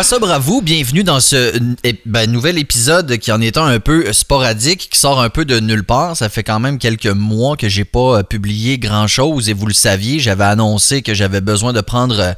What's 0.00 0.14
up, 0.14 0.22
bravo, 0.22 0.62
bienvenue 0.62 1.04
dans 1.04 1.20
ce 1.20 1.60
ben, 2.06 2.32
nouvel 2.32 2.56
épisode 2.56 3.18
qui 3.18 3.30
en 3.32 3.42
est 3.42 3.58
un, 3.58 3.78
peu 3.80 4.10
sporadique, 4.14 4.88
qui 4.90 4.98
sort 4.98 5.20
un 5.20 5.28
peu 5.28 5.44
de 5.44 5.60
nulle 5.60 5.84
part. 5.84 6.16
Ça 6.16 6.30
fait 6.30 6.42
quand 6.42 6.58
même 6.58 6.78
quelques 6.78 7.04
mois 7.04 7.54
que 7.54 7.68
j'ai 7.68 7.84
pas 7.84 8.20
euh, 8.20 8.22
publié 8.22 8.78
grand 8.78 9.06
chose 9.06 9.50
et 9.50 9.52
vous 9.52 9.66
le 9.66 9.74
saviez, 9.74 10.18
j'avais 10.18 10.44
annoncé 10.44 11.02
que 11.02 11.12
j'avais 11.12 11.42
besoin 11.42 11.74
de 11.74 11.82
prendre 11.82 12.18
euh, 12.18 12.32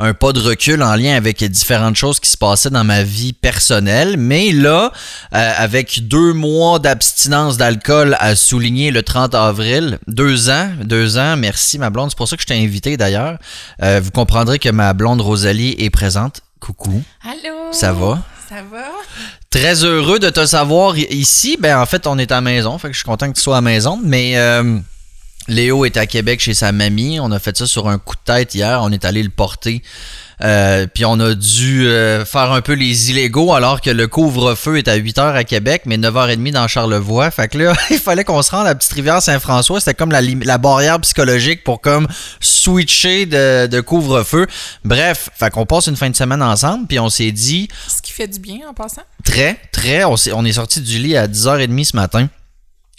un 0.00 0.12
pas 0.12 0.32
de 0.32 0.40
recul 0.40 0.82
en 0.82 0.96
lien 0.96 1.14
avec 1.14 1.44
différentes 1.44 1.94
choses 1.94 2.18
qui 2.18 2.28
se 2.28 2.36
passaient 2.36 2.70
dans 2.70 2.82
ma 2.82 3.04
vie 3.04 3.32
personnelle. 3.32 4.16
Mais 4.16 4.50
là, 4.50 4.90
euh, 5.36 5.52
avec 5.56 6.08
deux 6.08 6.32
mois 6.32 6.80
d'abstinence 6.80 7.56
d'alcool 7.56 8.16
à 8.18 8.34
souligner 8.34 8.90
le 8.90 9.04
30 9.04 9.36
avril, 9.36 10.00
deux 10.08 10.50
ans, 10.50 10.68
deux 10.82 11.16
ans, 11.16 11.36
merci 11.36 11.78
ma 11.78 11.90
blonde, 11.90 12.10
c'est 12.10 12.18
pour 12.18 12.26
ça 12.26 12.34
que 12.34 12.42
je 12.42 12.48
t'ai 12.48 12.60
invité 12.60 12.96
d'ailleurs. 12.96 13.38
vous 13.80 14.10
comprendrez 14.10 14.58
que 14.58 14.70
ma 14.70 14.92
blonde 14.94 15.20
Rosalie 15.20 15.76
est 15.78 15.90
présente. 15.90 16.40
Coucou. 16.64 17.02
Allô? 17.22 17.72
Ça 17.72 17.92
va? 17.92 18.22
Ça 18.48 18.62
va? 18.62 18.86
Très 19.50 19.84
heureux 19.84 20.18
de 20.18 20.30
te 20.30 20.46
savoir 20.46 20.96
ici. 20.96 21.58
Ben, 21.60 21.78
en 21.78 21.84
fait, 21.84 22.06
on 22.06 22.16
est 22.16 22.32
à 22.32 22.36
la 22.36 22.40
maison. 22.40 22.78
Fait 22.78 22.88
que 22.88 22.94
je 22.94 23.00
suis 23.00 23.04
content 23.04 23.28
que 23.28 23.36
tu 23.36 23.42
sois 23.42 23.58
à 23.58 23.60
la 23.60 23.70
maison. 23.70 24.00
Mais 24.02 24.38
euh, 24.38 24.78
Léo 25.46 25.84
est 25.84 25.98
à 25.98 26.06
Québec 26.06 26.40
chez 26.40 26.54
sa 26.54 26.72
mamie. 26.72 27.20
On 27.20 27.30
a 27.32 27.38
fait 27.38 27.54
ça 27.54 27.66
sur 27.66 27.86
un 27.86 27.98
coup 27.98 28.14
de 28.14 28.32
tête 28.32 28.54
hier. 28.54 28.80
On 28.82 28.90
est 28.92 29.04
allé 29.04 29.22
le 29.22 29.28
porter 29.28 29.82
euh, 30.42 30.86
puis 30.92 31.04
on 31.04 31.18
a 31.20 31.34
dû 31.34 31.86
euh, 31.86 32.24
faire 32.24 32.52
un 32.52 32.60
peu 32.60 32.72
les 32.72 33.10
illégaux 33.10 33.52
alors 33.52 33.80
que 33.80 33.90
le 33.90 34.08
couvre-feu 34.08 34.78
est 34.78 34.88
à 34.88 34.96
8h 34.96 35.34
à 35.34 35.44
Québec, 35.44 35.82
mais 35.86 35.96
9h30 35.96 36.52
dans 36.52 36.68
Charlevoix. 36.68 37.30
Fait 37.30 37.48
que 37.48 37.58
là, 37.58 37.72
il 37.90 37.98
fallait 37.98 38.24
qu'on 38.24 38.42
se 38.42 38.50
rende 38.50 38.66
à 38.66 38.74
Petite 38.74 38.92
Rivière 38.92 39.22
Saint-François. 39.22 39.80
C'était 39.80 39.94
comme 39.94 40.12
la, 40.12 40.20
la, 40.20 40.58
barrière 40.58 41.00
psychologique 41.00 41.64
pour 41.64 41.80
comme 41.80 42.08
switcher 42.40 43.26
de, 43.26 43.66
de 43.66 43.80
couvre-feu. 43.80 44.46
Bref, 44.84 45.28
fait 45.34 45.50
qu'on 45.50 45.66
passe 45.66 45.86
une 45.86 45.96
fin 45.96 46.10
de 46.10 46.16
semaine 46.16 46.42
ensemble, 46.42 46.86
puis 46.86 46.98
on 46.98 47.10
s'est 47.10 47.32
dit... 47.32 47.68
Ce 47.88 48.02
qui 48.02 48.12
fait 48.12 48.28
du 48.28 48.38
bien 48.38 48.60
en 48.68 48.74
passant. 48.74 49.02
Très, 49.24 49.58
très. 49.72 50.04
On, 50.04 50.16
est, 50.16 50.32
on 50.32 50.44
est 50.44 50.52
sorti 50.52 50.80
du 50.80 50.98
lit 50.98 51.16
à 51.16 51.26
10h30 51.26 51.84
ce 51.84 51.96
matin. 51.96 52.28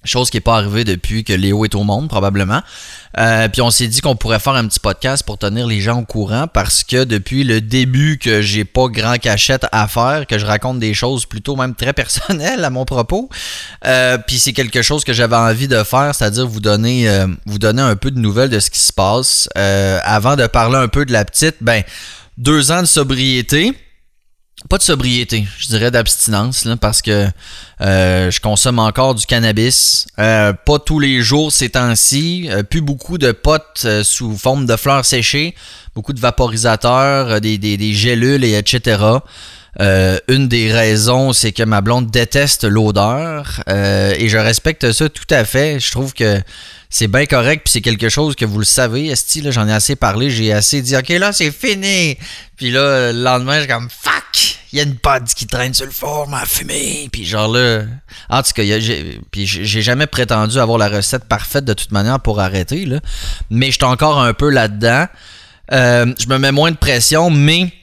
Chose 0.06 0.30
qui 0.30 0.38
n'est 0.38 0.42
pas 0.42 0.56
arrivée 0.58 0.84
depuis 0.84 1.24
que 1.24 1.34
Léo 1.34 1.66
est 1.66 1.76
au 1.76 1.84
monde, 1.84 2.08
probablement. 2.08 2.62
Euh, 3.18 3.48
puis 3.48 3.62
on 3.62 3.72
s'est 3.72 3.88
dit 3.88 4.02
qu'on 4.02 4.16
pourrait 4.16 4.40
faire 4.40 4.54
un 4.54 4.68
petit 4.68 4.80
podcast 4.80 5.24
pour 5.24 5.38
tenir 5.38 5.68
les 5.68 5.80
gens 5.80 6.00
au 6.00 6.06
courant 6.06 6.48
parce 6.48 6.84
que 6.84 7.04
depuis 7.04 7.44
le 7.44 7.62
début 7.62 8.18
que 8.18 8.42
j'ai 8.42 8.66
pas 8.66 8.88
grand 8.88 9.18
cachette 9.18 9.66
à 9.72 9.88
faire, 9.88 10.28
que 10.28 10.38
je 10.38 10.46
raconte 10.46 10.80
des 10.80 10.94
choses 10.94 11.26
plutôt 11.26 11.56
même 11.56 11.76
très 11.76 11.94
personnelles 11.94 12.64
à 12.64 12.70
mon 12.70 12.86
propos. 12.86 13.30
Euh, 13.86 14.18
puis 14.18 14.38
c'est 14.38 14.54
quelque 14.54 14.82
chose 14.82 15.04
que 15.04 15.14
j'avais 15.14 15.36
envie 15.36 15.68
de 15.68 15.84
faire, 15.84 16.14
c'est-à-dire 16.14 16.48
vous 16.48 16.60
donner 16.60 17.10
euh, 17.10 17.28
vous 17.46 17.60
donner 17.60 17.82
un 17.82 17.96
peu 17.96 18.12
de 18.12 18.20
nouvelles 18.20 18.50
de 18.50 18.60
ce 18.60 18.70
qui 18.70 18.80
se 18.80 18.94
passe. 18.94 19.50
avant 19.56 20.36
de 20.36 20.48
parler 20.48 20.78
un 20.78 20.88
peu 20.88 21.06
de 21.06 21.12
la 21.12 21.26
petite, 21.26 21.56
ben 21.62 21.84
deux 22.38 22.72
ans 22.72 22.82
de 22.82 22.88
sobriété 22.88 23.74
pas 24.70 24.78
de 24.78 24.84
sobriété, 24.84 25.46
je 25.60 25.68
dirais 25.68 25.92
d'abstinence, 25.92 26.68
parce 26.82 27.02
que 27.02 27.28
euh, 27.82 28.32
je 28.32 28.40
consomme 28.40 28.80
encore 28.80 29.14
du 29.14 29.26
cannabis. 29.26 30.08
Euh, 30.18 30.54
pas 30.54 30.80
tous 30.80 31.00
les 31.00 31.22
jours 31.22 31.52
ces 31.52 31.70
temps-ci. 31.70 32.48
Euh, 32.50 32.64
plus 32.64 32.82
beaucoup 32.82 33.18
de 33.18 33.32
potes 33.32 33.86
sous 34.04 34.36
forme 34.38 34.66
de 34.66 34.76
fleurs 34.76 35.06
séchées, 35.06 35.56
beaucoup 35.94 36.14
de 36.14 36.20
vaporisateurs, 36.20 37.42
des, 37.42 37.58
des, 37.58 37.78
des 37.78 37.94
gélules 37.94 38.44
et 38.44 38.58
etc. 38.58 39.04
une 39.78 40.48
des 40.48 40.72
raisons, 40.72 41.34
c'est 41.34 41.52
que 41.52 41.64
ma 41.64 41.82
blonde 41.82 42.10
déteste 42.10 42.64
l'odeur 42.64 43.62
et 43.68 44.30
je 44.30 44.38
respecte 44.38 44.94
ça 44.94 45.10
tout 45.10 45.28
à 45.30 45.44
fait. 45.44 45.82
Je 45.82 45.92
trouve 45.92 46.14
que 46.14 46.42
c'est 46.98 47.10
bien 47.10 47.26
correct, 47.26 47.64
puis 47.66 47.74
c'est 47.74 47.82
quelque 47.82 48.08
chose 48.08 48.38
que 48.38 48.46
vous 48.46 48.60
le 48.60 48.64
savez, 48.64 49.08
Esti, 49.08 49.44
j'en 49.52 49.68
ai 49.68 49.74
assez 49.74 49.98
parlé, 49.98 50.30
j'ai 50.30 50.54
assez 50.54 50.82
dit, 50.82 50.96
OK, 50.96 51.10
là, 51.10 51.34
c'est 51.34 51.52
fini. 51.52 52.18
Puis 52.56 52.72
là, 52.72 53.12
le 53.12 53.22
lendemain, 53.22 53.60
j'ai 53.60 53.68
comme, 53.68 53.90
fuck, 53.90 54.58
il 54.72 54.78
y 54.78 54.80
a 54.80 54.84
une 54.84 54.96
pote 54.96 55.26
qui 55.36 55.46
traîne 55.46 55.74
sur 55.74 55.86
le 55.86 55.92
four, 55.92 56.30
m'a 56.30 56.46
fumé. 56.46 57.10
Puis 57.12 57.26
genre 57.26 57.50
là, 57.50 57.82
en 58.30 58.42
tout 58.42 58.54
cas, 58.54 58.64
j'ai, 58.64 59.20
puis 59.30 59.46
j'ai 59.46 59.82
jamais 59.82 60.08
prétendu 60.08 60.58
avoir 60.58 60.78
la 60.78 60.88
recette 60.88 61.26
parfaite 61.26 61.66
de 61.66 61.74
toute 61.74 61.92
manière 61.92 62.22
pour 62.22 62.40
arrêter, 62.40 62.86
là. 62.86 63.02
Mais 63.50 63.72
j'étais 63.72 63.84
encore 63.84 64.22
un 64.22 64.34
peu 64.34 64.50
là-dedans. 64.50 65.08
Euh, 65.74 66.14
je 66.18 66.28
me 66.28 66.38
mets 66.38 66.54
moins 66.54 66.72
de 66.72 66.78
pression, 66.78 67.30
mais 67.30 67.74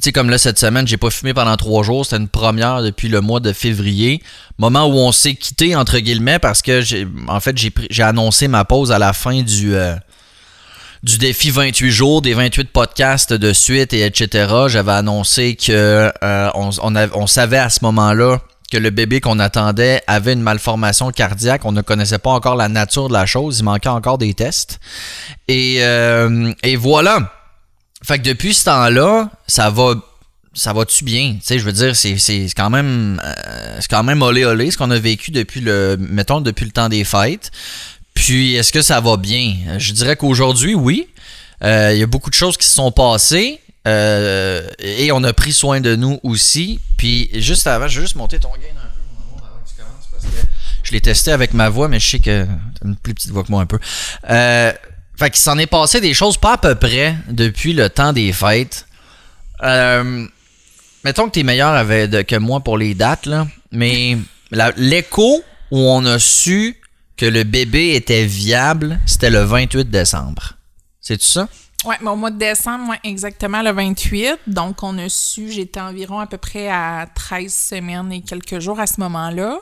tu 0.00 0.04
sais, 0.04 0.12
comme 0.12 0.30
là, 0.30 0.38
cette 0.38 0.60
semaine, 0.60 0.86
j'ai 0.86 0.96
pas 0.96 1.10
fumé 1.10 1.34
pendant 1.34 1.56
trois 1.56 1.82
jours. 1.82 2.04
C'était 2.04 2.18
une 2.18 2.28
première 2.28 2.82
depuis 2.82 3.08
le 3.08 3.20
mois 3.20 3.40
de 3.40 3.52
février. 3.52 4.22
Moment 4.56 4.86
où 4.86 4.94
on 4.94 5.10
s'est 5.10 5.34
quitté, 5.34 5.74
entre 5.74 5.98
guillemets, 5.98 6.38
parce 6.38 6.62
que 6.62 6.82
j'ai, 6.82 7.04
en 7.26 7.40
fait, 7.40 7.56
j'ai, 7.58 8.02
annoncé 8.04 8.46
ma 8.46 8.64
pause 8.64 8.92
à 8.92 9.00
la 9.00 9.12
fin 9.12 9.42
du, 9.42 9.74
euh, 9.74 9.96
du 11.02 11.18
défi 11.18 11.50
28 11.50 11.90
jours, 11.90 12.22
des 12.22 12.32
28 12.32 12.70
podcasts 12.70 13.32
de 13.32 13.52
suite 13.52 13.92
et 13.92 14.06
etc. 14.06 14.46
J'avais 14.68 14.92
annoncé 14.92 15.56
que 15.56 16.12
euh, 16.22 16.50
on, 16.54 16.70
on, 16.80 17.26
savait 17.26 17.58
à 17.58 17.68
ce 17.68 17.80
moment-là 17.82 18.38
que 18.70 18.78
le 18.78 18.90
bébé 18.90 19.20
qu'on 19.20 19.40
attendait 19.40 20.00
avait 20.06 20.34
une 20.34 20.42
malformation 20.42 21.10
cardiaque. 21.10 21.64
On 21.64 21.72
ne 21.72 21.80
connaissait 21.80 22.18
pas 22.18 22.30
encore 22.30 22.54
la 22.54 22.68
nature 22.68 23.08
de 23.08 23.14
la 23.14 23.26
chose. 23.26 23.58
Il 23.58 23.64
manquait 23.64 23.88
encore 23.88 24.18
des 24.18 24.32
tests. 24.34 24.78
Et, 25.48 25.78
euh, 25.80 26.52
et 26.62 26.76
voilà. 26.76 27.32
Fait 28.02 28.18
que 28.18 28.24
depuis 28.24 28.54
ce 28.54 28.64
temps-là, 28.64 29.30
ça 29.46 29.70
va 29.70 29.94
ça 30.54 30.72
va-tu 30.72 31.04
bien? 31.04 31.34
Tu 31.34 31.40
sais, 31.42 31.58
je 31.58 31.64
veux 31.64 31.72
dire, 31.72 31.94
c'est, 31.94 32.16
quand 32.56 32.70
même 32.70 33.20
euh, 33.24 33.76
c'est 33.80 33.88
quand 33.88 34.02
même 34.02 34.22
olé 34.22 34.44
olé 34.44 34.70
ce 34.70 34.78
qu'on 34.78 34.90
a 34.90 34.98
vécu 34.98 35.30
depuis 35.30 35.60
le 35.60 35.96
mettons 35.98 36.40
depuis 36.40 36.64
le 36.64 36.72
temps 36.72 36.88
des 36.88 37.04
fêtes. 37.04 37.50
Puis 38.14 38.56
est-ce 38.56 38.72
que 38.72 38.82
ça 38.82 39.00
va 39.00 39.16
bien? 39.16 39.54
Je 39.78 39.92
dirais 39.92 40.16
qu'aujourd'hui, 40.16 40.74
oui. 40.74 41.08
Euh, 41.64 41.92
il 41.92 41.98
y 41.98 42.02
a 42.02 42.06
beaucoup 42.06 42.30
de 42.30 42.34
choses 42.34 42.56
qui 42.56 42.66
se 42.66 42.74
sont 42.74 42.90
passées. 42.90 43.60
Euh, 43.86 44.68
et 44.78 45.12
on 45.12 45.22
a 45.24 45.32
pris 45.32 45.52
soin 45.52 45.80
de 45.80 45.96
nous 45.96 46.18
aussi. 46.22 46.80
Puis 46.96 47.30
juste 47.34 47.66
avant, 47.66 47.88
je 47.88 48.00
vais 48.00 48.06
juste 48.06 48.16
monter 48.16 48.38
ton 48.38 48.50
gain 48.50 48.74
un 48.76 49.38
peu 49.38 49.44
avant 49.44 49.60
que 49.64 49.70
tu 49.70 49.76
commences 49.76 50.08
parce 50.10 50.24
que 50.24 50.48
je 50.82 50.92
l'ai 50.92 51.00
testé 51.00 51.30
avec 51.30 51.54
ma 51.54 51.68
voix, 51.68 51.88
mais 51.88 52.00
je 52.00 52.10
sais 52.10 52.18
que 52.18 52.44
t'as 52.44 52.86
une 52.86 52.96
plus 52.96 53.14
petite 53.14 53.30
voix 53.30 53.44
que 53.44 53.50
moi 53.50 53.62
un 53.62 53.66
peu. 53.66 53.78
Euh, 54.28 54.72
fait 55.18 55.30
qu'il 55.30 55.42
s'en 55.42 55.58
est 55.58 55.66
passé 55.66 56.00
des 56.00 56.14
choses 56.14 56.36
pas 56.36 56.54
à 56.54 56.58
peu 56.58 56.74
près 56.76 57.16
depuis 57.28 57.72
le 57.72 57.90
temps 57.90 58.12
des 58.12 58.32
fêtes. 58.32 58.86
Euh, 59.62 60.26
mettons 61.04 61.26
que 61.26 61.32
t'es 61.32 61.42
meilleur 61.42 61.86
que 62.24 62.36
moi 62.36 62.60
pour 62.60 62.78
les 62.78 62.94
dates, 62.94 63.26
là, 63.26 63.46
mais 63.72 64.16
l'écho 64.76 65.42
où 65.70 65.78
on 65.78 66.04
a 66.06 66.18
su 66.18 66.80
que 67.16 67.26
le 67.26 67.42
bébé 67.42 67.94
était 67.94 68.24
viable, 68.24 69.00
c'était 69.06 69.30
le 69.30 69.42
28 69.42 69.90
décembre. 69.90 70.54
C'est-tu 71.00 71.26
ça? 71.26 71.48
Oui, 71.84 71.94
au 72.04 72.16
mois 72.16 72.30
de 72.30 72.38
décembre, 72.38 72.86
moi, 72.86 72.96
exactement 73.04 73.62
le 73.62 73.70
28. 73.70 74.38
Donc, 74.48 74.82
on 74.82 74.98
a 74.98 75.08
su, 75.08 75.48
j'étais 75.52 75.80
environ 75.80 76.18
à 76.18 76.26
peu 76.26 76.36
près 76.36 76.68
à 76.68 77.06
13 77.14 77.52
semaines 77.52 78.12
et 78.12 78.20
quelques 78.20 78.58
jours 78.58 78.80
à 78.80 78.86
ce 78.88 79.00
moment-là. 79.00 79.60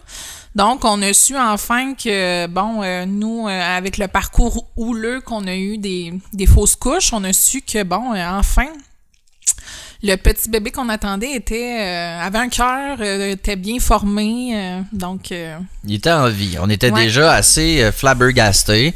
Donc, 0.54 0.86
on 0.86 1.02
a 1.02 1.12
su 1.12 1.36
enfin 1.36 1.94
que, 1.94 2.46
bon, 2.46 2.82
euh, 2.82 3.04
nous, 3.04 3.46
euh, 3.46 3.76
avec 3.76 3.98
le 3.98 4.08
parcours 4.08 4.66
houleux 4.76 5.20
qu'on 5.20 5.46
a 5.46 5.54
eu 5.54 5.76
des, 5.76 6.18
fausses 6.46 6.76
couches, 6.76 7.12
on 7.12 7.22
a 7.24 7.34
su 7.34 7.60
que, 7.60 7.82
bon, 7.82 8.14
euh, 8.14 8.26
enfin, 8.30 8.68
le 10.02 10.16
petit 10.16 10.48
bébé 10.48 10.70
qu'on 10.70 10.88
attendait 10.88 11.32
était 11.32 11.78
avait 12.22 12.38
un 12.38 12.48
cœur, 12.48 13.02
était 13.02 13.56
bien 13.56 13.78
formé, 13.78 14.82
donc. 14.92 15.32
Il 15.84 15.94
était 15.94 16.12
en 16.12 16.28
vie. 16.28 16.56
On 16.60 16.70
était 16.70 16.90
déjà 16.90 17.32
assez 17.32 17.90
flabbergastés. 17.92 18.94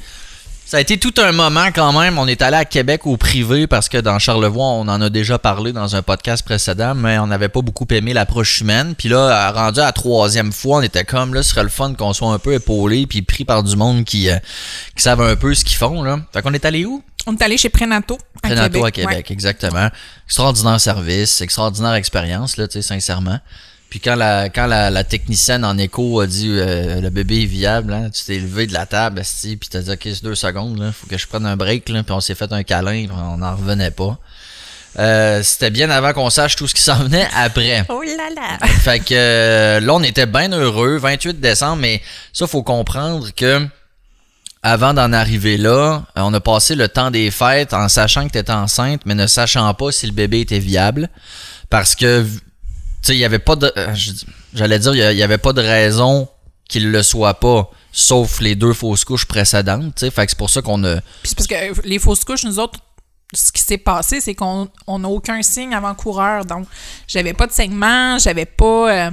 Ça 0.70 0.76
a 0.76 0.81
été 0.81 0.98
tout 0.98 1.14
un 1.16 1.32
moment 1.32 1.66
quand 1.75 1.92
même. 2.00 2.16
On 2.16 2.28
est 2.28 2.42
allé 2.42 2.56
à 2.56 2.64
Québec 2.64 3.04
au 3.04 3.16
privé 3.16 3.66
parce 3.66 3.88
que 3.88 3.98
dans 3.98 4.20
Charlevoix, 4.20 4.66
on 4.66 4.86
en 4.86 5.00
a 5.00 5.10
déjà 5.10 5.36
parlé 5.36 5.72
dans 5.72 5.97
un 5.97 6.03
podcast 6.03 6.44
précédent, 6.44 6.94
mais 6.94 7.19
on 7.19 7.26
n'avait 7.26 7.48
pas 7.48 7.60
beaucoup 7.60 7.88
aimé 7.91 8.12
l'approche 8.12 8.60
humaine. 8.60 8.94
Puis 8.97 9.09
là, 9.09 9.50
rendu 9.50 9.80
à 9.80 9.86
la 9.86 9.92
troisième 9.92 10.53
fois, 10.53 10.78
on 10.78 10.83
était 10.83 11.03
comme 11.03 11.34
là, 11.34 11.42
ce 11.42 11.50
serait 11.50 11.65
le 11.65 11.71
fun 11.71 11.94
qu'on 11.94 12.12
soit 12.12 12.33
un 12.33 12.39
peu 12.39 12.53
épaulé 12.53 13.09
puis 13.09 13.22
pris 13.22 13.44
par 13.44 13.65
du 13.65 13.74
monde 13.74 14.04
qui, 14.04 14.30
euh, 14.30 14.36
qui 14.94 15.03
savent 15.03 15.22
un 15.22 15.34
peu 15.34 15.56
ce 15.56 15.65
qu'ils 15.65 15.77
font. 15.77 16.04
Là. 16.04 16.21
Fait 16.33 16.41
qu'on 16.41 16.54
est 16.54 16.65
allé 16.65 16.84
où? 16.84 17.03
On 17.27 17.34
est 17.34 17.42
allé 17.42 17.56
chez 17.59 17.68
Prenato. 17.68 18.16
À 18.41 18.47
Prenato 18.47 18.74
Québec. 18.74 18.84
à 18.84 18.91
Québec, 18.92 19.30
exactement. 19.33 19.89
Extraordinaire 20.27 20.80
service, 20.80 21.41
extraordinaire 21.41 21.94
expérience, 21.94 22.56
là, 22.56 22.68
tu 22.68 22.74
sais, 22.74 22.83
sincèrement. 22.83 23.41
Puis 23.91 23.98
quand 23.98 24.15
la, 24.15 24.48
quand 24.48 24.66
la, 24.66 25.04
technicienne 25.04 25.65
en 25.65 25.77
écho 25.77 26.21
a 26.21 26.27
dit 26.28 26.48
euh, 26.48 27.01
le 27.01 27.10
bébé 27.10 27.42
est 27.42 27.47
viable, 27.47 27.92
hein, 27.92 28.09
tu 28.10 28.25
t'es 28.25 28.39
levé 28.39 28.69
de 28.69 28.72
la 28.72 28.87
table, 28.87 29.21
puis 29.42 29.69
t'as 29.69 29.81
dit 29.81 29.91
ok 29.91 30.01
c'est 30.04 30.22
deux 30.22 30.37
secondes, 30.37 30.78
là, 30.78 30.92
faut 30.92 31.09
que 31.09 31.19
je 31.19 31.27
prenne 31.27 31.45
un 31.45 31.57
break, 31.57 31.89
là, 31.89 32.04
puis 32.04 32.13
on 32.13 32.21
s'est 32.21 32.37
fait 32.37 32.53
un 32.53 32.63
câlin, 32.63 33.09
on 33.10 33.39
n'en 33.39 33.57
revenait 33.57 33.91
pas. 33.91 34.16
Euh, 34.98 35.42
c'était 35.42 35.71
bien 35.71 35.91
avant 35.91 36.13
qu'on 36.13 36.31
sache 36.31 36.57
tout 36.57 36.69
ce 36.69 36.75
qui 36.75 36.83
s'en 36.83 36.97
venait 36.97 37.28
après. 37.37 37.84
Oh 37.89 38.03
là 38.03 38.28
là! 38.34 38.66
Fait 38.66 39.01
que 39.01 39.13
euh, 39.13 39.81
là, 39.81 39.95
on 39.95 40.03
était 40.03 40.27
bien 40.27 40.51
heureux, 40.53 40.97
28 40.98 41.41
décembre, 41.41 41.83
mais 41.83 42.01
ça, 42.33 42.47
faut 42.47 42.63
comprendre 42.63 43.28
que 43.34 43.66
avant 44.63 44.95
d'en 44.95 45.13
arriver 45.13 45.57
là, 45.57 46.03
on 46.16 46.33
a 46.34 46.41
passé 46.41 46.77
le 46.77 46.89
temps 46.89 47.10
des 47.10 47.31
fêtes 47.31 47.72
en 47.72 47.89
sachant 47.89 48.27
que 48.27 48.33
tu 48.33 48.39
étais 48.39 48.53
enceinte, 48.53 49.03
mais 49.04 49.15
ne 49.15 49.27
sachant 49.27 49.72
pas 49.75 49.91
si 49.91 50.07
le 50.07 50.13
bébé 50.13 50.41
était 50.41 50.59
viable. 50.59 51.09
Parce 51.71 51.95
que 51.95 52.27
sais, 53.02 53.16
il 53.16 53.18
y 53.18 53.24
avait 53.24 53.38
pas 53.38 53.56
de. 53.56 53.72
Euh, 53.76 53.94
j'allais 54.54 54.78
dire, 54.78 54.94
il 54.94 55.18
y 55.18 55.22
avait 55.22 55.38
pas 55.38 55.52
de 55.52 55.60
raison 55.60 56.28
qu'il 56.68 56.91
le 56.91 57.02
soit 57.02 57.34
pas, 57.34 57.70
sauf 57.92 58.41
les 58.41 58.54
deux 58.54 58.72
fausses 58.72 59.04
couches 59.04 59.26
précédentes. 59.26 59.98
Fait 60.10 60.28
c'est 60.28 60.38
pour 60.38 60.50
ça 60.50 60.62
qu'on 60.62 60.82
a. 60.84 61.00
Puis 61.22 61.34
parce 61.34 61.47
que 61.47 61.86
les 61.86 61.98
fausses 61.98 62.24
couches, 62.24 62.44
nous 62.44 62.58
autres, 62.58 62.78
ce 63.34 63.52
qui 63.52 63.62
s'est 63.62 63.78
passé, 63.78 64.20
c'est 64.20 64.34
qu'on 64.34 64.68
n'a 64.88 65.08
aucun 65.08 65.42
signe 65.42 65.74
avant-coureur. 65.74 66.44
Donc, 66.44 66.66
j'avais 67.06 67.32
pas 67.32 67.47
de 67.47 67.52
saignement, 67.52 68.18
j'avais 68.18 68.47
pas. 68.47 68.92
euh, 68.92 69.10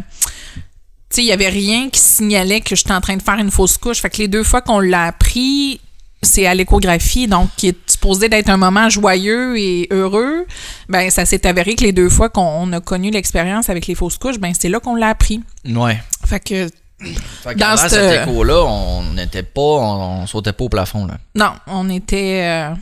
tu 1.10 1.22
il 1.22 1.28
y 1.28 1.32
avait 1.32 1.50
rien 1.50 1.90
qui 1.90 2.00
signalait 2.00 2.62
que 2.62 2.76
j'étais 2.76 2.92
en 2.92 3.02
train 3.02 3.16
de 3.16 3.22
faire 3.22 3.38
une 3.38 3.52
fausse 3.52 3.78
couche. 3.78 4.02
Fait 4.02 4.10
que 4.10 4.18
les 4.18 4.28
deux 4.28 4.44
fois 4.44 4.62
qu'on 4.62 4.80
l'a 4.80 5.06
appris, 5.06 5.80
c'est 6.28 6.46
à 6.46 6.54
l'échographie, 6.54 7.28
donc 7.28 7.50
qui 7.58 7.70
est 7.70 7.78
supposé 7.90 8.30
d'être 8.30 8.50
un 8.50 8.58
moment 8.58 8.90
joyeux 8.90 9.58
et 9.58 9.88
heureux. 9.92 10.46
Ben, 10.90 11.10
ça 11.10 11.26
s'est 11.26 11.48
avéré 11.48 11.76
que 11.76 11.84
les 11.84 11.92
deux 11.94 12.10
fois 12.10 12.30
qu'on 12.30 12.72
a 12.74 12.80
connu 12.82 13.10
l'expérience 13.10 13.70
avec 13.70 13.88
les 13.88 13.96
fausses 13.96 14.18
couches, 14.18 14.38
ben, 14.40 14.54
c'est 14.58 14.70
là 14.70 14.80
qu'on 14.80 14.96
l'a 14.96 15.10
appris. 15.10 15.42
Ouais. 15.66 16.00
Fait 16.26 16.40
que, 16.40 16.68
Fait 17.00 17.54
Dans 17.54 17.60
qu'avant 17.60 17.78
cette- 17.78 17.92
cet 17.92 18.28
écho-là, 18.28 18.64
on 18.66 19.14
n'était 19.14 19.44
pas, 19.44 19.62
on, 19.62 20.22
on 20.24 20.28
sautait 20.28 20.52
pas 20.54 20.64
au 20.64 20.70
plafond, 20.70 21.06
là. 21.06 21.18
non, 21.36 21.52
on 21.68 21.90
était. 21.92 22.42
euh, 22.44 22.74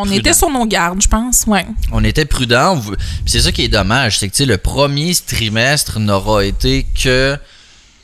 on 0.00 0.04
Prudent. 0.04 0.18
était 0.20 0.32
sur 0.34 0.48
nos 0.50 0.64
gardes, 0.66 1.02
je 1.02 1.08
pense, 1.08 1.44
ouais. 1.48 1.66
On 1.90 2.04
était 2.04 2.24
prudent. 2.26 2.80
C'est 3.26 3.40
ça 3.40 3.50
qui 3.50 3.64
est 3.64 3.68
dommage, 3.68 4.20
c'est 4.20 4.28
que 4.28 4.32
tu 4.34 4.44
sais, 4.44 4.46
le 4.46 4.56
premier 4.58 5.12
trimestre 5.26 5.98
n'aura 5.98 6.44
été 6.44 6.86
que 7.02 7.36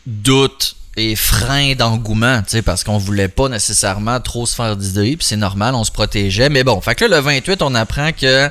doute 0.05 0.75
et 0.97 1.17
frein 1.17 1.75
d'engouement, 1.75 2.43
tu 2.43 2.51
sais, 2.51 2.63
parce 2.63 2.85
qu'on 2.85 2.99
voulait 2.99 3.29
pas 3.29 3.49
nécessairement 3.49 4.21
trop 4.21 4.47
se 4.47 4.55
faire 4.55 4.77
d'idées, 4.77 5.17
puis 5.17 5.27
c'est 5.27 5.37
normal, 5.37 5.75
on 5.75 5.85
se 5.85 5.91
protégeait. 5.91 6.49
Mais 6.49 6.63
bon, 6.63 6.81
fait 6.81 6.95
que 6.95 7.05
là, 7.05 7.17
le 7.17 7.23
28, 7.23 7.63
on 7.63 7.75
apprend 7.75 8.13
que 8.13 8.49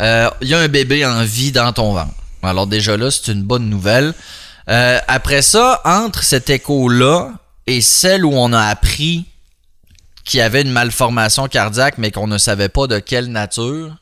euh, 0.00 0.30
il 0.42 0.48
y 0.48 0.54
a 0.54 0.58
un 0.58 0.68
bébé 0.68 1.06
en 1.06 1.24
vie 1.24 1.52
dans 1.52 1.72
ton 1.72 1.92
ventre. 1.92 2.14
Alors 2.42 2.66
déjà 2.66 2.96
là, 2.96 3.10
c'est 3.10 3.32
une 3.32 3.42
bonne 3.42 3.68
nouvelle. 3.68 4.14
Euh, 4.68 4.98
après 5.08 5.42
ça, 5.42 5.80
entre 5.84 6.22
cet 6.22 6.50
écho-là 6.50 7.32
et 7.66 7.80
celle 7.80 8.24
où 8.24 8.32
on 8.32 8.52
a 8.52 8.60
appris 8.60 9.24
qu'il 10.24 10.38
y 10.38 10.42
avait 10.42 10.62
une 10.62 10.70
malformation 10.70 11.48
cardiaque, 11.48 11.94
mais 11.96 12.10
qu'on 12.10 12.26
ne 12.26 12.38
savait 12.38 12.68
pas 12.68 12.86
de 12.86 12.98
quelle 12.98 13.28
nature, 13.28 13.96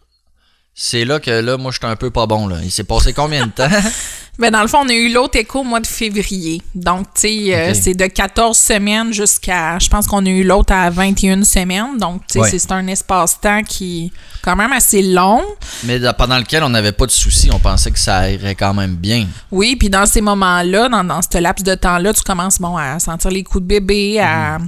c'est 0.75 1.05
là 1.05 1.21
que 1.21 1.31
là, 1.31 1.57
moi, 1.57 1.71
j'étais 1.73 1.87
un 1.87 1.97
peu 1.97 2.11
pas 2.11 2.27
bon. 2.27 2.49
Là. 2.49 2.59
Il 2.63 2.71
s'est 2.71 2.85
passé 2.85 3.13
combien 3.13 3.47
de 3.47 3.53
temps? 3.53 3.69
Ben, 4.39 4.51
dans 4.51 4.61
le 4.61 4.69
fond, 4.69 4.81
on 4.85 4.89
a 4.89 4.93
eu 4.93 5.11
l'autre 5.13 5.37
écho 5.39 5.61
au 5.61 5.65
mois 5.65 5.81
de 5.81 5.87
février. 5.87 6.61
Donc, 6.75 7.07
tu 7.15 7.21
sais, 7.23 7.55
euh, 7.55 7.73
c'est 7.75 7.95
de 7.95 8.07
14 8.07 8.57
semaines 8.59 9.13
jusqu'à. 9.13 9.79
Je 9.79 9.89
pense 9.89 10.07
qu'on 10.07 10.25
a 10.27 10.29
eu 10.29 10.45
l'autre 10.45 10.75
à 10.75 10.91
21 10.91 11.43
semaines. 11.45 11.97
Donc, 11.99 12.21
tu 12.27 12.35
sais, 12.35 12.41
Ouais. 12.41 12.51
c'est- 12.51 12.71
un 12.73 12.87
espace-temps 12.89 13.63
qui 13.63 14.07
est 14.07 14.11
quand 14.43 14.57
même 14.57 14.73
assez 14.73 15.01
long. 15.03 15.43
mais 15.85 16.01
pendant 16.19 16.37
lequel 16.39 16.63
on 16.65 16.69
n'avait 16.69 16.93
pas 16.93 17.07
de 17.07 17.11
soucis. 17.13 17.49
On 17.53 17.59
pensait 17.61 17.91
que 17.91 17.99
ça 17.99 18.31
irait 18.31 18.55
quand 18.55 18.75
même 18.75 18.97
bien. 18.97 19.27
Oui, 19.51 19.77
puis 19.77 19.89
dans 19.89 20.05
ces 20.05 20.21
moments-là, 20.21 20.89
dans, 20.89 21.05
dans 21.05 21.21
ce 21.23 21.39
laps 21.39 21.65
de 21.65 21.75
temps-là, 21.75 22.13
tu 22.13 22.23
commences 22.23 22.59
bon, 22.61 22.77
à 22.77 22.99
sentir 22.99 23.31
les 23.31 23.43
coups 23.45 23.63
de 23.63 23.69
bébé, 23.69 24.21
à. 24.21 24.59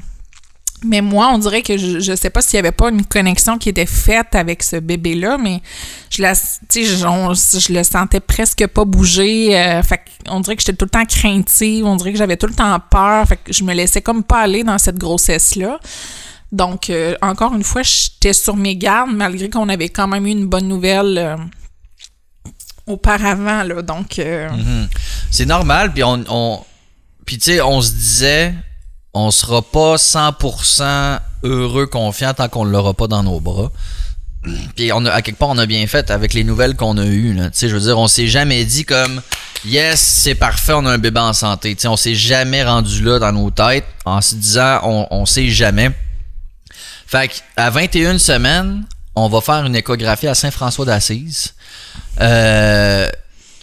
Mais 0.85 1.01
moi, 1.01 1.31
on 1.33 1.39
dirait 1.39 1.63
que 1.63 1.77
je, 1.77 1.99
je 1.99 2.15
sais 2.15 2.31
pas 2.31 2.41
s'il 2.41 2.57
y 2.57 2.61
avait 2.61 2.71
pas 2.73 2.91
une 2.91 3.05
connexion 3.05 3.59
qui 3.59 3.69
était 3.69 3.85
faite 3.87 4.35
avec 4.35 4.63
ce 4.63 4.77
bébé-là, 4.77 5.37
mais 5.37 5.61
je 6.09 6.23
la, 6.23 6.35
je, 6.35 7.73
le 7.73 7.83
sentais 7.83 8.21
presque 8.21 8.65
pas 8.69 8.85
bouger. 8.85 9.59
euh, 9.59 9.83
fait 9.83 10.01
on 10.29 10.41
dirait 10.41 10.55
que 10.57 10.63
j'étais 10.63 10.77
tout 10.77 10.85
le 10.85 10.91
temps 10.91 11.05
craintive, 11.05 11.85
on 11.85 11.97
dirait 11.97 12.13
que 12.13 12.19
j'avais 12.19 12.37
tout 12.37 12.47
le 12.47 12.55
temps 12.55 12.79
peur, 12.91 13.27
fait 13.27 13.37
que 13.39 13.53
je 13.53 13.65
me 13.65 13.75
laissais 13.75 14.03
comme 14.03 14.23
pas 14.23 14.39
aller 14.41 14.63
dans 14.63 14.79
cette 14.79 14.99
grossesse-là. 14.99 15.81
Donc, 16.53 16.91
euh, 16.91 17.15
encore 17.23 17.55
une 17.55 17.65
fois, 17.65 17.83
j'étais 17.83 18.33
sur 18.33 18.57
mes 18.57 18.77
gardes, 18.77 19.11
malgré 19.13 19.51
qu'on 19.51 19.69
avait 19.69 19.89
quand 19.91 20.07
même 20.07 20.27
eu 20.27 20.31
une 20.31 20.47
bonne 20.47 20.69
nouvelle 20.69 21.19
euh, 21.19 21.37
auparavant, 22.87 23.63
là. 23.65 23.83
Donc, 23.83 24.19
Mhm. 24.19 24.89
C'est 25.31 25.47
normal. 25.47 25.93
Puis 25.93 26.03
on, 26.05 26.25
on 26.29 26.61
puis 27.27 27.37
tu 27.37 27.45
sais, 27.53 27.61
on 27.61 27.83
se 27.83 27.93
disait, 27.93 28.55
on 29.15 29.31
sera 29.31 29.63
pas 29.63 29.97
100% 29.97 31.21
heureux, 31.45 31.87
confiant 31.87 32.35
tant 32.35 32.49
qu'on 32.49 32.65
l'aura 32.65 32.95
pas 32.95 33.07
dans 33.07 33.23
nos 33.23 33.41
bras. 33.41 33.71
Puis 34.77 34.93
on 34.93 35.05
a, 35.05 35.11
à 35.11 35.23
quelque 35.23 35.39
part, 35.39 35.49
on 35.49 35.59
a 35.59 35.67
bien 35.67 35.87
fait 35.87 36.11
avec 36.11 36.33
les 36.33 36.45
nouvelles 36.45 36.77
qu'on 36.77 36.97
a 36.97 37.05
eues. 37.05 37.35
là. 37.35 37.51
Je 37.53 37.67
veux 37.67 37.81
dire, 37.81 37.99
on 37.99 38.09
s'est 38.09 38.29
jamais 38.29 38.65
dit 38.65 38.85
comme 38.85 39.21
yes, 39.65 40.01
c'est 40.01 40.35
parfait, 40.35 40.73
on 40.75 40.87
a 40.87 40.93
un 40.93 40.99
bébé 40.99 41.21
en 41.21 41.33
santé. 41.33 41.75
Tu 41.75 41.83
sais, 41.83 41.89
on 41.89 41.97
s'est 41.97 42.15
jamais 42.15 42.65
rendu 42.65 43.03
là 43.03 43.19
dans 43.19 43.33
nos 43.33 43.51
têtes 43.51 43.87
en 44.05 44.21
se 44.21 44.35
disant 44.37 44.81
on, 44.85 45.07
on 45.11 45.27
sait 45.27 45.49
jamais. 45.49 45.91
Fait 47.07 47.29
qu'à 47.29 47.71
21 47.71 48.19
semaines, 48.19 48.85
on 49.15 49.29
va 49.29 49.41
faire 49.41 49.65
une 49.65 49.75
échographie 49.75 50.29
à 50.29 50.35
Saint-François 50.35 50.85
d'Assise. 50.85 51.55
Euh, 52.21 53.09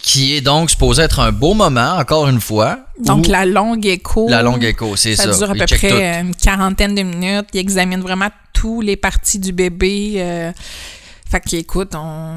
qui 0.06 0.36
est 0.36 0.42
donc 0.42 0.69
supposé 0.69 1.02
être 1.02 1.19
un 1.19 1.31
beau 1.31 1.56
moment, 1.56 1.98
encore 1.98 2.28
une 2.30 2.40
fois. 2.40 2.78
Donc, 3.04 3.25
la 3.25 3.44
longue 3.44 3.88
écho. 3.88 4.28
la 4.30 4.44
longue 4.44 4.63
écho, 4.63 4.96
c'est 4.96 5.16
ça. 5.16 5.34
Ça 5.34 5.40
dure 5.40 5.50
à 5.50 5.54
peu 5.56 5.66
tout. 5.66 5.75
près 5.75 6.22
une 6.22 6.36
quarantaine 6.36 6.94
de 6.94 7.02
minutes. 7.02 7.48
Il 7.54 7.60
examine 7.60 8.02
vraiment 8.02 8.30
tous 8.54 8.81
les 8.81 8.98
parties 8.98 9.40
du 9.40 9.52
bébé. 9.52 10.13
euh, 10.18 10.52
fait 11.28 11.40
qu'écoute, 11.40 11.94
on... 11.96 12.36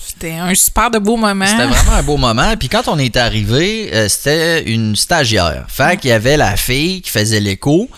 c'était 0.00 0.32
un 0.32 0.54
super 0.54 0.90
de 0.90 0.98
beau 0.98 1.18
moment. 1.18 1.46
C'était 1.46 1.66
vraiment 1.66 1.92
un 1.92 2.02
beau 2.02 2.16
moment. 2.26 2.56
Puis 2.58 2.70
quand 2.70 2.88
on 2.88 2.98
est 2.98 3.18
arrivé, 3.18 3.90
euh, 3.92 4.08
c'était 4.08 4.62
une 4.62 4.96
stagiaire. 4.96 5.66
Fait 5.68 6.00
qu'il 6.00 6.08
y 6.08 6.14
avait 6.14 6.38
la 6.38 6.56
fille 6.56 7.02
qui 7.02 7.10
faisait 7.10 7.40
l'écho 7.40 7.90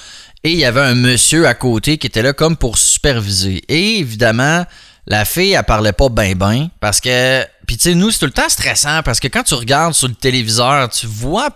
et 0.43 0.50
il 0.50 0.58
y 0.58 0.64
avait 0.64 0.81
un 0.81 0.97
monsieur 0.97 1.47
à 1.47 1.55
côté 1.55 1.97
qui 1.97 2.08
était 2.08 2.23
là 2.23 2.32
comme 2.32 2.56
pour 2.56 2.76
superviser. 2.76 3.62
Et 3.69 4.00
évidemment, 4.00 4.64
la 5.06 5.25
fille, 5.25 5.53
elle 5.53 5.62
parlait 5.62 5.93
pas 5.93 6.08
ben 6.08 6.35
ben 6.35 6.70
parce 6.81 7.00
que... 7.00 7.47
Puis 7.66 7.76
tu 7.76 7.84
sais, 7.84 7.94
nous, 7.94 8.10
c'est 8.10 8.20
tout 8.20 8.26
le 8.26 8.32
temps 8.32 8.48
stressant 8.48 9.02
parce 9.02 9.20
que 9.20 9.28
quand 9.28 9.42
tu 9.42 9.54
regardes 9.54 9.94
sur 9.94 10.08
le 10.08 10.14
téléviseur, 10.14 10.88
tu 10.88 11.06
vois... 11.06 11.48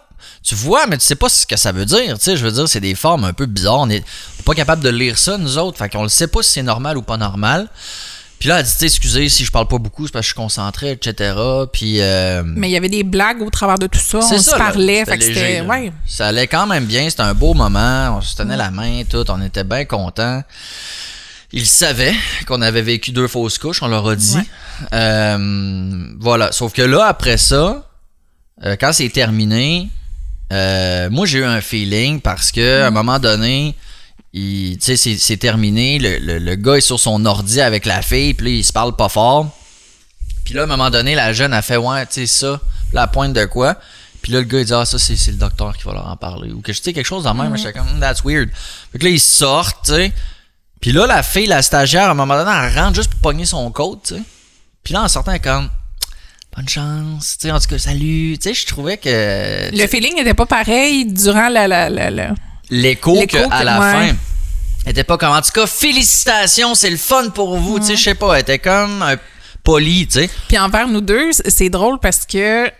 Tu 0.42 0.54
vois, 0.54 0.86
mais 0.86 0.96
tu 0.96 1.04
sais 1.04 1.16
pas 1.16 1.28
ce 1.28 1.46
que 1.46 1.56
ça 1.56 1.70
veut 1.72 1.84
dire. 1.84 2.18
Tu 2.18 2.24
sais, 2.24 2.36
je 2.36 2.44
veux 2.44 2.52
dire, 2.52 2.66
c'est 2.68 2.80
des 2.80 2.94
formes 2.94 3.24
un 3.24 3.32
peu 3.32 3.46
bizarres. 3.46 3.80
On 3.80 3.90
est 3.90 4.02
pas 4.44 4.54
capable 4.54 4.82
de 4.82 4.88
lire 4.88 5.18
ça, 5.18 5.36
nous 5.36 5.58
autres. 5.58 5.76
Fait 5.78 5.88
qu'on 5.90 6.02
le 6.02 6.08
sait 6.08 6.28
pas 6.28 6.42
si 6.42 6.52
c'est 6.52 6.62
normal 6.62 6.96
ou 6.96 7.02
pas 7.02 7.16
normal. 7.18 7.68
Puis 8.38 8.48
là, 8.48 8.60
elle 8.60 8.64
dit, 8.64 8.84
excusez 8.84 9.28
si 9.28 9.44
je 9.44 9.50
parle 9.50 9.68
pas 9.68 9.76
beaucoup, 9.76 10.06
c'est 10.06 10.12
parce 10.12 10.22
que 10.22 10.28
je 10.28 10.32
suis 10.34 10.42
concentré, 10.42 10.92
etc. 10.92 11.34
Puis... 11.72 12.00
euh, 12.00 12.42
Mais 12.44 12.68
il 12.70 12.72
y 12.72 12.76
avait 12.76 12.88
des 12.88 13.02
blagues 13.02 13.42
au 13.42 13.50
travers 13.50 13.78
de 13.78 13.86
tout 13.86 13.98
ça. 13.98 14.18
On 14.18 14.22
ça, 14.22 14.38
se 14.38 14.50
parlait. 14.50 15.04
Fait 15.04 15.18
léger. 15.18 15.60
Ouais. 15.60 15.92
Ça 16.06 16.28
allait 16.28 16.46
quand 16.46 16.66
même 16.66 16.86
bien. 16.86 17.08
C'était 17.10 17.22
un 17.22 17.34
beau 17.34 17.52
moment. 17.52 18.16
On 18.16 18.22
se 18.22 18.34
tenait 18.34 18.56
la 18.56 18.70
main, 18.70 19.02
tout. 19.08 19.24
On 19.30 19.42
était 19.42 19.64
bien 19.64 19.84
contents. 19.84 20.42
Ils 21.52 21.67
savaient 21.67 22.14
qu'on 22.47 22.62
avait 22.62 22.82
vécu 22.82 23.11
deux 23.11 23.26
fausses 23.29 23.58
couches, 23.58 23.82
on 23.82 23.88
leur 23.88 24.08
a 24.08 24.14
dit. 24.17 24.37
Ouais. 24.37 24.47
Euh, 24.93 26.05
voilà. 26.20 26.52
Sauf 26.52 26.73
que 26.73 26.82
là, 26.82 27.06
après 27.06 27.37
ça, 27.38 27.88
euh, 28.64 28.76
quand 28.81 28.93
c'est 28.93 29.08
terminé, 29.08 29.88
euh, 30.52 31.09
moi 31.11 31.26
j'ai 31.26 31.38
eu 31.38 31.45
un 31.45 31.61
feeling 31.61 32.21
parce 32.21 32.52
que 32.52 32.83
à 32.83 32.87
un 32.88 32.90
moment 32.90 33.19
donné, 33.19 33.75
il- 34.33 34.78
tu 34.78 34.85
sais, 34.87 34.97
c'est, 34.97 35.16
c'est 35.16 35.37
terminé. 35.38 35.99
Le, 35.99 36.19
le- 36.19 36.38
le 36.38 36.54
gars 36.54 36.75
est 36.76 36.80
sur 36.83 37.00
son 37.00 37.25
ordi 37.26 37.61
avec 37.61 37.85
la 37.85 38.00
fille, 38.02 38.35
puis 38.35 38.47
là, 38.47 38.52
il 38.59 38.64
se 38.64 38.73
parle 38.73 38.95
pas 38.95 39.09
fort. 39.09 39.49
Puis 40.45 40.54
là, 40.54 40.62
à 40.62 40.64
un 40.64 40.69
moment 40.69 40.90
donné, 40.90 41.14
la 41.16 41.33
jeune 41.33 41.52
a 41.52 41.62
fait 41.62 41.76
Ouais, 41.76 42.07
tu 42.07 42.12
sais, 42.14 42.26
ça, 42.26 42.61
la 42.92 43.07
pointe 43.09 43.33
de 43.33 43.45
quoi? 43.45 43.76
Puis 44.23 44.33
là, 44.33 44.38
le 44.40 44.45
gars, 44.45 44.61
il 44.61 44.64
dit 44.66 44.73
Ah, 44.73 44.85
ça, 44.85 44.99
c'est, 45.00 45.16
c'est 45.16 45.33
le 45.33 45.37
docteur 45.38 45.76
qui 45.76 45.83
va 45.85 45.95
leur 45.95 46.07
en 46.07 46.16
parler. 46.16 46.52
Ou 46.52 46.61
que 46.61 46.73
je 46.73 46.80
sais 46.80 46.92
quelque 46.92 47.07
chose 47.07 47.25
de 47.25 47.30
même. 47.30 47.57
J'étais 47.57 47.73
comme 47.73 47.88
Hmm, 47.97 48.00
That's 48.00 48.23
weird. 48.25 48.50
Fait 48.92 48.99
que 49.00 49.04
là, 49.04 49.11
ils 49.11 49.19
sortent, 49.21 49.85
tu 49.87 49.92
sais. 49.92 50.12
Puis 50.80 50.92
là, 50.92 51.06
la 51.06 51.22
fille, 51.22 51.46
la 51.46 51.62
stagiaire, 51.62 52.08
à 52.08 52.10
un 52.10 52.14
moment 52.14 52.37
donné, 52.42 52.50
elle 52.50 52.78
rentre 52.78 52.94
juste 52.96 53.10
pour 53.10 53.20
pogner 53.20 53.44
son 53.44 53.70
côte, 53.70 54.02
tu 54.08 54.14
sais. 54.14 54.22
Puis 54.82 54.94
là, 54.94 55.02
en 55.02 55.08
sortant, 55.08 55.32
elle 55.32 55.37
est 55.38 55.40
comme 55.40 55.68
Bonne 56.56 56.68
chance, 56.68 57.37
tu 57.40 57.46
sais, 57.46 57.52
en 57.52 57.60
tout 57.60 57.68
cas, 57.68 57.78
salut. 57.78 58.37
Tu 58.42 58.49
sais, 58.49 58.54
je 58.54 58.66
trouvais 58.66 58.96
que. 58.96 59.70
Le 59.76 59.87
feeling 59.87 60.14
n'était 60.16 60.34
pas 60.34 60.46
pareil 60.46 61.04
durant 61.06 61.49
la. 61.49 61.68
la, 61.68 61.88
la, 61.88 62.10
la- 62.10 62.34
l'écho 62.70 63.14
L'écho 63.14 63.26
qu'à 63.49 63.58
que- 63.60 63.64
la 63.64 63.80
ouais. 63.80 64.08
fin 64.10 64.16
était 64.87 65.04
pas 65.04 65.18
comme 65.18 65.32
en 65.32 65.42
tout 65.42 65.50
cas 65.52 65.66
félicitations 65.66 66.75
c'est 66.75 66.88
le 66.88 66.96
fun 66.96 67.28
pour 67.30 67.58
vous 67.58 67.78
tu 67.80 67.87
sais 67.87 67.96
je 67.96 68.02
sais 68.02 68.14
pas 68.14 68.34
elle 68.34 68.40
était 68.40 68.58
comme 68.60 69.02
un 69.02 69.16
poli 69.62 70.06
tu 70.06 70.20
sais 70.20 70.30
Puis 70.49 70.56
envers 70.58 70.88
nous 70.88 71.00
deux, 71.02 71.30
c'est 71.32 71.68
drôle 71.68 71.99
parce 71.99 72.25
que 72.26 72.70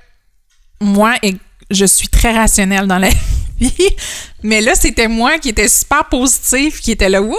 moi, 0.80 1.14
je 1.71 1.85
suis 1.85 2.09
très 2.09 2.33
rationnelle 2.35 2.87
dans 2.87 2.99
la 2.99 3.11
vie. 3.11 3.16
Mais 4.43 4.61
là, 4.62 4.73
c'était 4.75 5.07
moi 5.09 5.38
qui 5.38 5.50
était 5.50 5.69
super 5.69 6.07
positif, 6.09 6.81
qui 6.81 6.93
était 6.93 7.09
là, 7.11 7.21
wouhou, 7.21 7.37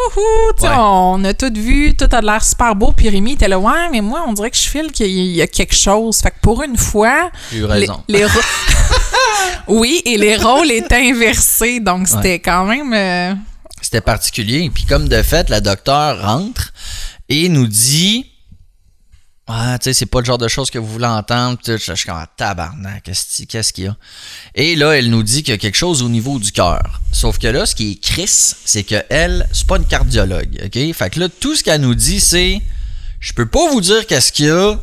Ouais. 0.61 0.69
on 0.77 1.23
a 1.23 1.33
tout 1.33 1.51
vu, 1.55 1.95
tout 1.95 2.07
a 2.11 2.21
de 2.21 2.25
l'air 2.25 2.43
super 2.43 2.75
beau. 2.75 2.91
Puis 2.95 3.09
Rémi 3.09 3.33
était 3.33 3.47
là, 3.47 3.57
ouais, 3.59 3.89
mais 3.91 4.01
moi, 4.01 4.23
on 4.27 4.33
dirait 4.33 4.51
que 4.51 4.57
je 4.57 4.69
file 4.69 4.91
qu'il 4.91 5.07
y 5.35 5.41
a 5.41 5.47
quelque 5.47 5.75
chose. 5.75 6.17
Fait 6.21 6.29
que 6.29 6.35
pour 6.41 6.61
une 6.63 6.77
fois, 6.77 7.31
j'ai 7.51 7.57
eu 7.59 7.65
raison 7.65 8.03
les, 8.07 8.19
les 8.19 8.25
oui, 9.67 10.01
et 10.05 10.17
les 10.17 10.35
rôles 10.37 10.71
étaient 10.71 11.09
inversés. 11.09 11.79
Donc, 11.79 12.07
c'était 12.07 12.39
quand 12.39 12.65
même. 12.65 12.93
euh, 12.93 13.33
c'était 13.81 14.01
particulier 14.01 14.69
puis 14.73 14.85
comme 14.85 15.07
de 15.09 15.21
fait 15.23 15.49
la 15.49 15.59
docteure 15.59 16.21
rentre 16.21 16.71
et 17.29 17.49
nous 17.49 17.65
dit 17.67 18.30
ah, 19.47 19.77
tu 19.79 19.85
sais, 19.85 19.93
c'est 19.93 20.05
pas 20.05 20.19
le 20.19 20.25
genre 20.25 20.37
de 20.37 20.47
choses 20.47 20.69
que 20.69 20.79
vous 20.79 20.87
voulez 20.87 21.05
entendre. 21.05 21.57
Je 21.65 21.75
suis 21.77 22.05
comme, 22.05 22.15
ah, 22.17 22.27
tabarnak, 22.37 23.03
qu'est-ce 23.03 23.43
qu'est-ce 23.43 23.73
qu'il 23.73 23.85
y 23.85 23.87
a? 23.87 23.97
Et 24.55 24.75
là, 24.75 24.91
elle 24.93 25.09
nous 25.09 25.23
dit 25.23 25.43
qu'il 25.43 25.51
y 25.51 25.55
a 25.55 25.57
quelque 25.57 25.75
chose 25.77 26.01
au 26.03 26.09
niveau 26.09 26.39
du 26.39 26.51
cœur. 26.51 27.01
Sauf 27.11 27.37
que 27.37 27.47
là, 27.47 27.65
ce 27.65 27.75
qui 27.75 27.91
est 27.91 27.95
Chris, 28.01 28.27
c'est 28.65 28.83
que 28.83 29.03
elle, 29.09 29.47
c'est 29.51 29.67
pas 29.67 29.77
une 29.77 29.85
cardiologue, 29.85 30.61
OK? 30.65 30.93
Fait 30.93 31.09
que 31.09 31.19
là, 31.19 31.27
tout 31.27 31.55
ce 31.55 31.63
qu'elle 31.63 31.81
nous 31.81 31.95
dit, 31.95 32.19
c'est, 32.21 32.61
je 33.19 33.33
peux 33.33 33.45
pas 33.47 33.69
vous 33.71 33.81
dire 33.81 34.07
qu'est-ce 34.07 34.31
qu'il 34.31 34.45
y 34.45 34.49
a, 34.49 34.79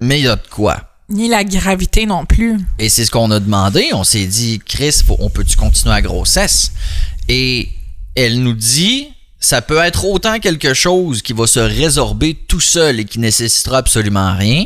mais 0.00 0.18
il 0.18 0.24
y 0.24 0.28
a 0.28 0.36
de 0.36 0.46
quoi. 0.50 0.90
ni 1.08 1.28
la 1.28 1.44
gravité 1.44 2.04
non 2.06 2.24
plus. 2.26 2.58
Et 2.80 2.88
c'est 2.88 3.04
ce 3.04 3.10
qu'on 3.10 3.30
a 3.30 3.38
demandé. 3.38 3.90
On 3.92 4.02
s'est 4.04 4.26
dit, 4.26 4.60
Chris, 4.64 4.96
faut- 5.06 5.16
on 5.20 5.30
peut-tu 5.30 5.56
continuer 5.56 5.94
la 5.94 6.02
grossesse? 6.02 6.72
Et 7.28 7.68
elle 8.16 8.42
nous 8.42 8.54
dit, 8.54 9.08
ça 9.44 9.60
peut 9.60 9.78
être 9.78 10.06
autant 10.06 10.38
quelque 10.38 10.72
chose 10.72 11.20
qui 11.20 11.34
va 11.34 11.46
se 11.46 11.60
résorber 11.60 12.34
tout 12.34 12.60
seul 12.60 13.00
et 13.00 13.04
qui 13.04 13.18
nécessitera 13.18 13.78
absolument 13.78 14.34
rien, 14.34 14.64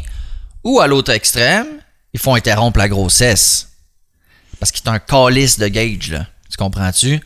ou 0.62 0.80
à 0.80 0.86
l'autre 0.86 1.10
extrême, 1.10 1.66
ils 2.12 2.20
font 2.20 2.34
interrompre 2.34 2.78
la 2.78 2.88
grossesse. 2.88 3.70
Parce 4.60 4.70
qu'il 4.70 4.84
est 4.84 4.90
un 4.90 5.00
calice 5.00 5.58
de 5.58 5.66
gauge, 5.66 6.10
là. 6.12 6.26
Tu 6.48 6.56
comprends-tu? 6.56 7.20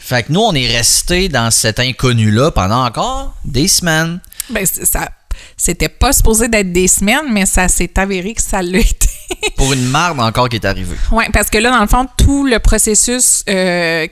Fait 0.00 0.22
que 0.22 0.32
nous, 0.32 0.40
on 0.40 0.54
est 0.54 0.66
resté 0.66 1.28
dans 1.28 1.50
cet 1.50 1.78
inconnu-là 1.78 2.50
pendant 2.52 2.84
encore 2.84 3.36
des 3.44 3.68
semaines. 3.68 4.20
Ben, 4.48 4.64
ça, 4.64 5.10
c'était 5.58 5.90
pas 5.90 6.14
supposé 6.14 6.48
d'être 6.48 6.72
des 6.72 6.88
semaines, 6.88 7.30
mais 7.30 7.44
ça 7.44 7.68
s'est 7.68 7.98
avéré 7.98 8.32
que 8.32 8.42
ça 8.42 8.62
l'a 8.62 8.78
été. 8.78 9.08
Pour 9.56 9.74
une 9.74 9.84
marde 9.84 10.20
encore 10.20 10.48
qui 10.48 10.56
est 10.56 10.64
arrivée. 10.64 10.96
Oui, 11.12 11.24
parce 11.34 11.50
que 11.50 11.58
là, 11.58 11.70
dans 11.70 11.82
le 11.82 11.86
fond, 11.86 12.06
tout 12.16 12.46
le 12.46 12.58
processus 12.58 13.44
euh, 13.48 14.06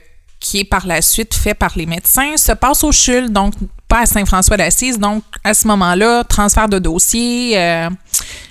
qui 0.46 0.60
est 0.60 0.64
par 0.64 0.86
la 0.86 1.02
suite 1.02 1.34
fait 1.34 1.54
par 1.54 1.72
les 1.76 1.86
médecins 1.86 2.36
se 2.36 2.52
passe 2.52 2.84
au 2.84 2.92
CHUL, 2.92 3.32
donc 3.32 3.54
pas 3.88 4.02
à 4.02 4.06
Saint-François 4.06 4.56
d'Assise. 4.56 4.98
Donc, 4.98 5.24
à 5.42 5.54
ce 5.54 5.66
moment-là, 5.66 6.22
transfert 6.24 6.68
de 6.68 6.78
dossier. 6.78 7.58
euh, 7.58 7.90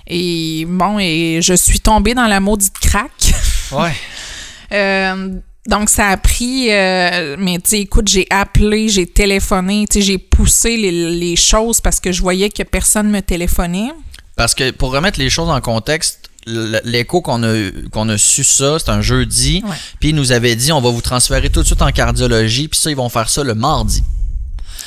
et 0.07 0.65
bon, 0.67 0.99
et 0.99 1.39
je 1.41 1.53
suis 1.53 1.79
tombée 1.79 2.13
dans 2.13 2.27
la 2.27 2.39
maudite 2.39 2.77
craque. 2.79 3.33
Ouais. 3.71 3.93
Euh, 4.71 5.29
donc, 5.67 5.89
ça 5.89 6.07
a 6.07 6.17
pris. 6.17 6.71
euh, 6.71 7.35
mais, 7.37 7.59
tu 7.59 7.69
sais, 7.69 7.79
écoute, 7.81 8.07
j'ai 8.07 8.25
appelé, 8.31 8.89
j'ai 8.89 9.05
téléphoné, 9.05 9.85
tu 9.87 9.99
sais, 9.99 10.01
j'ai 10.01 10.17
poussé 10.17 10.75
les, 10.75 10.91
les 10.91 11.35
choses 11.35 11.79
parce 11.81 11.99
que 11.99 12.11
je 12.11 12.19
voyais 12.23 12.49
que 12.49 12.63
personne 12.63 13.09
me 13.11 13.21
téléphonait. 13.21 13.91
Parce 14.35 14.55
que 14.55 14.71
pour 14.71 14.91
remettre 14.91 15.19
les 15.19 15.29
choses 15.29 15.49
en 15.49 15.61
contexte, 15.61 16.31
l'écho 16.45 17.21
qu'on 17.21 17.43
a, 17.43 17.53
qu'on 17.91 18.07
a 18.09 18.17
su 18.17 18.43
ça, 18.43 18.77
c'est 18.79 18.89
un 18.89 19.01
jeudi. 19.01 19.63
Puis 19.99 20.09
ils 20.09 20.15
nous 20.15 20.31
avaient 20.31 20.55
dit 20.55 20.71
on 20.71 20.81
va 20.81 20.89
vous 20.89 21.01
transférer 21.01 21.49
tout 21.49 21.61
de 21.61 21.65
suite 21.65 21.81
en 21.81 21.91
cardiologie. 21.91 22.67
Puis 22.67 22.79
ça, 22.79 22.89
ils 22.89 22.95
vont 22.95 23.09
faire 23.09 23.29
ça 23.29 23.43
le 23.43 23.55
mardi. 23.55 24.03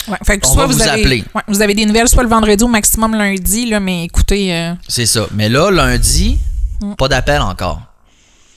Ouais, 0.07 0.17
fait 0.27 0.39
que 0.39 0.47
On 0.47 0.53
soit 0.55 0.67
va 0.67 0.73
vous 0.73 0.81
avez, 0.83 1.01
appeler. 1.03 1.25
ouais, 1.35 1.43
vous 1.49 1.61
avez 1.61 1.75
des 1.75 1.85
nouvelles 1.85 2.09
soit 2.09 2.23
le 2.23 2.29
vendredi 2.31 2.65
ou 2.65 2.69
maximum 2.69 3.15
lundi, 3.15 3.67
là, 3.67 3.79
mais 3.81 4.05
écoutez. 4.05 4.55
euh, 4.55 4.73
C'est 4.89 5.05
ça. 5.07 5.27
Mais 5.35 5.49
là, 5.49 5.71
lundi, 5.71 6.39
Mm. 6.81 6.95
pas 6.95 7.09
d'appel 7.09 7.43
encore. 7.43 7.83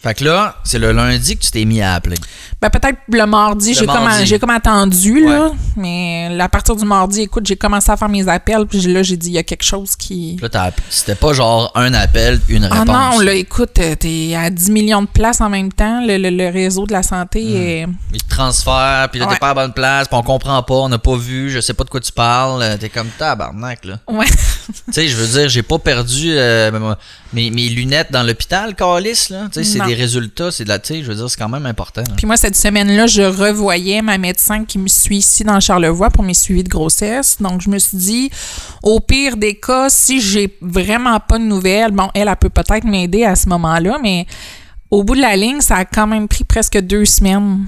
Fait 0.04 0.16
que 0.16 0.24
là, 0.26 0.56
c'est 0.64 0.80
le 0.80 0.92
lundi 0.94 1.38
que 1.38 1.44
tu 1.44 1.52
t'es 1.52 1.64
mis 1.64 1.80
à 1.82 1.94
appeler. 1.94 2.16
Ben, 2.60 2.70
peut-être 2.72 2.98
le 3.12 3.26
mardi, 3.26 3.76
j'ai 3.76 3.86
comme, 3.86 4.08
comme 4.40 4.50
attendu, 4.50 5.24
là. 5.28 5.52
Mais 5.76 6.36
à 6.40 6.50
partir 6.50 6.76
du 6.76 6.86
mardi, 6.86 7.22
écoute, 7.22 7.46
j'ai 7.46 7.56
commencé 7.56 7.92
à 7.92 7.98
faire 7.98 8.10
mes 8.10 8.28
appels, 8.28 8.66
puis 8.66 8.80
là, 8.82 9.04
j'ai 9.04 9.16
dit, 9.18 9.28
il 9.30 9.34
y 9.34 9.38
a 9.38 9.44
quelque 9.44 9.64
chose 9.64 9.96
qui. 9.96 10.38
Là, 10.42 10.50
t'as 10.50 10.64
appelé. 10.64 10.84
C'était 10.90 11.14
pas 11.16 11.34
genre 11.34 11.72
un 11.76 11.94
appel, 11.94 12.40
une 12.50 12.64
Ah 12.72 12.80
réponse. 12.80 12.88
non, 12.88 13.20
là, 13.20 13.34
écoute, 13.34 13.78
euh, 13.80 13.96
t'es 13.96 14.34
à 14.36 14.50
10 14.50 14.72
millions 14.72 15.02
de 15.04 15.08
places 15.08 15.40
en 15.42 15.50
même 15.50 15.72
temps. 15.72 16.04
Le, 16.06 16.18
le- 16.18 16.30
le 16.32 16.50
réseau 16.50 16.88
de 16.88 16.94
la 16.94 17.04
santé 17.04 17.82
est. 17.82 17.88
Ils 18.14 18.24
te 18.24 18.30
transfèrent, 18.30 19.08
puis 19.12 19.20
là, 19.20 19.28
t'es 19.28 19.34
Ouais. 19.34 19.40
pas 19.40 19.52
à 19.52 19.54
la 19.54 19.62
bonne 19.68 19.74
place, 19.74 20.08
puis 20.08 20.18
on 20.18 20.24
comprend 20.24 20.62
pas, 20.64 20.74
on 20.76 20.90
n'a 20.90 20.98
pas 21.00 21.16
vu, 21.16 21.52
je 21.52 21.60
sais 21.60 21.74
pas 21.76 21.84
de 21.84 21.90
quoi 21.90 22.00
tu 22.00 22.12
parles. 22.12 22.62
Euh, 22.64 22.78
T'es 22.78 22.90
comme 22.90 23.10
tabarnak, 23.20 23.86
là. 23.86 24.00
Ouais. 24.08 24.26
tu 24.28 24.94
sais, 24.94 25.08
je 25.08 25.16
veux 25.16 25.28
dire, 25.40 25.48
j'ai 25.50 25.64
pas 25.64 25.78
perdu 25.78 26.32
euh, 26.34 26.72
mes, 27.34 27.50
mes 27.50 27.70
lunettes 27.70 28.12
dans 28.12 28.24
l'hôpital, 28.24 28.76
Calis, 28.76 29.28
là. 29.30 29.48
Tu 29.52 29.64
sais, 29.64 29.64
c'est 29.64 29.86
des 29.86 29.94
résultats, 29.94 30.52
c'est 30.52 30.64
de 30.64 30.70
la, 30.70 30.80
tu 30.80 30.94
sais, 30.94 31.04
je 31.04 31.08
veux 31.08 31.16
dire, 31.16 31.30
c'est 31.30 31.40
quand 31.40 31.50
même 31.50 31.66
important. 31.66 32.02
là. 32.02 32.14
Puis 32.18 32.26
moi, 32.28 32.38
cette 32.38 32.56
semaine-là, 32.56 33.08
je 33.08 33.22
revoyais 33.22 34.02
ma 34.02 34.18
médecin 34.18 34.66
qui 34.66 34.78
me 34.78 34.88
suit 34.88 35.18
ici 35.18 35.44
dans 35.44 35.60
Charlevoix 35.60 36.10
pour 36.10 36.24
mes 36.24 36.34
suivis 36.34 36.64
de 36.64 36.70
grossesse. 36.70 37.38
Donc, 37.40 37.62
je 37.62 37.70
me 37.70 37.80
suis 37.80 37.98
dit, 37.98 38.32
au 38.84 39.00
pire 39.00 39.38
des 39.38 39.56
cas, 39.56 39.90
si 39.90 40.20
j'ai 40.22 40.58
vraiment 40.62 41.20
pas 41.20 41.38
de 41.38 41.44
nouvelles, 41.44 41.92
bon, 41.92 42.10
elle, 42.14 42.28
elle 42.28 42.36
peut 42.36 42.50
peut-être 42.50 42.84
m'aider 42.84 43.24
à 43.24 43.36
ce 43.36 43.48
moment-là, 43.50 43.98
mais 44.02 44.26
au 44.90 45.04
bout 45.04 45.16
de 45.16 45.22
la 45.22 45.36
ligne, 45.36 45.62
ça 45.62 45.78
a 45.78 45.86
quand 45.86 46.08
même 46.08 46.28
pris 46.28 46.44
presque 46.44 46.78
deux 46.80 47.06
semaines 47.06 47.66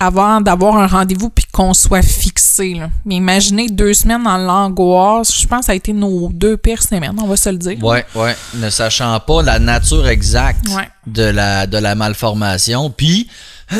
avant 0.00 0.40
d'avoir 0.40 0.76
un 0.76 0.86
rendez-vous 0.86 1.28
puis 1.28 1.44
qu'on 1.50 1.74
soit 1.74 2.02
fixé. 2.02 2.74
Là. 2.74 2.88
Mais 3.04 3.16
imaginez 3.16 3.68
deux 3.68 3.94
semaines 3.94 4.22
dans 4.22 4.36
l'angoisse. 4.38 5.40
Je 5.40 5.46
pense 5.46 5.60
que 5.60 5.66
ça 5.66 5.72
a 5.72 5.74
été 5.74 5.92
nos 5.92 6.28
deux 6.32 6.56
pires 6.56 6.82
semaines, 6.82 7.16
on 7.20 7.26
va 7.26 7.36
se 7.36 7.48
le 7.48 7.56
dire. 7.58 7.82
Ouais, 7.82 8.04
ouais. 8.14 8.36
Ne 8.54 8.70
sachant 8.70 9.18
pas 9.20 9.42
la 9.42 9.58
nature 9.58 10.06
exacte 10.08 10.68
Ouais. 10.68 10.88
de, 11.06 11.24
la, 11.24 11.66
de 11.66 11.78
la 11.78 11.94
malformation. 11.96 12.90
Puis, 12.90 13.28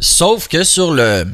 sauf 0.00 0.46
que 0.48 0.62
sur 0.64 0.92
le, 0.92 1.26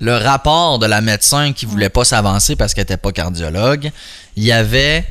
le 0.00 0.16
rapport 0.16 0.78
de 0.78 0.86
la 0.86 1.00
médecin 1.00 1.52
qui 1.52 1.64
voulait 1.66 1.88
pas 1.88 2.04
s'avancer 2.04 2.56
parce 2.56 2.74
qu'elle 2.74 2.82
était 2.84 2.96
pas 2.96 3.12
cardiologue, 3.12 3.90
il 4.36 4.42
y 4.44 4.52
avait 4.52 5.04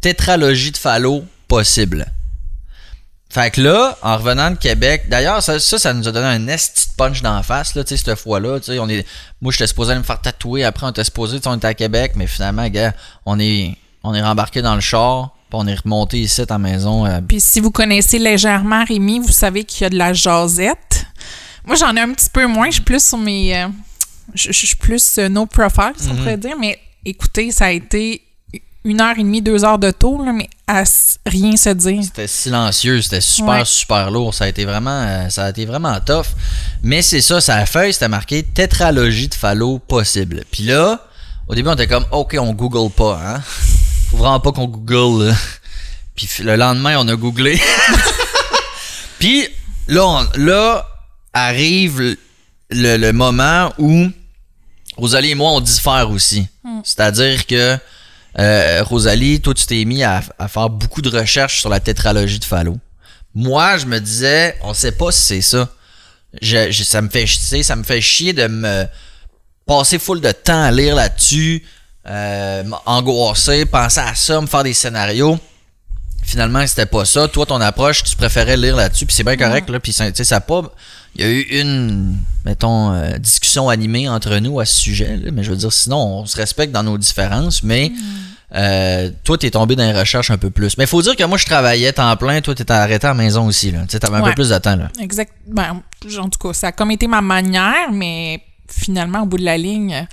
tétralogie 0.00 0.72
de 0.72 0.76
Fallot 0.76 1.24
possible. 1.48 2.06
Fait 3.36 3.50
que 3.50 3.60
là, 3.60 3.98
en 4.00 4.16
revenant 4.16 4.50
de 4.50 4.56
Québec, 4.56 5.10
d'ailleurs, 5.10 5.42
ça, 5.42 5.60
ça, 5.60 5.78
ça 5.78 5.92
nous 5.92 6.08
a 6.08 6.10
donné 6.12 6.26
un 6.26 6.48
esti 6.48 6.88
de 6.88 6.94
punch 6.96 7.20
d'en 7.20 7.42
face, 7.42 7.74
là, 7.74 7.84
tu 7.84 7.94
sais, 7.94 8.02
cette 8.02 8.18
fois-là. 8.18 8.60
Tu 8.60 8.72
sais, 8.72 8.78
on 8.78 8.88
est, 8.88 9.06
moi, 9.42 9.52
j'étais 9.52 9.66
supposé 9.66 9.90
aller 9.90 9.98
me 10.00 10.04
faire 10.06 10.18
tatouer, 10.22 10.64
après, 10.64 10.86
on 10.86 10.88
était 10.88 11.04
supposé, 11.04 11.36
tu 11.36 11.42
sais, 11.42 11.48
on 11.50 11.56
était 11.56 11.66
à 11.66 11.74
Québec, 11.74 12.12
mais 12.16 12.26
finalement, 12.26 12.66
gars, 12.68 12.94
on 13.26 13.38
est, 13.38 13.76
on 14.02 14.14
est 14.14 14.22
rembarqué 14.22 14.62
dans 14.62 14.74
le 14.74 14.80
char, 14.80 15.34
puis 15.50 15.58
on 15.60 15.66
est 15.66 15.74
remonté 15.74 16.18
ici 16.18 16.40
à 16.40 16.46
la 16.48 16.56
maison. 16.56 17.04
euh, 17.04 17.20
Puis 17.28 17.40
si 17.42 17.60
vous 17.60 17.70
connaissez 17.70 18.18
légèrement 18.18 18.82
Rémi, 18.86 19.18
vous 19.18 19.30
savez 19.32 19.64
qu'il 19.64 19.82
y 19.82 19.84
a 19.84 19.90
de 19.90 19.98
la 19.98 20.14
jasette. 20.14 21.04
Moi, 21.66 21.76
j'en 21.76 21.94
ai 21.94 22.00
un 22.00 22.14
petit 22.14 22.30
peu 22.32 22.46
moins. 22.46 22.68
Je 22.68 22.76
suis 22.76 22.82
plus 22.84 23.06
sur 23.06 23.18
mes. 23.18 23.54
euh, 23.54 23.68
je, 24.32 24.50
suis 24.52 24.76
plus 24.76 25.18
euh, 25.18 25.28
no 25.28 25.44
profile, 25.44 25.92
si 25.98 26.08
on 26.08 26.16
pourrait 26.16 26.38
dire. 26.38 26.56
Mais 26.58 26.78
écoutez, 27.04 27.50
ça 27.50 27.66
a 27.66 27.70
été 27.70 28.22
une 28.86 29.00
heure 29.00 29.14
et 29.18 29.22
demie, 29.22 29.42
deux 29.42 29.64
heures 29.64 29.78
de 29.78 29.90
tour, 29.90 30.22
là, 30.24 30.32
mais 30.32 30.48
à 30.68 30.84
rien 31.26 31.56
se 31.56 31.70
dire. 31.70 32.02
C'était 32.04 32.26
silencieux, 32.28 33.02
c'était 33.02 33.20
super, 33.20 33.48
Ouais. 33.58 33.64
super 33.64 34.10
lourd. 34.10 34.32
Ça 34.32 34.44
a 34.44 34.48
été 34.48 34.64
vraiment, 34.64 35.02
euh, 35.02 35.28
ça 35.28 35.44
a 35.46 35.50
été 35.50 35.64
vraiment 35.66 35.98
tough. 36.00 36.26
Mais 36.82 37.02
c'est 37.02 37.20
ça, 37.20 37.40
sa 37.40 37.66
feuille, 37.66 37.92
c'était 37.92 38.08
marqué 38.08 38.42
tétralogie 38.44 39.28
de 39.28 39.34
Fallot 39.34 39.80
possible. 39.80 40.44
Puis 40.50 40.62
là, 40.64 41.00
au 41.48 41.54
début, 41.54 41.68
on 41.68 41.74
était 41.74 41.88
comme, 41.88 42.06
OK, 42.12 42.36
on 42.38 42.52
google 42.52 42.90
pas, 42.92 43.20
hein. 43.24 43.42
Faut 44.10 44.18
vraiment 44.18 44.38
pas 44.40 44.52
qu'on 44.52 44.66
google, 44.68 45.28
là. 45.30 45.34
Puis 46.14 46.28
le 46.40 46.54
lendemain, 46.56 46.96
on 46.98 47.08
a 47.08 47.16
googlé. 47.16 47.60
Puis 49.18 49.46
là, 49.88 50.06
on- 50.06 50.26
là 50.38 50.86
arrive 51.32 52.00
le, 52.00 52.16
le- 52.70 52.96
le 52.96 53.12
moment 53.12 53.72
où 53.78 54.06
Rosalie 54.96 55.30
et 55.30 55.34
moi, 55.34 55.50
on 55.50 55.60
diffère 55.60 56.10
aussi. 56.10 56.46
C'est-à-dire 56.84 57.46
que 57.46 57.76
euh, 58.38 58.82
Rosalie, 58.84 59.40
toi, 59.40 59.54
tu 59.54 59.66
t'es 59.66 59.84
mis 59.84 60.02
à, 60.02 60.22
à 60.38 60.48
faire 60.48 60.68
beaucoup 60.70 61.02
de 61.02 61.08
recherches 61.08 61.60
sur 61.60 61.68
la 61.70 61.80
tétralogie 61.80 62.38
de 62.38 62.44
Fallot. 62.44 62.78
Moi, 63.34 63.78
je 63.78 63.86
me 63.86 63.98
disais, 64.00 64.56
on 64.62 64.74
sait 64.74 64.92
pas 64.92 65.10
si 65.12 65.20
c'est 65.20 65.40
ça. 65.42 65.68
Je, 66.42 66.70
je- 66.70 66.84
ça 66.84 67.00
me 67.02 67.08
fait 67.08 67.26
chier, 67.26 67.62
ça 67.62 67.76
me 67.76 67.82
fait 67.82 68.00
chier 68.00 68.32
de 68.32 68.46
me 68.46 68.86
passer 69.66 69.98
full 69.98 70.20
de 70.20 70.32
temps 70.32 70.62
à 70.62 70.70
lire 70.70 70.94
là-dessus, 70.94 71.64
euh, 72.06 72.62
m'angoisser, 72.64 73.64
penser 73.66 74.00
à 74.00 74.14
ça, 74.14 74.40
me 74.40 74.46
faire 74.46 74.62
des 74.62 74.74
scénarios. 74.74 75.38
Finalement, 76.22 76.66
c'était 76.66 76.86
pas 76.86 77.04
ça. 77.04 77.28
Toi, 77.28 77.46
ton 77.46 77.60
approche, 77.60 78.02
tu 78.02 78.16
préférais 78.16 78.56
lire 78.56 78.76
là-dessus, 78.76 79.06
puis 79.06 79.14
c'est 79.14 79.24
bien 79.24 79.36
correct, 79.36 79.68
là. 79.70 79.80
Puis, 79.80 79.92
ça- 79.92 80.10
tu 80.10 80.16
sais, 80.16 80.24
ça 80.24 80.36
a 80.36 80.40
pas. 80.40 80.62
Il 81.18 81.24
y 81.24 81.28
a 81.28 81.30
eu 81.30 81.40
une, 81.60 82.16
mettons, 82.44 82.92
euh, 82.92 83.16
discussion 83.18 83.68
animée 83.68 84.08
entre 84.08 84.36
nous 84.38 84.60
à 84.60 84.64
ce 84.66 84.76
sujet, 84.76 85.16
là, 85.16 85.30
mais 85.32 85.42
je 85.42 85.50
veux 85.50 85.56
dire, 85.56 85.72
sinon, 85.72 85.96
on 86.20 86.26
se 86.26 86.36
respecte 86.36 86.72
dans 86.72 86.82
nos 86.82 86.98
différences, 86.98 87.62
mais 87.62 87.90
euh, 88.54 89.10
toi, 89.24 89.38
t'es 89.38 89.50
tombé 89.50 89.76
dans 89.76 89.84
les 89.90 89.98
recherches 89.98 90.30
un 90.30 90.38
peu 90.38 90.50
plus. 90.50 90.76
Mais 90.78 90.84
il 90.84 90.86
faut 90.88 91.02
dire 91.02 91.16
que 91.16 91.24
moi, 91.24 91.38
je 91.38 91.46
travaillais 91.46 91.92
temps 91.92 92.14
plein, 92.16 92.40
toi, 92.40 92.54
t'étais 92.54 92.72
arrêté 92.72 93.06
à 93.06 93.10
la 93.10 93.14
maison 93.14 93.46
aussi, 93.46 93.70
là. 93.70 93.80
Tu 93.82 93.92
sais, 93.92 93.98
t'avais 94.00 94.16
un 94.16 94.20
peu 94.22 94.34
plus 94.34 94.50
de 94.50 94.58
temps, 94.58 94.76
là. 94.76 94.90
Exact. 95.00 95.32
Ben, 95.48 95.82
en 96.18 96.28
tout 96.28 96.38
cas, 96.38 96.52
ça 96.52 96.66
a 96.68 96.72
comme 96.72 96.90
été 96.90 97.06
ma 97.06 97.20
manière, 97.22 97.90
mais 97.92 98.42
finalement, 98.68 99.22
au 99.22 99.26
bout 99.26 99.38
de 99.38 99.44
la 99.44 99.56
ligne, 99.58 100.06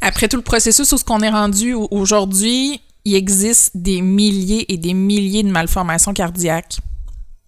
après 0.00 0.28
tout 0.28 0.36
le 0.36 0.42
processus 0.42 0.90
où 0.92 0.98
ce 0.98 1.04
qu'on 1.04 1.20
est 1.20 1.30
rendu 1.30 1.74
au- 1.74 1.88
aujourd'hui, 1.90 2.80
il 3.04 3.14
existe 3.14 3.72
des 3.76 4.00
milliers 4.02 4.72
et 4.72 4.76
des 4.78 4.94
milliers 4.94 5.42
de 5.42 5.50
malformations 5.50 6.12
cardiaques. 6.12 6.78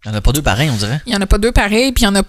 Il 0.04 0.10
y 0.10 0.14
en 0.14 0.16
a 0.16 0.20
pas 0.20 0.32
deux 0.32 0.42
pareils, 0.42 0.70
on 0.70 0.76
dirait. 0.76 1.00
Il 1.06 1.12
y 1.12 1.16
en 1.16 1.20
a 1.20 1.26
pas 1.26 1.38
deux 1.38 1.50
pareils, 1.52 1.90
puis 1.92 2.02
il 2.04 2.06
y 2.06 2.08
en 2.08 2.14
a. 2.14 2.22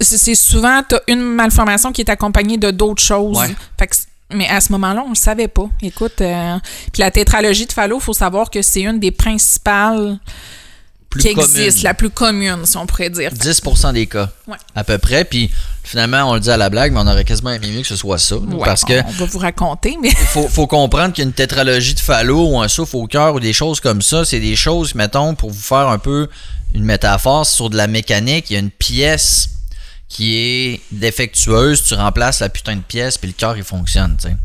C'est 0.00 0.34
souvent, 0.34 0.82
t'as 0.88 1.00
une 1.08 1.20
malformation 1.20 1.92
qui 1.92 2.00
est 2.02 2.10
accompagnée 2.10 2.56
de 2.58 2.70
d'autres 2.70 3.02
choses. 3.02 3.36
Ouais. 3.38 3.54
Fait 3.78 3.86
que 3.88 3.96
mais 4.32 4.48
à 4.48 4.60
ce 4.60 4.70
moment-là, 4.72 5.02
on 5.04 5.10
le 5.10 5.14
savait 5.16 5.48
pas. 5.48 5.68
Écoute, 5.82 6.20
euh, 6.20 6.56
puis 6.92 7.00
la 7.02 7.10
tétralogie 7.10 7.66
de 7.66 7.72
Fallot, 7.72 7.98
faut 7.98 8.12
savoir 8.12 8.48
que 8.48 8.62
c'est 8.62 8.82
une 8.82 9.00
des 9.00 9.10
principales 9.10 10.20
Plus 11.10 11.20
qui 11.22 11.34
commune. 11.34 11.50
existent, 11.56 11.80
la 11.82 11.94
plus 11.94 12.10
commune, 12.10 12.64
si 12.64 12.76
on 12.76 12.86
pourrait 12.86 13.10
dire. 13.10 13.32
10% 13.32 13.92
des 13.92 14.06
cas, 14.06 14.30
Ouais. 14.46 14.56
à 14.76 14.84
peu 14.84 14.98
près. 14.98 15.24
Puis 15.24 15.50
finalement, 15.82 16.30
on 16.30 16.34
le 16.34 16.40
dit 16.40 16.50
à 16.50 16.56
la 16.56 16.70
blague, 16.70 16.92
mais 16.92 17.00
on 17.00 17.08
aurait 17.08 17.24
quasiment 17.24 17.50
aimé 17.50 17.72
mieux 17.72 17.80
que 17.82 17.88
ce 17.88 17.96
soit 17.96 18.18
ça. 18.18 18.36
Ouais, 18.36 18.64
parce 18.64 18.84
que 18.84 19.04
on 19.04 19.10
va 19.10 19.24
vous 19.24 19.38
raconter, 19.40 19.98
mais 20.00 20.10
faut, 20.14 20.46
faut 20.46 20.68
comprendre 20.68 21.12
qu'une 21.12 21.32
tétralogie 21.32 21.94
de 21.94 22.00
Fallot 22.00 22.50
ou 22.50 22.60
un 22.60 22.68
souffle 22.68 22.94
au 22.98 23.08
cœur 23.08 23.34
ou 23.34 23.40
des 23.40 23.52
choses 23.52 23.80
comme 23.80 24.00
ça, 24.00 24.24
c'est 24.24 24.38
des 24.38 24.54
choses, 24.54 24.94
mettons, 24.94 25.34
pour 25.34 25.50
vous 25.50 25.60
faire 25.60 25.88
un 25.88 25.98
peu 25.98 26.28
une 26.72 26.84
métaphore 26.84 27.44
sur 27.44 27.68
de 27.68 27.76
la 27.76 27.88
mécanique, 27.88 28.48
il 28.50 28.52
y 28.52 28.56
a 28.56 28.60
une 28.60 28.70
pièce 28.70 29.48
qui 30.10 30.36
est 30.36 30.80
défectueuse, 30.90 31.84
tu 31.84 31.94
remplaces 31.94 32.40
la 32.40 32.48
putain 32.48 32.76
de 32.76 32.82
pièce, 32.82 33.16
puis 33.16 33.28
le 33.28 33.32
cœur, 33.32 33.56
il 33.56 33.62
fonctionne, 33.62 34.16
tu 34.20 34.28
sais. 34.28 34.36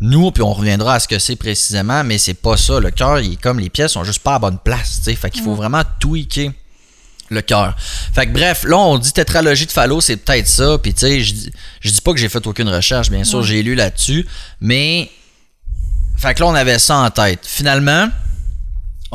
Nous, 0.00 0.30
puis 0.32 0.42
on 0.42 0.52
reviendra 0.52 0.94
à 0.94 1.00
ce 1.00 1.08
que 1.08 1.18
c'est 1.18 1.36
précisément, 1.36 2.04
mais 2.04 2.18
c'est 2.18 2.34
pas 2.34 2.58
ça. 2.58 2.78
Le 2.78 2.90
cœur, 2.90 3.20
il 3.20 3.32
est 3.32 3.40
comme 3.40 3.58
les 3.58 3.70
pièces 3.70 3.92
sont 3.92 4.04
juste 4.04 4.18
pas 4.18 4.34
à 4.34 4.38
bonne 4.38 4.58
place, 4.58 4.98
tu 4.98 5.04
sais. 5.04 5.16
Fait 5.16 5.30
qu'il 5.30 5.42
faut 5.42 5.54
vraiment 5.54 5.82
tweaker 5.98 6.52
Le 7.30 7.40
cœur. 7.40 7.74
Fait 7.78 8.26
que 8.26 8.32
bref, 8.32 8.64
là, 8.64 8.76
on 8.76 8.98
dit 8.98 9.12
tétralogie 9.14 9.64
de 9.64 9.72
Fallot, 9.72 10.02
c'est 10.02 10.18
peut-être 10.18 10.46
ça. 10.46 10.76
Puis 10.76 10.92
tu 10.92 11.00
sais, 11.00 11.20
je 11.22 11.32
dis, 11.32 11.52
je 11.80 11.90
dis 11.90 12.00
pas 12.02 12.12
que 12.12 12.18
j'ai 12.18 12.28
fait 12.28 12.46
aucune 12.46 12.68
recherche, 12.68 13.08
bien 13.08 13.24
sûr, 13.24 13.42
j'ai 13.42 13.62
lu 13.62 13.74
là-dessus. 13.74 14.26
Mais. 14.60 15.10
Fait 16.18 16.34
que 16.34 16.40
là, 16.40 16.46
on 16.48 16.54
avait 16.54 16.78
ça 16.78 16.98
en 16.98 17.10
tête. 17.10 17.40
Finalement, 17.42 18.08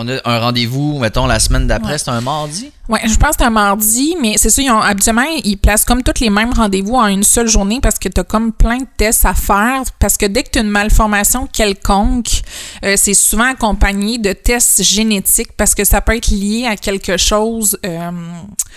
on 0.01 0.07
a 0.07 0.17
un 0.23 0.39
rendez-vous, 0.39 0.97
mettons, 0.99 1.25
la 1.27 1.39
semaine 1.39 1.67
d'après, 1.67 1.91
Ouais. 1.93 1.97
c'est 1.97 2.09
un 2.09 2.21
mardi? 2.21 2.71
Oui, 2.87 2.99
je 3.03 3.15
pense 3.17 3.31
que 3.31 3.35
c'est 3.39 3.43
un 3.45 3.49
mardi, 3.49 4.15
mais 4.21 4.35
c'est 4.37 4.49
ça, 4.49 4.61
ils 4.61 4.71
ont, 4.71 4.79
habituellement, 4.79 5.25
ils 5.43 5.57
placent 5.57 5.83
comme 5.83 6.03
tous 6.03 6.21
les 6.21 6.29
mêmes 6.29 6.53
rendez-vous 6.53 6.95
en 6.95 7.07
une 7.07 7.23
seule 7.23 7.49
journée 7.49 7.79
parce 7.81 7.99
que 7.99 8.07
tu 8.07 8.19
as 8.21 8.23
comme 8.23 8.53
plein 8.53 8.77
de 8.77 8.87
tests 8.95 9.25
à 9.25 9.33
faire. 9.33 9.81
Parce 9.99 10.15
que 10.15 10.25
dès 10.25 10.43
que 10.43 10.51
tu 10.51 10.59
as 10.59 10.61
une 10.61 10.69
malformation 10.69 11.47
quelconque, 11.47 12.41
euh, 12.85 12.95
c'est 12.97 13.13
souvent 13.13 13.51
accompagné 13.51 14.17
de 14.19 14.31
tests 14.31 14.81
génétiques 14.83 15.51
parce 15.57 15.75
que 15.75 15.83
ça 15.83 15.99
peut 15.99 16.15
être 16.15 16.29
lié 16.31 16.65
à 16.65 16.77
quelque 16.77 17.17
chose 17.17 17.77
euh, 17.85 18.11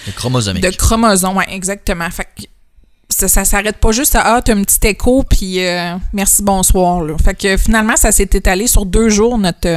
Le 0.06 0.12
chromosomique. 0.12 0.62
de 0.64 0.70
chromosome. 0.70 1.36
Oui, 1.36 1.44
exactement. 1.48 2.10
Fait 2.10 2.24
que 2.36 2.42
ça, 3.08 3.28
ça 3.28 3.44
s'arrête 3.44 3.76
pas 3.76 3.92
juste 3.92 4.16
à 4.16 4.34
Ah, 4.34 4.42
t'as 4.42 4.54
un 4.56 4.62
petit 4.64 4.88
écho, 4.88 5.22
puis 5.22 5.64
euh, 5.64 5.94
merci, 6.12 6.42
bonsoir. 6.42 7.02
Là. 7.02 7.14
Fait 7.22 7.34
que 7.34 7.56
finalement, 7.56 7.94
ça 7.96 8.10
s'est 8.10 8.24
étalé 8.32 8.66
sur 8.66 8.84
deux 8.86 9.08
jours, 9.08 9.38
notre. 9.38 9.68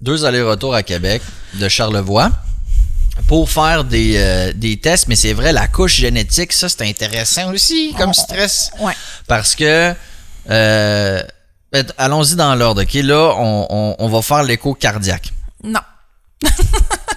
Deux 0.00 0.24
allers-retours 0.24 0.74
à 0.74 0.82
Québec 0.82 1.22
de 1.54 1.68
Charlevoix 1.68 2.30
pour 3.28 3.48
faire 3.50 3.84
des, 3.84 4.14
euh, 4.16 4.52
des 4.54 4.78
tests. 4.78 5.06
Mais 5.08 5.16
c'est 5.16 5.32
vrai, 5.32 5.52
la 5.52 5.68
couche 5.68 5.94
génétique, 5.96 6.52
ça, 6.52 6.68
c'est 6.68 6.82
intéressant 6.82 7.52
aussi 7.52 7.94
comme 7.96 8.12
stress. 8.12 8.70
ouais. 8.80 8.92
Parce 9.26 9.54
que. 9.54 9.94
euh, 10.50 11.22
ben, 11.72 11.86
Allons-y 11.96 12.34
dans 12.36 12.54
l'ordre, 12.54 12.82
OK? 12.82 12.94
Là, 12.94 13.34
on, 13.38 13.66
on- 13.70 13.96
on 13.98 14.08
va 14.08 14.22
faire 14.22 14.42
l'écho 14.42 14.74
cardiaque. 14.74 15.32
Non. 15.62 15.80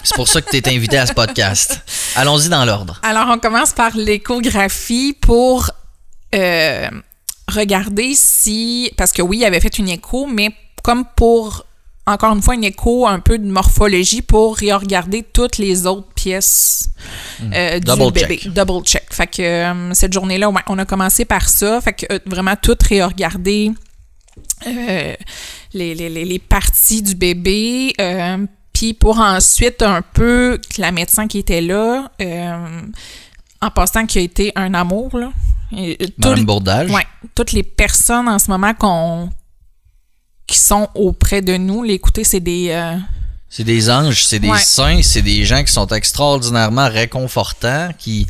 C'est 0.04 0.14
pour 0.14 0.28
ça 0.28 0.40
que 0.40 0.48
tu 0.50 0.56
es 0.56 0.68
invité 0.74 0.96
à 0.98 1.06
ce 1.06 1.12
podcast. 1.12 1.80
Allons-y 2.16 2.48
dans 2.48 2.64
l'ordre. 2.64 2.98
Alors, 3.02 3.26
on 3.28 3.38
commence 3.38 3.72
par 3.72 3.94
l'échographie 3.96 5.12
pour 5.20 5.70
euh, 6.34 6.88
regarder 7.52 8.14
si. 8.14 8.90
Parce 8.96 9.12
que 9.12 9.20
oui, 9.20 9.38
il 9.38 9.44
avait 9.44 9.60
fait 9.60 9.76
une 9.78 9.88
écho, 9.90 10.26
mais 10.26 10.50
comme 10.82 11.04
pour, 11.16 11.66
encore 12.08 12.34
une 12.34 12.42
fois, 12.42 12.54
une 12.54 12.64
écho 12.64 13.06
un 13.06 13.20
peu 13.20 13.38
de 13.38 13.46
morphologie 13.46 14.22
pour 14.22 14.56
regarder 14.58 15.22
toutes 15.22 15.58
les 15.58 15.86
autres 15.86 16.08
pièces 16.14 16.90
euh, 17.52 17.78
du 17.78 17.84
Double 17.84 18.12
bébé. 18.12 18.38
check. 18.38 18.52
Double 18.52 18.82
check. 18.84 19.04
Fait 19.12 19.26
que 19.26 19.42
euh, 19.42 19.94
cette 19.94 20.12
journée-là, 20.12 20.50
on 20.68 20.78
a 20.78 20.84
commencé 20.84 21.24
par 21.24 21.48
ça. 21.48 21.80
Fait 21.80 21.92
que 21.92 22.06
euh, 22.12 22.18
vraiment 22.26 22.54
tout 22.60 22.76
réregarder. 22.88 23.72
euh, 24.66 25.14
les, 25.74 25.94
les, 25.94 26.08
les, 26.08 26.24
les 26.24 26.38
parties 26.38 27.02
du 27.02 27.14
bébé. 27.14 27.92
puis 28.72 28.94
pour 28.94 29.18
ensuite 29.20 29.82
un 29.82 30.02
peu 30.02 30.60
la 30.78 30.92
médecin 30.92 31.26
qui 31.26 31.38
était 31.38 31.60
là, 31.60 32.10
en 33.60 33.70
passant 33.70 34.06
qui 34.06 34.18
a 34.18 34.22
été 34.22 34.52
un 34.54 34.72
amour, 34.74 35.18
là. 35.18 35.32
Et, 35.76 35.98
tout 36.20 36.34
Bourdage. 36.44 36.90
Ouais, 36.90 37.06
toutes 37.34 37.52
les 37.52 37.62
personnes 37.62 38.28
en 38.28 38.38
ce 38.38 38.50
moment 38.50 38.72
qu'on 38.72 39.28
qui 40.48 40.58
sont 40.58 40.88
auprès 40.96 41.42
de 41.42 41.56
nous, 41.56 41.84
l'écouter, 41.84 42.24
c'est 42.24 42.40
des 42.40 42.70
euh, 42.70 42.96
C'est 43.48 43.64
des 43.64 43.88
anges, 43.90 44.24
c'est 44.24 44.40
des 44.40 44.48
Ouais. 44.48 44.58
saints, 44.58 45.00
c'est 45.02 45.22
des 45.22 45.44
gens 45.44 45.62
qui 45.62 45.72
sont 45.72 45.86
extraordinairement 45.88 46.88
réconfortants, 46.88 47.90
qui, 47.98 48.26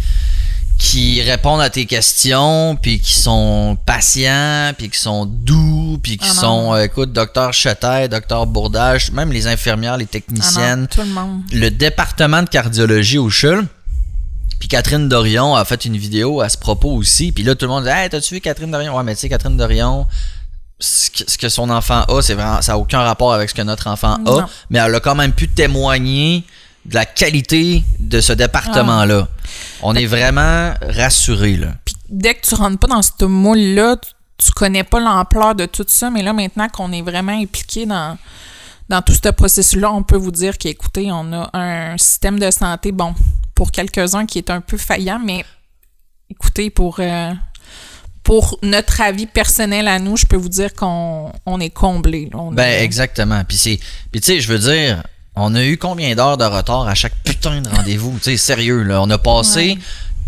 qui 0.78 1.22
répondent 1.22 1.60
à 1.60 1.70
tes 1.70 1.86
questions, 1.86 2.76
puis 2.80 3.00
qui 3.00 3.14
sont 3.14 3.78
patients, 3.86 4.72
puis 4.76 4.90
qui 4.90 4.98
sont 4.98 5.26
doux, 5.26 5.98
puis 6.02 6.18
qui 6.18 6.28
Ah 6.30 6.34
sont, 6.34 6.74
euh, 6.74 6.82
écoute, 6.84 7.12
docteur 7.12 7.52
Chetet, 7.52 8.08
docteur 8.08 8.46
Bourdage, 8.46 9.10
même 9.12 9.32
les 9.32 9.46
infirmières, 9.46 9.96
les 9.96 10.04
ah 10.04 10.06
non, 10.06 10.20
techniciennes, 10.20 10.88
tout 10.88 11.00
le 11.00 11.06
monde. 11.06 11.42
le 11.52 11.70
département 11.70 12.42
de 12.42 12.48
cardiologie 12.48 13.18
au 13.18 13.30
CHUL. 13.30 13.66
Puis 14.58 14.66
Catherine 14.68 15.08
Dorion 15.08 15.54
a 15.54 15.64
fait 15.64 15.84
une 15.84 15.96
vidéo 15.96 16.40
à 16.40 16.48
ce 16.48 16.58
propos 16.58 16.90
aussi. 16.92 17.30
Puis 17.30 17.44
là, 17.44 17.54
tout 17.54 17.66
le 17.66 17.70
monde 17.70 17.84
dit 17.84 17.90
Hey, 17.90 18.08
t'as-tu 18.10 18.34
vu 18.34 18.40
Catherine 18.40 18.72
Dorion 18.72 18.96
Ouais, 18.96 19.04
mais 19.04 19.14
tu 19.14 19.20
sais, 19.20 19.28
Catherine 19.28 19.56
Dorion, 19.56 20.04
ce 20.80 21.38
que, 21.38 21.48
son 21.48 21.70
enfant 21.70 22.02
a, 22.02 22.22
c'est 22.22 22.34
vraiment, 22.34 22.62
ça 22.62 22.72
n'a 22.72 22.78
aucun 22.78 23.00
rapport 23.00 23.32
avec 23.32 23.50
ce 23.50 23.54
que 23.54 23.62
notre 23.62 23.88
enfant 23.88 24.14
a. 24.14 24.18
Non. 24.18 24.46
Mais 24.70 24.78
elle 24.78 24.94
a 24.94 25.00
quand 25.00 25.14
même 25.14 25.32
pu 25.32 25.48
témoigner 25.48 26.44
de 26.84 26.94
la 26.94 27.04
qualité 27.04 27.84
de 27.98 28.20
ce 28.20 28.32
département-là. 28.32 29.28
On 29.82 29.94
est 29.94 30.06
vraiment 30.06 30.72
rassurés, 30.82 31.56
là. 31.56 31.68
Puis 31.84 31.96
dès 32.08 32.34
que 32.34 32.46
tu 32.46 32.54
rentres 32.54 32.78
pas 32.78 32.86
dans 32.86 33.02
ce 33.02 33.24
moule-là, 33.24 33.96
tu, 33.96 34.10
tu 34.38 34.52
connais 34.52 34.84
pas 34.84 35.00
l'ampleur 35.00 35.54
de 35.54 35.66
tout 35.66 35.84
ça, 35.88 36.10
mais 36.10 36.22
là, 36.22 36.32
maintenant 36.32 36.68
qu'on 36.68 36.92
est 36.92 37.02
vraiment 37.02 37.32
impliqué 37.32 37.84
dans, 37.84 38.16
dans 38.88 39.02
tout 39.02 39.12
ce 39.12 39.28
processus-là, 39.30 39.92
on 39.92 40.02
peut 40.02 40.16
vous 40.16 40.30
dire 40.30 40.56
qu'écoutez, 40.56 41.10
on 41.10 41.32
a 41.32 41.50
un 41.52 41.98
système 41.98 42.38
de 42.38 42.50
santé, 42.50 42.92
bon, 42.92 43.14
pour 43.54 43.72
quelques-uns 43.72 44.26
qui 44.26 44.38
est 44.38 44.50
un 44.50 44.60
peu 44.60 44.76
faillant, 44.76 45.20
mais 45.22 45.44
écoutez, 46.30 46.70
pour, 46.70 47.00
euh, 47.00 47.32
pour 48.28 48.58
notre 48.62 49.00
avis 49.00 49.24
personnel 49.24 49.88
à 49.88 49.98
nous, 49.98 50.18
je 50.18 50.26
peux 50.26 50.36
vous 50.36 50.50
dire 50.50 50.74
qu'on 50.74 51.32
on 51.46 51.60
est 51.60 51.70
comblé. 51.70 52.28
Ben, 52.52 52.64
est- 52.64 52.84
exactement. 52.84 53.42
Puis 53.48 53.56
c'est. 53.56 53.80
Puis 54.12 54.20
tu 54.20 54.26
sais, 54.26 54.40
je 54.42 54.52
veux 54.52 54.58
dire, 54.58 55.02
on 55.34 55.54
a 55.54 55.64
eu 55.64 55.78
combien 55.78 56.14
d'heures 56.14 56.36
de 56.36 56.44
retard 56.44 56.86
à 56.86 56.94
chaque 56.94 57.14
putain 57.24 57.62
de 57.62 57.70
rendez-vous? 57.70 58.12
tu 58.18 58.24
sais, 58.32 58.36
sérieux, 58.36 58.82
là. 58.82 59.00
On 59.00 59.08
a 59.08 59.16
passé. 59.16 59.78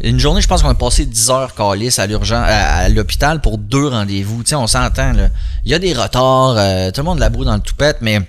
Une 0.02 0.18
journée, 0.18 0.40
je 0.40 0.48
pense 0.48 0.62
qu'on 0.62 0.70
a 0.70 0.74
passé 0.74 1.04
10 1.04 1.28
heures 1.28 1.52
à 1.60 2.06
l'urgence, 2.06 2.42
à, 2.48 2.76
à 2.78 2.88
l'hôpital 2.88 3.42
pour 3.42 3.58
deux 3.58 3.88
rendez-vous. 3.88 4.44
Tu 4.44 4.48
sais, 4.48 4.54
on 4.54 4.66
s'entend, 4.66 5.12
là. 5.12 5.28
Il 5.66 5.70
y 5.70 5.74
a 5.74 5.78
des 5.78 5.92
retards, 5.92 6.54
euh, 6.56 6.90
tout 6.90 7.02
le 7.02 7.04
monde 7.04 7.18
la 7.18 7.28
broue 7.28 7.44
dans 7.44 7.54
le 7.54 7.60
toupette, 7.60 7.98
mais 8.00 8.22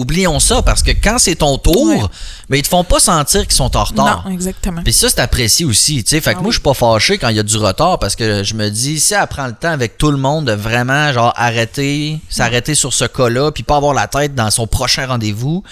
oublions 0.00 0.40
ça 0.40 0.62
parce 0.62 0.82
que 0.82 0.90
quand 0.92 1.18
c'est 1.18 1.36
ton 1.36 1.58
tour, 1.58 1.86
Ouais. 1.86 2.00
ben, 2.48 2.56
ils 2.56 2.62
te 2.62 2.68
font 2.68 2.84
pas 2.84 2.98
sentir 3.00 3.42
qu'ils 3.42 3.52
sont 3.56 3.76
en 3.76 3.84
retard. 3.84 4.24
Non, 4.26 4.32
exactement. 4.32 4.82
Puis 4.82 4.92
ça, 4.92 5.08
c'est 5.08 5.20
apprécié 5.20 5.64
aussi. 5.66 6.02
Tu 6.02 6.10
sais, 6.10 6.20
fait 6.20 6.32
que 6.32 6.38
Ah 6.38 6.42
moi, 6.42 6.48
oui. 6.48 6.52
je 6.52 6.56
suis 6.58 6.62
pas 6.62 6.74
fâché 6.74 7.18
quand 7.18 7.28
il 7.28 7.36
y 7.36 7.40
a 7.40 7.42
du 7.42 7.56
retard 7.56 7.98
parce 7.98 8.16
que 8.16 8.42
je 8.42 8.54
me 8.54 8.68
dis, 8.70 8.98
si 9.00 9.14
elle 9.14 9.26
prend 9.26 9.46
le 9.46 9.54
temps 9.54 9.70
avec 9.72 9.98
tout 9.98 10.10
le 10.10 10.16
monde 10.16 10.46
de 10.46 10.52
vraiment, 10.52 11.12
genre, 11.12 11.32
arrêter, 11.36 12.18
s'arrêter 12.28 12.74
sur 12.74 12.92
ce 12.92 13.04
cas-là, 13.04 13.50
puis 13.52 13.62
pas 13.62 13.76
avoir 13.76 13.94
la 13.94 14.06
tête 14.06 14.34
dans 14.34 14.50
son 14.50 14.66
prochain 14.66 15.06
rendez-vous. 15.06 15.62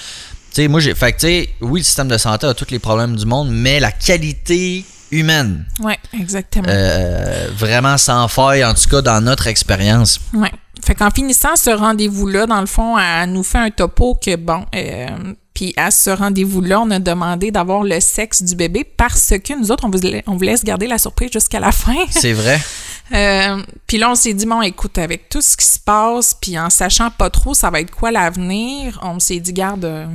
Tu 0.55 0.63
sais, 0.63 0.69
moi, 0.69 0.81
j'ai. 0.81 0.95
Fait 0.95 1.13
que, 1.13 1.21
tu 1.21 1.27
sais, 1.27 1.49
oui, 1.61 1.81
le 1.81 1.85
système 1.85 2.09
de 2.09 2.17
santé 2.19 2.47
a 2.47 2.55
tous 2.55 2.71
les 2.71 2.79
problèmes 2.79 3.17
du 3.17 3.27
monde, 3.27 3.49
mais 3.51 3.81
la 3.81 3.93
qualité 3.93 4.85
humaine, 5.11 5.65
Oui, 5.81 5.95
exactement. 6.19 6.67
euh, 6.69 7.49
vraiment 7.57 7.97
sans 7.99 8.29
faille, 8.29 8.65
en 8.65 8.75
tout 8.75 8.89
cas, 8.89 9.03
dans 9.03 9.21
notre 9.21 9.47
expérience. 9.47 10.21
Ouais. 10.35 10.53
Fait 10.85 10.95
qu'en 10.95 11.11
finissant 11.11 11.57
ce 11.57 11.71
rendez-vous-là, 11.71 12.47
dans 12.47 12.61
le 12.61 12.67
fond, 12.67 12.97
elle 12.99 13.33
nous 13.33 13.43
fait 13.43 13.59
un 13.59 13.71
topo 13.71 14.15
que, 14.15 14.37
bon, 14.37 14.65
euh, 14.75 15.07
puis 15.53 15.75
à 15.77 15.91
ce 15.91 16.11
rendez-vous-là, 16.11 16.81
on 16.81 16.91
a 16.93 16.99
demandé 17.01 17.51
d'avoir 17.51 17.83
le 17.83 17.99
sexe 18.01 18.43
du 18.43 18.55
bébé 18.55 18.85
parce 18.85 19.35
que 19.45 19.59
nous 19.59 19.73
autres, 19.73 19.85
on 19.85 19.91
voulait, 19.91 20.23
on 20.29 20.37
voulait 20.37 20.57
se 20.57 20.65
garder 20.65 20.87
la 20.87 20.99
surprise 20.99 21.31
jusqu'à 21.33 21.59
la 21.61 21.73
fin. 21.73 21.97
C'est 22.11 22.33
vrai. 22.33 22.61
Euh, 23.11 23.63
puis 23.87 23.97
là, 23.97 24.11
on 24.11 24.15
s'est 24.15 24.35
dit, 24.35 24.45
bon, 24.45 24.61
écoute, 24.61 24.99
avec 24.99 25.31
tout 25.31 25.41
ce 25.41 25.57
qui 25.57 25.65
se 25.65 25.79
passe, 25.79 26.35
puis 26.39 26.59
en 26.59 26.69
sachant 26.69 27.09
pas 27.11 27.31
trop 27.31 27.55
ça 27.55 27.71
va 27.71 27.81
être 27.81 27.91
quoi 27.91 28.11
l'avenir, 28.11 29.01
on 29.03 29.19
s'est 29.19 29.41
dit, 29.41 29.55
garde, 29.55 30.07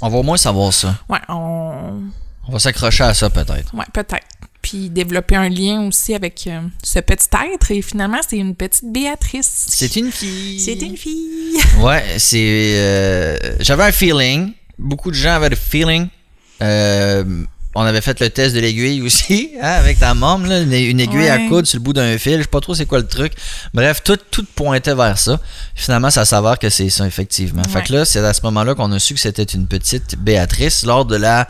On 0.00 0.08
va 0.08 0.16
au 0.16 0.22
moins 0.22 0.38
savoir 0.38 0.72
ça. 0.72 0.94
ouais, 1.10 1.18
on, 1.28 2.00
On 2.48 2.52
va 2.52 2.58
s'accrocher 2.58 3.04
à 3.04 3.12
ça, 3.12 3.28
peut-être. 3.28 3.74
ouais, 3.74 3.84
peut-être. 3.92 4.26
Puis 4.62 4.90
développer 4.90 5.36
un 5.36 5.48
lien 5.48 5.86
aussi 5.86 6.14
avec 6.14 6.46
euh, 6.46 6.60
ce 6.82 6.98
petit 6.98 7.28
être. 7.54 7.70
Et 7.70 7.80
finalement, 7.80 8.18
c'est 8.28 8.36
une 8.36 8.54
petite 8.54 8.92
Béatrice. 8.92 9.66
C'est 9.68 9.96
une 9.96 10.10
fille. 10.10 10.58
C'est 10.60 10.74
une 10.74 10.96
fille. 10.96 11.56
Ouais, 11.78 12.04
c'est. 12.18 12.74
euh, 12.76 13.36
J'avais 13.60 13.84
un 13.84 13.92
feeling. 13.92 14.52
Beaucoup 14.78 15.10
de 15.10 15.16
gens 15.16 15.34
avaient 15.34 15.50
le 15.50 15.56
feeling. 15.56 16.08
Euh, 16.60 17.44
on 17.74 17.82
avait 17.82 18.00
fait 18.00 18.18
le 18.20 18.30
test 18.30 18.54
de 18.56 18.60
l'aiguille 18.60 19.02
aussi, 19.02 19.52
hein, 19.62 19.68
avec 19.78 20.00
ta 20.00 20.12
môme, 20.14 20.46
là, 20.46 20.60
une, 20.60 20.72
aiguille 21.00 21.28
à 21.28 21.38
coudre 21.48 21.68
sur 21.68 21.78
le 21.78 21.84
bout 21.84 21.92
d'un 21.92 22.18
fil. 22.18 22.38
Je 22.38 22.42
sais 22.42 22.48
pas 22.48 22.60
trop 22.60 22.74
c'est 22.74 22.86
quoi 22.86 22.98
le 22.98 23.06
truc. 23.06 23.32
Bref, 23.72 24.02
tout, 24.02 24.18
tout 24.30 24.44
pointait 24.56 24.94
vers 24.94 25.18
ça. 25.18 25.40
Finalement, 25.76 26.10
ça 26.10 26.24
s'avère 26.24 26.58
que 26.58 26.70
c'est 26.70 26.90
ça, 26.90 27.06
effectivement. 27.06 27.62
Fait 27.64 27.84
que 27.84 27.92
là, 27.92 28.04
c'est 28.04 28.18
à 28.18 28.32
ce 28.32 28.40
moment-là 28.42 28.74
qu'on 28.74 28.90
a 28.90 28.98
su 28.98 29.14
que 29.14 29.20
c'était 29.20 29.44
une 29.44 29.68
petite 29.68 30.16
Béatrice 30.18 30.84
lors 30.84 31.04
de 31.04 31.16
la 31.16 31.46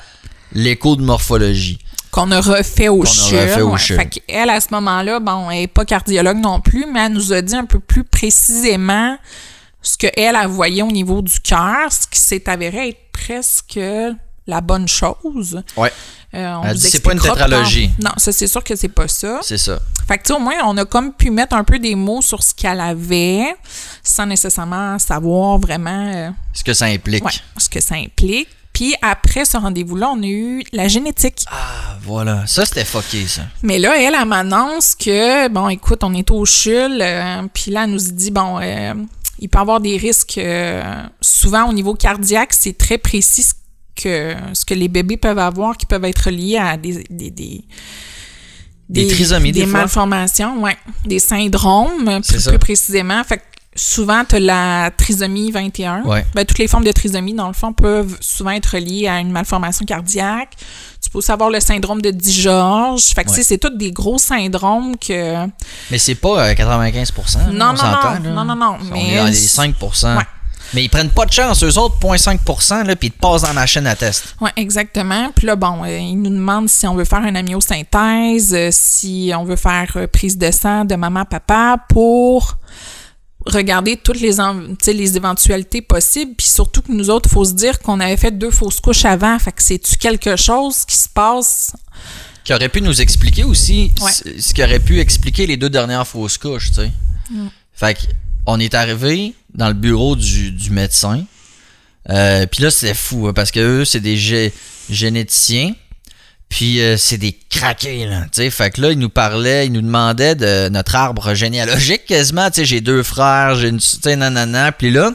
l'écho 0.53 0.97
de 0.97 1.03
morphologie. 1.03 1.79
Qu'on 2.19 2.31
a 2.31 2.41
refait 2.41 2.89
au 2.89 3.05
a 3.05 3.63
au 3.63 3.73
ouais. 3.73 3.79
Fait 3.79 4.07
qu'elle, 4.07 4.51
à 4.51 4.61
ce 4.61 4.69
moment-là, 4.73 5.21
bon, 5.21 5.51
elle 5.51 5.61
n'est 5.61 5.67
pas 5.67 5.85
cardiologue 5.85 6.39
non 6.39 6.61
plus, 6.61 6.87
mais 6.93 7.07
elle 7.07 7.13
nous 7.13 7.33
a 7.33 7.43
dit 7.43 7.57
un 7.57 7.65
peu 7.65 7.79
plus 7.79 8.05
précisément 8.05 9.17
ce 9.83 9.97
qu'elle, 9.97 10.13
elle 10.17 10.47
voyait 10.49 10.83
au 10.83 10.91
niveau 10.91 11.23
du 11.23 11.39
cœur, 11.41 11.91
ce 11.93 12.07
qui 12.07 12.21
s'est 12.21 12.49
avéré 12.49 12.89
être 12.89 13.01
presque 13.13 13.79
la 14.47 14.61
bonne 14.61 14.89
chose. 14.89 15.63
Ouais. 15.77 15.93
Euh, 16.35 16.55
on 16.57 16.77
c'est 16.77 17.03
pas 17.03 17.13
une 17.13 17.21
tétralogie. 17.21 17.91
Non, 18.03 18.11
ça, 18.17 18.33
c'est 18.33 18.47
sûr 18.47 18.63
que 18.63 18.77
c'est 18.77 18.89
pas 18.89 19.09
ça. 19.09 19.39
C'est 19.43 19.59
ça. 19.59 19.79
Fait 20.07 20.19
que, 20.19 20.25
tu 20.25 20.33
au 20.33 20.39
moins, 20.39 20.55
on 20.65 20.77
a 20.77 20.85
comme 20.85 21.13
pu 21.13 21.31
mettre 21.31 21.55
un 21.55 21.65
peu 21.65 21.79
des 21.79 21.95
mots 21.95 22.23
sur 22.23 22.43
ce 22.43 22.55
qu'elle 22.55 22.81
avait, 22.81 23.55
sans 24.03 24.27
nécessairement 24.27 24.99
savoir 24.99 25.59
vraiment 25.59 26.13
euh, 26.15 26.31
Ce 26.53 26.65
que 26.65 26.75
ça 26.75 26.87
implique. 26.87 27.25
ouais, 27.25 27.33
ce 27.57 27.69
que 27.69 27.81
ça 27.81 27.95
implique. 27.95 28.49
Puis 28.79 28.95
après 29.03 29.45
ce 29.45 29.57
rendez-vous-là, 29.57 30.09
on 30.15 30.23
a 30.23 30.27
eu 30.27 30.63
la 30.73 30.87
génétique. 30.87 31.45
Ah, 31.51 31.97
voilà. 32.03 32.47
Ça, 32.47 32.65
c'était 32.65 32.85
fucké, 32.85 33.27
ça. 33.27 33.43
Mais 33.65 33.81
là, 33.81 34.01
elle, 34.01 34.15
elle 34.15 34.29
m'annonce 34.29 34.95
que, 34.95 35.49
bon, 35.49 35.69
écoute, 35.69 36.05
on 36.05 36.15
est 36.15 36.31
au 36.31 36.45
CHUL, 36.45 37.01
euh, 37.01 37.43
puis 37.53 37.73
là, 37.73 37.83
elle 37.83 37.91
nous 37.91 37.99
dit, 37.99 38.31
bon, 38.31 38.61
euh, 38.61 38.95
il 39.41 39.49
peut 39.49 39.59
y 39.59 39.61
avoir 39.61 39.81
des 39.81 39.97
risques, 39.97 40.39
euh, 40.39 41.03
souvent 41.21 41.69
au 41.69 41.73
niveau 41.73 41.95
cardiaque, 41.95 42.53
c'est 42.53 42.79
très 42.79 42.99
précis 42.99 43.43
ce 43.43 43.55
que 44.01 44.37
ce 44.53 44.65
que 44.65 44.75
les 44.75 44.87
bébés 44.87 45.17
peuvent 45.17 45.41
avoir 45.41 45.77
qui 45.77 45.85
peuvent 45.85 46.05
être 46.05 46.31
liés 46.31 46.59
à 46.59 46.77
des 46.77 47.03
des, 47.11 47.31
des, 47.33 47.65
Des 48.89 49.09
trisomies, 49.09 49.51
des 49.51 49.67
malformations, 49.67 50.63
ouais, 50.63 50.77
des 51.05 51.19
syndromes 51.19 52.21
plus, 52.23 52.47
plus 52.47 52.59
précisément. 52.61 53.25
Fait 53.25 53.39
que 53.39 53.43
souvent 53.79 54.25
tu 54.29 54.37
as 54.37 54.41
la 54.41 54.91
trisomie 54.91 55.51
21. 55.53 56.03
Ouais. 56.03 56.27
Ben, 56.35 56.45
toutes 56.45 56.59
les 56.59 56.67
formes 56.69 56.85
de 56.85 56.93
trisomie 56.93 57.33
dans 57.33 57.47
le 57.47 57.53
fond 57.53 57.73
peuvent 57.73 58.17
souvent 58.21 58.51
être 58.51 58.77
liées 58.77 59.07
à 59.09 59.21
une 59.21 59.31
malformation 59.31 59.85
cardiaque. 59.87 60.51
Tu 61.03 61.09
peux 61.11 61.19
aussi 61.19 61.31
avoir 61.31 61.49
le 61.49 61.61
syndrome 61.61 62.03
de 62.03 62.11
Dijorge. 62.11 63.03
Fait 63.15 63.25
que 63.25 63.31
Ouais. 63.31 63.43
c'est 63.43 63.59
tous 63.59 63.71
des 63.77 63.93
gros 63.93 64.19
syndromes 64.19 64.97
que 64.99 65.47
Mais 65.91 65.99
c'est 65.99 66.17
pas 66.17 66.49
euh, 66.51 66.55
95 66.55 67.13
là, 67.17 67.41
Non, 67.45 67.51
on 67.53 67.53
non, 67.53 67.73
non, 67.73 67.73
là. 67.73 68.19
non, 68.19 68.45
non, 68.45 68.57
non, 68.57 68.77
On 68.81 68.93
mais- 68.93 69.15
est 69.15 69.17
dans 69.17 69.25
les 69.27 69.33
5 69.35 69.75
Ouais. 69.81 70.25
Mais 70.75 70.85
ils 70.85 70.91
prennent 70.91 71.09
pas 71.09 71.25
de 71.25 71.33
chance, 71.33 71.63
eux 71.65 71.79
autres, 71.79 71.97
0.5 71.99 72.85
là, 72.87 72.95
puis 72.95 73.09
ils 73.09 73.13
te 73.13 73.19
passent 73.19 73.41
dans 73.43 73.49
la 73.49 73.55
machine 73.55 73.87
à 73.87 73.97
test. 73.97 74.35
Oui, 74.41 74.51
exactement. 74.57 75.31
Puis 75.35 75.47
là, 75.47 75.57
bon, 75.57 75.83
euh, 75.85 75.97
ils 75.99 76.17
nous 76.21 76.29
demandent 76.29 76.69
si 76.69 76.87
on 76.87 76.95
veut 76.95 77.07
faire 77.07 77.25
une 77.25 77.37
amyosynthèse, 77.39 78.53
euh, 78.55 78.69
si 78.71 79.33
on 79.35 79.45
veut 79.45 79.57
faire 79.57 79.91
euh, 79.97 80.07
prise 80.07 80.37
de 80.37 80.51
sang 80.51 80.85
de 80.85 80.95
maman, 80.95 81.25
papa 81.25 81.77
pour 81.89 82.59
regarder 83.47 83.97
toutes 83.97 84.21
les, 84.21 85.17
éventualités 85.17 85.81
possibles. 85.83 86.33
Puis 86.37 86.47
surtout 86.47 86.83
que 86.83 86.93
nous 86.93 87.11
autres, 87.11 87.29
il 87.31 87.33
faut 87.35 87.45
se 87.45 87.53
dire 87.55 87.79
qu'on 87.81 88.01
avait 88.01 88.17
fait 88.17 88.37
deux 88.37 88.51
fausses 88.51 88.81
couches 88.81 89.05
avant. 89.05 89.39
Fait 89.39 89.53
que 89.53 89.63
c'est-tu 89.63 89.97
quelque 89.97 90.37
chose 90.37 90.85
qui 90.85 90.97
se 90.97 91.09
passe? 91.09 91.73
Qui 92.45 92.53
aurait 92.55 92.69
pu 92.69 92.81
nous 92.83 93.01
expliquer 93.01 93.45
aussi 93.45 93.93
Ouais. 94.01 94.13
ce 94.41 94.53
qui 94.55 94.63
aurait 94.63 94.81
pu 94.81 95.01
expliquer 95.01 95.47
les 95.47 95.57
deux 95.57 95.71
dernières 95.71 96.07
fausses 96.07 96.39
couches, 96.39 96.69
tu 96.71 96.77
sais. 96.77 96.91
Fait 97.75 97.95
que, 97.95 98.01
on 98.47 98.59
est 98.59 98.75
arrivé 98.75 99.35
dans 99.55 99.69
le 99.69 99.75
bureau 99.75 100.17
du, 100.17 100.51
du 100.53 100.71
médecin. 100.71 101.25
Euh, 102.11 102.47
puis 102.47 102.63
là, 102.63 102.71
c'était 102.71 102.95
fou, 102.95 103.29
hein, 103.29 103.33
parce 103.35 103.51
que 103.51 103.61
eux, 103.61 103.85
c'est 103.85 104.01
des 104.01 104.17
gé- 104.17 104.53
généticiens. 104.89 105.75
Puis 106.49 106.81
euh, 106.81 106.97
c'est 106.97 107.19
des 107.19 107.39
craqués, 107.51 108.07
là. 108.07 108.23
Tu 108.23 108.29
sais, 108.43 108.51
fait 108.51 108.71
que 108.71 108.81
là, 108.81 108.91
ils 108.93 108.99
nous 108.99 109.11
parlaient, 109.11 109.67
ils 109.67 109.73
nous 109.73 109.83
demandaient 109.83 110.35
de 110.35 110.69
notre 110.71 110.95
arbre 110.97 111.35
généalogique 111.35 112.07
quasiment. 112.07 112.49
Tu 112.51 112.61
sais, 112.61 112.65
j'ai 112.65 112.81
deux 112.81 113.03
frères, 113.03 113.55
j'ai 113.57 113.69
une. 113.69 113.79
Tu 113.79 113.87
sais, 114.03 114.17
nanana. 114.17 114.73
Puis 114.73 114.91
là, 114.91 115.11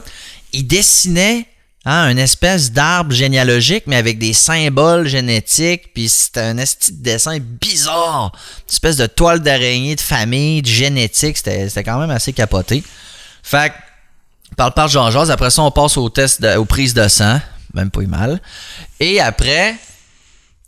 ils 0.52 0.64
dessinaient 0.66 1.46
hein, 1.84 2.08
une 2.08 2.20
espèce 2.20 2.70
d'arbre 2.70 3.12
généalogique, 3.12 3.82
mais 3.88 3.96
avec 3.96 4.18
des 4.18 4.32
symboles 4.32 5.08
génétiques. 5.08 5.92
Puis 5.92 6.08
c'était 6.08 6.40
un 6.40 6.56
esti 6.58 6.92
de 6.92 7.02
dessin 7.02 7.38
bizarre. 7.40 8.30
Une 8.68 8.72
espèce 8.72 8.96
de 8.96 9.06
toile 9.06 9.40
d'araignée 9.40 9.96
de 9.96 10.00
famille, 10.00 10.62
de 10.62 10.68
génétique. 10.68 11.36
C'était 11.36 11.68
c'était 11.68 11.82
quand 11.82 11.98
même 11.98 12.10
assez 12.10 12.32
capoté. 12.32 12.84
Fait 13.42 13.70
que, 13.70 13.74
parle 14.56 14.72
par 14.72 14.86
Jean 14.86 15.10
Jase. 15.10 15.32
Après 15.32 15.50
ça, 15.50 15.62
on 15.62 15.72
passe 15.72 15.96
au 15.96 16.08
test, 16.10 16.40
de- 16.40 16.54
aux 16.56 16.64
prises 16.64 16.94
de 16.94 17.08
sang. 17.08 17.40
Même 17.74 17.90
pas 17.90 18.02
eu 18.02 18.06
mal. 18.06 18.40
Et 19.00 19.20
après, 19.20 19.74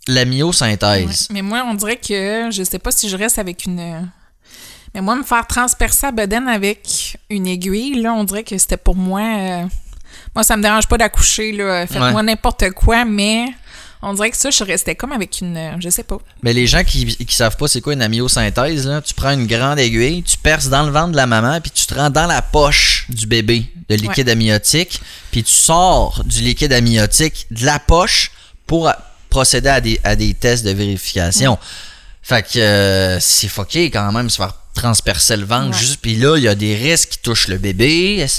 la 0.08 0.20
Ouais. 0.22 0.26
myosynthèse. 0.26 1.28
Mais 1.30 1.42
moi, 1.42 1.64
on 1.68 1.74
dirait 1.74 1.96
que 1.96 2.48
je 2.50 2.62
sais 2.62 2.78
pas 2.78 2.90
si 2.90 3.08
je 3.08 3.16
reste 3.16 3.38
avec 3.38 3.64
une. 3.66 4.10
Mais 4.94 5.00
moi, 5.02 5.16
me 5.16 5.24
faire 5.24 5.46
transpercer 5.46 6.06
à 6.06 6.10
bedaine 6.12 6.48
avec 6.48 7.18
une 7.28 7.46
aiguille, 7.46 8.00
là, 8.00 8.14
on 8.14 8.24
dirait 8.24 8.44
que 8.44 8.56
c'était 8.56 8.76
pour 8.78 8.96
moi. 8.96 9.20
euh, 9.20 9.64
Moi, 10.34 10.44
ça 10.44 10.56
me 10.56 10.62
dérange 10.62 10.86
pas 10.86 10.96
d'accoucher, 10.98 11.52
là. 11.52 11.86
Faites-moi 11.86 12.12
Ouais. 12.14 12.22
n'importe 12.22 12.70
quoi, 12.70 13.04
mais 13.04 13.46
on 14.02 14.12
dirait 14.14 14.30
que 14.30 14.36
ça, 14.36 14.50
je 14.50 14.64
restais 14.64 14.94
comme 14.94 15.12
avec 15.12 15.40
une. 15.40 15.56
euh, 15.56 15.72
Je 15.80 15.88
sais 15.90 16.02
pas. 16.02 16.18
Mais 16.42 16.52
les 16.52 16.66
gens 16.66 16.84
qui, 16.84 17.04
qui 17.06 17.34
savent 17.34 17.56
pas 17.56 17.68
c'est 17.68 17.80
quoi 17.80 17.92
une 17.94 18.02
amyosynthèse, 18.02 18.86
là, 18.86 19.00
tu 19.02 19.12
prends 19.14 19.32
une 19.32 19.46
grande 19.46 19.78
aiguille, 19.78 20.22
tu 20.22 20.36
perces 20.38 20.68
dans 20.68 20.84
le 20.84 20.90
ventre 20.92 21.12
de 21.12 21.16
la 21.16 21.26
maman, 21.26 21.60
puis 21.60 21.70
tu 21.70 21.86
te 21.86 21.94
rends 21.94 22.10
dans 22.10 22.26
la 22.26 22.40
poche 22.42 23.06
du 23.08 23.26
bébé 23.26 23.66
de 23.88 23.94
liquide 23.96 24.28
amniotique, 24.28 25.00
puis 25.30 25.42
tu 25.42 25.52
sors 25.52 26.22
du 26.24 26.40
liquide 26.42 26.72
amniotique 26.72 27.46
de 27.50 27.64
la 27.66 27.78
poche 27.78 28.30
pour 28.66 28.90
procéder 29.28 29.68
à 29.68 29.80
des, 29.80 30.00
à 30.04 30.16
des 30.16 30.34
tests 30.34 30.64
de 30.64 30.70
vérification. 30.70 31.58
Fait 32.22 32.42
que 32.42 32.58
euh, 32.58 33.20
c'est 33.20 33.48
fucké 33.48 33.90
quand 33.90 34.10
même 34.12 34.28
se 34.30 34.36
faire 34.36 34.52
transpercer 34.74 35.36
le 35.38 35.46
ventre 35.46 35.68
Ouais. 35.70 35.78
juste 35.78 36.00
puis 36.02 36.16
là 36.16 36.36
il 36.36 36.42
y 36.42 36.48
a 36.48 36.54
des 36.54 36.74
risques 36.74 37.08
qui 37.12 37.18
touchent 37.20 37.48
le 37.48 37.56
bébé 37.56 38.18
euh, 38.20 38.26
tu 38.26 38.30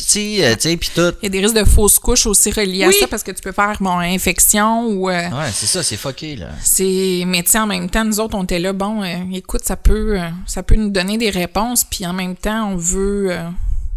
sais 0.60 0.78
puis 0.78 0.92
tout 0.94 1.14
Il 1.22 1.24
y 1.24 1.26
a 1.26 1.30
des 1.30 1.40
risques 1.40 1.56
de 1.56 1.64
fausses 1.64 1.98
couches 1.98 2.28
aussi 2.28 2.52
reliés 2.52 2.86
Oui. 2.86 2.96
à 2.96 3.00
ça 3.00 3.08
parce 3.08 3.24
que 3.24 3.32
tu 3.32 3.42
peux 3.42 3.52
faire, 3.54 3.76
bon, 3.80 3.98
infection 3.98 4.86
ou. 4.88 5.10
euh, 5.10 5.30
ouais 5.32 5.50
c'est 5.52 5.66
ça 5.66 5.82
c'est 5.82 5.98
fucké 5.98 6.36
là 6.36 6.50
C'est 6.62 7.24
mais 7.26 7.42
tu 7.42 7.58
en 7.58 7.66
même 7.66 7.90
temps 7.90 8.06
nous 8.06 8.20
autres 8.20 8.36
on 8.38 8.44
était 8.44 8.60
là 8.60 8.72
bon 8.74 9.02
euh, 9.04 9.16
écoute 9.34 9.62
ça 9.64 9.76
peut 9.78 10.20
euh, 10.22 10.28
ça 10.46 10.62
peut 10.62 10.76
nous 10.76 10.90
donner 10.92 11.18
des 11.18 11.32
réponses 11.32 11.84
puis 11.84 12.06
en 12.06 12.14
même 12.14 12.36
temps 12.36 12.72
on 12.74 12.76
veut 12.76 13.36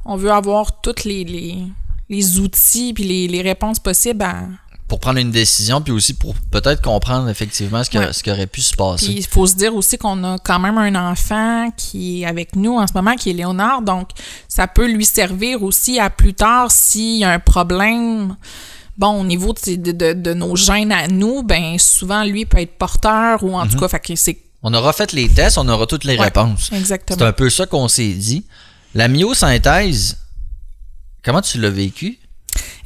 on 0.07 0.17
veut 0.17 0.31
avoir 0.33 0.81
toutes 0.81 1.05
les 1.05 1.25
les, 1.25 1.57
les 2.09 2.39
outils 2.39 2.95
puis 2.95 3.05
les, 3.05 3.29
les 3.29 3.43
réponses 3.43 3.81
possibles 3.81 4.23
à 4.23 4.45
pour 4.91 5.01
prendre 5.01 5.19
une 5.19 5.31
décision 5.31 5.81
puis 5.81 5.93
aussi 5.93 6.13
pour 6.13 6.35
peut-être 6.51 6.83
comprendre 6.83 7.29
effectivement 7.31 7.83
ce, 7.83 7.89
que, 7.89 7.97
Ouais. 7.99 8.13
ce 8.13 8.23
qui 8.23 8.31
aurait 8.31 8.47
pu 8.47 8.61
se 8.61 8.75
passer 8.75 9.07
puis 9.07 9.15
il 9.17 9.27
faut 9.27 9.47
se 9.47 9.55
dire 9.55 9.75
aussi 9.75 9.97
qu'on 9.97 10.23
a 10.25 10.37
quand 10.39 10.59
même 10.59 10.77
un 10.77 10.95
enfant 11.11 11.71
qui 11.77 12.21
est 12.23 12.27
avec 12.27 12.55
nous 12.57 12.77
en 12.77 12.87
ce 12.87 12.93
moment 12.93 13.15
qui 13.15 13.31
est 13.31 13.33
Léonard 13.33 13.81
donc 13.81 14.11
ça 14.49 14.67
peut 14.67 14.87
lui 14.91 15.07
servir 15.07 15.63
aussi 15.63 15.99
à 15.99 16.11
plus 16.11 16.35
tard 16.35 16.71
s'il 16.71 17.19
y 17.21 17.25
a 17.25 17.31
un 17.31 17.39
problème 17.39 18.37
Bon, 18.99 19.19
au 19.19 19.25
niveau 19.25 19.55
de, 19.55 19.77
de, 19.93 20.13
de- 20.13 20.35
nos 20.35 20.57
gènes 20.57 20.93
à 20.93 21.09
nous, 21.09 21.43
ben 21.43 21.79
souvent 21.79 22.23
lui 22.23 22.45
peut 22.45 22.59
être 22.59 22.77
porteur 22.77 23.43
ou 23.43 23.55
en 23.57 23.67
tout 23.67 23.79
cas, 23.79 23.89
fait 23.89 23.99
que 24.01 24.15
c'est 24.15 24.37
On 24.63 24.75
aura 24.75 24.93
fait 24.93 25.13
les 25.15 25.27
tests, 25.31 25.57
on 25.57 25.67
aura 25.69 25.87
toutes 25.87 26.05
les 26.05 26.19
Ouais, 26.19 26.25
réponses. 26.25 26.69
exactement. 26.71 27.19
C'est 27.19 27.25
un 27.25 27.33
peu 27.33 27.49
ça 27.49 27.65
qu'on 27.65 27.89
s'est 27.89 28.13
dit. 28.13 28.45
La 28.95 29.09
myosynthèse, 29.09 30.19
comment 31.25 31.41
tu 31.41 31.59
l'as 31.59 31.71
vécu? 31.71 32.19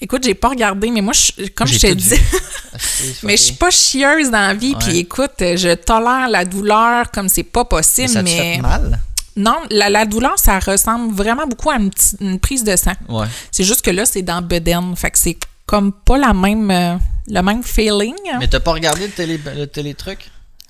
Écoute, 0.01 0.23
j'ai 0.25 0.35
pas 0.35 0.49
regardé, 0.49 0.91
mais 0.91 1.01
moi, 1.01 1.13
je- 1.13 1.47
comme 1.49 1.67
je 1.67 1.79
te 1.79 1.87
tout 1.89 1.95
dis, 1.95 2.15
vu. 2.15 2.21
mais 3.23 3.37
je 3.37 3.43
suis 3.43 3.55
pas 3.55 3.71
chieuse 3.71 4.31
dans 4.31 4.47
la 4.49 4.55
vie. 4.55 4.73
Ouais. 4.75 4.79
Puis 4.87 4.99
écoute, 4.99 5.33
je 5.41 5.75
tolère 5.75 6.29
la 6.29 6.45
douleur 6.45 7.11
comme 7.11 7.29
c'est 7.29 7.43
pas 7.43 7.63
Mais 7.65 7.69
possible. 7.69 8.09
ça 8.09 8.21
te 8.21 8.25
Mais, 8.25 8.55
fait 8.57 8.61
mal? 8.61 9.01
non, 9.37 9.57
la, 9.71 9.89
la 9.91 10.05
douleur, 10.05 10.39
ça 10.39 10.59
ressemble 10.59 11.15
vraiment 11.15 11.47
beaucoup 11.47 11.71
à 11.71 11.77
une, 12.21 12.39
prise 12.41 12.65
de 12.65 12.77
sang. 12.77 12.93
Ouais. 13.09 13.27
C'est 13.51 13.65
juste 13.65 13.83
que 13.83 13.91
là, 13.91 14.05
c'est 14.07 14.23
dans 14.23 14.43
bedaine. 14.43 14.95
Fait 14.97 15.11
que 15.11 15.19
c'est 15.19 15.37
comme 15.67 15.93
pas 15.93 16.19
la 16.19 16.33
même, 16.35 16.71
euh, 16.71 16.97
le 17.29 17.41
même 17.41 17.63
feeling. 17.63 18.15
Mais 18.39 18.49
t'as 18.49 18.61
pas 18.61 18.73
regardé 18.73 19.07
le 19.07 19.13
télé, 19.13 19.41
le 19.57 19.67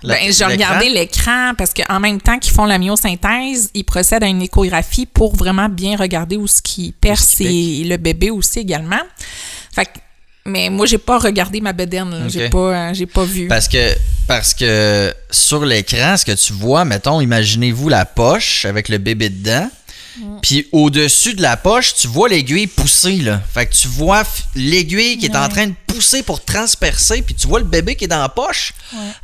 Ben, 0.08 0.32
j'ai 0.32 0.44
regardé 0.44 0.88
l'écran 0.88 1.52
parce 1.56 1.72
qu'en 1.72 1.98
même 2.00 2.20
temps 2.20 2.38
qu'ils 2.38 2.52
font 2.52 2.64
la 2.66 2.78
myosynthèse, 2.78 3.70
ils 3.74 3.84
procèdent 3.84 4.22
à 4.24 4.26
une 4.28 4.42
échographie 4.42 5.06
pour 5.06 5.34
vraiment 5.34 5.68
bien 5.68 5.96
regarder 5.96 6.36
où 6.36 6.46
ce 6.46 6.60
qui 6.62 6.92
perce 6.92 7.40
et 7.40 7.84
le 7.84 7.96
bébé 7.96 8.30
aussi 8.30 8.60
également. 8.60 9.00
Fait 9.74 9.86
que, 9.86 9.90
mais 10.46 10.68
moi, 10.68 10.84
j'ai 10.86 10.98
pas 10.98 11.18
regardé 11.18 11.60
ma 11.62 11.72
bedaine. 11.72 12.10
là. 12.10 12.28
J'ai 12.28 12.46
Ok. 12.46 12.52
pas, 12.52 12.58
euh, 12.58 12.94
j'ai 12.94 13.06
pas 13.06 13.24
vu. 13.24 13.48
Parce 13.48 13.66
que, 13.66 13.94
parce 14.28 14.52
que 14.52 15.12
sur 15.30 15.64
l'écran, 15.64 16.16
ce 16.18 16.24
que 16.24 16.32
tu 16.32 16.52
vois, 16.52 16.84
mettons, 16.84 17.20
imaginez-vous 17.22 17.88
la 17.88 18.04
poche 18.04 18.66
avec 18.66 18.88
le 18.90 18.98
bébé 18.98 19.30
dedans. 19.30 19.70
Mm. 20.18 20.38
Puis 20.42 20.68
au-dessus 20.72 21.34
de 21.34 21.42
la 21.42 21.56
poche, 21.56 21.94
tu 21.94 22.06
vois 22.06 22.28
l'aiguille 22.28 22.66
pousser, 22.66 23.16
là. 23.16 23.40
Fait 23.52 23.66
que 23.66 23.74
tu 23.74 23.88
vois 23.88 24.22
l'aiguille 24.54 25.18
qui 25.18 25.26
est 25.26 25.36
en 25.36 25.48
train 25.48 25.66
de 25.66 25.74
pousser 25.86 26.22
pour 26.22 26.44
transpercer, 26.44 27.22
puis 27.22 27.34
tu 27.34 27.46
vois 27.46 27.58
le 27.58 27.64
bébé 27.64 27.94
qui 27.96 28.04
est 28.04 28.08
dans 28.08 28.20
la 28.20 28.28
poche 28.28 28.72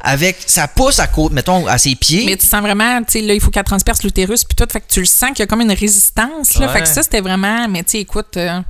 avec 0.01 0.39
sa 0.47 0.69
pousse 0.69 0.99
à 0.99 1.07
côté, 1.07 1.35
mettons, 1.35 1.67
à 1.67 1.79
ses 1.79 1.95
pieds. 1.95 2.25
Mais 2.27 2.37
tu 2.37 2.47
sens 2.47 2.61
vraiment, 2.61 3.01
tu 3.03 3.13
sais, 3.13 3.21
là, 3.23 3.35
il 3.35 3.41
faut 3.41 3.51
qu'elle 3.51 3.65
transperce 3.65 4.03
l'utérus, 4.03 4.45
puis 4.45 4.57
tout. 4.57 4.67
Fait 4.71 4.81
que 4.81 4.93
tu 4.93 5.01
le 5.01 5.07
sens 5.07 5.31
qu'il 5.31 5.41
y 5.41 5.43
a 5.43 5.47
comme 5.47 5.61
une 5.61 5.73
résistance, 5.73 6.57
là. 6.59 6.67
Ouais. 6.67 6.73
Fait 6.73 6.83
que 6.83 6.89
ça, 6.89 7.03
c'était 7.03 7.21
vraiment, 7.21 7.69
mais 7.69 7.83
tu 7.85 7.93
sais, 7.93 8.01
écoute, 8.01 8.37
euh, 8.37 8.61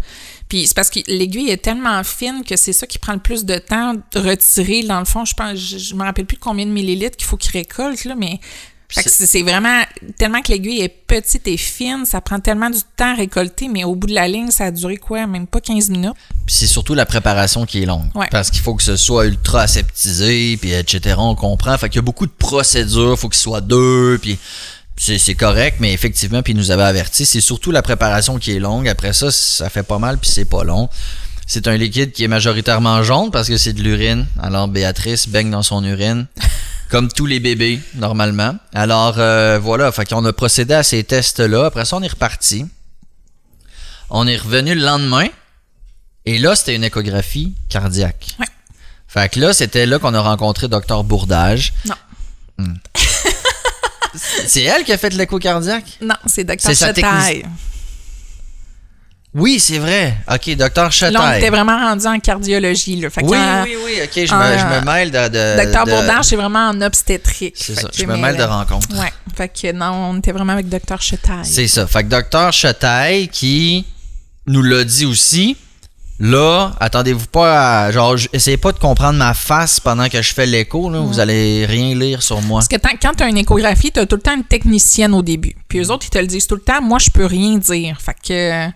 puis 0.48 0.66
c'est 0.66 0.74
parce 0.74 0.90
que 0.90 1.00
l'aiguille 1.06 1.50
est 1.50 1.62
tellement 1.62 2.02
fine 2.04 2.42
que 2.46 2.56
c'est 2.56 2.72
ça 2.72 2.87
qui 2.87 2.98
prend 2.98 3.12
le 3.12 3.20
plus 3.20 3.44
de 3.44 3.56
temps 3.59 3.94
de 3.94 4.18
retirer. 4.18 4.83
Dans 4.83 4.98
le 4.98 5.04
fond, 5.04 5.24
je 5.24 5.35
pense, 5.35 5.56
je, 5.56 5.78
je 5.78 5.94
me 5.94 6.02
rappelle 6.02 6.26
plus 6.26 6.38
combien 6.38 6.66
de 6.66 6.72
millilitres 6.72 7.16
qu'il 7.16 7.26
faut 7.26 7.37
qu'il 7.37 7.52
récolte, 7.52 8.04
là, 8.04 8.14
mais. 8.14 8.40
Fait 8.90 9.03
que 9.05 9.11
c'est- 9.11 9.42
vraiment 9.42 9.83
tellement 10.18 10.42
que 10.42 10.50
l'aiguille 10.53 10.81
est 10.81 10.88
petite 10.88 11.46
et 11.48 11.57
fine, 11.57 12.05
ça 12.05 12.20
prend 12.20 12.40
tellement 12.40 12.70
du 12.70 12.79
temps 12.96 13.12
à 13.12 13.14
récolter, 13.16 13.68
mais 13.68 13.85
au 13.85 13.94
bout 13.94 14.07
de 14.09 14.14
la 14.14 14.26
ligne, 14.29 14.50
ça 14.50 14.64
a 14.66 14.70
duré 14.70 14.96
quoi? 14.96 15.26
Même 15.26 15.46
pas 15.46 15.61
15 15.61 15.88
minutes. 15.90 16.14
Puis 16.46 16.57
c'est 16.57 16.66
surtout 16.66 16.94
la 16.94 17.07
préparation 17.07 17.64
qui 17.66 17.83
est 17.83 17.87
longue. 17.87 18.11
Ouais. 18.14 18.26
Parce 18.31 18.50
qu'il 18.50 18.61
faut 18.61 18.74
que 18.74 18.83
ce 18.83 18.96
soit 18.96 19.26
ultra 19.26 19.62
aseptisé, 19.62 20.57
puis 20.57 20.72
etc. 20.72 21.14
On 21.18 21.35
comprend. 21.35 21.76
Fait 21.79 21.88
qu'il 21.88 21.96
y 21.96 22.00
a 22.00 22.03
beaucoup 22.03 22.26
de 22.26 22.33
procédures. 22.33 23.18
faut 23.18 23.29
qu'il 23.29 23.38
soit 23.40 23.61
deux, 23.61 24.18
puis 24.20 24.38
c'est 24.96 25.18
c'est 25.18 25.35
correct, 25.35 25.76
mais 25.81 25.92
effectivement, 25.92 26.42
puis 26.42 26.53
il 26.53 26.57
nous 26.57 26.70
avait 26.70 26.83
averti, 26.83 27.24
c'est 27.24 27.40
surtout 27.40 27.70
la 27.70 27.83
préparation 27.83 28.38
qui 28.38 28.53
est 28.53 28.59
longue. 28.59 28.88
Après 28.88 29.12
ça, 29.12 29.31
ça 29.31 29.70
fait 29.70 29.83
pas 29.83 29.98
mal, 29.98 30.18
puis 30.18 30.31
c'est 30.31 30.44
pas 30.44 30.64
long. 30.64 30.88
C'est 31.46 31.66
un 31.66 31.76
liquide 31.76 32.12
qui 32.12 32.22
est 32.24 32.29
majoritairement 32.29 33.03
jaune 33.03 33.31
parce 33.33 33.48
que 33.48 33.57
c'est 33.57 33.72
de 33.72 33.83
l'urine. 33.83 34.26
Alors 34.40 34.68
Béatrice 34.68 35.26
baigne 35.29 35.50
dans 35.50 35.62
son 35.62 35.83
urine. 35.85 36.26
Comme 36.90 37.09
tous 37.09 37.26
les 37.26 37.38
bébés, 37.38 37.81
normalement. 37.94 38.57
Alors, 38.74 39.14
euh, 39.18 39.59
voilà. 39.61 39.92
Fait 39.92 40.05
qu'on 40.05 40.24
a 40.24 40.33
procédé 40.33 40.74
à 40.74 40.83
ces 40.83 41.05
tests-là. 41.05 41.66
Après 41.66 41.85
ça, 41.85 41.96
on 41.96 42.03
est 42.03 42.09
reparti. 42.09 42.66
On 44.11 44.26
est 44.26 44.37
revenu 44.37 44.74
le 44.74 44.83
lendemain. 44.83 45.29
Et 46.26 46.38
là, 46.38 46.57
c'était 46.57 46.74
une 46.74 46.85
échographie 46.85 47.55
cardiaque. 47.68 48.37
Ouais. 48.40 48.46
Fait 49.07 49.29
que 49.29 49.40
là, 49.40 49.53
c'était 49.53 49.87
là 49.87 49.98
qu'on 49.98 50.14
a 50.14 50.20
rencontré 50.20 50.68
Dr 50.68 51.05
Bourdage. 51.05 51.72
Non. 51.87 51.94
C'est 54.14 54.62
elle 54.62 54.85
qui 54.85 54.92
a 54.92 54.98
fait 54.98 55.14
l'écho 55.14 55.38
cardiaque? 55.38 55.98
Non, 56.00 56.16
c'est 56.26 56.61
sa 56.61 56.74
Chetaille. 56.74 57.44
Oui, 59.33 59.61
c'est 59.61 59.79
vrai. 59.79 60.16
OK, 60.29 60.57
docteur 60.57 60.85
Là, 60.85 60.88
on 60.88 60.90
Chataille. 60.90 61.38
était 61.40 61.51
vraiment 61.51 61.79
rendu 61.79 62.05
en 62.07 62.19
cardiologie. 62.19 62.97
Là. 62.97 63.11
Fait 63.11 63.23
Oui, 63.23 63.37
oui, 63.64 63.77
oui. 63.85 63.93
OK, 64.03 64.27
je, 64.27 64.35
en- 64.35 64.38
me, 64.38 64.59
je 64.59 64.64
me 64.64 64.85
mêle 64.85 65.11
de... 65.12 65.29
de 65.29 65.62
Docteur 65.64 65.85
de- 65.85 65.90
Bourdage, 65.93 66.25
c'est 66.25 66.37
vraiment 66.37 66.69
en 66.71 66.81
obstétrique. 66.83 67.55
C'est 67.57 67.77
ça, 67.79 67.88
je 67.97 68.05
me 68.07 68.16
mêle 68.16 68.37
de 68.37 68.43
rencontre. 68.43 68.88
Ouais. 68.99 69.12
Fait 69.37 69.49
que 69.49 69.71
non, 69.73 70.11
on 70.11 70.19
était 70.19 70.33
vraiment 70.33 70.55
avec 70.55 70.69
Docteur 70.69 71.01
Chetaille. 71.01 71.45
C'est 71.45 71.69
ça. 71.69 71.87
Fait 71.87 72.03
que 72.03 72.09
docteur 72.09 72.53
Chataille 72.53 73.29
qui 73.29 73.85
nous 74.49 74.62
l'a 74.62 74.83
dit 74.83 75.07
aussi. 75.07 75.57
Là, 76.23 76.73
attendez-vous 76.81 77.29
pas 77.29 77.85
à. 77.87 77.93
Genre, 77.93 78.16
essayez 78.35 78.59
pas 78.59 78.73
de 78.73 78.79
comprendre 78.79 79.16
ma 79.19 79.33
face 79.33 79.81
pendant 79.81 80.07
que 80.09 80.21
je 80.21 80.35
fais 80.35 80.45
l'écho. 80.45 80.90
Là, 80.90 80.99
Vous 80.99 81.19
allez 81.19 81.64
rien 81.66 81.95
lire 81.95 82.23
sur 82.23 82.43
moi. 82.43 82.61
Parce 82.61 82.69
que 82.69 82.77
quand 83.01 83.14
tu 83.16 83.23
as 83.25 83.29
une 83.29 83.38
échographie, 83.38 83.90
tu 83.90 84.01
as 84.01 84.05
tout 84.07 84.16
le 84.16 84.23
temps 84.23 84.37
une 84.37 84.45
technicienne 84.45 85.14
au 85.14 85.23
début. 85.23 85.55
Puis 85.69 85.79
eux 85.79 85.90
autres, 85.90 86.05
ils 86.07 86.11
te 86.11 86.19
le 86.19 86.27
disent 86.27 86.47
tout 86.47 86.57
le 86.57 86.61
temps. 86.61 86.83
Moi, 86.83 86.99
je 86.99 87.09
peux 87.11 87.25
rien 87.25 87.57
dire. 87.57 87.99
Fait 88.03 88.16
que. 88.23 88.71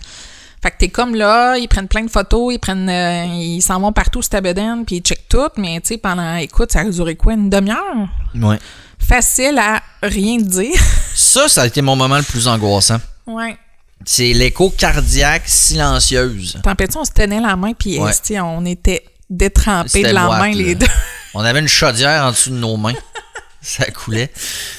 Fait 0.64 0.70
que 0.70 0.76
t'es 0.78 0.88
comme 0.88 1.14
là, 1.14 1.58
ils 1.58 1.68
prennent 1.68 1.88
plein 1.88 2.04
de 2.04 2.10
photos, 2.10 2.54
ils 2.54 2.58
prennent, 2.58 2.88
euh, 2.88 3.26
ils 3.34 3.60
s'en 3.60 3.78
vont 3.80 3.92
partout 3.92 4.22
sur 4.22 4.30
ta 4.30 4.40
bedaine, 4.40 4.86
puis 4.86 4.96
ils 4.96 5.02
checkent 5.02 5.28
tout, 5.28 5.50
mais 5.58 5.78
tu 5.82 5.88
sais, 5.88 5.98
pendant, 5.98 6.36
écoute, 6.36 6.72
ça 6.72 6.80
a 6.80 6.84
duré 6.84 7.16
quoi, 7.16 7.34
une 7.34 7.50
demi-heure? 7.50 8.08
Ouais. 8.34 8.58
Facile 8.98 9.58
à 9.58 9.82
rien 10.02 10.38
dire. 10.38 10.72
Ça, 11.14 11.48
ça 11.50 11.62
a 11.62 11.66
été 11.66 11.82
mon 11.82 11.96
moment 11.96 12.16
le 12.16 12.22
plus 12.22 12.48
angoissant. 12.48 12.96
ouais. 13.26 13.58
C'est 14.06 14.32
l'écho 14.32 14.70
cardiaque 14.70 15.42
silencieuse. 15.46 16.58
Tempête, 16.62 16.96
on 16.96 17.04
se 17.04 17.12
tenait 17.12 17.40
la 17.42 17.56
main, 17.56 17.74
puis 17.74 17.98
Ouais. 17.98 18.12
on 18.40 18.64
était 18.64 19.04
détrempés 19.28 20.02
de 20.02 20.08
la 20.08 20.28
main, 20.28 20.48
là. 20.50 20.54
les 20.56 20.74
deux. 20.74 20.86
On 21.34 21.40
avait 21.40 21.60
une 21.60 21.68
chaudière 21.68 22.24
en 22.24 22.30
dessous 22.30 22.50
de 22.50 22.56
nos 22.56 22.78
mains. 22.78 22.94
ça 23.60 23.84
coulait. 23.90 24.32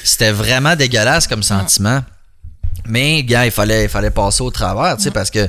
C'était 0.04 0.32
vraiment 0.32 0.76
dégueulasse 0.76 1.28
comme 1.28 1.44
sentiment. 1.44 2.04
Mais, 2.86 3.22
gars, 3.24 3.46
il 3.46 3.52
fallait, 3.52 3.84
il 3.84 3.90
fallait 3.90 4.10
passer 4.10 4.42
au 4.42 4.50
travers, 4.50 4.98
tu 4.98 5.04
sais, 5.04 5.12
parce 5.12 5.30
que. 5.30 5.48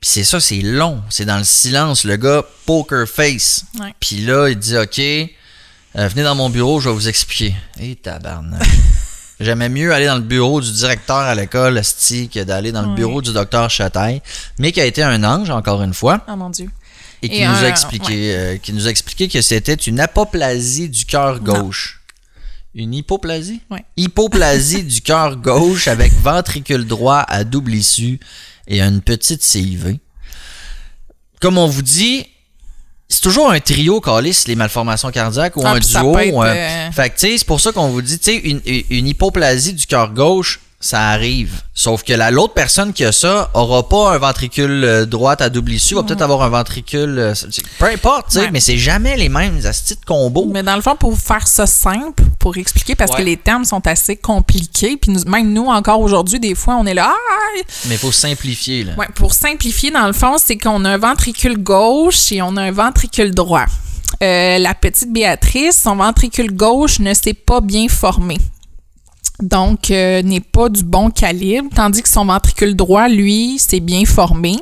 Puis 0.00 0.10
c'est 0.10 0.24
ça, 0.24 0.40
c'est 0.40 0.62
long. 0.62 1.02
C'est 1.10 1.24
dans 1.26 1.36
le 1.38 1.44
silence. 1.44 2.04
Le 2.04 2.16
gars, 2.16 2.42
poker 2.66 3.06
face. 3.06 3.64
Ouais. 3.78 3.94
Puis 4.00 4.24
là, 4.24 4.48
il 4.48 4.56
dit 4.58 4.76
OK, 4.76 4.98
euh, 4.98 6.08
venez 6.08 6.22
dans 6.22 6.34
mon 6.34 6.48
bureau, 6.48 6.80
je 6.80 6.88
vais 6.88 6.94
vous 6.94 7.08
expliquer. 7.08 7.54
Et 7.78 7.96
tabarnak. 7.96 8.62
J'aimais 9.40 9.68
mieux 9.70 9.92
aller 9.94 10.06
dans 10.06 10.16
le 10.16 10.20
bureau 10.22 10.60
du 10.60 10.70
directeur 10.70 11.16
à 11.16 11.34
l'école, 11.34 11.78
esti, 11.78 12.28
que 12.28 12.40
d'aller 12.44 12.72
dans 12.72 12.82
le 12.82 12.88
Ouais. 12.88 12.94
bureau 12.94 13.22
du 13.22 13.32
docteur 13.32 13.70
Chataille, 13.70 14.20
mais 14.58 14.70
qui 14.72 14.80
a 14.82 14.84
été 14.84 15.02
un 15.02 15.24
ange, 15.24 15.48
encore 15.50 15.82
une 15.82 15.94
fois 15.94 16.24
Oh 16.28 16.36
mon 16.36 16.50
Dieu. 16.50 16.68
et 17.22 17.28
qui 17.30 17.36
Et 17.36 17.46
nous 17.48 17.54
a 17.64 17.68
expliqué 17.68 18.34
euh, 18.36 18.56
qui 18.58 18.72
nous 18.74 18.86
a 18.86 18.90
expliqué 18.90 19.28
que 19.28 19.40
c'était 19.40 19.72
une 19.74 19.98
apoplasie 20.00 20.88
du 20.90 21.04
cœur 21.06 21.40
gauche. 21.40 22.02
Une 22.74 22.92
hypoplasie? 22.94 23.60
Ouais. 23.70 23.82
Hypoplasie 23.96 24.84
du 24.94 25.00
cœur 25.00 25.36
gauche 25.36 25.88
avec 25.88 26.12
ventricule 26.12 26.86
droit 26.86 27.24
à 27.26 27.42
double 27.44 27.74
issue 27.74 28.20
et 28.68 28.80
une 28.80 29.00
petite 29.00 29.42
CIV. 29.42 29.98
Comme 31.40 31.58
on 31.58 31.66
vous 31.66 31.82
dit, 31.82 32.26
c'est 33.08 33.22
toujours 33.22 33.50
un 33.50 33.58
trio 33.60 34.00
calice 34.00 34.46
les 34.46 34.54
malformations 34.54 35.10
cardiaques 35.10 35.56
ou 35.56 35.62
Ah, 35.64 35.72
un 35.72 35.78
duo. 35.78 36.18
être, 36.18 36.34
euh, 36.38 36.90
Fait 36.92 37.12
sais, 37.16 37.38
c'est 37.38 37.46
pour 37.46 37.60
ça 37.60 37.72
qu'on 37.72 37.88
vous 37.88 38.02
dit, 38.02 38.18
tu 38.18 38.24
sais, 38.24 38.36
une, 38.36 38.60
une 38.90 39.08
hypoplasie 39.08 39.72
du 39.72 39.86
cœur 39.86 40.12
gauche, 40.12 40.60
ça 40.82 41.08
arrive. 41.10 41.60
Sauf 41.74 42.02
que 42.02 42.14
la 42.14 42.30
l'autre 42.30 42.54
personne 42.54 42.92
qui 42.94 43.04
a 43.04 43.12
ça 43.12 43.50
aura 43.52 43.86
pas 43.86 44.14
un 44.14 44.18
ventricule 44.18 44.82
euh, 44.84 45.04
droit 45.04 45.36
à 45.38 45.50
double 45.50 45.72
issue, 45.72 45.94
va 45.94 46.02
peut-être 46.02 46.22
avoir 46.22 46.40
un 46.42 46.48
ventricule 46.48 47.18
euh, 47.18 47.34
peu 47.78 47.84
importe, 47.86 48.28
tu 48.30 48.34
sais, 48.38 48.40
Ouais. 48.44 48.50
mais 48.50 48.60
c'est 48.60 48.78
jamais 48.78 49.14
les 49.16 49.28
mêmes 49.28 49.60
astis 49.66 49.94
de 49.96 50.04
combos. 50.06 50.48
Mais 50.50 50.62
dans 50.62 50.76
le 50.76 50.80
fond, 50.82 50.96
pour 50.96 51.16
faire 51.18 51.46
ça 51.46 51.66
simple, 51.66 52.22
pour 52.38 52.56
expliquer, 52.56 52.94
parce 52.94 53.10
Ouais. 53.12 53.18
que 53.18 53.22
les 53.22 53.36
termes 53.36 53.64
sont 53.66 53.86
assez 53.86 54.16
compliqués, 54.16 54.96
puis 54.96 55.12
nous- 55.12 55.24
même 55.30 55.52
nous, 55.52 55.66
encore 55.66 56.00
aujourd'hui, 56.00 56.40
des 56.40 56.54
fois, 56.54 56.76
on 56.76 56.86
est 56.86 56.94
là. 56.94 57.12
Ah! 57.14 57.60
Mais 57.86 57.96
il 57.96 57.98
faut 57.98 58.12
simplifier 58.12 58.84
là. 58.84 58.92
Ouais, 58.96 59.08
pour 59.14 59.34
simplifier, 59.34 59.90
dans 59.90 60.06
le 60.06 60.12
fond, 60.14 60.36
c'est 60.42 60.56
qu'on 60.56 60.84
a 60.86 60.90
un 60.90 60.98
ventricule 60.98 61.58
gauche 61.58 62.32
et 62.32 62.40
on 62.40 62.56
a 62.56 62.62
un 62.62 62.72
ventricule 62.72 63.34
droit. 63.34 63.66
Euh, 64.22 64.58
la 64.58 64.74
petite 64.74 65.12
Béatrice, 65.12 65.80
son 65.82 65.96
ventricule 65.96 66.52
gauche 66.54 66.98
ne 67.00 67.12
s'est 67.14 67.34
pas 67.34 67.60
bien 67.60 67.86
formé. 67.88 68.38
Donc, 69.42 69.90
euh, 69.90 70.22
n'est 70.22 70.40
pas 70.40 70.68
du 70.68 70.82
bon 70.82 71.10
calibre, 71.10 71.68
tandis 71.74 72.02
que 72.02 72.08
son 72.08 72.26
ventricule 72.26 72.76
droit, 72.76 73.08
lui, 73.08 73.58
s'est 73.58 73.80
bien 73.80 74.04
formé. 74.04 74.56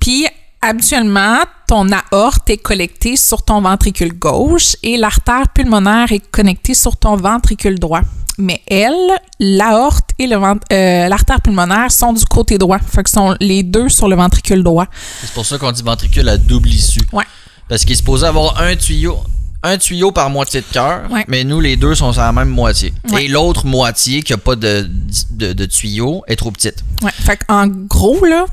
Puis, 0.00 0.26
habituellement, 0.60 1.38
ton 1.66 1.86
aorte 2.12 2.50
est 2.50 2.58
connectée 2.58 3.16
sur 3.16 3.42
ton 3.42 3.60
ventricule 3.60 4.12
gauche 4.12 4.76
et 4.82 4.96
l'artère 4.96 5.48
pulmonaire 5.54 6.12
est 6.12 6.30
connectée 6.30 6.74
sur 6.74 6.96
ton 6.96 7.16
ventricule 7.16 7.78
droit. 7.78 8.02
Mais 8.36 8.62
elle, 8.66 8.92
l'aorte 9.38 10.10
et 10.18 10.28
euh, 10.32 11.08
l'artère 11.08 11.40
pulmonaire 11.40 11.92
sont 11.92 12.12
du 12.12 12.24
côté 12.24 12.58
droit. 12.58 12.78
Fait 12.78 13.04
que 13.04 13.10
sont 13.10 13.36
les 13.40 13.62
deux 13.62 13.88
sur 13.88 14.08
le 14.08 14.16
ventricule 14.16 14.62
droit. 14.62 14.86
C'est 15.20 15.32
pour 15.32 15.46
ça 15.46 15.56
qu'on 15.56 15.70
dit 15.70 15.82
ventricule 15.82 16.28
à 16.28 16.36
double 16.36 16.68
issue. 16.68 17.06
Ouais. 17.12 17.24
Parce 17.68 17.84
qu'il 17.84 17.92
est 17.92 17.96
supposé 17.96 18.26
avoir 18.26 18.60
un 18.60 18.74
tuyau, 18.76 19.18
un 19.64 19.78
tuyau 19.78 20.12
par 20.12 20.30
moitié 20.30 20.60
de 20.60 20.66
cœur, 20.66 21.10
Ouais. 21.10 21.24
mais 21.26 21.42
nous 21.42 21.58
les 21.60 21.76
deux 21.76 21.94
sont 21.94 22.12
sur 22.12 22.22
la 22.22 22.32
même 22.32 22.48
moitié. 22.50 22.92
Ouais. 23.10 23.24
Et 23.24 23.28
l'autre 23.28 23.66
moitié 23.66 24.22
qui 24.22 24.32
a 24.32 24.36
pas 24.38 24.54
de, 24.56 24.88
de, 25.30 25.52
de 25.52 25.64
tuyau 25.64 26.22
est 26.28 26.36
trop 26.36 26.50
petite. 26.52 26.84
Ouais. 27.02 27.10
Fait 27.12 27.40
en 27.48 27.66
gros, 27.66 28.24
là, 28.24 28.44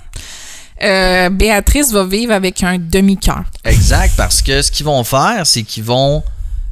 euh, 0.84 1.30
Béatrice 1.30 1.92
va 1.92 2.06
vivre 2.06 2.34
avec 2.34 2.64
un 2.64 2.78
demi-cœur. 2.80 3.44
Exact, 3.66 4.14
parce 4.18 4.42
que 4.42 4.62
ce 4.62 4.72
qu'ils 4.72 4.86
vont 4.86 5.04
faire, 5.04 5.46
c'est 5.46 5.64
qu'ils 5.64 5.84
vont 5.84 6.24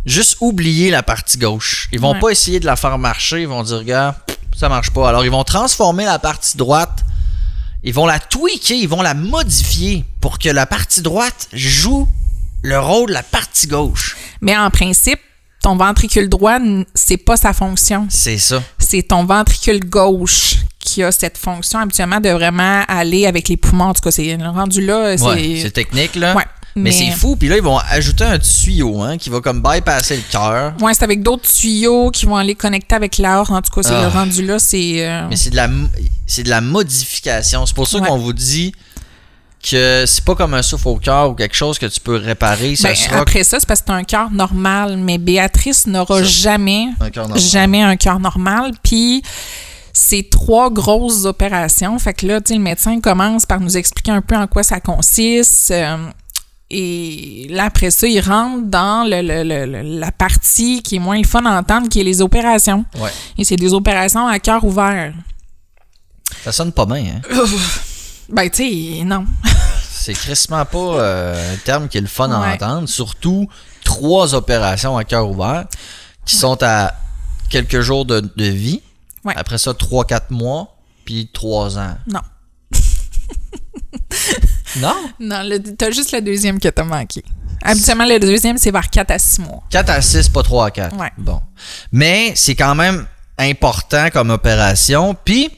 juste 0.06 0.38
oublier 0.39 0.89
la 0.89 1.04
partie 1.04 1.38
gauche. 1.38 1.89
Ils 1.91 1.99
vont 1.99 2.13
Ouais. 2.13 2.19
pas 2.19 2.30
essayer 2.30 2.60
de 2.60 2.65
la 2.65 2.75
faire 2.75 2.97
marcher, 2.97 3.41
ils 3.41 3.47
vont 3.47 3.62
dire, 3.63 3.78
regarde, 3.80 4.15
ça 4.58 4.69
marche 4.69 4.89
pas. 4.91 5.08
Alors 5.10 5.25
ils 5.25 5.32
vont 5.32 5.43
transformer 5.43 6.06
la 6.06 6.17
partie 6.17 6.58
droite, 6.58 7.04
ils 7.84 7.93
vont 7.93 8.06
la 8.06 8.19
tweaker, 8.19 8.78
ils 8.78 8.88
vont 8.88 9.02
la 9.02 9.13
modifier 9.13 10.06
pour 10.21 10.39
que 10.39 10.49
la 10.49 10.65
partie 10.65 11.02
droite 11.02 11.47
joue 11.54 12.08
le 12.61 12.79
rôle 12.79 13.09
de 13.09 13.13
la 13.13 13.23
partie 13.23 13.67
gauche. 13.67 14.17
Mais 14.41 14.57
en 14.57 14.69
principe, 14.69 15.19
ton 15.61 15.75
ventricule 15.75 16.29
droit, 16.29 16.57
c'est 16.93 17.17
pas 17.17 17.35
sa 17.37 17.53
fonction. 17.53 18.07
C'est 18.09 18.37
ça. 18.37 18.61
C'est 18.77 19.03
ton 19.03 19.25
ventricule 19.25 19.79
gauche 19.79 20.55
qui 20.79 21.03
a 21.03 21.11
cette 21.11 21.37
fonction 21.37 21.79
habituellement 21.79 22.19
de 22.21 22.29
vraiment 22.29 22.83
aller 22.87 23.25
avec 23.25 23.49
les 23.49 23.57
poumons. 23.57 23.85
En 23.85 23.93
tout 23.93 24.01
cas, 24.01 24.11
c'est 24.11 24.35
rendu 24.35 24.85
là. 24.85 25.17
C'est 25.17 25.23
Ouais, 25.25 25.69
technique, 25.71 26.15
là. 26.15 26.33
Ouais, 26.35 26.45
mais, 26.75 26.83
mais- 26.83 26.91
c'est 26.91 27.11
fou. 27.11 27.35
Puis 27.35 27.49
là, 27.49 27.57
ils 27.57 27.61
vont 27.61 27.77
ajouter 27.77 28.23
un 28.23 28.39
tuyau 28.39 29.01
hein, 29.01 29.17
qui 29.17 29.29
va 29.29 29.41
comme 29.41 29.61
bypasser 29.61 30.15
le 30.15 30.23
cœur. 30.31 30.73
Ouais, 30.81 30.93
c'est 30.93 31.03
avec 31.03 31.21
d'autres 31.21 31.49
tuyaux 31.51 32.09
qui 32.11 32.25
vont 32.25 32.37
aller 32.37 32.55
connecter 32.55 32.95
avec 32.95 33.17
l'aor. 33.17 33.51
En 33.51 33.61
tout 33.61 33.71
cas, 33.73 33.83
c'est 33.83 33.93
Ah. 33.93 34.03
le 34.03 34.07
rendu 34.07 34.45
là, 34.45 34.57
c'est. 34.59 35.05
euh, 35.05 35.27
Mais 35.29 35.35
c'est 35.35 35.49
de 35.49 35.57
la 35.57 35.69
c'est 36.25 36.43
de 36.43 36.49
la 36.49 36.61
modification. 36.61 37.65
C'est 37.65 37.75
pour 37.75 37.87
ça 37.87 37.99
Ouais. 37.99 38.07
qu'on 38.07 38.17
vous 38.17 38.33
dit 38.33 38.73
que 39.61 40.05
c'est 40.07 40.23
pas 40.23 40.35
comme 40.35 40.53
un 40.53 40.61
souffle 40.61 40.87
au 40.87 40.95
cœur 40.97 41.31
ou 41.31 41.33
quelque 41.35 41.55
chose 41.55 41.77
que 41.77 41.85
tu 41.85 41.99
peux 41.99 42.15
réparer. 42.15 42.75
Ça 42.75 42.89
ben, 42.89 42.95
sera 42.95 43.17
après 43.19 43.43
ça, 43.43 43.59
c'est 43.59 43.67
parce 43.67 43.81
que 43.81 43.87
c'est 43.87 43.93
un 43.93 44.03
cœur 44.03 44.31
normal, 44.31 44.97
mais 44.97 45.17
Béatrice 45.17 45.85
n'aura 45.87 46.23
jamais, 46.23 46.87
un 46.99 47.09
cœur 47.09 47.27
normal. 47.27 47.43
jamais 47.43 47.81
un 47.81 47.95
cœur 47.97 48.19
normal. 48.19 48.71
Puis 48.83 49.21
c'est 49.91 50.29
trois 50.29 50.69
grosses 50.71 51.25
opérations. 51.25 51.99
Fait 51.99 52.13
que 52.13 52.25
là, 52.25 52.39
le 52.49 52.57
médecin 52.57 53.01
commence 53.01 53.45
par 53.45 53.59
nous 53.59 53.75
expliquer 53.75 54.11
un 54.11 54.21
peu 54.21 54.35
en 54.37 54.47
quoi 54.47 54.63
ça 54.63 54.79
consiste. 54.79 55.71
euh, 55.71 55.97
et 56.71 57.47
là, 57.49 57.65
après 57.65 57.89
ça, 57.89 58.07
il 58.07 58.19
rentre 58.21 58.63
dans 58.67 59.03
le- 59.03 59.21
le- 59.23 59.43
le- 59.43 59.65
le- 59.65 59.99
la 59.99 60.11
partie 60.11 60.83
qui 60.83 60.97
est 60.97 60.99
moins 60.99 61.17
le 61.17 61.23
fun 61.25 61.43
à 61.45 61.59
entendre, 61.59 61.89
qui 61.89 61.99
est 61.99 62.03
les 62.03 62.21
opérations. 62.21 62.85
Ouais. 62.99 63.09
Et 63.39 63.43
c'est 63.43 63.55
des 63.55 63.73
opérations 63.73 64.27
à 64.27 64.37
cœur 64.39 64.63
ouvert. 64.63 65.11
Ça 66.43 66.51
sonne 66.51 66.71
pas 66.71 66.85
bien, 66.85 67.03
hein? 67.15 67.21
Ben, 68.31 68.49
tu 68.49 68.97
sais, 68.97 69.03
non. 69.03 69.25
C'est 69.91 70.13
crissement 70.13 70.65
pas 70.65 70.77
euh, 70.77 71.53
un 71.53 71.57
terme 71.57 71.87
qui 71.87 71.97
est 71.97 72.01
le 72.01 72.07
fun 72.07 72.31
à 72.31 72.39
Ouais. 72.41 72.53
entendre. 72.53 72.87
Surtout 72.87 73.47
trois 73.83 74.33
opérations 74.33 74.97
à 74.97 75.03
cœur 75.03 75.29
ouvert 75.29 75.65
qui 76.25 76.35
sont 76.35 76.57
à 76.63 76.93
quelques 77.49 77.81
jours 77.81 78.05
de, 78.05 78.19
de 78.21 78.45
vie. 78.45 78.81
Ouais. 79.25 79.33
Après 79.35 79.57
ça, 79.57 79.71
3-4 79.71 80.21
mois, 80.31 80.77
puis 81.05 81.29
3 81.33 81.77
ans. 81.77 81.97
Non. 82.07 82.21
Non? 84.79 84.95
Non, 85.19 85.49
t'as 85.77 85.89
juste 85.91 86.11
le 86.11 86.21
deuxième 86.21 86.59
que 86.59 86.67
t'as 86.67 86.83
manqué. 86.83 87.23
Habituellement, 87.63 88.05
le 88.05 88.19
deuxième, 88.19 88.57
c'est 88.57 88.69
vers 88.71 88.87
4 88.89 89.11
à 89.11 89.19
6 89.19 89.41
mois. 89.41 89.63
4 89.71 89.89
à 89.89 90.01
6, 90.01 90.29
pas 90.29 90.43
3 90.43 90.67
à 90.67 90.71
4. 90.71 90.95
Ouais. 90.95 91.11
Bon. 91.17 91.41
Mais 91.91 92.33
c'est 92.35 92.53
quand 92.55 92.75
même 92.75 93.05
important 93.37 94.09
comme 94.13 94.29
opération. 94.29 95.15
Puis, 95.25 95.49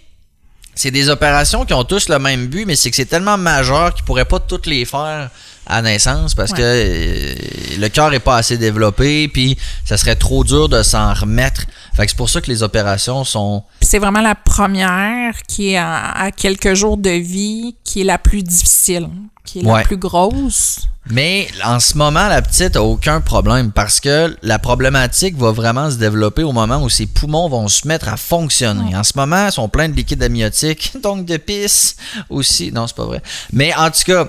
c'est 0.82 0.92
des 0.92 1.10
opérations 1.10 1.66
qui 1.66 1.74
ont 1.74 1.84
tous 1.84 2.10
le 2.10 2.18
même 2.20 2.48
but, 2.48 2.66
mais 2.66 2.76
c'est 2.76 2.90
que 2.90 2.96
c'est 2.96 3.06
tellement 3.06 3.38
majeur 3.38 3.94
qu'ils 3.94 4.04
pourraient 4.04 4.26
pas 4.26 4.40
toutes 4.40 4.66
les 4.66 4.84
faire 4.86 5.30
à 5.68 5.82
naissance 5.84 6.34
parce 6.34 6.52
Ouais. 6.52 6.58
que 6.58 6.64
euh, 6.64 7.36
le 7.80 7.88
cœur 7.90 8.12
est 8.14 8.20
pas 8.20 8.38
assez 8.38 8.58
développé, 8.58 9.28
puis 9.28 9.58
ça 9.86 9.96
serait 9.96 10.16
trop 10.16 10.44
dur 10.44 10.68
de 10.70 10.82
s'en 10.82 11.14
remettre. 11.14 11.62
Fait 11.96 12.06
que 12.06 12.12
c'est 12.12 12.18
pour 12.18 12.30
ça 12.30 12.42
que 12.42 12.48
les 12.48 12.64
opérations 12.64 13.24
sont. 13.24 13.64
C'est 13.82 14.00
vraiment 14.00 14.22
la 14.22 14.34
première 14.36 15.34
qui 15.48 15.74
est 15.74 15.78
à, 15.78 16.12
à 16.14 16.32
quelques 16.32 16.74
jours 16.74 16.98
de 16.98 17.12
vie 17.12 17.76
qui 17.84 18.02
est 18.02 18.06
la 18.06 18.18
plus 18.18 18.42
difficile, 18.44 19.08
qui 19.46 19.60
est 19.60 19.66
Ouais. 19.66 19.80
la 19.82 19.84
plus 19.84 19.98
grosse. 19.98 20.88
Mais 21.10 21.48
en 21.66 21.80
ce 21.80 21.98
moment, 21.98 22.28
la 22.28 22.42
petite 22.42 22.76
a 22.76 22.84
aucun 22.84 23.22
problème 23.22 23.72
parce 23.72 24.00
que 24.00 24.38
la 24.44 24.60
problématique 24.60 25.36
va 25.36 25.52
vraiment 25.52 25.90
se 25.90 25.96
développer 25.96 26.44
au 26.44 26.52
moment 26.52 26.82
où 26.84 26.90
ses 26.90 27.08
poumons 27.08 27.50
vont 27.50 27.68
se 27.68 27.88
mettre 27.88 28.08
à 28.08 28.18
fonctionner. 28.18 28.96
En 28.96 29.04
ce 29.04 29.14
moment, 29.16 29.48
ils 29.48 29.52
sont 29.52 29.68
pleins 29.68 29.90
de 29.90 29.96
liquide 29.96 30.22
amniotique, 30.22 30.94
donc 31.04 31.26
de 31.26 31.38
pisse 31.38 31.96
aussi. 32.30 32.72
Non, 32.72 32.86
c'est 32.86 32.96
pas 32.96 33.06
vrai. 33.06 33.22
Mais 33.52 33.74
en 33.76 33.90
tout 33.90 34.04
cas, 34.06 34.28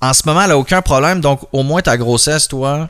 en 0.00 0.14
ce 0.14 0.22
moment, 0.24 0.42
elle 0.42 0.52
a 0.52 0.58
aucun 0.58 0.80
problème. 0.80 1.20
Donc, 1.20 1.40
au 1.52 1.62
moins, 1.62 1.82
ta 1.82 1.98
grossesse, 1.98 2.48
toi, 2.48 2.88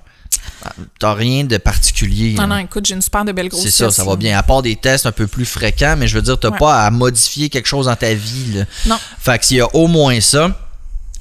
t'as 1.01 1.15
rien 1.15 1.43
de 1.45 1.57
particulier. 1.57 2.35
Non, 2.35 2.43
là. 2.43 2.47
non, 2.47 2.57
écoute, 2.59 2.87
j'ai 2.87 2.95
une 2.95 3.03
super 3.03 3.25
de 3.25 3.33
belle 3.33 3.49
grossesse. 3.49 3.75
C'est 3.75 3.85
ça, 3.85 3.91
ça 3.91 4.05
va 4.05 4.15
bien. 4.15 4.39
À 4.39 4.45
part 4.45 4.63
des 4.63 4.77
tests 4.77 5.07
un 5.07 5.13
peu 5.13 5.27
plus 5.27 5.45
fréquents, 5.45 5.97
mais 5.99 6.07
je 6.07 6.15
veux 6.15 6.23
dire, 6.23 6.39
t'as 6.39 6.51
Ouais. 6.51 6.59
pas 6.59 6.85
à 6.85 6.91
modifier 6.93 7.49
quelque 7.51 7.67
chose 7.67 7.87
dans 7.87 7.97
ta 7.97 8.15
vie. 8.15 8.53
Là. 8.59 8.65
Non. 8.87 8.97
Fait 9.19 9.39
que 9.41 9.45
s'il 9.45 9.57
y 9.57 9.61
a 9.61 9.75
au 9.75 9.89
moins 9.89 10.21
ça. 10.21 10.57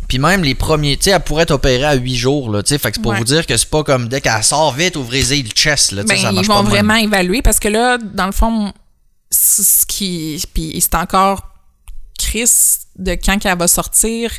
Puis 0.08 0.20
même 0.20 0.44
les 0.44 0.56
premiers, 0.56 0.96
tu 0.98 1.04
sais, 1.04 1.10
elle 1.12 1.20
pourrait 1.22 1.46
t'opérer 1.46 1.84
à 1.84 1.94
8 1.96 2.16
jours, 2.16 2.50
là, 2.52 2.64
tu 2.64 2.70
sais. 2.70 2.78
Fait 2.78 2.92
que 2.92 2.96
c'est 2.96 3.02
pour 3.02 3.12
Ouais. 3.12 3.18
vous 3.18 3.24
dire 3.26 3.46
que 3.46 3.58
c'est 3.58 3.70
pas 3.70 3.84
comme 3.84 4.08
dès 4.08 4.22
qu'elle 4.22 4.44
sort 4.44 4.74
vite, 4.74 4.96
ouvrez-y 4.96 5.44
le 5.44 5.50
chest, 5.50 5.92
là, 5.92 6.04
tu 6.04 6.10
sais, 6.10 6.16
Ben, 6.16 6.22
ça 6.22 6.30
ils 6.32 6.36
marche 6.36 6.48
vont 6.48 6.54
pas 6.56 6.60
de 6.62 6.66
même. 6.68 6.74
vraiment 6.86 6.96
évaluer 6.96 7.42
parce 7.42 7.60
que 7.60 7.68
là, 7.68 7.98
dans 7.98 8.26
le 8.28 8.32
fond, 8.32 8.72
ce 9.32 9.86
qui. 9.86 10.42
Puis 10.54 10.80
c'est 10.82 10.96
encore 10.96 11.42
Chris 12.18 12.50
de 12.98 13.12
quand 13.14 13.46
elle 13.46 13.58
va 13.58 13.68
sortir. 13.68 14.32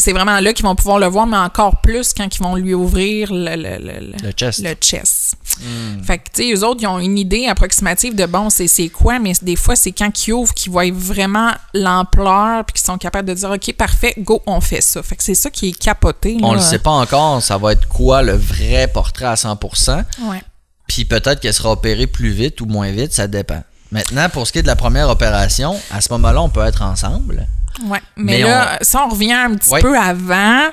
C'est 0.00 0.12
vraiment 0.12 0.38
là 0.38 0.52
qu'ils 0.52 0.64
vont 0.64 0.76
pouvoir 0.76 1.00
le 1.00 1.06
voir, 1.06 1.26
mais 1.26 1.36
encore 1.36 1.80
plus 1.80 2.12
quand 2.14 2.32
ils 2.34 2.40
vont 2.40 2.54
lui 2.54 2.72
ouvrir 2.72 3.32
le, 3.32 3.56
le, 3.56 3.78
le, 3.84 4.00
le- 4.12 4.26
Le 4.28 4.30
chest. 4.30 4.60
le 4.62 4.72
chest. 4.74 5.34
Hmm. 5.60 6.02
Fait 6.04 6.18
que, 6.18 6.24
tu 6.32 6.42
sais, 6.44 6.52
eux 6.54 6.64
autres, 6.64 6.80
ils 6.82 6.86
ont 6.86 7.00
une 7.00 7.18
idée 7.18 7.46
approximative 7.48 8.14
de 8.14 8.24
bon, 8.26 8.48
c'est 8.48 8.68
c'est 8.68 8.88
quoi, 8.90 9.18
mais 9.18 9.32
des 9.42 9.56
fois, 9.56 9.74
c'est 9.74 9.90
quand 9.90 10.26
ils 10.28 10.32
ouvrent 10.32 10.54
qu'ils 10.54 10.70
voient 10.70 10.90
vraiment 10.92 11.50
l'ampleur 11.74 12.64
puis 12.64 12.74
qu'ils 12.74 12.86
sont 12.86 12.96
capables 12.98 13.28
de 13.28 13.34
dire, 13.34 13.50
OK, 13.50 13.72
parfait, 13.74 14.14
go, 14.18 14.40
on 14.46 14.60
fait 14.60 14.80
ça. 14.80 15.02
Fait 15.02 15.16
que 15.16 15.22
c'est 15.24 15.34
ça 15.34 15.50
qui 15.50 15.70
est 15.70 15.78
capoté. 15.78 16.36
On 16.42 16.52
le 16.54 16.60
sait 16.60 16.78
pas 16.78 16.90
encore, 16.92 17.42
ça 17.42 17.58
va 17.58 17.72
être 17.72 17.88
quoi 17.88 18.22
le 18.22 18.34
vrai 18.36 18.88
portrait 18.92 19.24
à 19.26 19.34
100%. 19.34 20.04
Ouais. 20.22 20.42
Puis 20.86 21.04
peut-être 21.06 21.40
qu'elle 21.40 21.52
sera 21.54 21.72
opérée 21.72 22.06
plus 22.06 22.30
vite 22.30 22.60
ou 22.60 22.66
moins 22.66 22.90
vite, 22.92 23.12
ça 23.12 23.26
dépend. 23.26 23.62
Maintenant, 23.90 24.28
pour 24.28 24.46
ce 24.46 24.52
qui 24.52 24.58
est 24.58 24.62
de 24.62 24.66
la 24.68 24.76
première 24.76 25.08
opération, 25.08 25.74
à 25.90 26.00
ce 26.00 26.12
moment-là, 26.12 26.40
on 26.42 26.50
peut 26.50 26.64
être 26.64 26.82
ensemble. 26.82 27.46
Ouais. 27.84 28.00
Mais, 28.16 28.38
Mais 28.38 28.40
là, 28.42 28.78
ça, 28.82 29.04
on 29.06 29.10
revient 29.10 29.32
un 29.32 29.54
petit 29.54 29.70
Ouais. 29.70 29.80
peu 29.80 29.96
avant, 29.98 30.68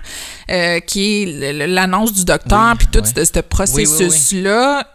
euh, 0.50 0.80
qui 0.80 1.24
est 1.24 1.68
l'annonce 1.68 2.14
du 2.14 2.26
docteur, 2.26 2.72
Oui, 2.72 2.78
puis 2.80 2.88
tout 2.88 3.00
ouais. 3.00 3.26
ce, 3.26 3.32
ce 3.34 3.40
processus-là. 3.40 4.88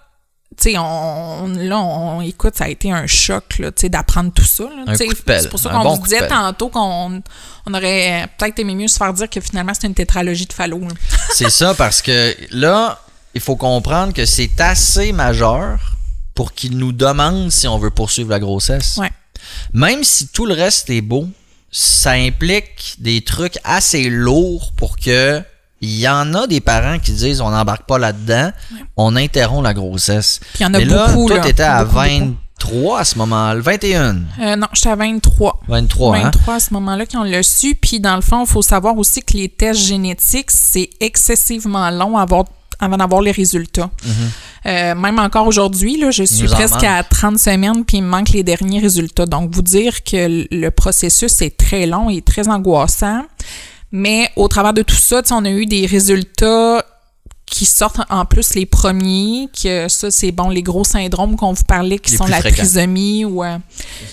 Tu 0.61 0.73
sais, 0.73 0.79
on, 0.79 1.47
là, 1.57 1.79
on 1.79 2.21
écoute, 2.21 2.57
ça 2.57 2.65
a 2.65 2.69
été 2.69 2.91
un 2.93 3.07
choc, 3.07 3.59
là, 3.61 3.71
tu 3.71 3.83
sais, 3.83 3.89
d'apprendre 3.89 4.33
tout 4.33 4.45
ça. 4.45 4.65
C'est 4.97 5.49
pour 5.49 5.59
ça 5.61 5.71
qu'on 5.71 5.83
bon 5.85 5.97
disait 5.99 6.27
tantôt 6.27 6.69
qu'on 6.69 7.23
on 7.67 7.75
aurait 7.75 8.27
peut-être 8.37 8.59
aimé 8.59 8.75
mieux 8.75 8.89
se 8.89 8.97
faire 8.99 9.13
dire 9.15 9.31
que 9.31 9.41
finalement, 9.41 9.73
c'était 9.73 9.87
une 9.87 9.95
tétralogie 9.95 10.47
de 10.47 10.53
Fallot. 10.53 10.83
C'est 11.35 11.51
ça, 11.51 11.73
parce 11.75 12.03
que 12.03 12.35
là, 12.51 12.99
il 13.35 13.41
faut 13.41 13.57
comprendre 13.57 14.13
que 14.13 14.27
c'est 14.27 14.61
assez 14.61 15.13
majeur 15.13 15.79
pour 16.35 16.53
qu'il 16.53 16.77
nous 16.77 16.93
demande 16.93 17.51
si 17.53 17.69
on 17.69 17.79
veut 17.79 17.91
poursuivre 17.91 18.31
la 18.31 18.41
grossesse. 18.41 18.97
Ouais. 18.97 19.11
Même 19.73 20.03
si 20.05 20.29
tout 20.29 20.47
le 20.47 20.55
reste 20.55 20.91
est 20.91 21.01
beau, 21.01 21.29
ça 21.71 22.13
implique 22.13 22.97
des 22.99 23.23
trucs 23.23 23.59
assez 23.65 24.09
lourds 24.11 24.73
pour 24.77 24.97
que 24.97 25.43
il 25.83 25.99
y 25.99 26.07
en 26.09 26.35
a 26.35 26.47
des 26.47 26.61
parents 26.61 26.99
qui 26.99 27.13
disent 27.13 27.41
on 27.41 27.51
n'embarque 27.51 27.87
pas 27.87 27.99
là-dedans, 27.99 28.51
on 28.97 29.17
interrompt 29.17 29.65
la 29.65 29.73
grossesse. 29.73 30.41
Puis 30.53 30.61
il 30.61 30.63
y 30.65 30.67
en 30.67 30.75
a 30.75 30.79
Mais 30.79 30.85
là, 30.85 31.07
beaucoup, 31.09 31.29
toi, 31.29 31.37
là. 31.39 31.43
t'étais 31.43 31.63
à 31.63 31.85
Beaucoup, 31.85 31.97
beaucoup. 32.01 32.35
23 32.61 33.01
à 33.01 33.05
ce 33.05 33.17
moment-là, 33.19 33.61
21, 33.63 34.17
Euh, 34.43 34.57
non, 34.57 34.67
j'étais 34.75 34.91
à 34.91 34.97
23. 34.97 35.61
23, 35.69 36.17
hein? 36.17 36.23
23 36.25 36.55
à 36.55 36.61
ce 36.61 36.75
moment-là 36.75 37.07
qu'on 37.07 37.23
l'a 37.23 37.43
su. 37.43 37.75
Puis 37.75 37.99
dans 38.01 38.17
le 38.17 38.21
fond, 38.21 38.45
il 38.45 38.49
faut 38.51 38.61
savoir 38.61 38.99
aussi 38.99 39.23
que 39.23 39.35
les 39.39 39.49
tests 39.49 39.81
génétiques, 39.81 40.51
c'est 40.51 40.91
excessivement 41.01 41.89
long 41.91 42.19
avant, 42.19 42.45
avant 42.79 42.99
d'avoir 42.99 43.23
les 43.23 43.33
résultats. 43.33 43.89
Euh, 44.67 44.95
même 44.95 45.19
encore 45.19 45.47
aujourd'hui, 45.47 45.97
là, 45.99 46.11
je 46.11 46.23
suis 46.23 46.47
presque 46.47 46.75
manque. 46.75 46.85
à 46.85 47.03
30 47.03 47.39
semaines, 47.39 47.85
puis 47.85 47.99
il 47.99 48.03
me 48.03 48.09
manque 48.09 48.31
les 48.31 48.43
derniers 48.43 48.81
résultats. 48.81 49.27
Donc, 49.27 49.51
vous 49.55 49.63
dire 49.63 50.05
que 50.05 50.47
le 50.51 50.71
processus 50.71 51.41
est 51.41 51.57
très 51.57 51.87
long 51.87 52.11
et 52.11 52.21
très 52.21 52.49
angoissant. 52.49 53.23
Mais 53.93 54.31
au 54.37 54.49
travers 54.49 54.73
de 54.75 54.83
tout 54.83 54.95
ça, 54.97 55.23
on 55.31 55.45
a 55.45 55.51
eu 55.51 55.67
des 55.67 55.87
résultats 55.87 56.85
qui 57.47 57.67
sortent 57.67 58.01
en 58.11 58.25
plus 58.25 58.55
les 58.55 58.67
premiers, 58.67 59.49
que 59.61 59.89
ça, 59.89 60.11
c'est 60.11 60.31
bon, 60.31 60.49
les 60.51 60.63
gros 60.63 60.85
syndromes 60.85 61.37
qu'on 61.37 61.53
vous 61.53 61.65
parlait, 61.65 61.99
qui 61.99 62.13
Les 62.13 62.17
sont 62.19 62.27
la 62.27 62.39
fréquents. 62.39 62.59
trisomie 62.59 63.25
ou 63.25 63.43
euh, 63.43 63.59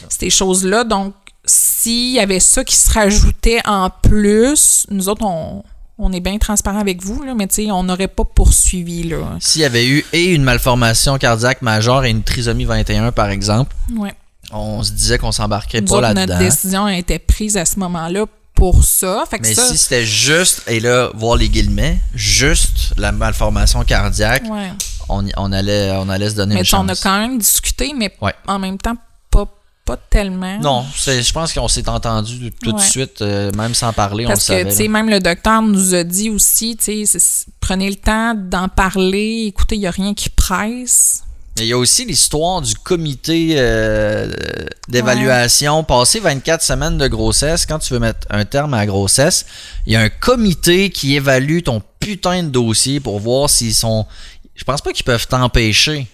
ces 0.09 0.31
choses-là. 0.31 0.83
Donc, 0.83 1.13
s'il 1.45 2.13
y 2.13 2.19
avait 2.19 2.39
ça 2.39 2.63
qui 2.63 2.75
se 2.75 2.91
rajoutait 2.91 3.61
en 3.65 3.89
plus, 3.89 4.87
nous 4.89 5.07
autres, 5.07 5.23
on, 5.23 5.63
on 5.99 6.11
est 6.13 6.19
bien 6.19 6.37
transparent 6.37 6.79
avec 6.79 7.01
vous, 7.03 7.23
là, 7.23 7.33
mais 7.35 7.47
tu 7.47 7.55
sais, 7.65 7.71
on 7.71 7.83
n'aurait 7.83 8.07
pas 8.07 8.23
poursuivi, 8.23 9.03
là. 9.03 9.17
S'il 9.39 9.61
y 9.61 9.65
avait 9.65 9.87
eu 9.87 10.05
et 10.13 10.25
une 10.33 10.43
malformation 10.43 11.17
cardiaque 11.17 11.61
majeure 11.61 12.05
et 12.05 12.09
une 12.09 12.23
trisomie 12.23 12.65
21, 12.65 13.11
par 13.11 13.29
exemple, 13.29 13.75
Ouais. 13.97 14.13
on 14.51 14.83
se 14.83 14.91
disait 14.91 15.17
qu'on 15.17 15.31
s'embarquerait 15.31 15.81
Nous 15.81 15.87
pas 15.87 15.95
autres, 15.95 16.07
notre 16.09 16.19
là-dedans. 16.19 16.39
décision 16.39 16.85
a 16.85 16.95
été 16.95 17.17
prise 17.19 17.57
à 17.57 17.65
ce 17.65 17.79
moment-là 17.79 18.25
pour 18.55 18.83
ça. 18.83 19.23
Fait 19.29 19.37
que 19.39 19.43
Mais 19.47 19.53
ça, 19.53 19.67
si 19.67 19.77
c'était 19.77 20.05
juste, 20.05 20.63
et 20.67 20.79
là, 20.79 21.09
voir 21.15 21.35
les 21.35 21.49
guillemets, 21.49 21.99
juste 22.15 22.93
la 22.97 23.11
malformation 23.11 23.83
cardiaque, 23.83 24.43
ouais. 24.49 24.71
on, 25.09 25.25
y- 25.25 25.31
on, 25.37 25.51
allait, 25.51 25.91
on 25.95 26.09
allait 26.09 26.29
se 26.29 26.35
donner 26.35 26.55
Mais 26.55 26.61
une 26.61 26.65
sais, 26.65 26.75
on 26.75 26.85
a 26.85 26.89
chance. 26.89 27.01
quand 27.01 27.19
même 27.19 27.37
discuté, 27.37 27.93
mais 27.95 28.13
Ouais. 28.21 28.33
en 28.47 28.57
même 28.59 28.77
temps, 28.77 28.95
pas, 29.87 29.97
tellement. 29.97 30.59
Non, 30.59 30.85
c'est- 30.95 31.23
je 31.23 31.33
pense 31.33 31.53
qu'on 31.53 31.67
s'est 31.67 31.87
entendu 31.89 32.51
tout 32.63 32.71
de 32.71 32.77
Ouais. 32.77 32.83
suite, 32.83 33.21
euh, 33.21 33.51
même 33.57 33.73
sans 33.73 33.93
parler, 33.93 34.25
on 34.25 34.29
le 34.29 34.33
Parce 34.35 34.47
que, 34.47 34.69
savait. 34.69 34.87
même 34.87 35.09
le 35.09 35.19
docteur 35.19 35.61
nous 35.61 35.95
a 35.95 36.03
dit 36.03 36.29
aussi, 36.29 36.77
prenez 37.59 37.89
le 37.89 37.95
temps 37.95 38.33
d'en 38.35 38.67
parler. 38.67 39.45
Écoutez, 39.47 39.75
il 39.75 39.79
n'y 39.79 39.87
a 39.87 39.91
rien 39.91 40.13
qui 40.13 40.29
presse. 40.29 41.23
Mais 41.57 41.65
il 41.65 41.69
y 41.69 41.73
a 41.73 41.77
aussi 41.77 42.05
l'histoire 42.05 42.61
du 42.61 42.75
comité 42.75 43.55
euh, 43.57 44.31
d'évaluation. 44.87 45.83
Passer 45.83 46.19
24 46.19 46.61
semaines 46.61 46.97
de 46.97 47.07
grossesse, 47.07 47.65
quand 47.65 47.79
tu 47.79 47.93
veux 47.93 47.99
mettre 47.99 48.27
un 48.29 48.45
terme 48.45 48.73
à 48.73 48.77
la 48.77 48.85
grossesse, 48.85 49.45
il 49.87 49.93
y 49.93 49.95
a 49.95 50.01
un 50.01 50.09
comité 50.09 50.89
qui 50.91 51.15
évalue 51.15 51.61
ton 51.63 51.81
putain 51.99 52.43
de 52.43 52.49
dossier 52.49 52.99
pour 52.99 53.19
voir 53.19 53.49
s'ils 53.49 53.73
sont. 53.73 54.05
Je 54.55 54.63
pense 54.63 54.81
pas 54.81 54.91
qu'ils 54.93 55.05
peuvent 55.05 55.27
t'empêcher, 55.27 56.07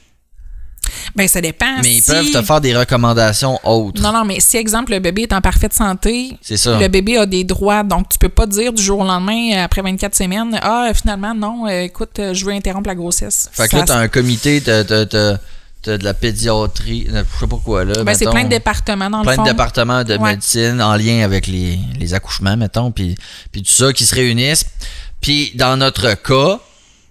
Ben, 1.16 1.28
ça 1.28 1.42
dépend. 1.42 1.80
mais 1.82 1.96
ils 1.98 2.02
si- 2.02 2.12
peuvent 2.12 2.32
te 2.32 2.42
faire 2.42 2.62
des 2.62 2.76
recommandations 2.76 3.60
autres. 3.64 4.02
Non, 4.02 4.12
non, 4.14 4.26
mais 4.26 4.40
si, 4.40 4.58
exemple, 4.58 4.92
le 4.92 5.00
bébé 5.00 5.24
est 5.24 5.34
en 5.34 5.42
parfaite 5.42 5.74
santé, 5.74 6.38
ça. 6.42 6.80
le 6.80 6.88
bébé 6.88 7.18
a 7.18 7.26
des 7.26 7.44
droits, 7.44 7.84
donc 7.84 8.10
tu 8.10 8.18
peux 8.18 8.30
pas 8.30 8.46
dire 8.46 8.74
du 8.74 8.82
jour 8.82 9.00
au 9.00 9.04
lendemain, 9.06 9.64
après 9.64 9.82
24 9.82 10.16
semaines, 10.16 10.60
ah, 10.62 10.92
finalement, 10.94 11.34
non, 11.36 11.68
euh, 11.68 11.82
écoute, 11.84 12.20
euh, 12.20 12.34
je 12.34 12.46
veux 12.46 12.52
interrompre 12.52 12.88
la 12.88 12.96
grossesse. 12.96 13.50
Fait 13.54 13.64
que 13.66 13.72
Ça- 13.72 13.78
là, 13.78 13.84
t'as 13.86 13.98
un 14.00 14.08
comité, 14.08 14.62
t'as, 14.62 14.84
de 14.84 16.02
la 16.02 16.14
pédiatrie, 16.14 17.08
euh, 17.12 17.24
je 17.36 17.40
sais 17.42 17.48
pas 17.48 17.60
quoi 17.64 17.84
là. 17.84 18.04
ben, 18.06 18.14
c'est 18.16 18.30
plein 18.30 18.46
de 18.46 18.50
départements 18.50 19.10
dans 19.10 19.22
plein 19.22 19.32
le 19.32 19.36
fond. 19.36 19.44
de 19.44 19.50
départements 19.50 20.04
de 20.06 20.16
Ouais. 20.16 20.32
médecine 20.32 20.82
en 20.82 20.96
lien 20.96 21.24
avec 21.26 21.46
les, 21.48 21.78
les 22.00 22.14
accouchements, 22.14 22.56
mettons, 22.56 22.92
puis, 22.92 23.16
puis 23.52 23.62
tout 23.64 23.72
ça 23.72 23.92
qui 23.92 24.06
se 24.06 24.16
réunissent. 24.16 24.66
Puis 25.20 25.52
dans 25.56 25.76
notre 25.76 26.14
cas, 26.22 26.60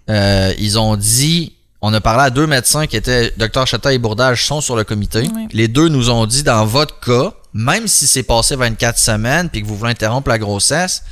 euh, 0.09 0.55
ils 0.59 0.79
ont 0.79 0.97
dit, 0.97 1.53
on 1.83 1.93
a 1.93 2.01
parlé 2.01 2.23
à 2.23 2.31
deux 2.31 2.47
médecins 2.47 2.87
qui 2.87 2.97
étaient, 2.97 3.33
Dr 3.37 3.67
Chata 3.67 3.93
et 3.93 3.99
Bourdage, 3.99 4.47
sont 4.47 4.61
sur 4.61 4.77
le 4.77 4.85
comité. 4.85 5.29
Les 5.51 5.67
deux 5.67 5.89
nous 5.89 6.11
ont 6.11 6.27
dit, 6.27 6.45
dans 6.45 6.65
votre 6.65 7.01
cas, 7.01 7.35
même 7.53 7.89
si 7.89 8.07
c'est 8.07 8.23
passé 8.23 8.55
24 8.55 8.97
semaines 8.99 9.51
puis 9.51 9.63
que 9.63 9.67
vous 9.67 9.77
voulez 9.77 9.91
interrompre 9.91 10.29
la 10.29 10.39
grossesse, 10.39 11.03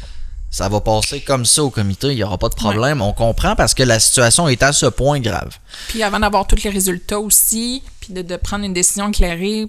ça 0.48 0.68
va 0.68 0.80
passer 0.80 1.20
comme 1.20 1.44
ça 1.44 1.62
au 1.62 1.70
comité, 1.70 2.08
il 2.08 2.16
n'y 2.16 2.24
aura 2.24 2.38
pas 2.38 2.48
de 2.48 2.54
problème. 2.54 3.02
On 3.02 3.12
comprend 3.12 3.54
parce 3.56 3.74
que 3.74 3.82
la 3.82 4.00
situation 4.00 4.48
est 4.48 4.62
à 4.62 4.72
ce 4.72 4.86
point 4.86 5.20
grave. 5.20 5.56
Puis 5.88 6.02
avant 6.02 6.20
d'avoir 6.20 6.46
tous 6.46 6.62
les 6.62 6.70
résultats 6.70 7.20
aussi, 7.20 7.82
puis 8.00 8.14
de, 8.14 8.22
de 8.22 8.36
prendre 8.36 8.64
une 8.64 8.72
décision 8.72 9.08
éclairée 9.08 9.66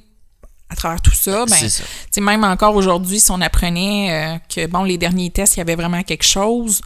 à 0.70 0.76
travers 0.76 1.02
tout 1.02 1.14
ça, 1.14 1.46
ben, 1.46 1.70
ça. 1.70 2.22
même 2.22 2.44
encore 2.44 2.76
aujourd'hui, 2.76 3.20
si 3.20 3.30
on 3.32 3.42
apprenait 3.42 4.12
euh, 4.12 4.38
que, 4.54 4.68
bon, 4.68 4.84
les 4.84 4.98
derniers 4.98 5.30
tests, 5.30 5.56
il 5.56 5.60
y 5.60 5.62
avait 5.62 5.76
vraiment 5.76 6.02
quelque 6.04 6.24
chose, 6.24 6.82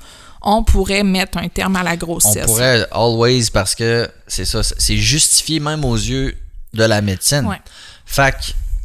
on 0.46 0.64
pourrait 0.64 1.04
mettre 1.04 1.38
un 1.40 1.48
terme 1.50 1.76
à 1.76 1.84
la 1.84 1.94
On 1.94 1.98
grossesse. 1.98 2.46
pourrait 2.46 2.88
always 2.92 3.50
parce 3.52 3.74
que 3.76 4.10
c'est 4.28 4.46
ça, 4.46 4.62
c'est 4.64 4.98
justifié 4.98 5.60
même 5.60 5.84
aux 5.84 5.96
yeux 5.96 6.38
de 6.74 6.84
la 6.84 7.02
médecine. 7.02 7.46
Ouais. 7.46 7.60
Fait 8.06 8.36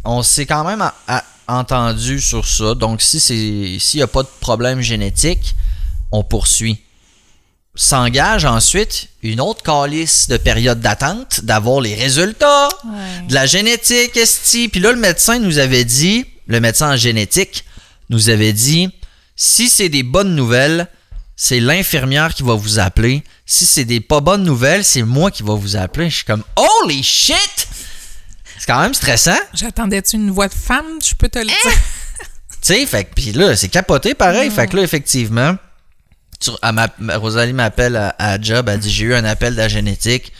on 0.04 0.22
s'est 0.22 0.46
quand 0.46 0.64
même 0.64 0.80
a- 0.80 0.94
a- 1.06 1.24
entendu 1.46 2.20
sur 2.20 2.46
ça. 2.46 2.74
Donc 2.74 3.02
si 3.02 3.20
c'est 3.20 3.78
s'il 3.78 3.98
n'y 3.98 4.02
a 4.02 4.06
pas 4.06 4.22
de 4.22 4.28
problème 4.40 4.80
génétique, 4.80 5.54
on 6.12 6.22
poursuit. 6.24 6.80
S'engage 7.76 8.44
ensuite 8.44 9.08
une 9.22 9.40
autre 9.40 9.62
calice 9.62 10.28
de 10.28 10.36
période 10.36 10.80
d'attente 10.80 11.44
d'avoir 11.44 11.80
les 11.80 11.94
résultats 11.94 12.68
Ouais. 12.84 13.26
de 13.28 13.34
la 13.34 13.46
génétique, 13.46 14.16
esti. 14.16 14.68
Puis 14.68 14.80
là, 14.80 14.90
le 14.92 14.98
médecin 14.98 15.38
nous 15.38 15.58
avait 15.58 15.84
dit, 15.84 16.24
le 16.46 16.58
médecin 16.60 16.92
en 16.92 16.96
génétique 16.96 17.64
nous 18.08 18.28
avait 18.28 18.52
dit, 18.52 18.90
si 19.36 19.68
c'est 19.68 19.88
des 19.88 20.02
bonnes 20.02 20.34
nouvelles, 20.34 20.88
c'est 21.42 21.58
l'infirmière 21.58 22.34
qui 22.34 22.42
va 22.42 22.52
vous 22.54 22.78
appeler. 22.78 23.24
Si 23.46 23.64
c'est 23.64 23.86
des 23.86 24.00
pas 24.00 24.20
bonnes 24.20 24.42
nouvelles, 24.44 24.84
c'est 24.84 25.00
moi 25.02 25.30
qui 25.30 25.42
va 25.42 25.54
vous 25.54 25.74
appeler. 25.74 26.10
Je 26.10 26.16
suis 26.16 26.24
comme, 26.26 26.44
holy 26.54 27.02
shit! 27.02 27.66
C'est 28.58 28.66
quand 28.66 28.78
même 28.78 28.92
stressant. 28.92 29.38
J'attendais-tu 29.54 30.16
une 30.16 30.30
voix 30.32 30.48
de 30.48 30.52
femme, 30.54 30.84
je 31.02 31.14
peux 31.14 31.30
te 31.30 31.38
le 31.38 31.46
dire. 31.46 31.56
Tu 32.62 32.74
sais, 32.74 32.84
fait 32.84 33.08
puis 33.14 33.32
là, 33.32 33.56
c'est 33.56 33.68
capoté 33.70 34.12
pareil. 34.14 34.50
Fait 34.50 34.66
que 34.66 34.76
là, 34.76 34.82
effectivement, 34.82 35.56
Tu- 36.40 36.50
elle 36.62 36.72
m'a- 36.74 37.16
Rosalie 37.16 37.54
m'appelle 37.54 37.96
à, 37.96 38.14
à 38.18 38.38
job, 38.38 38.68
elle 38.68 38.78
dit 38.80 38.90
j'ai 38.90 39.06
eu 39.06 39.14
un 39.14 39.24
appel 39.24 39.54
de 39.54 39.58
la 39.58 39.68
génétique. 39.68 40.30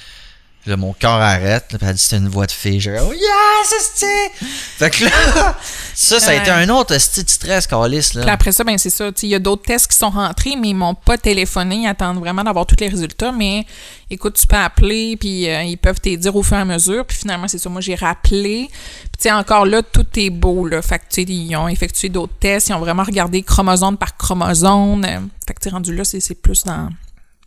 Là, 0.67 0.77
mon 0.77 0.93
cœur 0.93 1.13
arrête. 1.13 1.73
Là, 1.73 1.79
puis 1.79 1.89
elle 1.89 1.95
dit 1.95 2.03
c'était 2.03 2.19
une 2.19 2.29
voix 2.29 2.47
de 2.47 2.53
fille. 2.53 2.79
Oh 3.03 3.13
yes, 3.15 3.75
c'est 3.95 4.31
Fait 4.39 4.91
que 4.91 5.05
là, 5.05 5.57
ça, 5.95 6.21
ça 6.21 6.33
a 6.33 6.35
été 6.35 6.51
un 6.51 6.69
autre 6.69 6.95
esti 6.95 7.25
de 7.25 7.31
stress, 7.31 7.67
Carlis. 7.67 8.11
Puis 8.11 8.19
Là. 8.25 8.33
après 8.33 8.53
ça, 8.53 8.63
ben 8.63 8.77
c'est 8.77 8.91
ça. 8.91 9.11
Il 9.23 9.29
y 9.31 9.35
a 9.35 9.39
d'autres 9.39 9.63
tests 9.63 9.91
qui 9.91 9.97
sont 9.97 10.11
rentrés, 10.11 10.57
mais 10.61 10.69
ils 10.69 10.75
m'ont 10.75 10.95
pas 10.95 11.17
téléphoné. 11.17 11.77
Ils 11.77 11.87
attendent 11.87 12.19
vraiment 12.19 12.45
d'avoir 12.45 12.67
tous 12.67 12.77
les 12.79 12.89
résultats. 12.89 13.33
Mais 13.33 13.65
écoute, 14.11 14.35
tu 14.39 14.47
peux 14.47 14.57
appeler, 14.57 15.17
puis 15.17 15.49
euh, 15.49 15.63
ils 15.63 15.79
peuvent 15.79 16.01
te 16.01 16.15
dire 16.15 16.37
au 16.37 16.43
fur 16.43 16.59
et 16.59 16.61
à 16.61 16.65
mesure. 16.67 17.07
Puis 17.07 17.17
finalement, 17.17 17.49
c'est 17.49 17.59
ça. 17.59 17.71
Moi, 17.71 17.81
j'ai 17.81 17.95
rappelé. 17.95 18.69
Puis 18.71 19.11
tu 19.19 19.23
sais, 19.23 19.33
encore 19.33 19.65
là, 19.65 19.83
tout 19.83 20.07
est 20.17 20.31
beau. 20.31 20.67
Là. 20.67 20.83
Fait 20.83 20.99
que 20.99 21.05
tu 21.11 21.23
sais, 21.23 21.33
ils 21.33 21.57
ont 21.57 21.69
effectué 21.69 22.11
d'autres 22.11 22.35
tests. 22.39 22.69
Ils 22.69 22.75
ont 22.75 22.81
vraiment 22.81 23.05
regardé 23.05 23.43
chromosome 23.43 23.97
par 23.97 24.15
chromosome. 24.19 25.07
Fait 25.47 25.55
que 25.55 25.61
tu 25.61 25.71
rendu 25.71 25.97
là, 25.97 26.05
c'est 26.05 26.21
c'est 26.21 26.35
plus 26.35 26.65
dans 26.65 26.91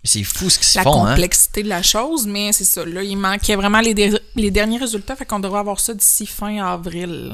C'est 0.03 0.23
fou 0.23 0.49
ce 0.49 0.59
qu'ils 0.59 0.67
se 0.67 0.79
la 0.79 0.81
hein. 0.81 0.91
complexité 0.91 1.63
de 1.63 1.69
la 1.69 1.81
chose. 1.81 2.27
Mais 2.27 2.51
c'est 2.51 2.65
ça. 2.65 2.85
Là, 2.85 3.03
il 3.03 3.15
manquait 3.15 3.55
vraiment 3.55 3.79
les, 3.79 4.51
derniers 4.51 4.77
résultats. 4.77 5.15
Fait 5.15 5.25
qu'on 5.25 5.39
devrait 5.39 5.59
avoir 5.59 5.79
ça 5.79 5.93
d'ici 5.93 6.25
fin 6.25 6.63
avril. 6.63 7.33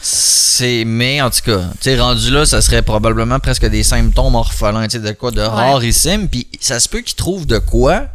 C'est, 0.00 0.84
mais 0.84 1.22
en 1.22 1.30
tout 1.30 1.40
cas, 1.46 1.60
tu 1.80 1.84
sais, 1.84 1.98
rendu 1.98 2.30
là, 2.30 2.44
ça 2.44 2.60
serait 2.60 2.82
probablement 2.82 3.40
presque 3.40 3.64
des 3.66 3.82
symptômes 3.82 4.34
orphelins, 4.34 4.86
tu 4.86 4.98
sais, 4.98 5.02
de 5.02 5.12
quoi 5.12 5.30
de 5.30 5.40
rarissime. 5.40 6.28
Puis 6.28 6.46
ça 6.60 6.78
se 6.78 6.90
peut 6.90 7.00
qu'ils 7.00 7.16
trouvent 7.16 7.46
de 7.46 7.58
quoi, 7.58 8.08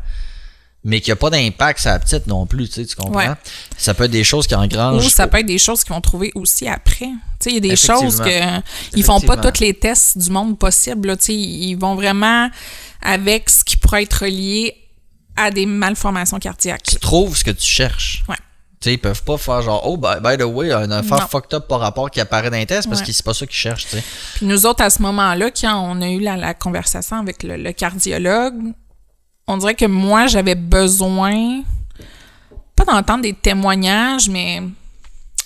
mais 0.83 1.01
qu'il 1.01 1.09
n'y 1.11 1.13
a 1.13 1.15
pas 1.17 1.29
d'impact 1.29 1.79
sur 1.79 1.89
la 1.91 1.99
petite 1.99 2.25
non 2.27 2.45
plus, 2.45 2.67
tu 2.69 2.75
sais, 2.75 2.85
tu 2.85 2.95
comprends? 2.95 3.17
Ouais. 3.19 3.29
Ça 3.77 3.93
peut 3.93 4.05
être 4.05 4.11
des 4.11 4.23
choses 4.23 4.47
qui 4.47 4.55
engrangent. 4.55 5.05
Ou 5.05 5.09
ça 5.09 5.27
peut 5.27 5.39
être 5.39 5.45
des 5.45 5.57
choses 5.57 5.83
qu'ils 5.83 5.93
vont 5.93 6.01
trouver 6.01 6.31
aussi 6.35 6.67
après. 6.67 7.05
Tu 7.05 7.15
sais, 7.39 7.49
il 7.51 7.55
y 7.55 7.57
a 7.57 7.59
des 7.71 7.75
choses 7.75 8.19
que 8.19 8.59
ils 8.95 9.03
font 9.03 9.19
pas 9.21 9.37
tous 9.37 9.59
les 9.59 9.73
tests 9.73 10.17
du 10.17 10.29
monde 10.29 10.57
possible. 10.57 11.09
là. 11.09 11.17
Tu 11.17 11.25
sais, 11.25 11.35
ils 11.35 11.75
vont 11.75 11.95
vraiment 11.95 12.49
avec 13.01 13.49
ce 13.49 13.63
qui 13.63 13.77
pourrait 13.77 14.03
être 14.03 14.25
lié 14.25 14.75
à 15.35 15.51
des 15.51 15.65
malformations 15.65 16.39
cardiaques. 16.39 16.83
Tu 16.83 16.95
trouves 16.97 17.35
ce 17.37 17.43
que 17.43 17.51
tu 17.51 17.65
cherches. 17.65 18.23
Ouais. 18.27 18.35
Tu 18.81 18.85
sais, 18.89 18.93
ils 18.93 18.97
peuvent 18.97 19.23
pas 19.23 19.37
faire 19.37 19.61
genre, 19.61 19.81
oh, 19.85 19.97
by, 19.97 20.21
by 20.23 20.37
the 20.37 20.43
way, 20.45 20.71
une 20.71 20.91
affaire 20.93 21.19
Non. 21.19 21.27
fucked 21.27 21.53
up 21.53 21.67
par 21.67 21.79
rapport 21.81 22.09
qui 22.09 22.21
apparaît 22.21 22.49
dans 22.49 22.55
les 22.57 22.65
tests 22.65 22.87
parce 22.87 23.01
Ouais. 23.01 23.07
que 23.07 23.11
c'est 23.13 23.25
pas 23.25 23.33
ça 23.33 23.45
qu'ils 23.45 23.55
cherchent, 23.57 23.83
tu 23.85 23.97
sais. 23.97 24.03
Puis 24.35 24.45
nous 24.45 24.65
autres, 24.65 24.81
à 24.83 24.89
ce 24.89 25.01
moment-là, 25.01 25.51
quand 25.51 25.77
on 25.81 26.01
a 26.01 26.07
eu 26.09 26.19
la, 26.21 26.37
la 26.37 26.53
conversation 26.53 27.17
avec 27.17 27.43
le, 27.43 27.57
le 27.57 27.71
cardiologue, 27.73 28.55
on 29.49 29.57
dirait 29.57 29.73
que 29.73 29.85
moi, 29.85 30.27
j'avais 30.27 30.53
besoin, 30.53 31.63
pas 32.75 32.85
d'entendre 32.85 33.23
des 33.23 33.33
témoignages, 33.33 34.29
mais 34.29 34.61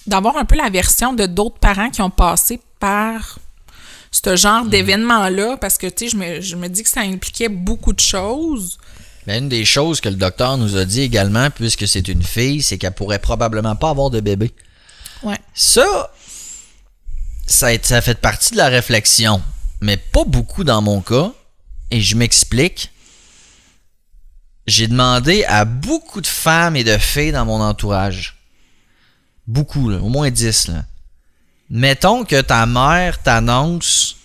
d'avoir 0.05 0.35
un 0.35 0.43
peu 0.43 0.57
la 0.57 0.69
version 0.69 1.13
de 1.13 1.25
d'autres 1.25 1.57
parents 1.57 1.89
qui 1.89 2.01
ont 2.01 2.09
passé 2.09 2.59
par 2.79 3.39
ce 4.11 4.35
genre 4.35 4.65
d'événement-là, 4.65 5.55
parce 5.55 5.77
que, 5.77 5.87
tu 5.87 6.03
sais, 6.03 6.09
je 6.09 6.17
me, 6.17 6.41
je 6.41 6.57
me 6.57 6.67
dis 6.67 6.83
que 6.83 6.89
ça 6.89 6.99
impliquait 6.99 7.47
beaucoup 7.47 7.93
de 7.93 8.01
choses. 8.01 8.77
Mais 9.25 9.37
une 9.39 9.47
des 9.47 9.63
choses 9.63 10.01
que 10.01 10.09
le 10.09 10.15
docteur 10.15 10.57
nous 10.57 10.75
a 10.75 10.83
dit 10.83 10.99
également, 10.99 11.49
puisque 11.49 11.87
c'est 11.87 12.09
une 12.09 12.23
fille, 12.23 12.61
c'est 12.61 12.77
qu'elle 12.77 12.93
pourrait 12.93 13.19
probablement 13.19 13.77
pas 13.77 13.89
avoir 13.89 14.09
de 14.09 14.19
bébé. 14.19 14.51
Ouais. 15.23 15.39
Ça, 15.53 16.11
ça 17.47 17.67
a, 17.67 17.81
ça 17.81 17.97
a 17.97 18.01
fait 18.01 18.19
partie 18.19 18.51
de 18.51 18.57
la 18.57 18.67
réflexion, 18.67 19.41
mais 19.79 19.95
pas 19.95 20.25
beaucoup 20.25 20.65
dans 20.65 20.81
mon 20.81 20.99
cas. 20.99 21.31
Et 21.89 22.01
je 22.01 22.17
m'explique. 22.17 22.92
J'ai 24.67 24.87
demandé 24.87 25.43
à 25.45 25.65
beaucoup 25.65 26.21
de 26.21 26.27
femmes 26.27 26.75
et 26.75 26.83
de 26.83 26.97
filles 26.97 27.31
dans 27.31 27.45
mon 27.45 27.61
entourage. 27.61 28.37
Beaucoup, 29.45 29.89
là, 29.89 29.97
au 29.97 30.09
moins 30.09 30.29
10. 30.29 30.69
Là. 30.69 30.85
Mettons 31.69 32.23
que 32.23 32.39
ta 32.39 32.65
mère 32.65 33.21
t'annonce 33.21 34.17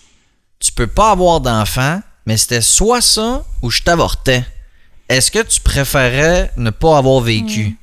tu 0.59 0.71
peux 0.71 0.87
pas 0.87 1.11
avoir 1.11 1.41
d'enfant, 1.41 2.01
mais 2.25 2.37
c'était 2.37 2.61
soit 2.61 3.01
ça 3.01 3.43
ou 3.61 3.71
je 3.71 3.81
t'avortais. 3.81 4.45
Est-ce 5.07 5.31
que 5.31 5.41
tu 5.41 5.61
préférais 5.61 6.51
ne 6.57 6.69
pas 6.69 6.97
avoir 6.97 7.21
vécu? 7.21 7.77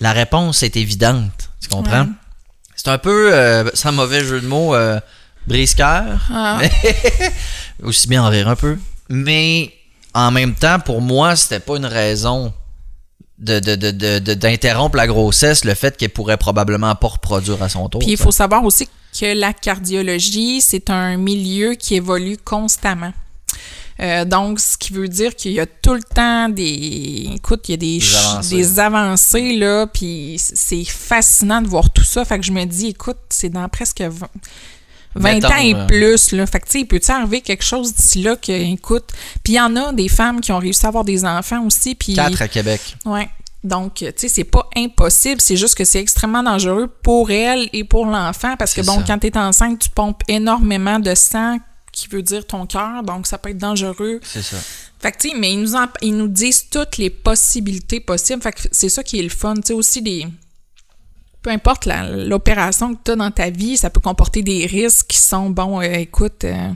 La 0.00 0.12
réponse 0.12 0.62
est 0.62 0.76
évidente. 0.76 1.50
Tu 1.60 1.68
comprends? 1.68 2.08
C'est 2.74 2.88
un 2.88 2.96
peu, 2.96 3.34
euh, 3.34 3.68
sans 3.74 3.92
mauvais 3.92 4.24
jeu 4.24 4.40
de 4.40 4.46
mots, 4.46 4.74
euh, 4.74 4.98
brise-cœur. 5.46 6.26
Ah. 6.32 6.60
Aussi 7.82 8.08
bien 8.08 8.22
en 8.22 8.28
rire 8.28 8.48
un 8.48 8.56
peu. 8.56 8.78
Mais 9.10 9.74
en 10.14 10.30
même 10.30 10.54
temps, 10.54 10.78
pour 10.80 11.00
moi, 11.00 11.36
c'était 11.36 11.60
pas 11.60 11.76
une 11.76 11.86
raison 11.86 12.52
de, 13.38 13.58
de- 13.58 13.74
de- 13.74 14.18
de- 14.18 14.34
d'interrompre 14.34 14.96
la 14.96 15.06
grossesse, 15.06 15.64
le 15.64 15.74
fait 15.74 15.96
qu'elle 15.96 16.10
pourrait 16.10 16.36
probablement 16.36 16.94
pas 16.94 17.08
reproduire 17.08 17.62
à 17.62 17.68
son 17.68 17.88
tour. 17.88 18.00
Puis 18.00 18.10
il 18.12 18.16
faut 18.18 18.32
savoir 18.32 18.64
aussi 18.64 18.88
que 19.18 19.34
la 19.34 19.52
cardiologie, 19.52 20.60
c'est 20.60 20.90
un 20.90 21.16
milieu 21.16 21.74
qui 21.74 21.94
évolue 21.94 22.36
constamment. 22.36 23.12
Euh, 24.00 24.24
donc, 24.24 24.60
ce 24.60 24.78
qui 24.78 24.92
veut 24.94 25.08
dire 25.08 25.34
qu'il 25.36 25.52
y 25.52 25.60
a 25.60 25.66
tout 25.66 25.92
le 25.94 26.02
temps 26.02 26.48
des... 26.48 27.30
Écoute, 27.34 27.68
il 27.68 27.72
y 27.72 27.74
a 27.74 27.76
des, 27.76 27.98
Des 27.98 28.16
avancées. 28.16 28.56
des 28.56 28.78
avancées, 28.78 29.56
là, 29.58 29.86
puis 29.86 30.36
c'est 30.38 30.84
fascinant 30.84 31.60
de 31.60 31.68
voir 31.68 31.90
tout 31.90 32.04
ça. 32.04 32.24
Fait 32.24 32.38
que 32.38 32.44
je 32.46 32.52
me 32.52 32.64
dis, 32.64 32.88
écoute, 32.88 33.18
c'est 33.28 33.50
dans 33.50 33.68
presque 33.68 34.00
20, 34.00 34.26
20 35.14 35.32
Mettons, 35.34 35.48
ans 35.48 35.56
et 35.58 35.74
euh, 35.74 35.86
plus, 35.86 36.32
là. 36.32 36.46
Fait 36.46 36.60
que, 36.60 36.66
tu 36.68 36.78
sais, 36.80 36.84
peut-il 36.84 37.10
arriver 37.10 37.40
quelque 37.40 37.64
chose 37.64 37.94
d'ici 37.94 38.22
là 38.22 38.36
que, 38.36 38.52
écoute... 38.52 39.10
Puis 39.42 39.54
il 39.54 39.56
y 39.56 39.60
en 39.60 39.74
a 39.76 39.92
des 39.92 40.08
femmes 40.08 40.40
qui 40.40 40.52
ont 40.52 40.58
réussi 40.58 40.84
à 40.86 40.88
avoir 40.88 41.04
des 41.04 41.24
enfants 41.24 41.64
aussi, 41.66 41.94
puis... 41.94 42.14
Quatre 42.14 42.42
à 42.42 42.48
Québec. 42.48 42.80
Ouais. 43.04 43.28
Donc, 43.64 43.94
tu 43.96 44.06
sais, 44.16 44.28
c'est 44.28 44.44
pas 44.44 44.68
impossible, 44.76 45.40
c'est 45.40 45.56
juste 45.56 45.74
que 45.74 45.84
c'est 45.84 46.00
extrêmement 46.00 46.42
dangereux 46.42 46.88
pour 47.02 47.30
elle 47.30 47.68
et 47.72 47.84
pour 47.84 48.06
l'enfant 48.06 48.56
parce 48.56 48.72
que, 48.72 48.80
bon, 48.80 48.96
ça. 49.00 49.04
quand 49.06 49.18
tu 49.18 49.26
es 49.26 49.36
enceinte, 49.36 49.80
tu 49.80 49.90
pompes 49.90 50.22
énormément 50.28 50.98
de 50.98 51.14
sang 51.14 51.58
qui 51.92 52.08
veut 52.08 52.22
dire 52.22 52.46
ton 52.46 52.64
cœur, 52.66 53.02
donc 53.02 53.26
ça 53.26 53.36
peut 53.36 53.50
être 53.50 53.58
dangereux. 53.58 54.20
C'est 54.22 54.42
ça. 54.42 54.56
Fait 55.00 55.12
que, 55.12 55.18
tu 55.18 55.30
sais, 55.30 55.34
mais 55.36 55.52
ils 55.52 55.60
nous, 55.60 55.74
en- 55.74 55.88
ils 56.02 56.16
nous 56.16 56.28
disent 56.28 56.66
toutes 56.70 56.96
les 56.98 57.10
possibilités 57.10 58.00
possibles. 58.00 58.40
Fait 58.42 58.52
que 58.52 58.60
c'est 58.70 58.88
ça 58.88 59.02
qui 59.02 59.18
est 59.18 59.22
le 59.22 59.28
fun. 59.28 59.54
Tu 59.56 59.62
sais, 59.66 59.72
aussi 59.72 60.00
des. 60.00 60.26
Peu 61.42 61.50
importe 61.50 61.86
la- 61.86 62.08
l'opération 62.10 62.94
que 62.94 63.00
tu 63.04 63.10
as 63.12 63.16
dans 63.16 63.30
ta 63.30 63.48
vie, 63.50 63.76
ça 63.76 63.88
peut 63.90 64.00
comporter 64.00 64.42
des 64.42 64.66
risques 64.66 65.06
qui 65.08 65.16
sont, 65.18 65.48
bon, 65.50 65.80
euh, 65.80 65.84
écoute. 65.84 66.44
euh, 66.44 66.68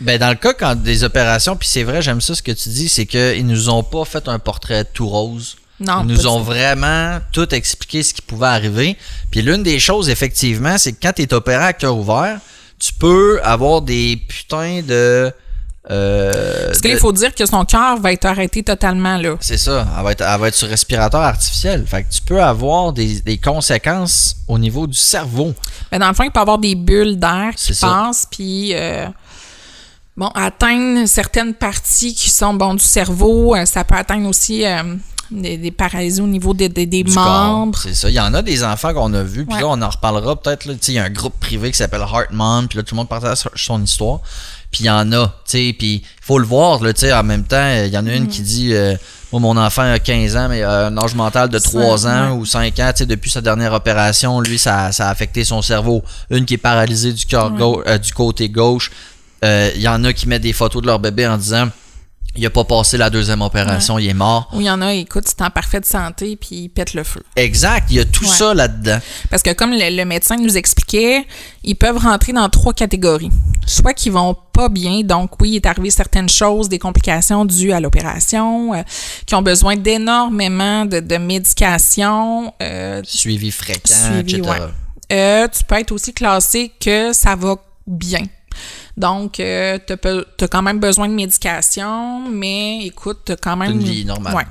Ben, 0.00 0.18
dans 0.18 0.30
le 0.30 0.34
cas 0.36 0.54
quand 0.54 0.74
des 0.74 1.04
opérations, 1.04 1.54
puis 1.56 1.68
c'est 1.68 1.82
vrai, 1.84 2.02
j'aime 2.02 2.20
ça 2.20 2.34
ce 2.34 2.42
que 2.42 2.52
tu 2.52 2.68
dis, 2.70 2.88
c'est 2.88 3.06
qu'ils 3.06 3.46
nous 3.46 3.68
ont 3.68 3.82
pas 3.82 4.04
fait 4.04 4.26
un 4.28 4.38
portrait 4.38 4.84
tout 4.84 5.06
rose. 5.08 5.56
non, 5.80 6.00
Ils 6.02 6.06
nous 6.14 6.26
ont 6.26 6.40
vraiment 6.40 7.18
tout 7.32 7.52
expliqué 7.54 8.02
ce 8.02 8.14
qui 8.14 8.22
pouvait 8.22 8.46
arriver. 8.46 8.96
Puis 9.30 9.42
l'une 9.42 9.62
des 9.62 9.78
choses, 9.78 10.08
effectivement, 10.08 10.78
c'est 10.78 10.92
que 10.92 10.98
quand 11.02 11.12
tu 11.12 11.22
es 11.22 11.34
opéré 11.34 11.64
à 11.64 11.72
cœur 11.72 11.96
ouvert, 11.96 12.40
tu 12.78 12.92
peux 12.94 13.40
avoir 13.42 13.82
des 13.82 14.16
putains 14.28 14.82
de. 14.82 15.32
Euh, 15.90 16.66
Parce 16.68 16.80
qu'il 16.80 16.96
faut 16.96 17.12
dire 17.12 17.34
que 17.34 17.44
son 17.46 17.64
cœur 17.64 17.98
va 18.00 18.12
être 18.12 18.24
arrêté 18.24 18.62
totalement, 18.62 19.16
là. 19.18 19.36
C'est 19.40 19.58
ça, 19.58 19.86
elle 19.98 20.04
va, 20.04 20.12
être, 20.12 20.22
elle 20.26 20.40
va 20.40 20.48
être 20.48 20.54
sur 20.54 20.68
respirateur 20.68 21.20
artificiel. 21.20 21.86
Fait 21.86 22.04
que 22.04 22.10
tu 22.12 22.22
peux 22.22 22.42
avoir 22.42 22.92
des, 22.92 23.20
des 23.20 23.36
conséquences 23.38 24.36
au 24.48 24.58
niveau 24.58 24.86
du 24.86 24.96
cerveau. 24.98 25.52
Mais 25.92 25.98
dans 25.98 26.08
le 26.08 26.14
fond, 26.14 26.22
il 26.24 26.30
peut 26.30 26.40
y 26.40 26.42
avoir 26.42 26.58
des 26.58 26.74
bulles 26.74 27.18
d'air 27.18 27.50
qui 27.56 27.72
passent, 27.74 28.26
puis 28.30 28.70
euh, 28.74 29.06
bon, 30.16 30.28
atteindre 30.34 31.06
certaines 31.06 31.54
parties 31.54 32.14
qui 32.14 32.30
sont 32.30 32.54
bon 32.54 32.74
du 32.74 32.84
cerveau. 32.84 33.54
euh, 33.54 33.66
ça 33.66 33.84
peut 33.84 33.96
atteindre 33.96 34.26
aussi 34.28 34.64
euh, 34.64 34.82
des, 35.30 35.56
des 35.58 35.70
paralysies 35.70 36.20
au 36.22 36.26
niveau 36.26 36.54
des, 36.54 36.68
des, 36.68 37.04
membres. 37.04 37.78
C'est 37.78 37.94
ça. 37.94 38.08
Il 38.08 38.14
y 38.14 38.20
en 38.20 38.32
a 38.34 38.40
des 38.42 38.64
enfants 38.64 38.94
qu'on 38.94 39.12
a 39.14 39.22
vus, 39.22 39.44
puis 39.44 39.54
Ouais. 39.56 39.60
là, 39.60 39.68
on 39.68 39.82
en 39.82 39.88
reparlera 39.90 40.36
peut-être. 40.40 40.66
Il 40.88 40.94
y 40.94 40.98
a 40.98 41.04
un 41.04 41.10
groupe 41.10 41.38
privé 41.40 41.70
qui 41.70 41.76
s'appelle 41.76 42.00
Heart 42.02 42.30
Mom, 42.30 42.68
puis 42.68 42.78
là, 42.78 42.82
tout 42.84 42.94
le 42.94 42.98
monde 42.98 43.08
partage 43.08 43.38
son 43.54 43.82
histoire. 43.82 44.20
Puis 44.74 44.82
il 44.82 44.86
y 44.88 44.90
en 44.90 45.12
a, 45.12 45.26
tu 45.28 45.32
sais, 45.68 45.72
puis 45.78 45.94
il 46.02 46.02
faut 46.20 46.40
le 46.40 46.44
voir, 46.46 46.82
là, 46.82 46.92
tu 46.92 47.02
sais, 47.02 47.12
en 47.12 47.22
même 47.22 47.44
temps, 47.44 47.72
il 47.84 47.92
y 47.92 47.96
en 47.96 48.04
a 48.08 48.12
une 48.12 48.24
Mm. 48.24 48.28
qui 48.28 48.42
dit, 48.42 48.74
euh, 48.74 48.96
moi, 49.30 49.40
mon 49.40 49.56
enfant 49.56 49.82
a 49.82 50.00
15 50.00 50.34
ans, 50.36 50.48
mais 50.48 50.58
il 50.58 50.62
a 50.64 50.86
un 50.86 50.96
âge 50.98 51.14
mental 51.14 51.48
de 51.48 51.58
3 51.60 52.08
ans 52.08 52.32
ouais. 52.32 52.36
ou 52.38 52.44
5 52.44 52.76
ans, 52.80 52.90
tu 52.92 52.98
sais, 52.98 53.06
depuis 53.06 53.30
sa 53.30 53.40
dernière 53.40 53.72
opération, 53.72 54.40
lui, 54.40 54.58
ça, 54.58 54.90
ça 54.90 55.06
a 55.06 55.10
affecté 55.12 55.44
son 55.44 55.62
cerveau. 55.62 56.02
Une 56.28 56.44
qui 56.44 56.54
est 56.54 56.58
paralysée 56.58 57.12
du, 57.12 57.24
cœur 57.24 57.52
Ouais. 57.52 57.58
gau- 57.58 57.82
euh, 57.86 57.98
du 57.98 58.12
côté 58.12 58.48
gauche. 58.48 58.90
Euh, 59.44 59.70
Il 59.76 59.80
y 59.82 59.86
en 59.88 60.02
a 60.02 60.12
qui 60.12 60.26
mettent 60.26 60.42
des 60.42 60.52
photos 60.52 60.82
de 60.82 60.88
leur 60.88 60.98
bébé 60.98 61.24
en 61.28 61.36
disant, 61.36 61.68
il 62.36 62.44
a 62.46 62.50
pas 62.50 62.64
passé 62.64 62.96
la 62.96 63.10
deuxième 63.10 63.42
opération, 63.42 63.98
il 63.98 64.08
est 64.08 64.14
mort. 64.14 64.48
Ou 64.52 64.60
il 64.60 64.66
y 64.66 64.70
en 64.70 64.80
a, 64.82 64.92
écoute, 64.94 65.24
c'est 65.26 65.42
en 65.42 65.50
parfaite 65.50 65.86
santé, 65.86 66.36
puis 66.36 66.56
il 66.64 66.68
pète 66.68 66.94
le 66.94 67.04
feu. 67.04 67.22
Exact, 67.36 67.86
il 67.90 67.96
y 67.96 68.00
a 68.00 68.04
tout 68.04 68.24
Ouais. 68.24 68.30
ça 68.30 68.54
là-dedans. 68.54 68.98
Parce 69.30 69.42
que 69.42 69.52
comme 69.52 69.70
le, 69.72 69.96
le 69.96 70.04
médecin 70.04 70.36
nous 70.36 70.56
expliquait, 70.56 71.26
ils 71.62 71.76
peuvent 71.76 71.98
rentrer 71.98 72.32
dans 72.32 72.48
trois 72.48 72.72
catégories. 72.72 73.30
Soit 73.66 73.94
qu'ils 73.94 74.12
vont 74.12 74.36
pas 74.52 74.68
bien, 74.68 75.00
donc 75.02 75.40
oui, 75.40 75.50
il 75.50 75.56
est 75.56 75.66
arrivé 75.66 75.90
certaines 75.90 76.28
choses, 76.28 76.68
des 76.68 76.78
complications 76.78 77.44
dues 77.44 77.72
à 77.72 77.80
l'opération, 77.80 78.74
euh, 78.74 78.82
qui 79.26 79.34
ont 79.34 79.42
besoin 79.42 79.76
d'énormément 79.76 80.84
de, 80.86 81.00
de 81.00 81.16
médication, 81.16 82.52
euh, 82.62 83.00
Suivi 83.04 83.50
fréquent, 83.50 83.94
Suivi, 83.94 84.36
etc. 84.36 84.50
ouais. 84.50 84.58
Euh, 85.12 85.48
tu 85.48 85.64
peux 85.64 85.74
être 85.76 85.92
aussi 85.92 86.12
classé 86.14 86.72
que 86.80 87.12
ça 87.12 87.36
va 87.36 87.56
bien. 87.86 88.22
Donc, 88.96 89.40
euh, 89.40 89.78
tu 89.86 90.44
as 90.44 90.48
quand 90.48 90.62
même 90.62 90.78
besoin 90.78 91.08
de 91.08 91.14
médication, 91.14 92.28
mais 92.28 92.86
écoute, 92.86 93.20
tu 93.26 93.32
quand 93.36 93.56
même. 93.56 93.72
Une 93.72 93.84
vie 93.84 94.04
normale. 94.04 94.34
Ouais. 94.34 94.44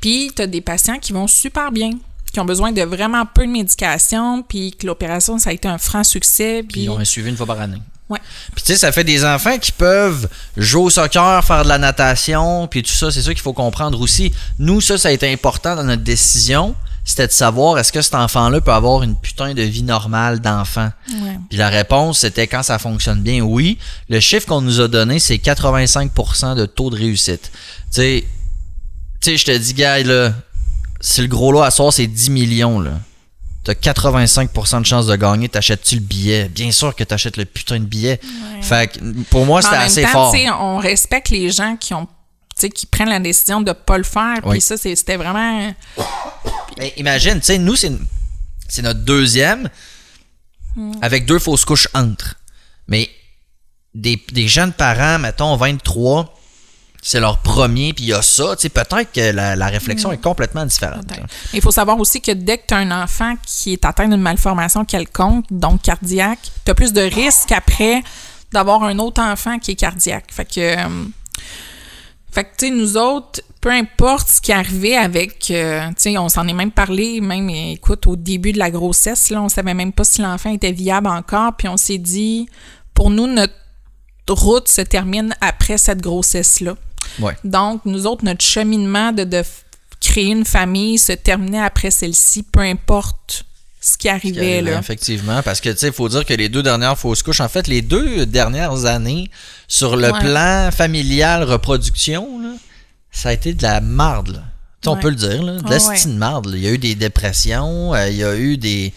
Puis, 0.00 0.30
tu 0.34 0.42
as 0.42 0.46
des 0.46 0.60
patients 0.60 0.98
qui 0.98 1.12
vont 1.12 1.26
super 1.26 1.72
bien, 1.72 1.90
qui 2.32 2.40
ont 2.40 2.44
besoin 2.44 2.72
de 2.72 2.82
vraiment 2.82 3.24
peu 3.24 3.46
de 3.46 3.50
médication, 3.50 4.42
puis 4.42 4.72
que 4.72 4.86
l'opération, 4.86 5.38
ça 5.38 5.50
a 5.50 5.52
été 5.52 5.68
un 5.68 5.78
franc 5.78 6.04
succès. 6.04 6.62
Puis 6.62 6.72
Puis, 6.72 6.82
ils 6.82 6.90
ont 6.90 6.98
un 6.98 7.04
suivi 7.04 7.30
une 7.30 7.36
fois 7.36 7.46
par 7.46 7.60
année. 7.60 7.80
Ouais. 8.08 8.20
Puis 8.54 8.64
tu 8.64 8.72
sais, 8.72 8.78
ça 8.78 8.90
fait 8.90 9.04
des 9.04 9.24
enfants 9.24 9.58
qui 9.58 9.70
peuvent 9.70 10.28
jouer 10.56 10.84
au 10.84 10.90
soccer, 10.90 11.44
faire 11.44 11.62
de 11.64 11.68
la 11.68 11.78
natation, 11.78 12.66
puis 12.66 12.82
tout 12.82 12.90
ça, 12.90 13.10
c'est 13.10 13.20
ça 13.20 13.34
qu'il 13.34 13.42
faut 13.42 13.52
comprendre 13.52 14.00
aussi. 14.00 14.32
Nous, 14.58 14.80
ça, 14.80 14.96
ça 14.96 15.08
a 15.08 15.12
été 15.12 15.30
important 15.30 15.76
dans 15.76 15.84
notre 15.84 16.02
décision, 16.02 16.74
c'était 17.08 17.26
de 17.26 17.32
savoir 17.32 17.78
est-ce 17.78 17.90
que 17.90 18.02
cet 18.02 18.14
enfant-là 18.14 18.60
peut 18.60 18.70
avoir 18.70 19.02
une 19.02 19.16
putain 19.16 19.54
de 19.54 19.62
vie 19.62 19.82
normale 19.82 20.40
d'enfant? 20.40 20.90
Ouais. 21.08 21.38
Puis 21.48 21.56
la 21.56 21.70
réponse, 21.70 22.18
c'était 22.18 22.46
quand 22.46 22.62
ça 22.62 22.78
fonctionne 22.78 23.22
bien, 23.22 23.40
oui. 23.40 23.78
Le 24.10 24.20
chiffre 24.20 24.46
qu'on 24.46 24.60
nous 24.60 24.78
a 24.82 24.88
donné, 24.88 25.18
c'est 25.18 25.36
85% 25.36 26.54
de 26.54 26.66
taux 26.66 26.90
de 26.90 26.96
réussite. 26.96 27.50
Tu 27.94 28.24
sais, 29.22 29.36
je 29.38 29.44
te 29.44 29.56
dis, 29.56 29.72
gars, 29.72 30.02
là, 30.02 30.34
si 31.00 31.22
le 31.22 31.28
gros 31.28 31.50
lot 31.50 31.62
à 31.62 31.70
soir, 31.70 31.94
c'est 31.94 32.06
10 32.06 32.28
millions, 32.28 32.78
là. 32.78 32.90
T'as 33.64 33.72
85% 33.72 34.82
de 34.82 34.86
chance 34.86 35.06
de 35.06 35.16
gagner, 35.16 35.48
t'achètes-tu 35.48 35.94
le 35.94 36.02
billet? 36.02 36.50
Bien 36.50 36.70
sûr 36.72 36.94
que 36.94 37.04
t'achètes 37.04 37.38
le 37.38 37.46
putain 37.46 37.80
de 37.80 37.86
billet. 37.86 38.20
Fait 38.60 38.92
que 38.92 38.98
pour 39.30 39.46
moi, 39.46 39.62
c'était 39.62 39.76
assez 39.76 40.02
temps, 40.02 40.30
fort. 40.30 40.34
On 40.60 40.76
respecte 40.76 41.30
les 41.30 41.50
gens 41.50 41.76
qui 41.76 41.94
ont 41.94 42.06
qui 42.66 42.86
prennent 42.86 43.08
la 43.08 43.20
décision 43.20 43.60
de 43.60 43.72
pas 43.72 43.98
le 43.98 44.04
faire. 44.04 44.38
Puis 44.48 44.60
ça, 44.60 44.76
c'était 44.76 45.16
vraiment. 45.16 45.74
Mais 46.78 46.92
imagine, 46.96 47.34
tu 47.34 47.46
sais, 47.46 47.58
nous, 47.58 47.76
c'est, 47.76 47.92
notre 48.82 49.00
deuxième 49.00 49.68
avec 51.02 51.26
deux 51.26 51.38
fausses 51.38 51.64
couches 51.64 51.88
entre. 51.94 52.36
Mais 52.86 53.10
des, 53.94 54.22
des 54.32 54.48
jeunes 54.48 54.72
parents, 54.72 55.18
mettons 55.18 55.56
23, 55.56 56.34
c'est 57.02 57.20
leur 57.20 57.38
premier, 57.38 57.92
puis 57.92 58.04
il 58.04 58.08
y 58.08 58.12
a 58.12 58.22
ça, 58.22 58.56
tu 58.56 58.62
sais, 58.62 58.68
peut-être 58.68 59.12
que 59.12 59.32
la, 59.32 59.56
la 59.56 59.66
réflexion 59.68 60.12
est 60.12 60.20
complètement 60.20 60.66
différente. 60.66 61.04
Il 61.52 61.60
faut 61.60 61.70
savoir 61.70 61.98
aussi 61.98 62.20
que 62.20 62.32
dès 62.32 62.58
que 62.58 62.66
tu 62.68 62.74
as 62.74 62.78
un 62.78 63.02
enfant 63.02 63.34
qui 63.46 63.72
est 63.72 63.84
atteint 63.84 64.08
d'une 64.08 64.20
malformation 64.20 64.84
quelconque, 64.84 65.44
donc 65.50 65.82
cardiaque, 65.82 66.50
tu 66.64 66.70
as 66.70 66.74
plus 66.74 66.92
de 66.92 67.00
risques 67.00 67.52
après 67.52 68.02
d'avoir 68.52 68.82
un 68.82 68.98
autre 68.98 69.22
enfant 69.22 69.58
qui 69.58 69.72
est 69.72 69.76
cardiaque. 69.76 70.26
Fait 70.30 70.44
que, 70.44 70.60
euh, 70.60 71.04
fait 72.30 72.44
que 72.44 72.50
tu 72.58 72.66
sais, 72.66 72.70
nous 72.70 72.96
autres, 72.96 73.40
peu 73.60 73.70
importe 73.70 74.28
ce 74.28 74.40
qui 74.40 74.52
arrivait 74.52 74.96
avec, 74.96 75.50
euh, 75.50 75.88
tu 75.88 75.94
sais, 75.96 76.18
on 76.18 76.28
s'en 76.28 76.46
est 76.46 76.52
même 76.52 76.70
parlé, 76.70 77.20
même, 77.20 77.48
écoute, 77.48 78.06
au 78.06 78.16
début 78.16 78.52
de 78.52 78.58
la 78.58 78.70
grossesse, 78.70 79.30
là, 79.30 79.42
on 79.42 79.48
savait 79.48 79.74
même 79.74 79.92
pas 79.92 80.04
si 80.04 80.20
l'enfant 80.20 80.52
était 80.52 80.72
viable 80.72 81.08
encore, 81.08 81.54
puis 81.56 81.68
on 81.68 81.76
s'est 81.76 81.98
dit, 81.98 82.48
pour 82.94 83.10
nous, 83.10 83.26
notre 83.26 83.54
route 84.28 84.68
se 84.68 84.82
termine 84.82 85.34
après 85.40 85.78
cette 85.78 86.00
grossesse-là. 86.00 86.76
Ouais. 87.20 87.36
Donc, 87.44 87.80
nous 87.84 88.06
autres, 88.06 88.24
notre 88.24 88.44
cheminement 88.44 89.12
de, 89.12 89.24
de 89.24 89.42
créer 90.00 90.26
une 90.26 90.44
famille 90.44 90.98
se 90.98 91.12
terminait 91.12 91.62
après 91.62 91.90
celle-ci, 91.90 92.42
peu 92.42 92.60
importe 92.60 93.44
ce 93.80 93.92
qui 93.92 93.98
Qui 93.98 94.08
arrivait. 94.08 94.40
arrivait, 94.54 94.70
Là. 94.72 94.78
Effectivement, 94.78 95.42
parce 95.42 95.60
que 95.60 95.70
tu 95.70 95.78
sais, 95.78 95.86
il 95.88 95.92
faut 95.92 96.08
dire 96.08 96.24
que 96.24 96.34
les 96.34 96.48
deux 96.48 96.62
dernières 96.62 96.98
fausses 96.98 97.22
couches, 97.22 97.40
en 97.40 97.48
fait, 97.48 97.66
les 97.68 97.80
deux 97.82 98.26
dernières 98.26 98.84
années, 98.86 99.30
sur 99.68 99.96
le 99.96 100.10
Ouais. 100.12 100.18
plan 100.20 100.70
familial 100.72 101.44
reproduction, 101.44 102.40
là, 102.42 102.50
ça 103.12 103.28
a 103.30 103.32
été 103.32 103.54
de 103.54 103.62
la 103.62 103.80
marde. 103.80 104.28
là. 104.28 104.42
On 104.86 104.96
peut 104.96 105.10
le 105.10 105.16
dire, 105.16 105.42
là, 105.42 105.52
de 105.54 105.62
Ah 105.66 105.70
la 105.70 105.86
ouais. 105.88 106.06
marde. 106.06 106.50
Il 106.54 106.60
y 106.62 106.66
a 106.66 106.70
eu 106.70 106.78
des 106.78 106.94
dépressions, 106.94 107.94
euh, 107.94 108.08
il 108.08 108.16
y 108.16 108.24
a 108.24 108.34
eu 108.36 108.56
des 108.56 108.92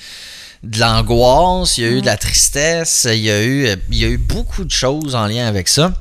de 0.64 0.80
l'angoisse, 0.80 1.78
il 1.80 1.84
y 1.84 1.88
a 1.88 1.90
eu 1.90 2.02
de 2.02 2.06
la 2.06 2.18
tristesse, 2.18 3.08
il 3.10 3.22
y 3.22 3.32
a 3.32 3.42
eu 3.44 3.66
euh, 3.66 3.76
il 3.90 3.98
y 3.98 4.06
a 4.06 4.08
eu 4.08 4.18
beaucoup 4.18 4.64
de 4.64 4.70
choses 4.72 5.16
en 5.16 5.26
lien 5.26 5.48
avec 5.48 5.68
ça. 5.68 5.92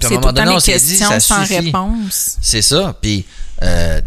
Puis 0.00 0.06
à 0.12 0.16
un 0.16 0.20
moment 0.20 0.32
donné, 0.32 0.50
on 0.50 0.54
des 0.56 0.60
s'est 0.60 0.72
dit, 0.78 0.98
questions 0.98 1.08
ça 1.08 1.20
sans 1.20 1.42
suffit. 1.46 1.60
réponse. 1.60 2.36
C'est 2.42 2.62
ça. 2.62 2.96
Puis, 3.00 3.24
euh, 3.62 4.00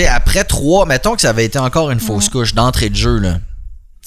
sais, 0.00 0.06
après 0.06 0.44
trois, 0.44 0.86
mettons 0.86 1.14
que 1.14 1.20
ça 1.22 1.30
avait 1.30 1.44
été 1.44 1.58
encore 1.58 1.90
une 1.90 2.00
fausse 2.00 2.28
couche 2.28 2.54
d'entrée 2.54 2.88
de 2.90 2.96
jeu, 2.96 3.18
là. 3.18 3.34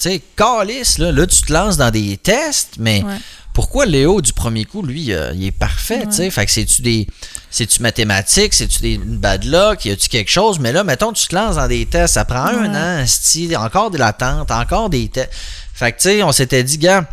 Tu 0.00 0.10
sais, 0.10 0.22
calice, 0.36 0.98
là, 0.98 1.10
là, 1.12 1.26
tu 1.26 1.40
te 1.42 1.52
lances 1.52 1.76
dans 1.78 1.90
des 1.90 2.16
tests, 2.18 2.74
mais 2.78 3.02
Ouais. 3.02 3.14
pourquoi 3.54 3.86
Léo, 3.86 4.20
du 4.20 4.32
premier 4.34 4.64
coup, 4.66 4.82
lui, 4.82 5.12
euh, 5.12 5.32
il 5.34 5.44
est 5.46 5.50
parfait, 5.50 6.04
tu 6.06 6.12
sais? 6.12 6.30
Fait 6.30 6.44
que 6.44 6.52
c'est-tu 6.52 6.82
des. 6.82 7.06
C'est-tu 7.50 7.80
mathématiques? 7.80 8.52
C'est-tu 8.52 8.80
des 8.82 8.94
une 8.94 9.16
bad 9.16 9.44
luck? 9.44 9.84
Y 9.86 9.92
a-tu 9.92 10.08
quelque 10.10 10.30
chose? 10.30 10.58
Mais 10.58 10.72
là, 10.72 10.84
mettons, 10.84 11.12
tu 11.12 11.26
te 11.26 11.34
lances 11.34 11.56
dans 11.56 11.66
des 11.68 11.86
tests, 11.86 12.14
ça 12.14 12.24
prend 12.26 12.44
un 12.46 12.74
an, 13.02 13.06
style, 13.06 13.56
encore 13.56 13.90
de 13.90 13.96
l'attente, 13.96 14.50
encore 14.50 14.90
des 14.90 15.08
tests. 15.08 15.30
Fait 15.72 15.92
que, 15.92 15.96
tu 15.96 16.02
sais, 16.08 16.22
on 16.22 16.32
s'était 16.32 16.62
dit, 16.64 16.76
gars, 16.76 17.06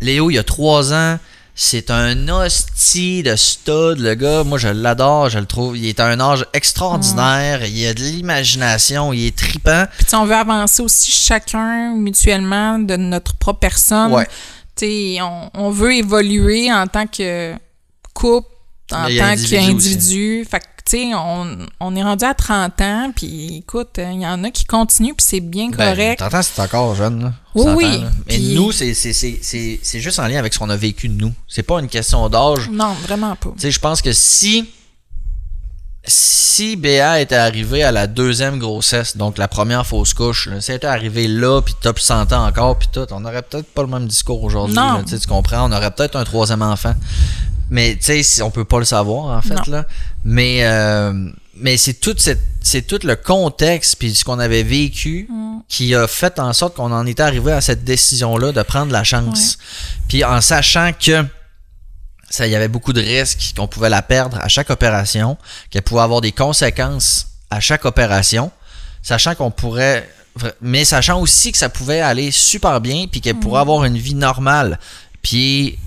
Léo, 0.00 0.30
il 0.30 0.34
y 0.34 0.38
a 0.38 0.42
trois 0.44 0.92
ans, 0.92 1.18
c'est 1.62 1.90
un 1.90 2.28
hostie 2.30 3.22
de 3.22 3.36
stud, 3.36 3.98
le 3.98 4.14
gars. 4.14 4.44
Moi, 4.44 4.56
je 4.56 4.68
l'adore, 4.68 5.28
je 5.28 5.38
le 5.38 5.44
trouve. 5.44 5.76
Il 5.76 5.84
est 5.84 6.00
à 6.00 6.06
un 6.06 6.18
âge 6.18 6.46
extraordinaire, 6.54 7.66
il 7.66 7.86
a 7.86 7.92
de 7.92 8.00
l'imagination, 8.00 9.12
il 9.12 9.26
est 9.26 9.36
tripant. 9.36 9.84
Puis 9.98 10.14
on 10.14 10.24
veut 10.24 10.36
avancer 10.36 10.80
aussi 10.80 11.10
chacun 11.12 11.94
mutuellement 11.96 12.78
de 12.78 12.96
notre 12.96 13.34
propre 13.34 13.60
personne. 13.60 14.10
Ouais. 14.10 14.26
Tu 14.74 14.86
sais, 14.86 15.18
on, 15.20 15.50
on 15.52 15.70
veut 15.70 15.92
évoluer 15.92 16.72
en 16.72 16.86
tant 16.86 17.06
que 17.06 17.54
couple, 18.14 18.48
en 18.90 19.08
tant 19.08 19.36
qu'individu. 19.36 20.46
Fait 20.50 20.62
sais, 20.90 21.14
on, 21.14 21.58
on 21.80 21.96
est 21.96 22.02
rendu 22.02 22.24
à 22.24 22.34
30 22.34 22.80
ans, 22.80 23.12
puis 23.14 23.58
écoute, 23.58 23.98
il 23.98 24.20
y 24.20 24.26
en 24.26 24.44
a 24.44 24.50
qui 24.50 24.64
continuent, 24.64 25.14
puis 25.16 25.26
c'est 25.26 25.40
bien 25.40 25.70
Ben, 25.70 25.94
correct. 25.94 26.18
T'entends, 26.18 26.42
c'est 26.42 26.60
encore 26.60 26.94
jeune, 26.94 27.22
là. 27.22 27.32
Oui, 27.54 27.72
oui. 27.76 28.04
Mais 28.28 28.38
nous, 28.38 28.70
c'est, 28.72 28.94
c'est, 28.94 29.12
c'est, 29.12 29.38
c'est, 29.42 29.80
c'est 29.82 30.00
juste 30.00 30.18
en 30.18 30.26
lien 30.26 30.38
avec 30.38 30.54
ce 30.54 30.58
qu'on 30.58 30.70
a 30.70 30.76
vécu 30.76 31.08
de 31.08 31.14
nous. 31.14 31.32
C'est 31.48 31.62
pas 31.62 31.80
une 31.80 31.88
question 31.88 32.28
d'âge. 32.28 32.68
Non, 32.70 32.94
vraiment 33.06 33.34
pas. 33.36 33.50
Tu 33.56 33.62
sais, 33.62 33.70
je 33.70 33.80
pense 33.80 34.02
que 34.02 34.12
si 34.12 34.68
si 36.06 36.76
Béa 36.76 37.20
était 37.20 37.36
arrivée 37.36 37.82
à 37.82 37.92
la 37.92 38.06
deuxième 38.06 38.58
grossesse, 38.58 39.16
donc 39.16 39.38
la 39.38 39.48
première 39.48 39.86
fausse 39.86 40.14
couche, 40.14 40.46
là, 40.46 40.60
si 40.60 40.70
elle 40.70 40.78
était 40.78 40.86
arrivée 40.86 41.28
là, 41.28 41.60
puis 41.60 41.74
top 41.80 41.98
100 41.98 42.32
ans 42.32 42.46
encore, 42.46 42.78
puis 42.78 42.88
tout, 42.90 43.06
on 43.10 43.24
aurait 43.24 43.42
peut-être 43.42 43.66
pas 43.66 43.82
le 43.82 43.88
même 43.88 44.06
discours 44.06 44.42
aujourd'hui. 44.42 44.76
Tu 45.06 45.26
comprends? 45.28 45.68
On 45.68 45.72
aurait 45.72 45.90
peut-être 45.90 46.16
un 46.16 46.24
troisième 46.24 46.62
enfant. 46.62 46.94
Mais 47.70 47.96
tu 47.96 48.22
sais, 48.24 48.42
on 48.42 48.50
peut 48.50 48.64
pas 48.64 48.78
le 48.78 48.84
savoir, 48.84 49.36
en 49.36 49.42
fait. 49.42 49.54
Non. 49.54 49.72
là. 49.72 49.86
Mais, 50.24 50.58
euh, 50.64 51.12
mais 51.54 51.76
c'est 51.76 51.94
tout, 51.94 52.14
cette- 52.18 52.42
c'est 52.62 52.82
tout 52.86 52.98
le 53.04 53.16
contexte, 53.16 53.96
puis 53.98 54.14
ce 54.14 54.24
qu'on 54.24 54.38
avait 54.38 54.62
vécu, 54.62 55.28
qui 55.68 55.94
a 55.94 56.06
fait 56.08 56.38
en 56.38 56.52
sorte 56.52 56.74
qu'on 56.76 56.92
en 56.92 57.06
était 57.06 57.22
arrivé 57.22 57.52
à 57.52 57.60
cette 57.60 57.84
décision-là 57.84 58.52
de 58.52 58.62
prendre 58.62 58.92
la 58.92 59.04
chance. 59.04 59.56
Puis 60.08 60.24
en 60.24 60.40
sachant 60.40 60.92
que 60.92 61.24
ça, 62.28 62.46
il 62.46 62.52
y 62.52 62.56
avait 62.56 62.68
beaucoup 62.68 62.92
de 62.92 63.00
risques, 63.00 63.52
qu'on 63.56 63.66
pouvait 63.66 63.88
la 63.88 64.02
perdre 64.02 64.38
à 64.40 64.48
chaque 64.48 64.70
opération, 64.70 65.36
qu'elle 65.70 65.82
pouvait 65.82 66.02
avoir 66.02 66.20
des 66.20 66.32
conséquences 66.32 67.26
à 67.50 67.60
chaque 67.60 67.84
opération, 67.84 68.50
sachant 69.02 69.34
qu'on 69.34 69.50
pourrait, 69.50 70.08
mais 70.60 70.84
sachant 70.84 71.20
aussi 71.20 71.50
que 71.52 71.58
ça 71.58 71.68
pouvait 71.68 72.00
aller 72.00 72.30
super 72.30 72.80
bien, 72.80 73.06
puis 73.10 73.20
qu'elle 73.20 73.36
pourrait 73.36 73.60
avoir 73.60 73.84
une 73.84 73.96
vie 73.98 74.14
normale. 74.14 74.78
Puis, 75.22 75.78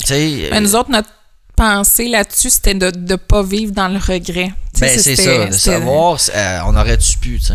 tu 0.00 0.06
sais, 0.06 0.48
Ben, 0.50 0.62
nous 0.62 0.74
autres, 0.74 0.90
notre 0.90 1.10
pensée 1.56 2.08
là-dessus, 2.08 2.50
c'était 2.50 2.74
de 2.74 2.90
ne 2.96 3.16
pas 3.16 3.42
vivre 3.42 3.72
dans 3.72 3.88
le 3.88 3.98
regret. 3.98 4.52
Ben, 4.80 4.98
c'est 4.98 5.16
ça, 5.16 5.46
de 5.46 5.52
savoir, 5.52 6.18
euh, 6.34 6.58
on 6.66 6.74
aurait-tu 6.76 7.18
pu, 7.18 7.38
tu 7.38 7.44
sais. 7.46 7.54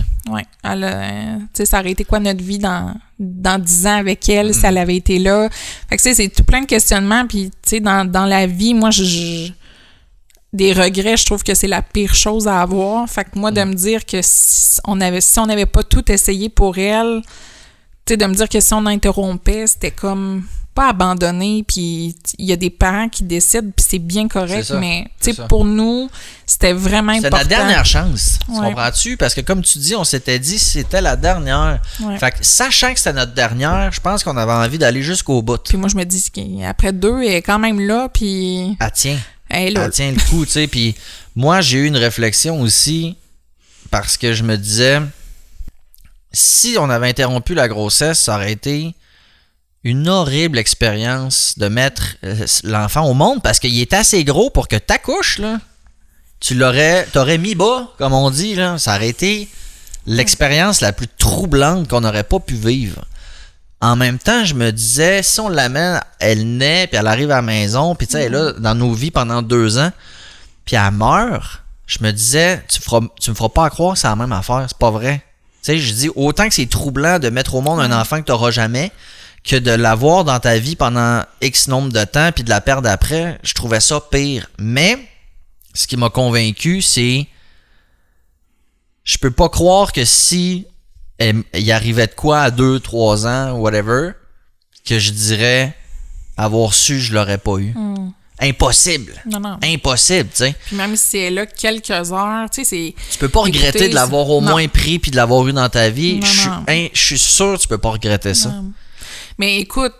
Elle, 0.64 0.84
euh, 0.84 1.66
ça 1.66 1.80
aurait 1.80 1.92
été 1.92 2.04
quoi 2.06 2.20
notre 2.20 2.44
vie 2.44 2.60
dans, 2.60 2.94
dans 3.20 3.60
10 3.62 3.88
ans 3.88 3.98
avec 3.98 4.28
elle 4.30 4.54
si 4.54 4.62
Mm. 4.62 4.66
elle 4.66 4.78
avait 4.78 4.96
été 4.96 5.20
là? 5.20 5.50
Fait 5.90 5.98
que, 5.98 6.02
tu 6.02 6.10
sais, 6.10 6.14
c'est 6.14 6.30
tout 6.30 6.44
plein 6.44 6.62
de 6.62 6.68
questionnements. 6.68 7.26
Puis, 7.28 7.50
tu 7.50 7.70
sais, 7.70 7.80
dans, 7.80 8.10
dans 8.10 8.26
la 8.26 8.46
vie, 8.48 8.74
moi, 8.74 8.92
je, 8.92 9.04
je- 9.04 9.52
des 10.54 10.74
regrets, 10.74 11.18
je 11.18 11.26
trouve 11.26 11.44
que 11.44 11.54
c'est 11.56 11.68
la 11.68 11.82
pire 11.82 12.16
chose 12.16 12.48
à 12.48 12.62
avoir. 12.62 13.10
Fait 13.10 13.26
que 13.26 13.38
moi, 13.38 13.52
Mm. 13.52 13.56
de 13.56 13.64
me 13.64 13.74
dire 13.74 14.06
que 14.06 14.20
si 14.22 14.80
on 14.86 15.02
avait, 15.02 15.22
si 15.22 15.40
on 15.40 15.46
n'avait 15.48 15.66
pas 15.66 15.84
tout 15.84 16.10
essayé 16.12 16.50
pour 16.50 16.78
elle, 16.78 17.22
tu 18.06 18.14
sais, 18.14 18.18
de 18.18 18.26
me 18.26 18.34
dire 18.36 18.48
que 18.48 18.60
si 18.60 18.74
on 18.74 18.86
interrompait, 18.86 19.66
c'était 19.68 19.92
comme 19.92 20.44
pas 20.78 20.90
abandonné, 20.90 21.66
puis 21.68 22.16
il 22.38 22.46
y 22.46 22.54
a 22.54 22.56
des 22.56 22.70
parents 22.70 23.10
qui 23.10 23.24
décident, 23.24 23.72
puis 23.76 23.84
c'est 23.90 23.98
bien 23.98 24.28
correct, 24.28 24.72
mais 24.80 25.08
pour 25.50 25.66
nous, 25.66 26.08
c'était 26.46 26.72
vraiment 26.74 27.14
C'est 27.14 27.26
important. 27.26 27.38
la 27.38 27.44
dernière 27.46 27.84
chance. 27.84 28.38
Ouais. 28.48 28.68
comprends-tu? 28.70 29.18
Parce 29.18 29.34
que 29.34 29.42
comme 29.42 29.64
tu 29.64 29.80
dis, 29.80 29.96
on 29.96 30.04
s'était 30.04 30.38
dit 30.38 30.60
c'était 30.60 31.02
la 31.02 31.16
dernière. 31.16 31.82
Ouais. 32.00 32.20
Fait 32.20 32.30
que 32.30 32.38
sachant 32.42 32.94
que 32.94 33.00
c'était 33.00 33.14
notre 33.14 33.34
dernière, 33.34 33.92
je 33.92 34.00
pense 34.00 34.24
qu'on 34.24 34.38
avait 34.38 34.52
envie 34.52 34.78
d'aller 34.78 35.02
jusqu'au 35.02 35.42
bout. 35.42 35.58
Puis 35.64 35.78
moi, 35.78 35.90
je 35.90 35.96
me 35.96 36.04
dis 36.04 36.30
qu'après 36.30 36.94
deux, 36.94 37.24
elle 37.24 37.34
est 37.34 37.42
quand 37.42 37.58
même 37.58 37.80
là, 37.80 38.08
puis 38.14 38.78
Ah 38.80 38.92
tiens. 38.92 39.18
elle 39.50 39.64
est 39.70 39.72
là. 39.72 39.86
Elle 39.86 39.92
tient 39.92 40.12
le 40.12 40.30
coup, 40.30 40.46
tu 40.46 40.52
sais. 40.52 40.68
Puis 40.68 40.96
moi, 41.36 41.62
j'ai 41.62 41.80
eu 41.80 41.86
une 41.88 41.98
réflexion 41.98 42.62
aussi 42.62 43.18
parce 43.90 44.16
que 44.16 44.32
je 44.34 44.44
me 44.44 44.56
disais, 44.58 45.02
si 46.32 46.76
on 46.80 46.88
avait 46.92 47.10
interrompu 47.10 47.56
la 47.56 47.68
grossesse, 47.68 48.20
ça 48.20 48.36
aurait 48.36 48.52
été 48.52 48.94
une 49.84 50.10
horrible 50.10 50.58
expérience 50.58 51.54
de 51.58 51.68
mettre 51.68 52.18
euh, 52.24 52.46
l'enfant 52.64 53.06
au 53.06 53.14
monde 53.14 53.42
parce 53.42 53.60
qu'il 53.60 53.80
est 53.80 53.94
assez 53.94 54.24
gros 54.24 54.50
pour 54.50 54.68
que 54.68 54.76
t'accouches, 54.76 55.40
là. 55.40 55.60
Tu 56.40 56.54
l'aurais, 56.54 57.06
t'aurais 57.12 57.38
mis 57.38 57.56
bas, 57.56 57.90
comme 57.98 58.14
on 58.14 58.30
dit, 58.30 58.56
là. 58.56 58.78
Ça 58.78 58.96
aurait 58.96 59.10
été 59.10 59.48
l'expérience 60.06 60.82
la 60.82 60.94
plus 60.94 61.08
troublante 61.08 61.88
qu'on 61.88 62.02
n'aurait 62.02 62.24
pas 62.24 62.40
pu 62.40 62.56
vivre. 62.56 63.06
En 63.80 63.96
même 63.96 64.18
temps, 64.18 64.44
je 64.44 64.56
me 64.56 64.72
disais, 64.72 65.22
si 65.22 65.40
on 65.40 65.50
l'amène, 65.50 66.02
elle 66.20 66.58
naît, 66.58 66.88
puis 66.88 66.98
elle 66.98 67.08
arrive 67.08 67.30
à 67.30 67.38
la 67.38 67.42
maison, 67.44 67.94
puis 67.94 68.08
tu 68.08 68.14
sais, 68.14 68.24
elle 68.24 68.34
est 68.34 68.38
là 68.38 68.54
dans 68.54 68.74
nos 68.74 68.94
vies 68.94 69.12
pendant 69.12 69.44
deux 69.44 69.78
ans, 69.78 69.92
puis 70.66 70.76
elle 70.76 70.92
meurt, 70.92 71.62
je 71.86 72.00
me 72.02 72.12
disais, 72.12 72.64
tu, 72.68 72.82
feras, 72.82 73.02
tu 73.22 73.30
me 73.30 73.36
feras 73.36 73.50
pas 73.50 73.70
croire 73.70 73.94
que 73.94 74.00
c'est 74.00 74.08
la 74.08 74.16
même 74.16 74.32
affaire, 74.32 74.66
c'est 74.68 74.78
pas 74.78 74.90
vrai. 74.90 75.24
Tu 75.62 75.74
sais, 75.74 75.78
je 75.78 75.94
dis, 75.94 76.10
autant 76.16 76.48
que 76.48 76.56
c'est 76.56 76.68
troublant 76.68 77.20
de 77.20 77.30
mettre 77.30 77.54
au 77.54 77.62
monde 77.62 77.80
un 77.80 77.92
enfant 77.92 78.20
que 78.20 78.26
tu 78.26 78.32
n'auras 78.32 78.52
jamais, 78.52 78.92
que 79.48 79.56
de 79.56 79.72
l'avoir 79.72 80.26
dans 80.26 80.40
ta 80.40 80.60
vie 80.60 80.76
pendant 80.76 81.24
X 81.42 81.68
nombre 81.68 81.92
de 81.92 82.04
temps 82.04 82.32
puis 82.32 82.44
de 82.44 82.50
la 82.50 82.62
perdre 82.62 82.90
après, 82.90 83.40
je 83.44 83.54
trouvais 83.54 83.80
ça 83.80 84.00
pire. 84.00 84.50
Mais 84.60 84.98
ce 85.74 85.88
qui 85.88 85.98
m'a 85.98 86.10
convaincu, 86.10 86.82
c'est 86.82 87.28
je 89.04 89.18
peux 89.18 89.32
pas 89.32 89.50
croire 89.50 89.94
que 89.94 90.06
si 90.06 90.68
il 91.20 91.44
y 91.56 91.72
arrivait 91.72 92.08
de 92.08 92.14
quoi 92.14 92.42
à 92.42 92.52
2, 92.52 92.80
3 92.80 93.26
ans, 93.26 93.52
whatever, 93.54 94.12
que 94.86 95.00
je 95.00 95.12
dirais 95.12 95.76
avoir 96.36 96.74
su, 96.74 97.00
je 97.00 97.14
l'aurais 97.14 97.40
pas 97.40 97.58
eu. 97.58 97.74
Hmm. 97.74 98.12
Impossible. 98.40 99.14
Non, 99.26 99.40
non. 99.40 99.58
Impossible, 99.64 100.30
tu 100.30 100.36
sais. 100.36 100.56
Puis 100.68 100.76
même 100.76 100.96
si 100.96 101.10
c'est 101.10 101.30
là 101.32 101.48
quelques 101.48 101.90
heures, 101.90 102.48
tu 102.52 102.64
sais, 102.64 102.70
c'est. 102.70 102.96
Tu 103.12 103.18
peux 103.18 103.30
pas 103.30 103.40
regretter 103.40 103.90
de 103.90 103.96
l'avoir 103.96 104.30
au 104.30 104.42
non. 104.42 104.52
moins 104.52 104.68
pris 104.68 105.00
puis 105.00 105.10
de 105.10 105.16
l'avoir 105.16 105.48
eu 105.48 105.54
dans 105.54 105.70
ta 105.70 105.90
vie. 105.90 106.20
Je 106.24 106.94
suis 106.94 107.18
sûr 107.18 107.56
que 107.56 107.62
tu 107.62 107.68
peux 107.68 107.80
pas 107.80 107.90
regretter 107.90 108.36
ça. 108.36 108.54
Mais 109.38 109.60
écoute, 109.60 109.94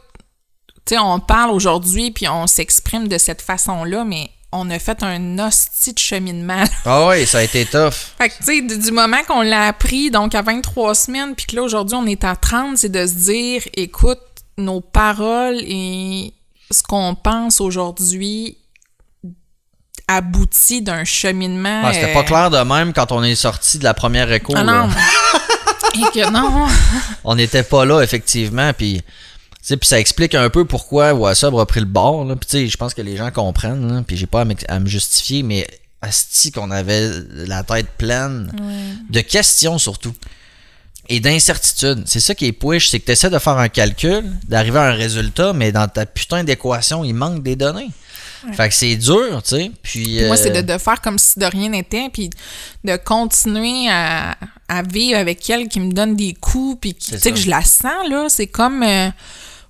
tu 0.86 0.96
sais, 0.96 0.98
on 1.00 1.20
parle 1.20 1.52
aujourd'hui 1.52 2.12
puis 2.12 2.28
on 2.28 2.48
s'exprime 2.48 3.08
de 3.08 3.18
cette 3.18 3.42
façon-là, 3.42 4.04
mais 4.04 4.32
on 4.52 4.70
a 4.70 4.80
fait 4.80 5.04
un 5.04 5.40
hostie 5.40 5.94
de 5.94 6.00
cheminement. 6.00 6.64
Ah 6.86 7.08
oui, 7.08 7.26
ça 7.26 7.40
a 7.40 7.44
été 7.44 7.66
tough. 7.66 8.14
Fait 8.18 8.30
que, 8.30 8.38
tu 8.38 8.44
sais, 8.44 8.62
du 8.62 8.78
du 8.78 8.92
moment 8.92 9.22
qu'on 9.28 9.42
l'a 9.42 9.68
appris, 9.68 10.10
donc 10.10 10.36
à 10.36 10.42
23 10.42 10.96
semaines, 10.96 11.36
puis 11.36 11.46
que 11.46 11.56
là, 11.56 11.64
aujourd'hui, 11.64 11.96
on 11.96 12.06
est 12.06 12.24
à 12.24 12.36
30, 12.36 12.78
c'est 12.78 12.90
de 12.90 13.06
se 13.06 13.14
dire, 13.14 13.62
écoute, 13.76 14.20
nos 14.58 14.82
paroles 14.82 15.60
et 15.62 16.34
ce 16.72 16.82
qu'on 16.84 17.16
pense 17.16 17.62
aujourd'hui 17.62 18.58
aboutit 20.08 20.82
d'un 20.82 21.04
cheminement. 21.04 21.82
Ah, 21.84 21.94
C'était 21.94 22.12
euh, 22.12 22.14
pas 22.14 22.24
clair 22.24 22.50
de 22.50 22.60
même 22.60 22.94
quand 22.94 23.12
on 23.12 23.24
est 23.24 23.36
sorti 23.36 23.78
de 23.78 23.84
la 23.84 23.94
première 23.94 24.32
écho. 24.32 24.54
Ah 24.56 24.64
non. 24.64 24.90
et 25.94 26.12
que 26.14 26.32
non. 26.32 26.68
On 27.24 27.36
n'était 27.36 27.64
pas 27.64 27.86
là, 27.86 28.02
effectivement. 28.02 28.72
Puis, 28.74 29.02
sais, 29.68 29.78
puis 29.78 29.88
ça 29.88 30.00
explique 30.00 30.36
un 30.36 30.50
peu 30.50 30.66
pourquoi 30.66 31.14
Wassabre 31.14 31.60
a 31.60 31.66
pris 31.66 31.80
le 31.80 31.86
bord. 31.86 32.26
Là. 32.26 32.36
Puis, 32.36 32.48
tu 32.50 32.58
sais, 32.58 32.68
je 32.68 32.78
pense 32.78 32.94
que 32.94 33.02
les 33.02 33.18
gens 33.18 33.32
comprennent. 33.32 34.04
Puis, 34.06 34.18
j'ai 34.18 34.28
pas 34.28 34.46
à, 34.68 34.80
me 34.80 34.88
justifier, 34.88 35.44
mais 35.44 35.68
asti 36.02 36.52
qu'on 36.52 36.72
avait 36.72 37.10
la 37.32 37.64
tête 37.64 37.88
pleine 37.98 38.52
de 39.10 39.22
questions 39.22 39.78
surtout. 39.78 40.14
Et 41.10 41.20
d'incertitudes. 41.22 42.04
C'est 42.06 42.20
ça 42.20 42.36
qui 42.36 42.48
est 42.48 42.52
push, 42.52 42.90
c'est 42.90 43.00
que 43.00 43.06
tu 43.06 43.12
essaies 43.14 43.30
de 43.30 43.40
faire 43.40 43.58
un 43.58 43.70
calcul, 43.70 44.26
d'arriver 44.48 44.80
à 44.80 44.84
un 44.84 44.94
résultat, 44.94 45.54
mais 45.54 45.72
dans 45.72 45.88
ta 45.88 46.06
putain 46.06 46.44
d'équation, 46.44 47.04
il 47.06 47.14
manque 47.14 47.44
des 47.44 47.56
données. 47.56 47.90
Fait 48.54 48.70
que 48.70 48.76
c'est 48.76 48.96
dur, 48.96 49.42
tu 49.44 49.56
sais. 49.56 49.72
Puis, 49.82 50.22
Moi, 50.28 50.38
c'est 50.38 50.52
euh, 50.56 50.62
de, 50.62 50.74
de 50.74 50.78
faire 50.78 51.02
comme 51.02 51.18
si 51.18 51.40
de 51.40 51.46
rien 51.46 51.70
n'était, 51.70 52.10
puis 52.14 52.30
de 52.84 52.96
continuer 52.98 53.90
à, 53.90 54.38
à 54.68 54.84
vivre 54.84 55.18
avec 55.18 55.50
elle 55.50 55.68
qui 55.68 55.80
me 55.80 55.92
donne 55.92 56.16
des 56.16 56.34
coups, 56.34 56.78
puis 56.80 56.94
qui- 56.94 57.12
tu 57.12 57.18
sais 57.20 57.32
que 57.32 57.38
je 57.38 57.50
la 57.50 57.62
sens, 57.64 58.08
là. 58.10 58.28
C'est 58.30 58.48
comme. 58.48 58.84
euh, 58.84 59.10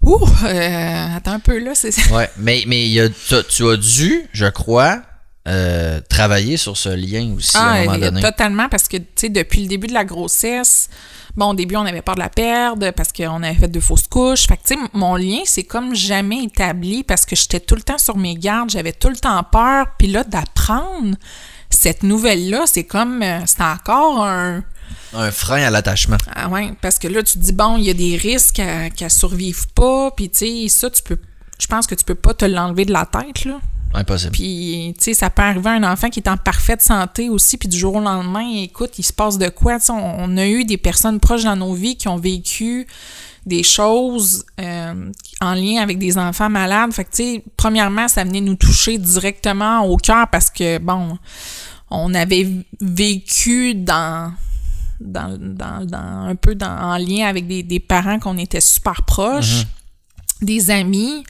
ouh, 0.01 0.19
euh, 0.45 1.15
attends 1.17 1.33
un 1.33 1.39
peu, 1.39 1.59
là. 1.59 1.71
C'est 1.75 1.93
Ouais, 2.11 2.29
mais, 2.37 2.63
mais 2.67 2.87
y 2.87 2.99
a, 3.01 3.09
tu 3.09 3.67
as 3.67 3.77
dû, 3.77 4.27
je 4.33 4.45
crois, 4.45 5.01
euh, 5.47 5.99
travailler 6.09 6.57
sur 6.57 6.75
ce 6.77 6.89
lien 6.89 7.33
aussi 7.35 7.55
à 7.55 7.61
un 7.61 7.73
Ah, 7.73 7.79
moment 7.85 7.93
euh, 7.93 7.99
donné. 7.99 8.21
totalement, 8.21 8.69
parce 8.69 8.87
que, 8.87 8.97
tu 8.97 9.05
sais, 9.15 9.29
depuis 9.29 9.61
le 9.61 9.67
début 9.67 9.87
de 9.87 9.93
la 9.93 10.03
grossesse, 10.05 10.89
bon, 11.37 11.51
au 11.51 11.53
début, 11.53 11.75
on 11.77 11.85
avait 11.85 12.01
peur 12.01 12.15
de 12.15 12.19
la 12.19 12.29
perdre 12.29 12.91
parce 12.91 13.13
qu'on 13.13 13.41
avait 13.43 13.55
fait 13.55 13.67
de 13.69 13.79
fausses 13.79 14.07
couches. 14.07 14.45
Fait 14.47 14.57
que, 14.57 14.63
tu 14.67 14.73
sais, 14.75 14.79
mon 14.93 15.15
lien, 15.15 15.39
c'est 15.45 15.63
comme 15.63 15.95
jamais 15.95 16.43
établi 16.43 17.03
parce 17.03 17.25
que 17.25 17.35
j'étais 17.35 17.61
tout 17.61 17.75
le 17.75 17.81
temps 17.81 17.97
sur 17.97 18.17
mes 18.17 18.35
gardes, 18.35 18.69
j'avais 18.69 18.91
tout 18.93 19.09
le 19.09 19.15
temps 19.15 19.41
peur. 19.43 19.87
Puis 19.97 20.07
là, 20.09 20.23
d'apprendre 20.25 21.15
cette 21.69 22.03
nouvelle-là, 22.03 22.63
c'est 22.65 22.83
comme, 22.85 23.21
euh, 23.23 23.39
c'est 23.45 23.61
encore 23.61 24.25
un... 24.25 24.63
Un 25.13 25.31
frein 25.31 25.63
à 25.63 25.69
l'attachement. 25.69 26.17
Ah 26.35 26.49
ouais, 26.49 26.73
parce 26.81 26.99
que 26.99 27.07
là, 27.07 27.23
tu 27.23 27.33
te 27.33 27.43
dis, 27.43 27.53
bon, 27.53 27.77
il 27.77 27.85
y 27.85 27.89
a 27.89 27.93
des 27.93 28.17
risques 28.17 28.55
qu'elle 28.55 28.91
qu'elle 28.91 29.11
survive 29.11 29.67
pas, 29.73 30.11
puis 30.11 30.29
tu 30.29 30.39
sais, 30.39 30.67
ça, 30.69 30.89
tu 30.89 31.01
peux... 31.03 31.17
Je 31.59 31.67
pense 31.67 31.87
que 31.87 31.95
tu 31.95 32.03
peux 32.03 32.15
pas 32.15 32.33
te 32.33 32.45
l'enlever 32.45 32.85
de 32.85 32.93
la 32.93 33.05
tête, 33.05 33.45
là. 33.45 33.59
Impossible. 33.93 34.31
Puis, 34.33 34.93
tu 34.97 35.05
sais, 35.05 35.13
ça 35.13 35.29
peut 35.29 35.41
arriver 35.41 35.69
à 35.69 35.73
un 35.73 35.91
enfant 35.91 36.09
qui 36.09 36.19
est 36.19 36.29
en 36.29 36.37
parfaite 36.37 36.81
santé 36.81 37.29
aussi, 37.29 37.57
puis 37.57 37.69
du 37.69 37.77
jour 37.77 37.95
au 37.95 38.01
lendemain, 38.01 38.47
écoute, 38.57 38.99
il 38.99 39.03
se 39.03 39.13
passe 39.13 39.37
de 39.37 39.49
quoi? 39.49 39.77
On, 39.89 39.93
on 39.93 40.37
a 40.37 40.45
eu 40.45 40.65
des 40.65 40.77
personnes 40.77 41.19
proches 41.19 41.45
dans 41.45 41.55
nos 41.55 41.73
vies 41.73 41.95
qui 41.95 42.07
ont 42.07 42.17
vécu 42.17 42.85
des 43.45 43.63
choses 43.63 44.45
euh, 44.59 45.09
en 45.39 45.53
lien 45.53 45.81
avec 45.81 45.97
des 45.97 46.17
enfants 46.17 46.49
malades. 46.49 46.91
Fait 46.91 47.05
que, 47.05 47.11
tu 47.11 47.23
sais, 47.23 47.43
premièrement, 47.55 48.07
ça 48.07 48.23
venait 48.23 48.41
nous 48.41 48.55
toucher 48.55 48.97
directement 48.97 49.85
au 49.85 49.95
cœur 49.97 50.27
parce 50.29 50.49
que, 50.49 50.77
bon, 50.79 51.17
on 51.89 52.13
avait 52.13 52.47
vécu 52.81 53.73
dans... 53.73 54.33
Dans, 54.99 55.37
dans, 55.39 55.85
dans- 55.85 56.27
un 56.27 56.35
peu 56.35 56.55
dans, 56.55 56.67
en 56.93 56.97
lien 56.97 57.27
avec 57.27 57.47
des, 57.47 57.61
des 57.63 57.79
parents 57.79 58.17
qu'on 58.19 58.37
était 58.37 58.61
super 58.61 59.03
proches, 59.03 59.63
des 60.41 60.71
amis. 60.71 61.23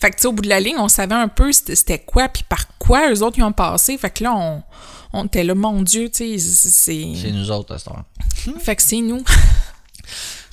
Fait 0.00 0.10
que, 0.10 0.16
tu 0.16 0.22
sais, 0.22 0.28
au 0.28 0.32
bout 0.32 0.42
de 0.42 0.48
la 0.48 0.58
ligne, 0.60 0.76
on 0.78 0.88
savait 0.88 1.14
un 1.14 1.28
peu 1.28 1.52
c'était 1.52 2.00
quoi, 2.00 2.28
puis 2.28 2.42
par 2.48 2.76
quoi 2.78 3.10
eux 3.12 3.22
autres 3.22 3.38
ils 3.38 3.44
ont 3.44 3.52
passé. 3.52 3.96
Fait 3.98 4.10
que 4.10 4.24
là, 4.24 4.34
on, 4.34 4.62
on 5.12 5.24
était 5.26 5.44
là, 5.44 5.54
mon 5.54 5.80
Dieu, 5.82 6.10
tu 6.10 6.38
sais, 6.38 6.38
c'est... 6.38 7.12
C'est 7.14 7.30
nous 7.30 7.50
autres 7.50 7.74
à 7.74 7.78
cette 7.78 7.88
heure. 7.88 8.04
Fait 8.60 8.74
que 8.76 8.82
c'est 8.82 9.00
nous. 9.00 9.22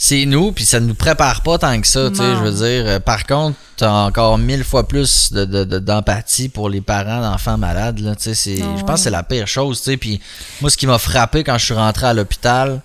C'est 0.03 0.25
nous, 0.25 0.51
puis 0.51 0.65
ça 0.65 0.79
nous 0.79 0.95
prépare 0.95 1.41
pas 1.43 1.59
tant 1.59 1.79
que 1.79 1.85
ça, 1.85 2.09
tu 2.09 2.15
sais, 2.15 2.23
je 2.35 2.41
veux 2.43 2.51
dire. 2.53 2.87
Euh, 2.87 2.99
Par 2.99 3.23
contre, 3.27 3.55
t'as 3.77 3.91
encore 3.91 4.39
mille 4.39 4.63
fois 4.63 4.87
plus 4.87 5.31
de- 5.31 5.45
de- 5.45 5.63
de- 5.63 5.77
d'empathie 5.77 6.49
pour 6.49 6.69
les 6.69 6.81
parents 6.81 7.21
d'enfants 7.21 7.59
malades, 7.59 7.99
là, 7.99 8.15
tu 8.15 8.23
sais, 8.23 8.33
c'est, 8.33 8.61
Ah 8.63 8.77
je 8.79 8.83
pense 8.83 8.95
que 8.95 9.01
c'est 9.03 9.09
la 9.11 9.21
pire 9.21 9.45
chose, 9.47 9.77
tu 9.77 9.91
sais, 9.91 9.97
puis 9.97 10.19
moi, 10.59 10.71
ce 10.71 10.77
qui 10.77 10.87
m'a 10.87 10.97
frappé 10.97 11.43
quand 11.43 11.55
je 11.59 11.65
suis 11.65 11.73
rentré 11.75 12.07
à 12.07 12.15
l'hôpital, 12.15 12.81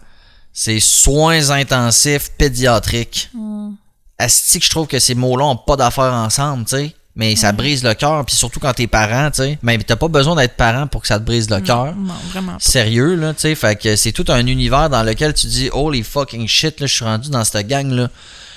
c'est 0.53 0.79
soins 0.79 1.49
intensifs 1.53 2.33
pédiatriques. 2.37 3.31
Hmm. 3.33 3.71
Asti 4.19 4.59
que 4.59 4.65
je 4.67 4.71
trouve 4.71 4.87
que 4.87 4.99
ces 4.99 5.15
mots-là 5.15 5.47
ont 5.47 5.57
pas 5.57 5.77
d'affaires 5.77 6.13
ensemble, 6.13 6.67
tu 6.67 6.77
sais. 6.77 6.95
Mais 7.17 7.35
ça 7.35 7.53
brise 7.53 7.83
le 7.83 7.95
cœur, 7.95 8.25
puis 8.27 8.37
surtout 8.37 8.61
quand 8.61 8.75
t'es 8.75 8.87
parent, 8.87 9.31
tu 9.31 9.43
sais. 9.43 9.59
Mais 9.63 9.79
t'as 9.79 9.97
pas 9.97 10.09
besoin 10.09 10.37
d'être 10.37 10.55
parent 10.55 10.87
pour 10.87 11.01
que 11.01 11.09
ça 11.09 11.19
te 11.19 11.25
brise 11.25 11.49
le 11.49 11.61
cœur. 11.61 11.95
Non, 11.97 12.13
vraiment 12.31 12.53
pas. 12.53 12.59
Sérieux, 12.61 13.15
là, 13.15 13.33
tu 13.33 13.41
sais. 13.41 13.55
Fait 13.55 13.75
que 13.75 13.97
c'est 13.97 14.13
tout 14.13 14.27
un 14.29 14.47
univers 14.47 14.91
dans 14.91 15.03
lequel 15.03 15.33
tu 15.33 15.47
dis, 15.47 15.71
holy 15.73 16.03
fucking 16.03 16.47
shit, 16.47 16.79
là, 16.79 16.87
je 16.87 16.95
suis 16.95 17.05
rendu 17.05 17.31
dans 17.31 17.43
cette 17.43 17.67
gang-là. 17.67 18.11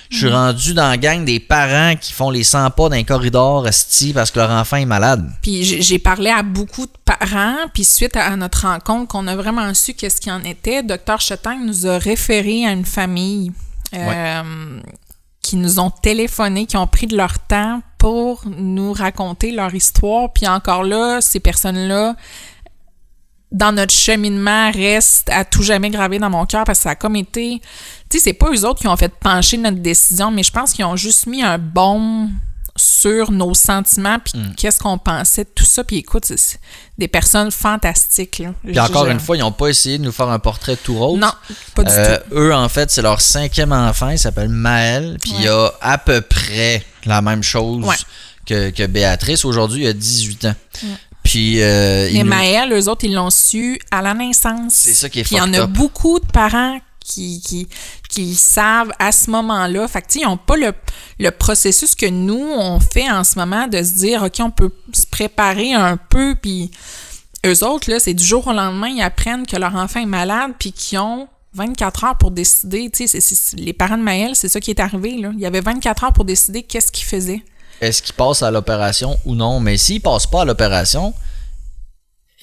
Je 0.09 0.17
suis 0.17 0.29
rendu 0.29 0.73
dans 0.73 0.89
la 0.89 0.97
gang 0.97 1.23
des 1.23 1.39
parents 1.39 1.95
qui 1.95 2.13
font 2.13 2.31
les 2.31 2.43
100 2.43 2.71
pas 2.71 2.89
d'un 2.89 3.03
corridor, 3.03 3.67
esti, 3.67 4.11
parce 4.11 4.31
que 4.31 4.39
leur 4.39 4.49
enfant 4.49 4.77
est 4.77 4.85
malade. 4.85 5.29
Puis 5.43 5.63
j'ai 5.63 5.99
parlé 5.99 6.31
à 6.31 6.41
beaucoup 6.41 6.87
de 6.87 6.91
parents, 7.05 7.67
puis 7.73 7.83
suite 7.83 8.17
à, 8.17 8.25
à 8.25 8.35
notre 8.35 8.67
rencontre, 8.67 9.07
qu'on 9.07 9.27
a 9.27 9.35
vraiment 9.35 9.71
su 9.75 9.93
qu'est-ce 9.93 10.19
qu'il 10.19 10.31
en 10.31 10.43
était, 10.43 10.81
Dr 10.81 11.19
Chetang 11.19 11.59
nous 11.63 11.85
a 11.85 11.99
référé 11.99 12.65
à 12.65 12.71
une 12.71 12.85
famille 12.85 13.51
euh, 13.93 14.81
qui 15.41 15.55
nous 15.55 15.79
ont 15.79 15.89
téléphoné, 15.89 16.65
qui 16.65 16.77
ont 16.77 16.87
pris 16.87 17.07
de 17.07 17.15
leur 17.15 17.39
temps 17.39 17.81
pour 17.97 18.43
nous 18.45 18.93
raconter 18.93 19.51
leur 19.51 19.73
histoire. 19.73 20.31
Puis 20.33 20.47
encore 20.47 20.83
là, 20.83 21.21
ces 21.21 21.39
personnes-là, 21.39 22.15
dans 23.51 23.71
notre 23.71 23.93
cheminement, 23.93 24.71
restent 24.71 25.29
à 25.29 25.45
tout 25.45 25.63
jamais 25.63 25.89
gravées 25.89 26.19
dans 26.19 26.29
mon 26.29 26.45
cœur 26.45 26.63
parce 26.65 26.79
que 26.79 26.83
ça 26.83 26.89
a 26.91 26.95
comme 26.95 27.15
été... 27.15 27.61
Tu 28.09 28.17
sais, 28.17 28.23
c'est 28.25 28.33
pas 28.33 28.51
eux 28.51 28.65
autres 28.65 28.79
qui 28.79 28.87
ont 28.87 28.97
fait 28.97 29.13
pencher 29.13 29.57
notre 29.57 29.79
décision, 29.79 30.31
mais 30.31 30.43
je 30.43 30.51
pense 30.51 30.73
qu'ils 30.73 30.85
ont 30.85 30.95
juste 30.95 31.25
mis 31.25 31.41
un 31.41 31.57
baume 31.57 32.29
sur 32.79 33.31
nos 33.31 33.53
sentiments 33.53 34.17
puis 34.19 34.33
qu'est-ce 34.57 34.79
qu'on 34.79 34.97
pensait 34.97 35.43
de 35.43 35.49
tout 35.53 35.65
ça. 35.65 35.83
Puis 35.83 35.97
écoute, 35.97 36.25
c'est- 36.25 36.59
des 36.97 37.07
personnes 37.07 37.51
fantastiques. 37.51 38.39
Là. 38.39 38.53
Puis 38.65 38.79
encore 38.79 39.07
une 39.07 39.19
fois, 39.19 39.37
ils 39.37 39.41
n'ont 39.41 39.51
pas 39.51 39.67
essayé 39.67 39.97
de 39.97 40.03
nous 40.03 40.11
faire 40.11 40.29
un 40.29 40.39
portrait 40.39 40.75
tout 40.75 40.97
rose. 40.97 41.19
Non, 41.19 41.31
pas 41.75 41.83
du 41.83 41.91
Euh, 41.93 42.17
tout. 42.17 42.35
eux, 42.35 42.53
en 42.53 42.67
fait, 42.69 42.91
c'est 42.91 43.01
leur 43.01 43.21
cinquième 43.21 43.71
enfant. 43.71 44.09
Il 44.09 44.19
s'appelle 44.19 44.49
Maël. 44.49 45.17
Puis 45.21 45.33
il 45.39 45.47
a 45.47 45.71
à 45.81 45.97
peu 45.97 46.21
près 46.21 46.83
la 47.05 47.21
même 47.21 47.43
chose 47.43 47.85
Ouais. 47.85 47.95
que, 48.45 48.69
que 48.71 48.85
Béatrice. 48.85 49.45
Aujourd'hui, 49.45 49.83
il 49.83 49.87
a 49.87 49.93
18 49.93 50.45
ans. 50.45 50.55
Puis 51.23 51.61
euh, 51.61 52.09
Mais 52.11 52.23
nous- 52.23 52.29
Maël, 52.29 52.71
eux 52.73 52.89
autres, 52.89 53.03
ils 53.05 53.13
l'ont 53.13 53.29
su 53.29 53.79
à 53.91 54.01
la 54.01 54.13
naissance. 54.13 54.73
C'est 54.73 54.93
ça 54.93 55.09
qui 55.09 55.19
est 55.19 55.23
Puis 55.23 55.35
il 55.35 55.37
y 55.37 55.41
en 55.41 55.53
a 55.53 55.59
up. 55.61 55.69
beaucoup 55.69 56.19
de 56.19 56.25
parents 56.25 56.79
qui, 56.99 57.67
savent 58.35 58.91
à 58.99 59.11
ce 59.11 59.29
moment-là. 59.31 59.87
Fait 59.87 60.01
que, 60.01 60.07
ils 60.15 60.23
n'ont 60.23 60.37
pas 60.37 60.55
le, 60.57 61.31
processus 61.31 61.95
que 61.95 62.05
nous, 62.05 62.45
on 62.55 62.79
fait 62.79 63.09
en 63.09 63.23
ce 63.23 63.37
moment 63.37 63.67
de 63.67 63.81
se 63.81 63.93
dire, 63.93 64.23
OK, 64.23 64.35
on 64.39 64.51
peut 64.51 64.71
se 64.93 65.07
préparer 65.07 65.73
un 65.73 65.97
peu, 65.97 66.35
puis 66.41 66.71
eux 67.45 67.63
autres, 67.63 67.89
là, 67.89 67.99
c'est 67.99 68.13
du 68.13 68.23
jour 68.23 68.47
au 68.47 68.53
lendemain, 68.53 68.89
ils 68.89 69.01
apprennent 69.01 69.45
que 69.45 69.57
leur 69.57 69.75
enfant 69.75 70.01
est 70.01 70.05
malade, 70.05 70.51
puis 70.59 70.71
qu'ils 70.71 70.99
ont 70.99 71.27
24 71.53 72.03
heures 72.03 72.17
pour 72.17 72.31
décider. 72.31 72.89
Tu 72.89 73.07
sais, 73.07 73.19
les 73.55 73.73
parents 73.73 73.97
de 73.97 74.03
Maël, 74.03 74.31
c'est 74.35 74.49
ça 74.49 74.59
qui 74.59 74.71
est 74.71 74.79
arrivé, 74.79 75.17
là. 75.17 75.31
Il 75.33 75.39
y 75.39 75.45
avait 75.45 75.61
24 75.61 76.03
heures 76.03 76.13
pour 76.13 76.25
décider 76.25 76.63
qu'est-ce 76.63 76.91
qu'ils 76.91 77.05
faisaient. 77.05 77.41
est-ce 77.81 78.01
qu'il 78.01 78.15
passe 78.15 78.43
à 78.43 78.51
l'opération 78.51 79.17
ou 79.25 79.35
non? 79.35 79.59
Mais 79.59 79.77
s'il 79.77 80.01
passe 80.01 80.27
pas 80.27 80.41
à 80.41 80.45
l'opération, 80.45 81.13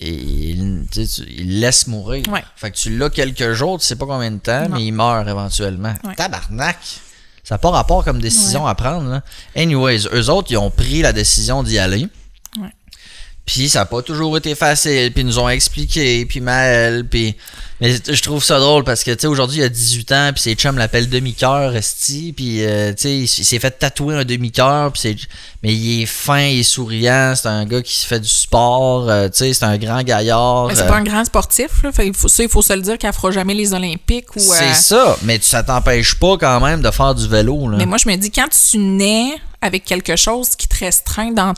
il, 0.01 0.87
tu 0.91 1.07
sais, 1.07 1.23
tu- 1.25 1.31
il 1.31 1.61
laisse 1.61 1.87
mourir. 1.87 2.25
Ouais. 2.31 2.45
Fait 2.57 2.71
que 2.71 2.77
tu 2.77 2.97
l'as 2.97 3.11
quelques 3.11 3.53
jours, 3.53 3.79
tu 3.79 3.87
sais 3.87 3.97
pas 3.97 4.07
combien 4.07 4.31
de 4.31 4.39
temps, 4.39 4.69
Non. 4.69 4.77
mais 4.77 4.85
il 4.87 4.93
meurt 4.93 5.27
éventuellement. 5.29 5.95
Ouais. 6.05 6.15
Tabarnak! 6.15 6.79
Ça 7.45 7.55
n'a 7.55 7.59
pas 7.59 7.71
rapport 7.71 8.05
comme 8.05 8.21
décision 8.21 8.67
à 8.67 8.75
prendre. 8.75 9.09
Là. 9.09 9.23
Anyways, 9.57 10.09
eux 10.13 10.31
autres, 10.31 10.49
ils 10.51 10.57
ont 10.57 10.71
pris 10.71 11.01
la 11.03 11.13
décision 11.13 11.63
d'y 11.63 11.79
aller. 11.79 12.09
Puis 13.47 13.69
ça 13.69 13.79
n'a 13.81 13.87
pas 13.87 14.03
toujours 14.03 14.37
été 14.37 14.55
facile, 14.57 15.13
puis 15.13 15.23
ils 15.23 15.27
nous 15.27 15.39
ont 15.39 15.49
expliqué, 15.49 16.27
puis 16.27 16.41
Maël, 16.41 17.07
puis... 17.09 17.35
Mais 17.79 17.95
je 18.09 18.23
trouve 18.23 18.43
ça 18.43 18.59
drôle 18.59 18.85
parce 18.85 19.05
que, 19.05 19.11
tu 19.11 19.21
sais, 19.21 19.27
aujourd'hui, 19.27 19.59
il 19.59 19.63
a 19.63 19.69
18 19.69 20.13
ans, 20.13 20.31
puis 20.33 20.43
ses 20.43 20.55
chums 20.55 20.79
l'appellent 20.79 21.11
demi-cœur, 21.11 21.77
esti, 21.77 22.33
puis, 22.35 22.65
euh, 22.65 22.95
tu 22.95 23.03
sais, 23.03 23.19
il 23.19 23.27
s'est 23.29 23.59
fait 23.59 23.71
tatouer 23.71 24.15
un 24.17 24.25
demi-cœur, 24.25 24.91
puis 24.93 25.03
c'est... 25.03 25.17
Mais 25.63 25.75
il 25.75 26.03
est 26.03 26.07
fin, 26.07 26.41
il 26.41 26.61
est 26.61 26.63
souriant, 26.63 27.35
c'est 27.37 27.49
un 27.49 27.67
gars 27.67 27.83
qui 27.83 27.95
se 27.95 28.07
fait 28.07 28.19
du 28.19 28.29
sport, 28.29 29.11
euh, 29.11 29.29
tu 29.29 29.39
sais, 29.39 29.53
c'est 29.53 29.67
un 29.67 29.77
grand 29.77 30.03
gaillard. 30.03 30.69
Mais 30.69 30.75
c'est 30.75 30.83
euh, 30.85 30.89
pas 30.89 30.97
un 30.97 31.05
grand 31.05 31.25
sportif, 31.27 31.83
là. 31.83 31.93
Fait, 31.93 32.07
il 32.07 32.15
faut, 32.15 32.29
ça, 32.29 32.43
il 32.43 32.49
faut 32.49 32.63
se 32.63 32.73
le 32.73 32.81
dire 32.81 32.97
qu'elle 32.97 33.13
fera 33.13 33.31
jamais 33.31 33.53
les 33.55 33.75
Olympiques 33.75 34.35
ou. 34.37 34.41
euh, 34.41 34.57
C'est 34.59 34.75
ça, 34.75 35.17
mais 35.23 35.39
ça 35.43 35.63
t'empêche 35.63 36.15
pas 36.15 36.39
quand 36.39 36.61
même 36.61 36.81
de 36.81 36.91
faire 36.91 37.15
du 37.15 37.29
vélo, 37.29 37.69
là. 37.69 37.77
Mais 37.77 37.87
moi, 37.87 37.99
je 37.99 38.09
me 38.09 38.17
dis, 38.17 38.31
quand 38.31 38.49
tu 38.49 38.79
nais 38.79 39.35
avec 39.61 39.85
quelque 39.85 40.17
chose 40.17 40.57
qui 40.57 40.67
te 40.67 40.79
restreint 40.83 41.33
dans, 41.33 41.53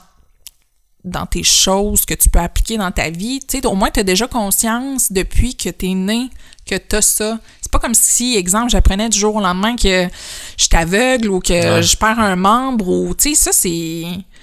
dans 1.04 1.26
tes 1.26 1.42
choses 1.44 2.04
que 2.04 2.14
tu 2.14 2.28
peux 2.28 2.40
appliquer 2.40 2.76
dans 2.76 2.90
ta 2.90 3.08
vie, 3.10 3.40
tu 3.40 3.58
sais, 3.58 3.66
au 3.66 3.74
moins, 3.74 3.90
tu 3.90 4.00
as 4.00 4.04
déjà 4.04 4.26
conscience 4.26 5.10
depuis 5.12 5.54
que 5.54 5.70
tu 5.70 5.90
es 5.90 5.94
né 5.94 6.28
que 6.68 6.74
tu 6.76 6.96
as 6.96 7.02
ça. 7.02 7.38
C'est 7.62 7.70
pas 7.72 7.78
comme 7.78 7.94
si, 7.94 8.36
exemple, 8.36 8.70
j'apprenais 8.70 9.08
du 9.08 9.18
jour 9.18 9.36
au 9.36 9.40
lendemain 9.40 9.74
que 9.76 10.08
je 10.56 10.64
suis 10.64 10.76
aveugle 10.76 11.28
ou 11.30 11.40
que 11.40 11.52
Ouais. 11.52 11.82
je 11.82 11.96
perds 11.96 12.18
un 12.18 12.36
membre 12.36 12.88
ou, 12.88 13.14
tu 13.14 13.30
sais, 13.30 13.34
ça, 13.34 13.50
c'est. 13.52 14.02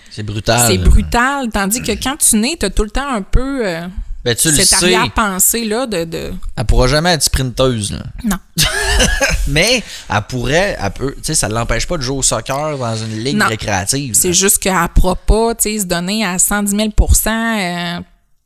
C'est 0.10 0.24
brutal. 0.24 0.66
C'est 0.68 0.78
brutal. 0.78 1.50
Tandis 1.52 1.82
que 1.82 1.92
quand 1.92 2.16
tu 2.18 2.38
nais, 2.38 2.56
tu 2.60 2.66
as 2.66 2.70
tout 2.70 2.84
le 2.84 2.90
temps 2.90 3.08
un 3.08 3.22
peu 3.22 3.68
euh, 3.68 3.86
Ben, 4.26 4.36
tu 4.36 4.50
le 4.50 4.56
cette 4.56 4.66
sais, 4.66 4.76
arrière-pensée-là 4.76 5.86
de, 5.86 6.04
de. 6.04 6.34
elle 6.58 6.66
pourra 6.66 6.88
jamais 6.88 7.12
être 7.12 7.22
sprinteuse, 7.22 7.92
là. 7.92 8.00
Non. 8.24 8.38
Mais 9.48 9.84
elle 10.10 10.22
pourrait, 10.24 10.76
elle 10.82 10.92
peut, 10.92 11.14
tu 11.18 11.20
sais, 11.26 11.36
ça 11.36 11.48
ne 11.48 11.54
l'empêche 11.54 11.86
pas 11.86 11.96
de 11.98 12.02
jouer 12.02 12.18
au 12.18 12.24
soccer 12.24 12.76
dans 12.76 12.96
une 12.98 13.24
ligue 13.24 13.38
Non. 13.38 13.46
récréative. 13.48 14.16
C'est 14.16 14.34
juste 14.34 14.58
qu'elle 14.58 14.74
ne 14.74 14.88
pourra 14.88 15.16
pas, 15.16 15.54
tu 15.54 15.70
sais, 15.76 15.80
se 15.82 15.86
donner 15.86 16.26
à 16.26 16.40
110 16.40 16.72
000 16.72 16.82
euh, 17.28 18.00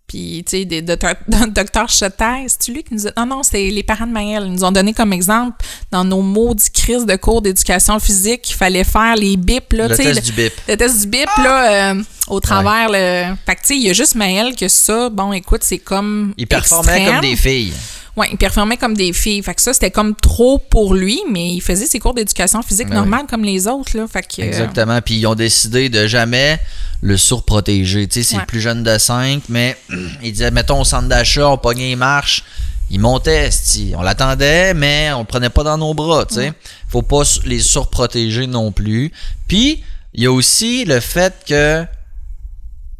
Puis, 0.09 0.43
tu 0.45 0.57
sais, 0.57 0.65
des 0.65 0.81
docteurs 0.81 1.13
docteur 1.49 1.87
Chetais, 1.87 2.47
c'est 2.47 2.71
lui 2.71 2.83
qui 2.83 2.95
nous 2.95 3.07
a... 3.07 3.11
Non, 3.15 3.27
non, 3.27 3.43
c'est 3.43 3.69
les 3.69 3.83
parents 3.83 4.07
de 4.07 4.11
Maëlle. 4.11 4.43
Ils 4.47 4.51
nous 4.53 4.63
ont 4.63 4.71
donné 4.71 4.91
comme 4.93 5.13
exemple, 5.13 5.55
dans 5.91 6.03
nos 6.03 6.21
maudits 6.23 6.71
crises 6.73 7.05
de 7.05 7.15
cours 7.15 7.41
d'éducation 7.43 7.99
physique, 7.99 8.41
qu'il 8.41 8.55
fallait 8.55 8.83
faire 8.83 9.15
les 9.15 9.37
bips, 9.37 9.71
là, 9.73 9.87
le 9.87 9.95
tu 9.95 10.03
sais. 10.03 10.13
test 10.13 10.15
le- 10.15 10.21
du 10.25 10.31
bip. 10.43 10.53
Le 10.67 10.75
test 10.77 11.01
du 11.01 11.07
bip, 11.07 11.29
là, 11.37 11.91
euh, 11.93 12.03
au 12.27 12.39
travers, 12.39 12.89
le... 12.89 13.35
Fait 13.45 13.55
que, 13.55 13.61
tu 13.61 13.67
sais, 13.67 13.75
il 13.77 13.83
y 13.83 13.89
a 13.91 13.93
juste 13.93 14.15
Maëlle 14.15 14.55
que 14.55 14.67
ça, 14.67 15.09
bon, 15.09 15.31
écoute, 15.31 15.61
c'est 15.63 15.77
comme 15.77 16.33
Il 16.37 16.47
performait 16.47 16.93
extrême. 16.97 17.11
comme 17.21 17.29
des 17.29 17.35
filles. 17.35 17.73
Ouais, 18.19 18.27
il 18.31 18.37
performait 18.37 18.77
comme 18.77 18.95
des 18.95 19.13
filles. 19.13 19.41
Fait 19.41 19.53
que 19.55 19.61
ça, 19.61 19.73
c'était 19.73 19.91
comme 19.91 20.13
trop 20.15 20.57
pour 20.59 20.93
lui, 20.93 21.19
mais 21.31 21.49
il 21.53 21.61
faisait 21.61 21.85
ses 21.85 21.99
cours 21.99 22.13
d'éducation 22.13 22.61
physique 22.61 22.89
Ben 22.89 22.95
normales 22.95 23.25
comme 23.29 23.43
les 23.43 23.65
autres, 23.67 23.95
là. 23.97 24.05
Fait 24.07 24.21
que... 24.21 24.41
euh, 24.41 24.45
Exactement. 24.45 24.99
Puis 25.01 25.15
ils 25.15 25.25
ont 25.27 25.35
décidé 25.35 25.87
de 25.89 26.05
jamais 26.05 26.59
le 27.01 27.15
surprotéger. 27.17 28.07
Tu 28.07 28.15
sais, 28.21 28.23
c'est 28.29 28.35
Ouais. 28.35 28.41
le 28.41 28.45
plus 28.47 28.59
jeune 28.61 28.83
de 28.83 28.97
5, 28.97 29.43
mais 29.49 29.77
ils 30.23 30.31
disaient, 30.33 30.51
mettons, 30.51 30.81
au 30.81 30.85
centre 30.85 31.07
d'achat, 31.07 31.49
on 31.49 31.57
pognait 31.57 31.87
les 31.89 31.95
marches. 31.95 32.43
Il 32.91 32.99
montait, 32.99 33.49
on 33.95 34.01
l'attendait, 34.01 34.73
mais 34.73 35.11
on 35.13 35.19
le 35.19 35.25
prenait 35.25 35.49
pas 35.51 35.63
dans 35.63 35.77
nos 35.77 35.93
bras, 35.93 36.25
tu 36.25 36.35
sais. 36.35 36.53
Faut 36.87 37.03
pas 37.03 37.21
les 37.45 37.59
surprotéger 37.59 38.47
non 38.47 38.71
plus. 38.71 39.11
Puis, 39.47 39.83
il 40.15 40.23
y 40.23 40.25
a 40.25 40.31
aussi 40.31 40.85
le 40.85 40.99
fait 40.99 41.35
que 41.47 41.85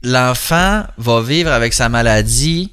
l'enfant 0.03 0.83
va 0.97 1.21
vivre 1.21 1.51
avec 1.51 1.73
sa 1.73 1.89
maladie 1.89 2.71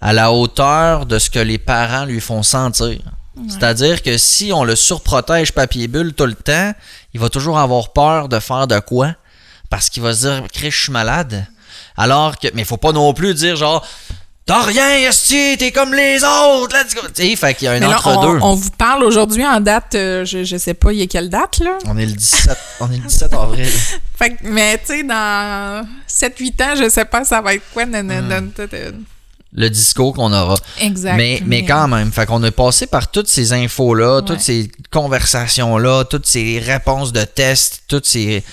à 0.00 0.12
la 0.12 0.32
hauteur 0.32 1.06
de 1.06 1.18
ce 1.18 1.30
que 1.30 1.38
les 1.38 1.58
parents 1.58 2.04
lui 2.04 2.20
font 2.20 2.42
sentir. 2.42 2.98
C'est-à-dire 3.48 4.02
que 4.02 4.18
si 4.18 4.52
on 4.52 4.64
le 4.64 4.76
surprotège 4.76 5.52
papier 5.52 5.88
bulle 5.88 6.12
tout 6.12 6.26
le 6.26 6.34
temps, 6.34 6.72
il 7.14 7.20
va 7.20 7.28
toujours 7.28 7.58
avoir 7.58 7.92
peur 7.92 8.28
de 8.28 8.38
faire 8.38 8.66
de 8.66 8.78
quoi? 8.80 9.14
Parce 9.70 9.88
qu'il 9.88 10.02
va 10.02 10.12
se 10.12 10.26
dire 10.26 10.42
Chris, 10.52 10.70
je 10.70 10.82
suis 10.82 10.92
malade. 10.92 11.46
Alors 11.96 12.38
que 12.38 12.48
mais 12.54 12.64
faut 12.64 12.76
pas 12.76 12.92
non 12.92 13.12
plus 13.14 13.34
dire 13.34 13.56
genre 13.56 13.86
T'as 14.46 14.62
rien, 14.62 14.96
esti, 15.08 15.56
t'es 15.58 15.70
comme 15.70 15.94
les 15.94 16.24
autres, 16.24 16.76
let's 16.76 16.92
go. 16.92 17.02
Tu 17.14 17.22
sais, 17.22 17.36
fait 17.36 17.54
qu'il 17.54 17.66
y 17.66 17.68
a 17.68 17.72
un 17.74 17.82
entre-deux. 17.82 18.40
on, 18.42 18.50
on 18.50 18.54
vous 18.54 18.70
parle 18.70 19.04
aujourd'hui 19.04 19.46
en 19.46 19.60
date, 19.60 19.94
euh, 19.94 20.24
je, 20.24 20.42
je 20.42 20.56
sais 20.56 20.74
pas, 20.74 20.92
il 20.92 20.98
y 20.98 21.02
a 21.02 21.06
quelle 21.06 21.30
date, 21.30 21.60
là? 21.60 21.78
On 21.84 21.96
est 21.96 22.06
le 22.06 22.14
17, 22.14 22.58
on 22.80 22.90
est 22.90 22.96
le 22.96 23.04
17 23.04 23.32
avril. 23.32 23.68
Fait 24.18 24.30
que, 24.30 24.38
mais 24.42 24.76
tu 24.78 24.86
sais, 24.86 25.02
dans 25.04 25.86
7-8 26.08 26.62
ans, 26.64 26.74
je 26.82 26.88
sais 26.88 27.04
pas 27.04 27.22
ça 27.24 27.40
va 27.40 27.54
être 27.54 27.62
quoi. 27.72 27.86
nan, 27.86 28.04
nan, 28.04 28.26
nan, 28.26 28.50
nan, 28.58 28.68
nan. 28.72 29.04
Le 29.52 29.68
discours 29.68 30.14
qu'on 30.14 30.32
aura. 30.32 30.56
Exact. 30.80 31.16
Mais, 31.16 31.42
mais 31.44 31.64
quand 31.64 31.88
même, 31.88 32.12
fait 32.12 32.24
qu'on 32.26 32.42
a 32.44 32.50
passé 32.52 32.86
par 32.86 33.10
toutes 33.10 33.26
ces 33.28 33.52
infos-là, 33.52 34.18
Ouais. 34.18 34.22
toutes 34.24 34.40
ces 34.40 34.70
conversations-là, 34.92 36.04
toutes 36.04 36.26
ces 36.26 36.60
réponses 36.60 37.12
de 37.12 37.24
tests, 37.24 37.82
toutes 37.88 38.06
ces, 38.06 38.44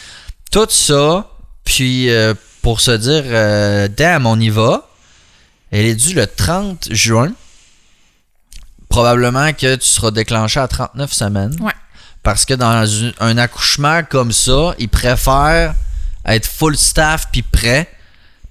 tout 0.52 0.66
ça, 0.70 1.30
puis 1.64 2.10
euh, 2.10 2.34
pour 2.64 2.82
se 2.82 2.92
dire, 2.92 3.24
euh, 3.28 3.88
damn, 3.88 4.26
on 4.26 4.40
y 4.40 4.50
va. 4.50 4.90
Elle 5.70 5.86
est 5.86 5.96
due 5.96 6.14
le 6.16 6.26
30 6.26 6.88
juin. 6.92 7.32
Probablement 8.90 9.52
que 9.54 9.76
tu 9.76 9.88
seras 9.88 10.12
déclenché 10.12 10.60
à 10.60 10.68
39 10.68 11.12
semaines. 11.14 11.56
Ouais. 11.62 11.74
Parce 12.24 12.46
que 12.46 12.54
dans 12.54 12.86
un 13.20 13.38
accouchement 13.38 14.02
comme 14.04 14.32
ça, 14.32 14.74
ils 14.80 14.90
préfèrent 14.90 15.76
être 16.26 16.46
full 16.48 16.76
staff 16.78 17.28
puis 17.32 17.42
prêt. 17.42 17.90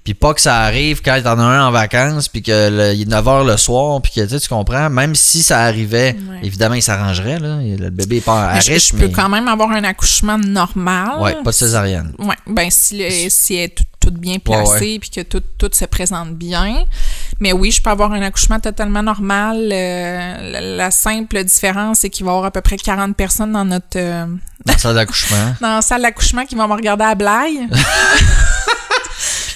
Puis 0.06 0.14
pas 0.14 0.34
que 0.34 0.40
ça 0.40 0.58
arrive 0.60 1.02
quand 1.04 1.20
t'en 1.20 1.36
as 1.40 1.42
un 1.42 1.66
en 1.66 1.72
vacances, 1.72 2.28
puis 2.28 2.40
que 2.40 2.70
le- 2.70 2.94
il 2.94 3.02
est 3.02 3.10
9h 3.10 3.44
le 3.44 3.56
soir, 3.56 4.00
puis 4.00 4.12
que 4.12 4.20
tu 4.20 4.28
sais, 4.28 4.38
tu 4.38 4.48
comprends, 4.48 4.88
même 4.88 5.16
si 5.16 5.42
ça 5.42 5.62
arrivait, 5.62 6.14
Ouais. 6.30 6.38
évidemment, 6.44 6.76
il 6.76 6.82
s'arrangerait, 6.82 7.40
là. 7.40 7.58
Le 7.60 7.90
bébé 7.90 8.18
est 8.18 8.20
pas 8.20 8.50
à 8.50 8.54
Mais 8.54 8.60
je, 8.60 8.72
risque, 8.72 8.94
je 8.96 9.00
peux 9.00 9.08
quand 9.08 9.28
même 9.28 9.48
avoir 9.48 9.72
un 9.72 9.82
accouchement 9.82 10.38
normal. 10.38 11.18
Ouais, 11.20 11.34
pas 11.42 11.50
de 11.50 11.56
césarienne. 11.56 12.12
Ouais, 12.20 12.36
ben 12.46 12.68
si, 12.70 12.96
le- 12.98 13.28
si 13.30 13.56
elle 13.56 13.64
est 13.64 13.68
tout, 13.74 13.82
toute 13.98 14.14
bien 14.14 14.38
placée 14.38 15.00
puis 15.00 15.10
que 15.10 15.22
tout, 15.22 15.42
tout 15.58 15.70
se 15.72 15.84
présente 15.86 16.34
bien. 16.36 16.84
Mais 17.40 17.52
oui, 17.52 17.72
je 17.72 17.82
peux 17.82 17.90
avoir 17.90 18.12
un 18.12 18.22
accouchement 18.22 18.60
totalement 18.60 19.02
normal. 19.02 19.68
Euh, 19.72 20.50
la, 20.52 20.60
la 20.60 20.90
simple 20.92 21.42
différence, 21.42 21.98
c'est 21.98 22.10
qu'il 22.10 22.24
va 22.24 22.30
y 22.30 22.34
avoir 22.34 22.46
à 22.46 22.52
peu 22.52 22.60
près 22.60 22.76
40 22.76 23.16
personnes 23.16 23.50
dans 23.50 23.64
notre 23.64 23.96
euh, 23.98 24.26
Dans 24.64 24.72
la 24.72 24.78
salle 24.78 24.94
d'accouchement. 24.94 25.56
dans 25.60 25.74
la 25.74 25.82
salle 25.82 26.02
d'accouchement 26.02 26.44
qui 26.46 26.54
vont 26.54 26.68
me 26.68 26.74
regarder 26.74 27.02
à 27.04 27.16
blague. 27.16 27.68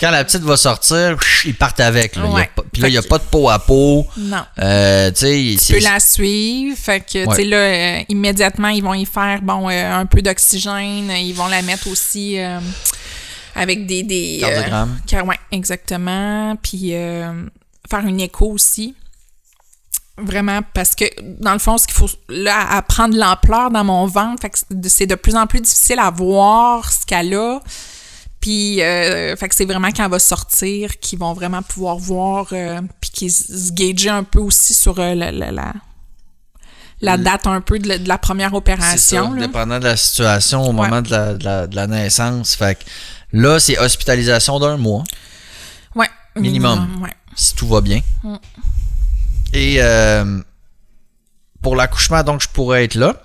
Quand 0.01 0.11
la 0.11 0.25
petite 0.25 0.43
va 0.43 0.57
sortir, 0.57 1.17
ils 1.45 1.55
partent 1.55 1.81
avec. 1.81 2.17
Là. 2.17 2.23
A 2.25 2.63
Puis 2.73 2.81
là, 2.83 2.89
il 2.89 2.93
n'y 2.93 2.97
a 2.97 3.03
pas 3.03 3.19
de 3.19 3.25
peau 3.25 3.49
à 3.51 3.59
peau. 3.59 4.07
Non. 4.17 4.43
Euh, 4.59 5.11
tu 5.11 5.17
sais, 5.21 5.49
Tu 5.53 5.59
c'est- 5.59 5.75
peux 5.75 5.85
la 5.85 6.01
suivre. 6.01 6.77
Fait 6.79 7.01
que, 7.01 7.43
là, 7.43 7.57
euh, 7.57 8.03
immédiatement, 8.09 8.69
ils 8.69 8.83
vont 8.83 8.95
y 8.95 9.05
faire, 9.05 9.41
bon, 9.43 9.69
euh, 9.69 9.93
un 9.93 10.07
peu 10.07 10.23
d'oxygène. 10.23 11.11
Ils 11.11 11.33
vont 11.35 11.49
la 11.49 11.61
mettre 11.63 11.89
aussi 11.89 12.39
euh, 12.39 12.59
avec 13.55 13.87
des... 13.87 14.03
des 14.03 14.39
Cardiogramme. 14.41 14.99
car- 15.07 15.27
ouais, 15.27 15.39
exactement. 15.53 16.57
Puis 16.63 16.91
faire 17.91 18.07
une 18.07 18.21
écho 18.21 18.47
aussi. 18.53 18.95
Vraiment, 20.23 20.61
parce 20.75 20.95
que, 20.95 21.05
dans 21.41 21.55
le 21.55 21.59
fond, 21.59 21.79
ce 21.79 21.87
qu'il 21.87 21.97
faut, 21.97 22.11
là, 22.29 22.69
à 22.71 22.83
prendre 22.83 23.17
l'ampleur 23.17 23.71
dans 23.71 23.85
mon 23.85 24.05
ventre, 24.07 24.47
c'est 24.87 25.07
de 25.07 25.15
plus 25.15 25.35
en 25.35 25.47
plus 25.47 25.61
difficile 25.63 25.99
à 25.99 26.11
voir 26.11 26.93
ce 26.93 27.07
qu'elle 27.07 27.33
a. 27.35 27.61
Puis, 28.41 28.81
euh, 28.83 29.37
fait 29.37 29.49
que 29.51 29.55
c'est 29.55 29.67
vraiment 29.67 29.89
quand 29.91 30.05
elle 30.05 30.11
va 30.11 30.19
sortir 30.19 30.99
qu'ils 30.99 31.19
vont 31.19 31.35
vraiment 31.35 31.63
pouvoir 31.63 31.97
voir, 31.99 32.47
euh, 32.53 32.81
puis 33.01 33.11
qu'ils 33.11 33.33
se 33.33 33.71
gager 33.73 34.09
un 34.09 34.25
peu 34.25 34.39
aussi 34.39 34.73
sur 34.73 34.99
euh, 34.99 35.15
la, 35.15 35.31
la, 35.31 35.51
la, 35.53 35.73
la 37.03 37.17
date 37.19 37.47
un 37.47 37.61
peu 37.61 37.79
de 37.79 37.87
la, 37.89 37.99
de 37.99 38.09
la 38.09 38.17
première 38.19 38.51
ça, 38.51 38.57
opération. 38.57 39.33
là. 39.35 39.47
dépendant 39.47 39.79
de 39.79 39.85
la 39.85 39.97
situation 39.97 40.63
au 40.63 40.69
Ouais. 40.69 40.73
moment 40.73 41.03
de 41.03 41.11
la, 41.11 41.35
de 41.35 41.45
la- 41.45 41.67
de 41.67 41.77
la 41.77 41.87
naissance. 41.87 42.55
Fait 42.55 42.77
que 42.79 42.85
là, 43.33 43.61
c'est 43.61 43.79
hospitalisation 43.79 44.59
d'un 44.59 44.79
mois, 44.79 45.05
Ouais, 45.95 46.09
Minimum. 46.37 47.03
ouais. 47.03 47.13
si 47.37 47.55
tout 47.55 47.69
va 47.69 47.83
bien. 47.83 48.01
Mm. 48.23 48.37
Et 49.53 49.77
euh, 49.81 50.41
pour 51.61 51.77
l'accouchement, 51.77 52.23
donc, 52.23 52.41
je 52.41 52.49
pourrais 52.49 52.85
être 52.85 52.95
là. 52.95 53.17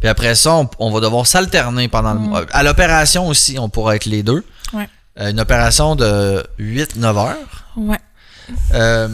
Puis 0.00 0.08
après 0.08 0.34
ça, 0.34 0.54
on, 0.54 0.68
on 0.78 0.90
va 0.90 1.00
devoir 1.00 1.26
s'alterner 1.26 1.88
pendant 1.88 2.14
le 2.14 2.20
mois. 2.20 2.44
À 2.52 2.62
l'opération 2.62 3.28
aussi, 3.28 3.58
on 3.58 3.68
pourra 3.68 3.96
être 3.96 4.06
les 4.06 4.22
deux. 4.22 4.44
Mm. 4.72 4.76
Ouais. 4.78 4.88
Euh, 5.20 5.30
une 5.30 5.40
opération 5.40 5.94
de 5.96 6.42
8-9 6.58 7.16
heures. 7.18 7.36
Ouais. 7.76 7.98
euh, 8.74 9.08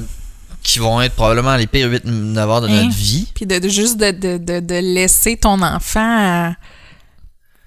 qui 0.62 0.78
vont 0.80 1.00
être 1.02 1.14
probablement 1.14 1.54
les 1.56 1.66
pires 1.66 1.88
8-9 1.88 2.38
heures 2.38 2.60
de 2.60 2.68
Hein? 2.68 2.84
notre 2.84 2.96
vie. 2.96 3.28
Puis 3.34 3.46
de, 3.46 3.58
de- 3.58 3.68
juste 3.68 3.98
de, 3.98 4.10
de, 4.10 4.36
de, 4.38 4.60
de 4.60 4.74
laisser 4.74 5.36
ton 5.36 5.60
enfant 5.62 6.00
à... 6.48 6.52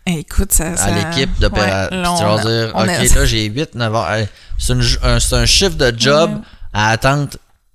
Eh, 0.05 0.19
Écoute, 0.19 0.51
ça... 0.51 0.71
à 0.71 0.77
ça- 0.77 0.91
l'équipe 0.91 1.39
d'opération. 1.39 1.95
Ouais, 1.97 2.17
tu 2.17 2.23
vas 2.23 2.37
dire, 2.65 2.75
OK, 2.75 3.15
là, 3.15 3.25
j'ai 3.25 3.49
8-9 3.49 3.81
heures. 3.95 4.27
C'est 4.57 4.73
un, 4.73 5.17
un 5.37 5.45
chiffre 5.45 5.75
de 5.75 5.93
job 5.97 6.31
Ouais. 6.31 6.39
à, 6.73 6.89
attendre, 6.89 7.29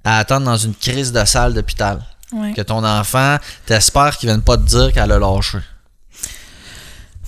à 0.04 0.18
attendre 0.18 0.46
dans 0.46 0.56
une 0.56 0.74
crise 0.74 1.12
de 1.12 1.24
salle 1.24 1.54
d'hôpital. 1.54 2.00
Ouais. 2.32 2.52
Que 2.52 2.62
ton 2.62 2.84
enfant, 2.84 3.36
t'espères 3.66 4.16
qu'il 4.16 4.28
vienne 4.28 4.42
pas 4.42 4.56
te 4.56 4.62
dire 4.62 4.92
qu'elle 4.92 5.12
a 5.12 5.18
lâché. 5.18 5.58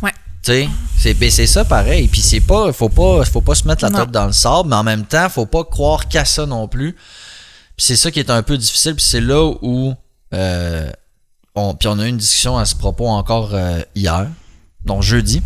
Ouais. 0.02 0.12
Tu 0.42 0.52
sais, 0.52 0.68
c'est 0.98 1.14
ben, 1.14 1.30
c'est 1.30 1.46
ça 1.46 1.64
pareil. 1.64 2.08
Puis 2.08 2.20
c'est 2.20 2.40
pas, 2.40 2.72
faut 2.72 2.88
pas, 2.88 3.24
faut 3.24 3.40
pas 3.40 3.54
se 3.54 3.66
mettre 3.68 3.84
la 3.84 3.90
tête 3.90 4.10
dans 4.10 4.26
le 4.26 4.32
sable, 4.32 4.68
mais 4.70 4.76
en 4.76 4.84
même 4.84 5.04
temps, 5.04 5.28
faut 5.28 5.46
pas 5.46 5.64
croire 5.64 6.08
qu'à 6.08 6.24
ça 6.24 6.46
non 6.46 6.66
plus. 6.66 6.92
Puis 7.76 7.86
c'est 7.86 7.96
ça 7.96 8.10
qui 8.10 8.18
est 8.18 8.30
un 8.30 8.42
peu 8.42 8.56
difficile. 8.56 8.94
Puis 8.94 9.04
c'est 9.04 9.20
là 9.20 9.52
où, 9.62 9.94
euh, 10.34 10.90
on, 11.54 11.74
puis 11.74 11.88
on 11.88 11.98
a 11.98 12.06
eu 12.06 12.08
une 12.08 12.16
discussion 12.16 12.56
à 12.58 12.64
ce 12.64 12.74
propos 12.74 13.08
encore 13.08 13.50
euh, 13.52 13.80
hier, 13.94 14.26
donc 14.84 15.02
jeudi, 15.02 15.42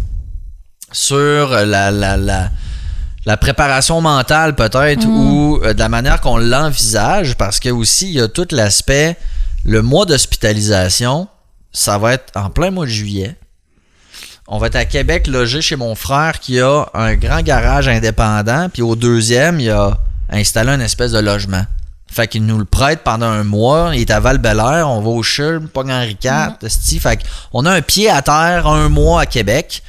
sur 0.92 1.50
la, 1.50 1.90
la, 1.90 2.16
la, 2.16 2.50
la 3.26 3.36
préparation 3.36 4.00
mentale 4.00 4.54
peut-être 4.54 5.06
ou 5.06 5.60
euh, 5.62 5.74
de 5.74 5.78
la 5.78 5.88
manière 5.88 6.20
qu'on 6.20 6.38
l'envisage 6.38 7.36
parce 7.36 7.60
que 7.60 7.68
aussi 7.68 8.08
il 8.08 8.14
y 8.14 8.20
a 8.20 8.28
tout 8.28 8.48
l'aspect 8.50 9.16
le 9.64 9.82
mois 9.82 10.06
d'hospitalisation 10.06 11.28
ça 11.72 11.98
va 11.98 12.14
être 12.14 12.32
en 12.36 12.50
plein 12.50 12.70
mois 12.70 12.86
de 12.86 12.90
juillet 12.90 13.36
on 14.48 14.58
va 14.58 14.66
être 14.66 14.76
à 14.76 14.84
Québec 14.84 15.26
logé 15.26 15.60
chez 15.60 15.76
mon 15.76 15.94
frère 15.94 16.40
qui 16.40 16.60
a 16.60 16.86
un 16.94 17.14
grand 17.14 17.42
garage 17.42 17.88
indépendant 17.88 18.68
puis 18.68 18.82
au 18.82 18.96
deuxième 18.96 19.60
il 19.60 19.70
a 19.70 19.98
installé 20.30 20.70
une 20.70 20.80
espèce 20.80 21.12
de 21.12 21.18
logement 21.20 21.64
fait 22.10 22.26
qu'il 22.26 22.44
nous 22.44 22.58
le 22.58 22.64
prête 22.64 23.02
pendant 23.04 23.26
un 23.26 23.44
mois. 23.44 23.92
Il 23.94 24.00
est 24.00 24.10
à 24.10 24.18
val 24.18 24.40
on 24.44 25.00
va 25.00 25.08
au 25.08 25.22
CHUM, 25.22 25.68
pas 25.68 25.82
Henri 25.82 26.18
IV, 26.22 26.56
esti. 26.62 26.98
Fait 26.98 27.20
qu'on 27.52 27.64
a 27.64 27.72
un 27.72 27.82
pied 27.82 28.10
à 28.10 28.20
terre 28.20 28.66
un 28.66 28.88
mois 28.88 29.22
à 29.22 29.26
Québec. 29.26 29.82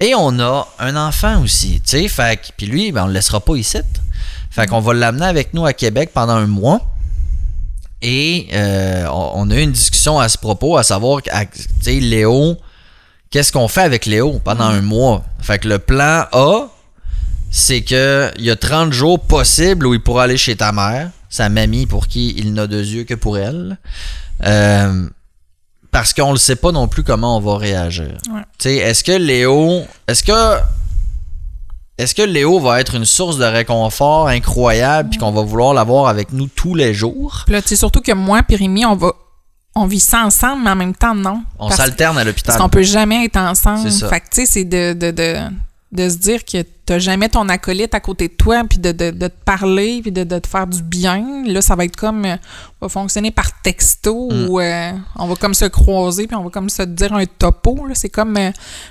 Et 0.00 0.14
on 0.16 0.38
a 0.40 0.66
un 0.78 0.96
enfant 0.96 1.42
aussi, 1.42 1.80
tu 1.80 1.90
sais. 1.90 2.08
Fait 2.08 2.52
puis 2.56 2.66
lui, 2.66 2.92
ben, 2.92 3.04
on 3.04 3.06
le 3.06 3.12
laissera 3.12 3.40
pas 3.40 3.54
ici. 3.56 3.78
Fait 4.50 4.66
qu'on 4.66 4.80
va 4.80 4.92
l'amener 4.92 5.26
avec 5.26 5.54
nous 5.54 5.66
à 5.66 5.72
Québec 5.72 6.10
pendant 6.12 6.34
un 6.34 6.46
mois. 6.46 6.80
Et 8.00 8.48
euh, 8.52 9.06
on 9.10 9.50
a 9.50 9.56
eu 9.56 9.62
une 9.62 9.72
discussion 9.72 10.18
à 10.20 10.28
ce 10.28 10.38
propos, 10.38 10.76
à 10.76 10.82
savoir, 10.82 11.20
tu 11.22 11.30
sais, 11.80 12.00
Léo, 12.00 12.56
qu'est-ce 13.30 13.52
qu'on 13.52 13.68
fait 13.68 13.82
avec 13.82 14.06
Léo 14.06 14.40
pendant 14.44 14.66
un 14.66 14.82
mois? 14.82 15.24
Fait 15.40 15.58
que 15.58 15.68
le 15.68 15.78
plan 15.78 16.26
A, 16.32 16.68
c'est 17.50 17.82
que 17.82 18.30
il 18.38 18.44
y 18.44 18.50
a 18.50 18.56
30 18.56 18.92
jours 18.92 19.20
possibles 19.20 19.86
où 19.86 19.94
il 19.94 20.00
pourra 20.00 20.24
aller 20.24 20.36
chez 20.36 20.54
ta 20.54 20.70
mère 20.72 21.10
sa 21.28 21.48
mamie 21.48 21.86
pour 21.86 22.06
qui 22.06 22.34
il 22.36 22.52
n'a 22.54 22.66
deux 22.66 22.86
yeux 22.86 23.04
que 23.04 23.14
pour 23.14 23.38
elle. 23.38 23.78
Euh, 24.44 25.08
parce 25.90 26.12
qu'on 26.12 26.32
ne 26.32 26.38
sait 26.38 26.56
pas 26.56 26.72
non 26.72 26.88
plus 26.88 27.02
comment 27.02 27.36
on 27.36 27.40
va 27.40 27.56
réagir. 27.56 28.18
Est-ce 28.64 29.04
que 29.04 29.12
Léo. 29.12 29.82
Est-ce 30.06 30.22
que. 30.22 30.58
Est-ce 31.98 32.14
que 32.14 32.22
Léo 32.22 32.60
va 32.60 32.80
être 32.80 32.94
une 32.94 33.04
source 33.04 33.38
de 33.38 33.44
réconfort 33.44 34.28
incroyable 34.28 35.10
puis 35.10 35.18
qu'on 35.18 35.32
va 35.32 35.42
vouloir 35.42 35.74
l'avoir 35.74 36.06
avec 36.06 36.32
nous 36.32 36.46
tous 36.46 36.74
les 36.76 36.94
jours? 36.94 37.42
Puis 37.44 37.52
là, 37.54 37.60
tu 37.60 37.68
sais, 37.68 37.76
surtout 37.76 38.00
que 38.00 38.12
moi 38.12 38.40
et 38.48 38.56
Rémi, 38.56 38.86
on 38.86 38.94
va. 38.94 39.12
On 39.74 39.86
vit 39.86 40.00
ça 40.00 40.24
ensemble, 40.24 40.62
mais 40.64 40.70
en 40.70 40.76
même 40.76 40.94
temps, 40.94 41.14
non. 41.14 41.42
On 41.58 41.70
s'alterne 41.70 42.18
à 42.18 42.24
l'hôpital. 42.24 42.46
Parce 42.46 42.58
qu'on 42.58 42.68
peut 42.68 42.82
jamais 42.82 43.24
être 43.24 43.36
ensemble. 43.36 43.90
Fait 43.90 44.20
que, 44.20 44.26
tu 44.30 44.40
sais, 44.40 44.46
c'est 44.46 44.64
de, 44.64 44.92
de 44.92 45.10
de 45.10 45.36
se 45.96 46.16
dire 46.16 46.44
que 46.44 46.62
t'as 46.84 46.98
jamais 46.98 47.28
ton 47.28 47.48
acolyte 47.48 47.94
à 47.94 48.00
côté 48.00 48.28
de 48.28 48.34
toi, 48.34 48.62
puis 48.68 48.78
de, 48.78 48.92
de, 48.92 49.10
te 49.10 49.44
parler, 49.44 50.00
puis 50.02 50.12
de, 50.12 50.24
de, 50.24 50.38
te 50.38 50.46
faire 50.46 50.66
du 50.66 50.82
bien. 50.82 51.44
Là, 51.46 51.62
ça 51.62 51.76
va 51.76 51.84
être 51.84 51.96
comme, 51.96 52.24
euh, 52.24 52.36
on 52.80 52.86
va 52.86 52.88
fonctionner 52.88 53.30
par 53.30 53.60
texto, 53.62 54.30
mm. 54.30 54.48
ou 54.48 54.60
euh, 54.60 54.92
on 55.16 55.26
va 55.26 55.34
comme 55.36 55.54
se 55.54 55.64
croiser, 55.64 56.26
puis 56.26 56.36
on 56.36 56.44
va 56.44 56.50
comme 56.50 56.68
se 56.68 56.82
dire 56.82 57.12
un 57.12 57.24
topo. 57.24 57.86
C'est 57.94 58.08
comme 58.08 58.36
euh, 58.36 58.50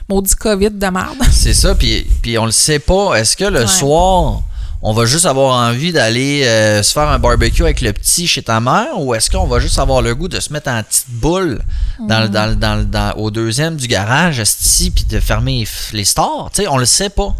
maudit 0.09 0.35
COVID 0.35 0.71
de 0.71 0.87
merde. 0.87 1.17
C'est 1.31 1.53
ça, 1.53 1.75
puis, 1.75 2.05
puis 2.21 2.37
on 2.37 2.45
le 2.45 2.51
sait 2.51 2.79
pas. 2.79 3.15
Est-ce 3.15 3.37
que 3.37 3.45
le 3.45 3.67
soir 3.67 4.41
on 4.81 4.93
va 4.93 5.05
juste 5.05 5.25
avoir 5.25 5.69
envie 5.69 5.91
d'aller 5.91 6.43
euh, 6.45 6.83
se 6.83 6.93
faire 6.93 7.07
un 7.07 7.17
barbecue 7.17 7.63
avec 7.63 7.81
le 7.81 7.93
petit 7.93 8.27
chez 8.27 8.43
ta 8.43 8.59
mère 8.59 8.99
ou 8.99 9.15
est-ce 9.15 9.29
qu'on 9.29 9.47
va 9.47 9.59
juste 9.59 9.79
avoir 9.79 10.01
le 10.01 10.13
goût 10.13 10.27
de 10.27 10.39
se 10.39 10.53
mettre 10.53 10.69
en 10.69 10.83
petite 10.83 11.09
boule 11.09 11.61
dans, 11.99 12.29
dans, 12.29 13.11
au 13.17 13.31
deuxième 13.31 13.75
du 13.75 13.87
garage 13.87 14.37
ici 14.39 14.91
puis 14.91 15.05
de 15.05 15.19
fermer 15.19 15.67
les 15.93 16.05
stores? 16.05 16.51
Tu 16.53 16.61
sais, 16.61 16.67
on 16.67 16.77
le 16.77 16.85
sait 16.85 17.09
pas. 17.09 17.35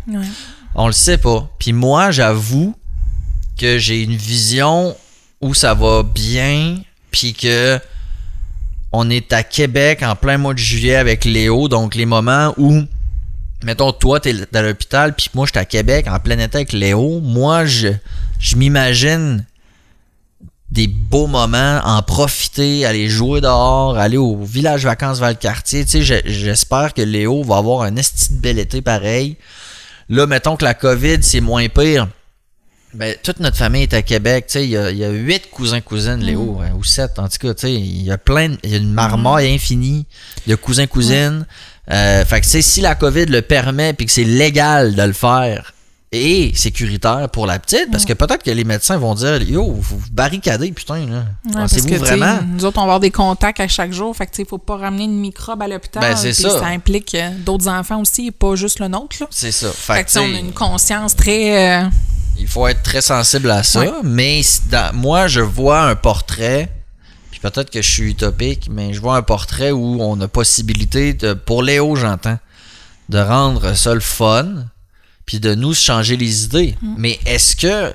On 0.73 0.87
le 0.87 0.93
sait 0.93 1.17
pas. 1.17 1.47
Puis 1.59 1.73
moi, 1.73 2.11
j'avoue 2.11 2.75
que 3.57 3.77
j'ai 3.77 4.03
une 4.03 4.15
vision 4.15 4.95
où 5.41 5.53
ça 5.53 5.73
va 5.73 6.03
bien 6.03 6.77
puis 7.11 7.33
que 7.33 7.79
on 8.91 9.09
est 9.09 9.33
à 9.33 9.43
Québec 9.43 10.01
en 10.01 10.15
plein 10.15 10.37
mois 10.37 10.53
de 10.53 10.59
juillet 10.59 10.95
avec 10.95 11.25
Léo, 11.25 11.67
donc 11.67 11.93
les 11.93 12.05
moments 12.05 12.53
où 12.57 12.83
mettons, 13.63 13.91
toi, 13.91 14.19
t'es 14.19 14.33
à 14.53 14.61
l'hôpital, 14.61 15.15
puis 15.15 15.29
moi, 15.33 15.45
je 15.45 15.51
suis 15.51 15.59
à 15.59 15.65
Québec, 15.65 16.07
en 16.09 16.19
plein 16.19 16.39
été 16.39 16.57
avec 16.57 16.73
Léo. 16.73 17.19
Moi, 17.21 17.65
je, 17.65 17.89
je 18.39 18.55
m'imagine 18.55 19.45
des 20.69 20.87
beaux 20.87 21.27
moments, 21.27 21.79
en 21.83 22.01
profiter, 22.01 22.85
aller 22.85 23.07
jouer 23.07 23.41
dehors, 23.41 23.97
aller 23.97 24.17
au 24.17 24.43
village 24.43 24.83
vacances 24.83 25.19
Valcartier. 25.19 25.85
Tu 25.85 26.03
sais, 26.05 26.23
j'espère 26.25 26.93
que 26.93 27.01
Léo 27.01 27.43
va 27.43 27.57
avoir 27.57 27.83
un 27.83 27.95
esti 27.95 28.33
de 28.33 28.39
bel 28.39 28.59
été 28.59 28.81
pareil. 28.81 29.37
Là, 30.09 30.27
mettons 30.27 30.55
que 30.57 30.65
la 30.65 30.73
COVID, 30.73 31.19
c'est 31.21 31.41
moins 31.41 31.67
pire. 31.69 32.07
Ben, 32.93 33.15
toute 33.21 33.39
notre 33.39 33.57
famille 33.57 33.83
est 33.83 33.93
à 33.93 34.01
Québec. 34.01 34.45
Tu 34.47 34.53
sais, 34.53 34.63
il 34.65 34.69
y 34.69 34.77
a, 34.77 35.09
huit 35.09 35.49
cousins-cousines, 35.51 36.19
Léo, 36.19 36.59
mm. 36.59 36.75
ou 36.77 36.83
sept, 36.83 37.19
en 37.19 37.27
tout 37.27 37.37
cas. 37.39 37.53
Tu 37.53 37.61
sais, 37.61 37.73
il 37.73 38.03
y 38.03 38.11
a 38.11 38.17
plein, 38.17 38.55
il 38.63 38.69
y 38.69 38.73
a 38.73 38.77
une 38.77 38.91
marmaille 38.91 39.53
infinie 39.53 40.05
de 40.47 40.55
cousins-cousines. 40.55 41.45
Euh, 41.89 42.25
fait 42.25 42.41
que 42.41 42.47
si 42.47 42.81
la 42.81 42.95
COVID 42.95 43.25
le 43.25 43.41
permet 43.41 43.93
puis 43.93 44.05
que 44.05 44.11
c'est 44.11 44.23
légal 44.23 44.95
de 44.95 45.03
le 45.03 45.13
faire 45.13 45.73
et 46.11 46.53
sécuritaire 46.55 47.27
pour 47.29 47.45
la 47.45 47.59
petite, 47.59 47.91
parce 47.91 48.05
que 48.05 48.13
peut-être 48.13 48.43
que 48.43 48.51
les 48.51 48.63
médecins 48.63 48.97
vont 48.97 49.13
dire 49.13 49.41
Yo, 49.41 49.73
vous 49.73 50.01
barricadez, 50.11 50.71
putain, 50.71 51.05
là. 51.05 51.25
Pensez-vous 51.51 51.97
vraiment? 51.97 52.39
Nous 52.47 52.63
autres, 52.63 52.77
on 52.77 52.81
va 52.81 52.85
avoir 52.85 52.99
des 53.01 53.11
contacts 53.11 53.59
à 53.59 53.67
chaque 53.67 53.91
jour, 53.91 54.15
fait 54.15 54.25
que 54.25 54.31
il 54.39 54.45
faut 54.45 54.57
pas 54.57 54.77
ramener 54.77 55.03
une 55.03 55.19
microbe 55.19 55.61
à 55.61 55.67
l'hôpital. 55.67 56.01
Ben, 56.01 56.15
c'est 56.15 56.33
ça. 56.33 56.59
ça 56.59 56.67
implique 56.67 57.13
euh, 57.15 57.31
d'autres 57.39 57.67
enfants 57.67 58.01
aussi, 58.01 58.31
pas 58.31 58.55
juste 58.55 58.79
le 58.79 58.87
nôtre. 58.87 59.17
C'est 59.29 59.51
ça. 59.51 59.69
Fait, 59.71 60.05
que, 60.05 60.19
on 60.19 60.23
a 60.23 60.39
une 60.39 60.53
conscience 60.53 61.15
très. 61.15 61.81
Euh, 61.81 61.89
il 62.39 62.47
faut 62.47 62.67
être 62.67 62.83
très 62.83 63.01
sensible 63.01 63.51
à 63.51 63.63
ça, 63.63 63.83
mais 64.03 64.41
moi, 64.93 65.27
je 65.27 65.41
vois 65.41 65.81
un 65.81 65.95
portrait 65.95 66.69
peut-être 67.41 67.69
que 67.69 67.81
je 67.81 67.89
suis 67.89 68.11
utopique, 68.11 68.67
mais 68.69 68.93
je 68.93 69.01
vois 69.01 69.15
un 69.15 69.21
portrait 69.21 69.71
où 69.71 70.01
on 70.01 70.19
a 70.21 70.27
possibilité, 70.27 71.13
de, 71.13 71.33
pour 71.33 71.63
Léo, 71.63 71.95
j'entends, 71.95 72.39
de 73.09 73.19
rendre 73.19 73.73
ça 73.73 73.93
le 73.93 73.99
fun, 73.99 74.65
puis 75.25 75.39
de 75.39 75.55
nous 75.55 75.73
changer 75.73 76.17
les 76.17 76.45
idées. 76.45 76.75
Mm. 76.81 76.95
Mais 76.97 77.19
est-ce 77.25 77.55
que 77.55 77.93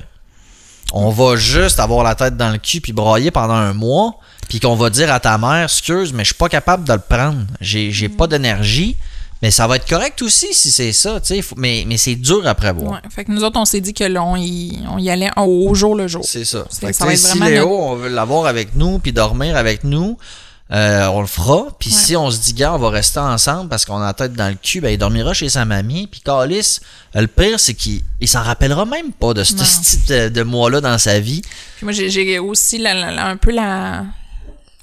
on 0.94 1.10
va 1.10 1.36
juste 1.36 1.80
avoir 1.80 2.04
la 2.04 2.14
tête 2.14 2.36
dans 2.36 2.50
le 2.50 2.58
cul 2.58 2.80
puis 2.80 2.92
broyer 2.92 3.30
pendant 3.30 3.54
un 3.54 3.72
mois, 3.72 4.18
puis 4.48 4.60
qu'on 4.60 4.76
va 4.76 4.90
dire 4.90 5.12
à 5.12 5.20
ta 5.20 5.38
mère, 5.38 5.64
excuse, 5.64 6.12
mais 6.12 6.24
je 6.24 6.28
suis 6.28 6.34
pas 6.34 6.50
capable 6.50 6.84
de 6.84 6.92
le 6.92 6.98
prendre, 6.98 7.46
j'ai, 7.60 7.90
j'ai 7.90 8.10
pas 8.10 8.26
d'énergie, 8.26 8.96
mais 9.42 9.50
ça 9.50 9.66
va 9.66 9.76
être 9.76 9.88
correct 9.88 10.22
aussi 10.22 10.54
si 10.54 10.70
c'est 10.70 10.92
ça, 10.92 11.20
tu 11.20 11.34
sais. 11.34 11.54
Mais, 11.56 11.84
mais 11.86 11.96
c'est 11.96 12.14
dur 12.14 12.46
après 12.46 12.72
prévoir. 12.72 12.92
Ouais, 12.92 13.10
fait 13.10 13.24
que 13.24 13.32
nous 13.32 13.42
autres, 13.42 13.58
on 13.58 13.64
s'est 13.64 13.80
dit 13.80 13.92
que 13.92 14.04
l'on 14.04 14.36
y, 14.36 14.78
on 14.88 14.98
y 14.98 15.10
allait 15.10 15.30
au 15.36 15.74
jour 15.74 15.96
le 15.96 16.06
jour. 16.06 16.22
C'est 16.24 16.44
ça. 16.44 16.64
Fait 16.70 16.92
que 16.92 17.16
si 17.16 17.40
Léo, 17.40 17.68
on 17.68 17.96
veut 17.96 18.08
l'avoir 18.08 18.46
avec 18.46 18.76
nous, 18.76 19.00
puis 19.00 19.12
dormir 19.12 19.56
avec 19.56 19.82
nous, 19.82 20.16
euh, 20.70 21.08
on 21.08 21.20
le 21.20 21.26
fera. 21.26 21.66
Puis 21.80 21.90
si 21.90 22.14
on 22.14 22.30
se 22.30 22.38
dit, 22.38 22.54
gars, 22.54 22.72
on 22.74 22.78
va 22.78 22.90
rester 22.90 23.18
ensemble 23.18 23.68
parce 23.68 23.84
qu'on 23.84 23.96
a 23.96 24.06
la 24.06 24.14
tête 24.14 24.32
dans 24.34 24.48
le 24.48 24.54
cul, 24.54 24.80
ben, 24.80 24.90
il 24.90 24.98
dormira 24.98 25.34
chez 25.34 25.48
sa 25.48 25.64
mamie. 25.64 26.06
Puis 26.06 26.20
Calis, 26.20 26.78
le 27.12 27.26
pire, 27.26 27.58
c'est 27.58 27.74
qu'il 27.74 28.00
il, 28.20 28.28
s'en 28.28 28.42
rappellera 28.42 28.84
même 28.84 29.10
pas 29.12 29.34
de 29.34 29.42
ce 29.42 29.54
type 29.54 30.32
de, 30.32 30.42
mois-là 30.44 30.80
dans 30.80 30.98
sa 30.98 31.18
vie. 31.18 31.42
Puis 31.78 31.84
moi, 31.84 31.92
j'ai 31.92 32.38
aussi 32.38 32.86
un 32.86 33.36
peu 33.36 33.50
la, 33.50 34.04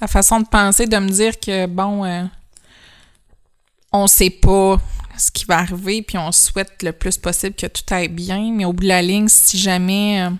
la 0.02 0.06
façon 0.06 0.40
de 0.40 0.46
penser, 0.46 0.84
de 0.84 0.98
me 0.98 1.08
dire 1.08 1.40
que, 1.40 1.64
bon... 1.64 2.04
Euh, 2.04 2.24
on 3.92 4.06
sait 4.06 4.30
pas 4.30 4.80
ce 5.18 5.30
qui 5.30 5.44
va 5.44 5.58
arriver, 5.58 6.02
puis 6.02 6.18
on 6.18 6.32
souhaite 6.32 6.82
le 6.82 6.92
plus 6.92 7.18
possible 7.18 7.54
que 7.54 7.66
tout 7.66 7.82
aille 7.90 8.08
bien, 8.08 8.52
mais 8.52 8.64
au 8.64 8.72
bout 8.72 8.84
de 8.84 8.88
la 8.88 9.02
ligne, 9.02 9.28
si 9.28 9.58
jamais, 9.58 10.22
euh, 10.22 10.30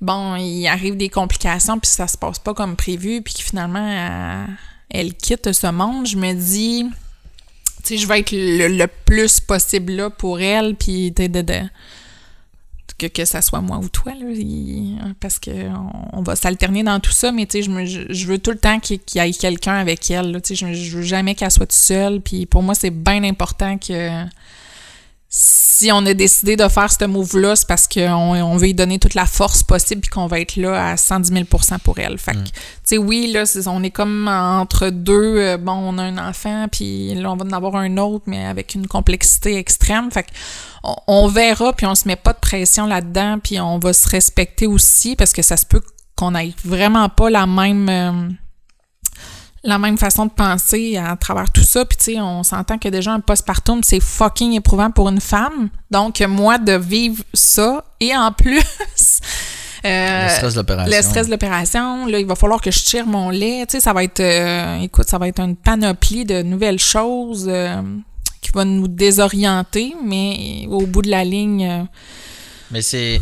bon, 0.00 0.36
il 0.36 0.66
arrive 0.66 0.96
des 0.96 1.08
complications, 1.08 1.78
puis 1.78 1.90
ça 1.90 2.06
se 2.06 2.16
passe 2.16 2.38
pas 2.38 2.54
comme 2.54 2.76
prévu, 2.76 3.20
puis 3.22 3.34
que 3.34 3.42
finalement, 3.42 4.46
elle, 4.90 5.14
quitte 5.14 5.52
ce 5.52 5.66
monde, 5.66 6.06
je 6.06 6.16
me 6.16 6.32
dis, 6.32 6.86
tu 7.82 7.88
sais, 7.88 7.96
je 7.98 8.06
vais 8.06 8.20
être 8.20 8.32
le, 8.32 8.86
plus 9.04 9.40
possible 9.40 9.92
là 9.92 10.10
pour 10.10 10.40
elle, 10.40 10.74
puis 10.74 11.12
que, 12.98 13.06
que 13.06 13.24
ça 13.24 13.42
soit 13.42 13.60
moi 13.60 13.78
ou 13.78 13.88
toi, 13.88 14.12
là, 14.14 14.26
parce 15.20 15.38
qu'on 15.38 15.90
on 16.12 16.22
va 16.22 16.36
s'alterner 16.36 16.82
dans 16.82 17.00
tout 17.00 17.12
ça, 17.12 17.32
mais 17.32 17.46
tu 17.46 17.62
sais, 17.62 17.86
je, 17.86 18.12
je, 18.12 18.26
veux 18.26 18.38
tout 18.38 18.50
le 18.50 18.58
temps 18.58 18.80
qu'il 18.80 19.00
y 19.14 19.18
ait 19.18 19.32
quelqu'un 19.32 19.76
avec 19.76 20.10
elle, 20.10 20.40
tu 20.42 20.56
sais, 20.56 20.66
je, 20.66 20.74
je 20.74 20.96
veux 20.96 21.02
jamais 21.02 21.34
qu'elle 21.34 21.50
soit 21.50 21.66
toute 21.66 21.72
seule, 21.72 22.20
puis 22.20 22.46
pour 22.46 22.62
moi, 22.62 22.74
c'est 22.74 22.90
bien 22.90 23.22
important 23.24 23.78
que 23.78 24.24
si 25.30 25.92
on 25.92 26.06
a 26.06 26.14
décidé 26.14 26.56
de 26.56 26.66
faire 26.68 26.90
ce 26.90 27.04
move-là, 27.04 27.54
c'est 27.54 27.68
parce 27.68 27.86
qu'on 27.86 28.34
on 28.34 28.56
veut 28.56 28.66
lui 28.66 28.74
donner 28.74 28.98
toute 28.98 29.12
la 29.12 29.26
force 29.26 29.62
possible 29.62 30.00
puis 30.00 30.10
qu'on 30.10 30.26
va 30.26 30.40
être 30.40 30.56
là 30.56 30.92
à 30.92 30.96
110 30.96 31.30
000% 31.32 31.78
pour 31.80 31.98
elle. 31.98 32.16
Fait 32.16 32.32
que, 32.32 32.38
mm. 32.38 32.44
tu 32.44 32.52
sais, 32.84 32.98
oui, 32.98 33.30
là, 33.30 33.44
on 33.66 33.82
est 33.82 33.90
comme 33.90 34.26
entre 34.26 34.88
deux. 34.88 35.36
Euh, 35.36 35.56
bon, 35.58 35.72
on 35.72 35.98
a 35.98 36.04
un 36.04 36.16
enfant, 36.16 36.66
puis 36.72 37.14
là, 37.14 37.30
on 37.30 37.36
va 37.36 37.44
en 37.44 37.52
avoir 37.52 37.76
un 37.76 37.98
autre, 37.98 38.24
mais 38.26 38.46
avec 38.46 38.74
une 38.74 38.86
complexité 38.86 39.56
extrême. 39.56 40.10
Fait 40.10 40.22
que, 40.22 40.30
on, 41.06 41.28
verra, 41.28 41.74
puis 41.74 41.84
on 41.84 41.94
se 41.94 42.08
met 42.08 42.16
pas 42.16 42.32
de 42.32 42.38
pression 42.38 42.86
là-dedans, 42.86 43.38
puis 43.38 43.60
on 43.60 43.78
va 43.78 43.92
se 43.92 44.08
respecter 44.08 44.66
aussi 44.66 45.14
parce 45.14 45.34
que 45.34 45.42
ça 45.42 45.58
se 45.58 45.66
peut 45.66 45.82
qu'on 46.16 46.34
ait 46.34 46.54
vraiment 46.64 47.08
pas 47.10 47.28
la 47.28 47.46
même... 47.46 47.88
Euh, 47.88 48.28
la 49.68 49.78
même 49.78 49.98
façon 49.98 50.26
de 50.26 50.30
penser 50.30 50.96
à 50.96 51.16
travers 51.16 51.50
tout 51.50 51.62
ça. 51.62 51.84
Puis, 51.84 51.96
tu 51.96 52.04
sais, 52.04 52.20
on 52.20 52.42
s'entend 52.42 52.78
que 52.78 52.88
déjà 52.88 53.12
un 53.12 53.20
postpartum, 53.20 53.82
c'est 53.82 54.00
fucking 54.00 54.52
éprouvant 54.52 54.90
pour 54.90 55.08
une 55.08 55.20
femme. 55.20 55.68
Donc, 55.90 56.20
moi, 56.20 56.58
de 56.58 56.72
vivre 56.72 57.22
ça, 57.34 57.84
et 58.00 58.16
en 58.16 58.32
plus. 58.32 58.62
Euh, 59.84 60.24
le 60.24 60.30
stress 60.30 60.54
de 60.54 60.58
l'opération. 60.58 60.96
Le 60.96 61.02
stress 61.02 61.26
de 61.26 61.30
l'opération. 61.30 62.06
Là, 62.06 62.18
il 62.18 62.26
va 62.26 62.34
falloir 62.34 62.60
que 62.60 62.68
je 62.68 62.82
tire 62.82 63.06
mon 63.06 63.30
lait. 63.30 63.64
Tu 63.64 63.76
sais, 63.76 63.80
ça 63.80 63.92
va 63.92 64.02
être. 64.02 64.18
Euh, 64.18 64.80
écoute, 64.80 65.08
ça 65.08 65.18
va 65.18 65.28
être 65.28 65.38
une 65.38 65.54
panoplie 65.54 66.24
de 66.24 66.42
nouvelles 66.42 66.80
choses 66.80 67.46
euh, 67.48 67.80
qui 68.40 68.50
va 68.52 68.64
nous 68.64 68.88
désorienter, 68.88 69.94
mais 70.04 70.66
au 70.68 70.84
bout 70.84 71.02
de 71.02 71.10
la 71.10 71.22
ligne 71.22 71.86
Mais 72.72 72.82
c'est 72.82 73.20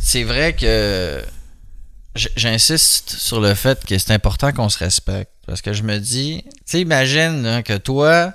c'est 0.00 0.24
vrai 0.24 0.54
que 0.54 1.22
j'insiste 2.14 3.10
sur 3.10 3.40
le 3.40 3.54
fait 3.54 3.84
que 3.84 3.96
c'est 3.96 4.12
important 4.12 4.52
qu'on 4.52 4.68
se 4.68 4.78
respecte. 4.78 5.30
Parce 5.46 5.60
que 5.62 5.72
je 5.72 5.82
me 5.82 5.98
dis, 5.98 6.42
tu 6.44 6.50
sais, 6.64 6.80
imagine 6.80 7.42
là, 7.42 7.62
que 7.62 7.76
toi, 7.76 8.32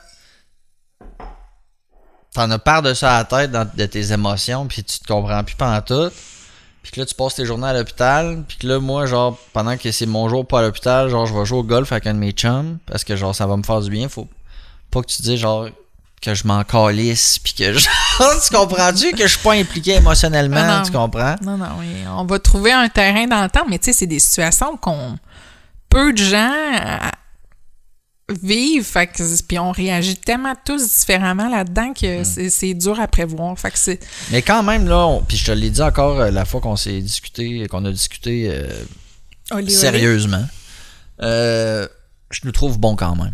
t'en 2.34 2.50
as 2.52 2.60
part 2.60 2.82
de 2.82 2.94
ça 2.94 3.16
à 3.16 3.20
la 3.20 3.24
tête 3.26 3.52
dans- 3.52 3.70
de 3.74 3.86
tes 3.86 4.12
émotions, 4.12 4.68
puis 4.68 4.84
tu 4.84 5.00
te 5.00 5.08
comprends 5.08 5.44
plus 5.44 5.56
pendant 5.56 5.82
tout. 5.82 6.12
Puis 6.84 6.92
que 6.94 7.00
là, 7.02 7.06
tu 7.06 7.14
passes 7.16 7.36
tes 7.36 7.46
journées 7.46 7.68
à 7.68 7.74
l'hôpital. 7.74 8.44
Puis 8.48 8.58
que 8.58 8.68
là, 8.68 8.80
moi, 8.80 9.06
genre, 9.06 9.38
pendant 9.54 9.76
que 9.78 9.92
c'est 9.92 10.06
mon 10.06 10.30
jour 10.30 10.48
pas 10.48 10.60
à 10.60 10.62
l'hôpital, 10.62 11.10
genre, 11.10 11.26
je 11.26 11.34
vais 11.34 11.46
jouer 11.46 11.60
au 11.60 11.64
golf 11.64 11.92
avec 11.92 12.08
un 12.08 12.14
de 12.14 12.20
mes 12.20 12.32
chums. 12.32 12.78
Parce 12.86 13.04
que, 13.04 13.16
genre, 13.18 13.36
ça 13.36 13.46
va 13.48 13.58
me 13.58 13.64
faire 13.64 13.82
du 13.82 13.90
bien. 13.90 14.08
Faut 14.08 14.28
pas 14.90 15.02
que 15.02 15.08
tu 15.08 15.22
dises, 15.22 15.40
genre, 15.42 15.68
que 16.22 16.34
je 16.34 16.48
m'en 16.48 16.64
calisse. 16.64 17.38
Puis 17.40 17.54
que, 17.54 17.74
genre, 17.78 18.42
tu 18.42 18.56
comprends-tu 18.56 19.12
que 19.12 19.24
je 19.24 19.28
suis 19.34 19.44
pas 19.44 19.54
impliqué 19.56 19.96
émotionnellement? 19.96 20.66
Non. 20.80 20.84
tu 20.84 20.92
comprends? 20.92 21.36
Non, 21.42 21.58
non, 21.58 21.68
oui. 21.80 21.88
On 22.16 22.24
va 22.24 22.40
trouver 22.40 22.72
un 22.72 22.88
terrain 22.88 23.28
d'entente, 23.28 23.66
mais 23.70 23.78
tu 23.78 23.86
sais, 23.86 23.94
c'est 23.94 24.08
des 24.08 24.20
situations 24.20 24.78
qu'on. 24.78 25.18
Peu 25.90 26.14
de 26.14 26.18
gens 26.18 26.52
euh, 26.54 26.98
vivent, 28.44 28.84
fait 28.84 29.08
que, 29.08 29.42
puis 29.44 29.58
on 29.58 29.72
réagit 29.72 30.16
tellement 30.16 30.54
tous 30.64 31.00
différemment 31.00 31.50
là-dedans 31.50 31.94
que 31.94 32.24
c'est- 32.24 32.50
c'est 32.52 32.74
dur 32.76 33.00
à 33.00 33.08
prévoir. 33.08 33.58
Fait 33.58 33.72
que. 33.72 34.06
Mais 34.32 34.42
quand 34.44 34.62
même, 34.64 34.88
là, 34.88 35.20
puis 35.28 35.36
je 35.38 35.46
te 35.48 35.52
l'ai 35.52 35.70
dit 35.72 35.82
encore 35.82 36.20
euh, 36.22 36.32
la 36.32 36.46
fois 36.46 36.62
qu'on 36.62 36.76
s'est 36.76 37.02
discuté, 37.02 37.68
qu'on 37.68 37.86
a 37.86 37.92
discuté 37.92 38.48
euh, 38.50 38.68
olé, 39.52 39.64
olé. 39.64 39.70
sérieusement, 39.72 40.46
euh, 41.24 41.88
je 42.30 42.42
nous 42.44 42.52
trouve 42.52 42.78
bon 42.78 42.96
quand 42.96 43.16
même. 43.16 43.34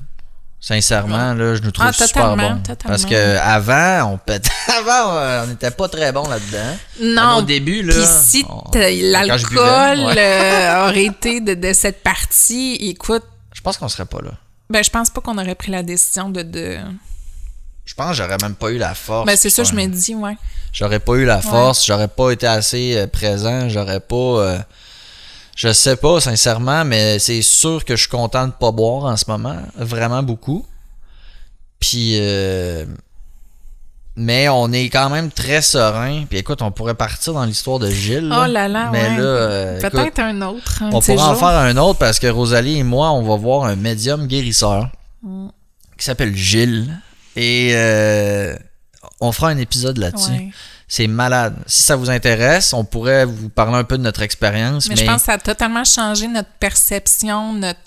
Sincèrement, 0.67 1.35
là, 1.35 1.53
je 1.53 1.61
nous 1.61 1.69
trouve 1.69 1.85
Ah, 1.87 1.93
super 1.93 2.35
bon. 2.35 2.57
Parce 2.87 3.05
que 3.05 3.37
avant, 3.37 4.13
on 4.13 4.17
pète- 4.17 4.49
avant, 4.79 5.15
euh, 5.15 5.43
on 5.43 5.47
n'était 5.49 5.69
pas 5.69 5.87
très 5.87 6.11
bon 6.11 6.27
là-dedans. 6.27 6.77
Non, 7.03 7.37
Au 7.37 7.41
début, 7.43 7.83
là. 7.83 7.93
Si 8.03 8.43
on- 8.49 8.63
l'alcool 8.73 9.99
ouais. 10.07 10.17
euh, 10.17 10.85
aurait 10.87 11.05
été 11.05 11.39
de, 11.39 11.53
de 11.53 11.71
cette 11.71 12.01
partie, 12.01 12.77
écoute, 12.79 13.21
Je 13.53 13.61
pense 13.61 13.77
qu'on 13.77 13.87
serait 13.89 14.05
pas 14.05 14.21
là. 14.23 14.31
ben 14.71 14.83
je 14.83 14.89
pense 14.89 15.11
pas 15.11 15.21
qu'on 15.21 15.37
aurait 15.37 15.53
pris 15.53 15.71
la 15.71 15.83
décision 15.83 16.29
de. 16.29 16.41
de... 16.41 16.79
Je 17.85 17.93
pense 17.93 18.09
que 18.09 18.23
j'aurais 18.23 18.37
même 18.41 18.55
pas 18.55 18.69
eu 18.71 18.79
la 18.79 18.95
force. 18.95 19.27
Ben 19.27 19.37
c'est 19.37 19.51
ça, 19.51 19.63
je 19.63 19.73
me 19.75 19.85
dis, 19.85 20.15
ouais. 20.15 20.35
J'aurais 20.73 20.99
pas 20.99 21.13
eu 21.13 21.25
la 21.25 21.41
force, 21.41 21.85
j'aurais 21.85 22.07
pas 22.07 22.31
été 22.31 22.47
assez 22.47 22.97
euh, 22.97 23.05
présent, 23.05 23.69
j'aurais 23.69 23.99
pas. 23.99 24.15
euh, 24.15 24.57
je 25.55 25.71
sais 25.73 25.95
pas, 25.95 26.19
sincèrement, 26.19 26.85
mais 26.85 27.17
c'est 27.17 27.41
sûr 27.41 27.83
que 27.85 27.95
je 27.95 28.01
suis 28.01 28.09
content 28.09 28.45
de 28.47 28.51
pas 28.53 28.71
boire 28.71 29.05
en 29.05 29.17
ce 29.17 29.25
moment. 29.27 29.57
Vraiment 29.77 30.21
beaucoup. 30.21 30.65
Puis. 31.79 32.17
euh, 32.19 32.85
mais 34.17 34.47
on 34.47 34.71
est 34.71 34.85
quand 34.89 35.09
même 35.09 35.29
très 35.29 35.61
serein. 35.61 36.23
Puis 36.29 36.37
écoute, 36.39 36.61
on 36.61 36.71
pourrait 36.71 36.93
partir 36.93 37.33
dans 37.33 37.43
l'histoire 37.43 37.79
de 37.79 37.89
Gilles. 37.89 38.31
Oh 38.33 38.45
là 38.45 38.67
là, 38.69 38.89
Mais 38.91 39.09
ouais. 39.09 39.17
là, 39.17 39.23
euh, 39.23 39.77
écoute, 39.79 39.91
Peut-être 39.91 40.19
un 40.19 40.41
autre. 40.43 40.83
un 40.83 40.91
on 40.93 41.01
pourrait 41.01 41.19
en 41.21 41.35
faire 41.35 41.47
un 41.49 41.75
autre 41.75 41.99
parce 41.99 42.19
que 42.19 42.27
Rosalie 42.27 42.77
et 42.79 42.83
moi, 42.83 43.11
on 43.11 43.23
va 43.23 43.35
voir 43.35 43.65
un 43.65 43.75
médium 43.75 44.27
guérisseur 44.27 44.89
Mm. 45.21 45.47
qui 45.97 46.05
s'appelle 46.05 46.33
Gilles. 46.35 46.97
Et 47.35 47.71
euh, 47.73 48.55
on 49.19 49.31
fera 49.33 49.49
un 49.49 49.57
épisode 49.57 49.97
là-dessus. 49.97 50.31
Ouais. 50.31 50.49
C'est 50.87 51.07
malade. 51.07 51.55
Si 51.65 51.83
ça 51.83 51.95
vous 51.95 52.09
intéresse, 52.09 52.71
on 52.73 52.83
pourrait 52.85 53.25
vous 53.25 53.49
parler 53.49 53.77
un 53.77 53.83
peu 53.83 53.97
de 53.97 54.03
notre 54.03 54.21
expérience. 54.21 54.87
Mais, 54.87 54.95
Mais, 54.95 55.01
je 55.01 55.05
pense 55.07 55.21
que 55.21 55.25
ça 55.25 55.33
a 55.33 55.37
totalement 55.39 55.83
changé 55.83 56.27
notre 56.27 56.51
perception, 56.59 57.53
notre. 57.53 57.79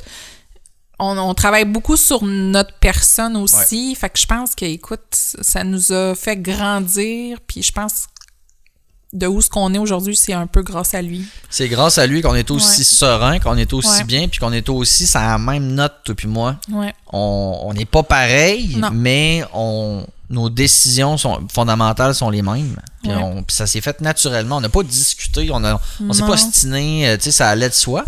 On, 0.99 1.17
on 1.17 1.33
travaille 1.33 1.65
beaucoup 1.65 1.97
sur 1.97 2.25
notre 2.25 2.75
personne 2.81 3.37
aussi. 3.37 3.95
Fait 3.95 4.11
que 4.11 4.19
je 4.19 4.27
pense 4.27 4.57
que, 4.57 4.65
écoute, 4.65 5.07
ça 5.13 5.63
nous 5.63 5.93
a 5.93 6.15
fait 6.17 6.37
grandir. 6.37 7.39
Puis 7.47 7.63
je 7.63 7.71
pense 7.71 8.07
de 9.13 9.27
où 9.27 9.41
ce 9.41 9.49
qu'on 9.49 9.73
est 9.73 9.79
aujourd'hui, 9.79 10.17
c'est 10.17 10.33
un 10.35 10.47
peu 10.49 10.63
grâce 10.63 10.93
à 10.95 11.01
lui. 11.01 11.25
c'est 11.49 11.69
grâce 11.69 11.97
à 11.99 12.07
lui 12.07 12.21
qu'on 12.21 12.35
est 12.35 12.51
aussi 12.51 12.81
Ouais. 12.81 12.85
serein, 12.85 13.39
qu'on 13.39 13.57
est 13.57 13.73
aussi 13.73 13.89
Ouais. 13.89 14.05
bien, 14.05 14.29
puis 14.29 14.39
qu'on 14.39 14.53
est 14.53 14.69
aussi 14.69 15.07
sur 15.07 15.21
la 15.21 15.39
même 15.39 15.69
note, 15.69 15.95
toi 16.05 16.15
puis 16.15 16.27
moi. 16.29 16.57
Ouais. 16.71 16.93
On 17.13 17.61
on 17.63 17.73
n'est 17.73 17.87
pas 17.87 18.03
pareil, 18.03 18.77
Non. 18.77 18.91
mais 18.93 19.45
on, 19.55 20.05
nos 20.31 20.51
décisions 20.51 21.17
sont, 21.17 21.47
fondamentales 21.53 22.15
sont 22.15 22.29
les 22.31 22.43
mêmes. 22.43 22.77
Puis, 23.03 23.11
Ouais. 23.13 23.17
on- 23.23 23.43
puis 23.43 23.57
ça 23.57 23.67
s'est 23.67 23.81
fait 23.81 24.01
naturellement. 24.01 24.59
On 24.59 24.61
n'a 24.61 24.69
pas 24.69 24.83
discuté, 24.83 25.49
on 25.51 25.65
a, 25.65 25.81
on 26.01 26.13
s'est 26.13 26.23
pas 26.27 26.37
stiné, 26.37 27.09
euh, 27.09 27.17
tu 27.17 27.25
sais, 27.25 27.31
ça 27.33 27.49
allait 27.49 27.69
de 27.69 27.75
soi. 27.75 28.05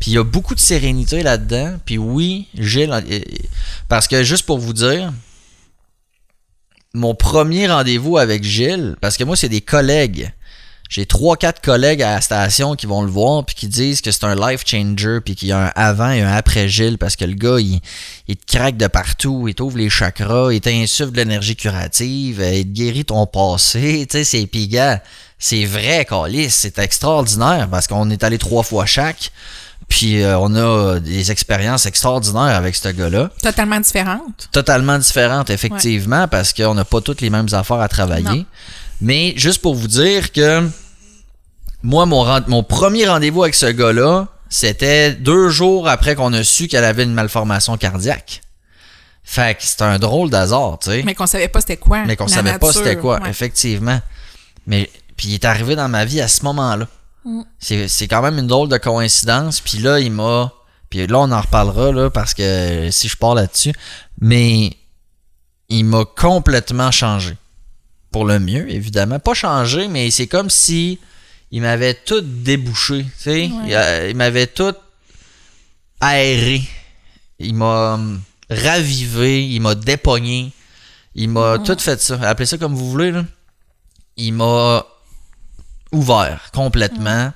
Puis 0.00 0.10
il 0.10 0.14
y 0.14 0.18
a 0.18 0.24
beaucoup 0.24 0.54
de 0.54 0.60
sérénité 0.60 1.22
là-dedans. 1.22 1.78
Puis 1.86 1.96
oui, 1.98 2.48
Gilles, 2.58 2.90
euh, 2.92 3.00
euh, 3.10 3.20
parce 3.88 4.08
que 4.08 4.24
juste 4.24 4.44
pour 4.46 4.58
vous 4.58 4.72
dire, 4.72 5.12
mon 6.92 7.14
premier 7.14 7.66
rendez-vous 7.68 8.18
avec 8.18 8.44
Gilles, 8.44 8.96
parce 9.00 9.16
que 9.16 9.24
moi, 9.24 9.36
c'est 9.36 9.48
des 9.48 9.60
collègues. 9.60 10.32
J'ai 10.94 11.06
trois, 11.06 11.36
quatre 11.36 11.60
collègues 11.60 12.04
à 12.04 12.14
la 12.14 12.20
station 12.20 12.76
qui 12.76 12.86
vont 12.86 13.02
le 13.02 13.10
voir 13.10 13.44
puis 13.44 13.56
qui 13.56 13.66
disent 13.66 14.00
que 14.00 14.12
c'est 14.12 14.22
un 14.22 14.36
life 14.36 14.62
changer 14.64 15.18
puis 15.24 15.34
qu'il 15.34 15.48
y 15.48 15.52
a 15.52 15.58
un 15.58 15.72
avant 15.74 16.12
et 16.12 16.22
un 16.22 16.32
après 16.32 16.68
Gilles 16.68 16.98
parce 16.98 17.16
que 17.16 17.24
le 17.24 17.34
gars, 17.34 17.58
il, 17.58 17.80
il 18.28 18.36
te 18.36 18.46
craque 18.46 18.76
de 18.76 18.86
partout, 18.86 19.48
il 19.48 19.56
t'ouvre 19.56 19.76
les 19.76 19.90
chakras, 19.90 20.52
il 20.52 20.60
t'insuffle 20.60 21.10
de 21.10 21.16
l'énergie 21.16 21.56
curative, 21.56 22.40
euh, 22.40 22.54
il 22.54 22.66
te 22.66 22.70
guérit 22.70 23.04
ton 23.04 23.26
passé, 23.26 24.06
tu 24.08 24.18
sais, 24.18 24.22
c'est 24.22 24.46
pis 24.46 24.68
gars, 24.68 25.02
c'est 25.36 25.64
vrai, 25.64 26.06
Calis, 26.08 26.50
c'est 26.50 26.78
extraordinaire 26.78 27.66
parce 27.68 27.88
qu'on 27.88 28.08
est 28.10 28.22
allé 28.22 28.38
trois 28.38 28.62
fois 28.62 28.86
chaque 28.86 29.32
puis 29.88 30.22
euh, 30.22 30.38
on 30.38 30.54
a 30.54 31.00
des 31.00 31.32
expériences 31.32 31.86
extraordinaires 31.86 32.54
avec 32.54 32.76
ce 32.76 32.90
gars-là 32.90 33.30
Totalement 33.42 33.80
différente. 33.80 34.48
totalement 34.52 34.98
différentes, 34.98 35.50
effectivement, 35.50 36.28
parce 36.28 36.52
qu'on 36.52 36.74
n'a 36.74 36.84
pas 36.84 37.00
toutes 37.00 37.20
les 37.20 37.30
mêmes 37.30 37.48
affaires 37.50 37.80
à 37.80 37.88
travailler. 37.88 38.24
Non. 38.24 38.46
Mais 39.00 39.34
juste 39.36 39.60
pour 39.60 39.74
vous 39.74 39.88
dire 39.88 40.30
que 40.30 40.70
moi, 41.84 42.06
mon, 42.06 42.62
premier 42.62 43.06
rendez-vous 43.06 43.42
avec 43.42 43.54
ce 43.54 43.66
gars-là, 43.66 44.28
c'était 44.48 45.12
deux 45.12 45.50
jours 45.50 45.86
après 45.86 46.14
qu'on 46.14 46.32
a 46.32 46.42
su 46.42 46.66
qu'elle 46.66 46.84
avait 46.84 47.04
une 47.04 47.12
malformation 47.12 47.76
cardiaque. 47.76 48.40
Fait 49.22 49.54
que 49.56 49.62
c'est 49.62 49.82
un 49.82 49.98
drôle 49.98 50.30
d'hasard, 50.30 50.78
tu 50.80 50.90
sais. 50.90 51.02
Mais 51.04 51.14
qu'on 51.14 51.26
savait 51.26 51.48
pas 51.48 51.60
c'était 51.60 51.76
quoi. 51.76 52.04
Mais 52.06 52.16
qu'on 52.16 52.26
savait 52.26 52.58
pas 52.58 52.72
c'était 52.72 52.96
quoi, 52.96 53.20
ouais. 53.20 53.30
effectivement. 53.30 54.00
Mais 54.66 54.90
puis 55.16 55.28
il 55.28 55.34
est 55.34 55.44
arrivé 55.44 55.76
dans 55.76 55.88
ma 55.88 56.04
vie 56.04 56.20
à 56.20 56.28
ce 56.28 56.42
moment-là. 56.44 56.88
Mm. 57.24 57.42
C'est 57.58 57.88
c'est 57.88 58.08
quand 58.08 58.22
même 58.22 58.38
une 58.38 58.46
drôle 58.46 58.68
de 58.68 58.76
coïncidence. 58.78 59.60
Puis 59.60 59.78
là, 59.78 60.00
il 60.00 60.12
m'a. 60.12 60.52
Puis 60.88 61.06
là, 61.06 61.18
on 61.20 61.30
en 61.32 61.40
reparlera 61.40 61.92
là 61.92 62.10
parce 62.10 62.34
que 62.34 62.90
si 62.90 63.08
je 63.08 63.16
pars 63.16 63.34
là-dessus. 63.34 63.72
Mais 64.20 64.76
il 65.68 65.84
m'a 65.84 66.04
complètement 66.04 66.90
changé. 66.90 67.36
Pour 68.10 68.24
le 68.24 68.38
mieux, 68.38 68.70
évidemment. 68.70 69.18
Pas 69.18 69.34
changé, 69.34 69.88
mais 69.88 70.10
c'est 70.10 70.28
comme 70.28 70.48
si 70.48 71.00
il 71.54 71.62
m'avait 71.62 71.94
tout 71.94 72.20
débouché. 72.20 73.04
Tu 73.04 73.22
sais, 73.22 73.46
Ouais. 73.46 74.10
il, 74.10 74.16
m'avait 74.16 74.48
tout 74.48 74.74
aéré. 76.00 76.62
Il 77.38 77.54
m'a 77.54 77.94
hum, 77.94 78.20
ravivé, 78.50 79.46
il 79.46 79.60
m'a 79.60 79.76
dépogné. 79.76 80.50
Il 81.14 81.28
m'a 81.28 81.60
tout 81.64 81.76
fait 81.78 82.00
ça. 82.00 82.18
Appelez 82.22 82.46
ça 82.46 82.58
comme 82.58 82.74
vous 82.74 82.90
voulez. 82.90 83.12
Là. 83.12 83.24
Il 84.16 84.32
m'a 84.32 84.84
ouvert 85.92 86.50
complètement. 86.52 87.32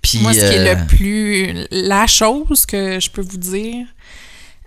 Puis, 0.00 0.20
Moi, 0.20 0.32
ce 0.32 0.38
qui 0.38 0.44
est 0.56 0.66
euh, 0.66 0.74
le 0.76 0.86
plus. 0.86 1.66
La 1.70 2.06
chose 2.06 2.64
que 2.64 2.98
je 3.00 3.10
peux 3.10 3.20
vous 3.20 3.36
dire, 3.36 3.86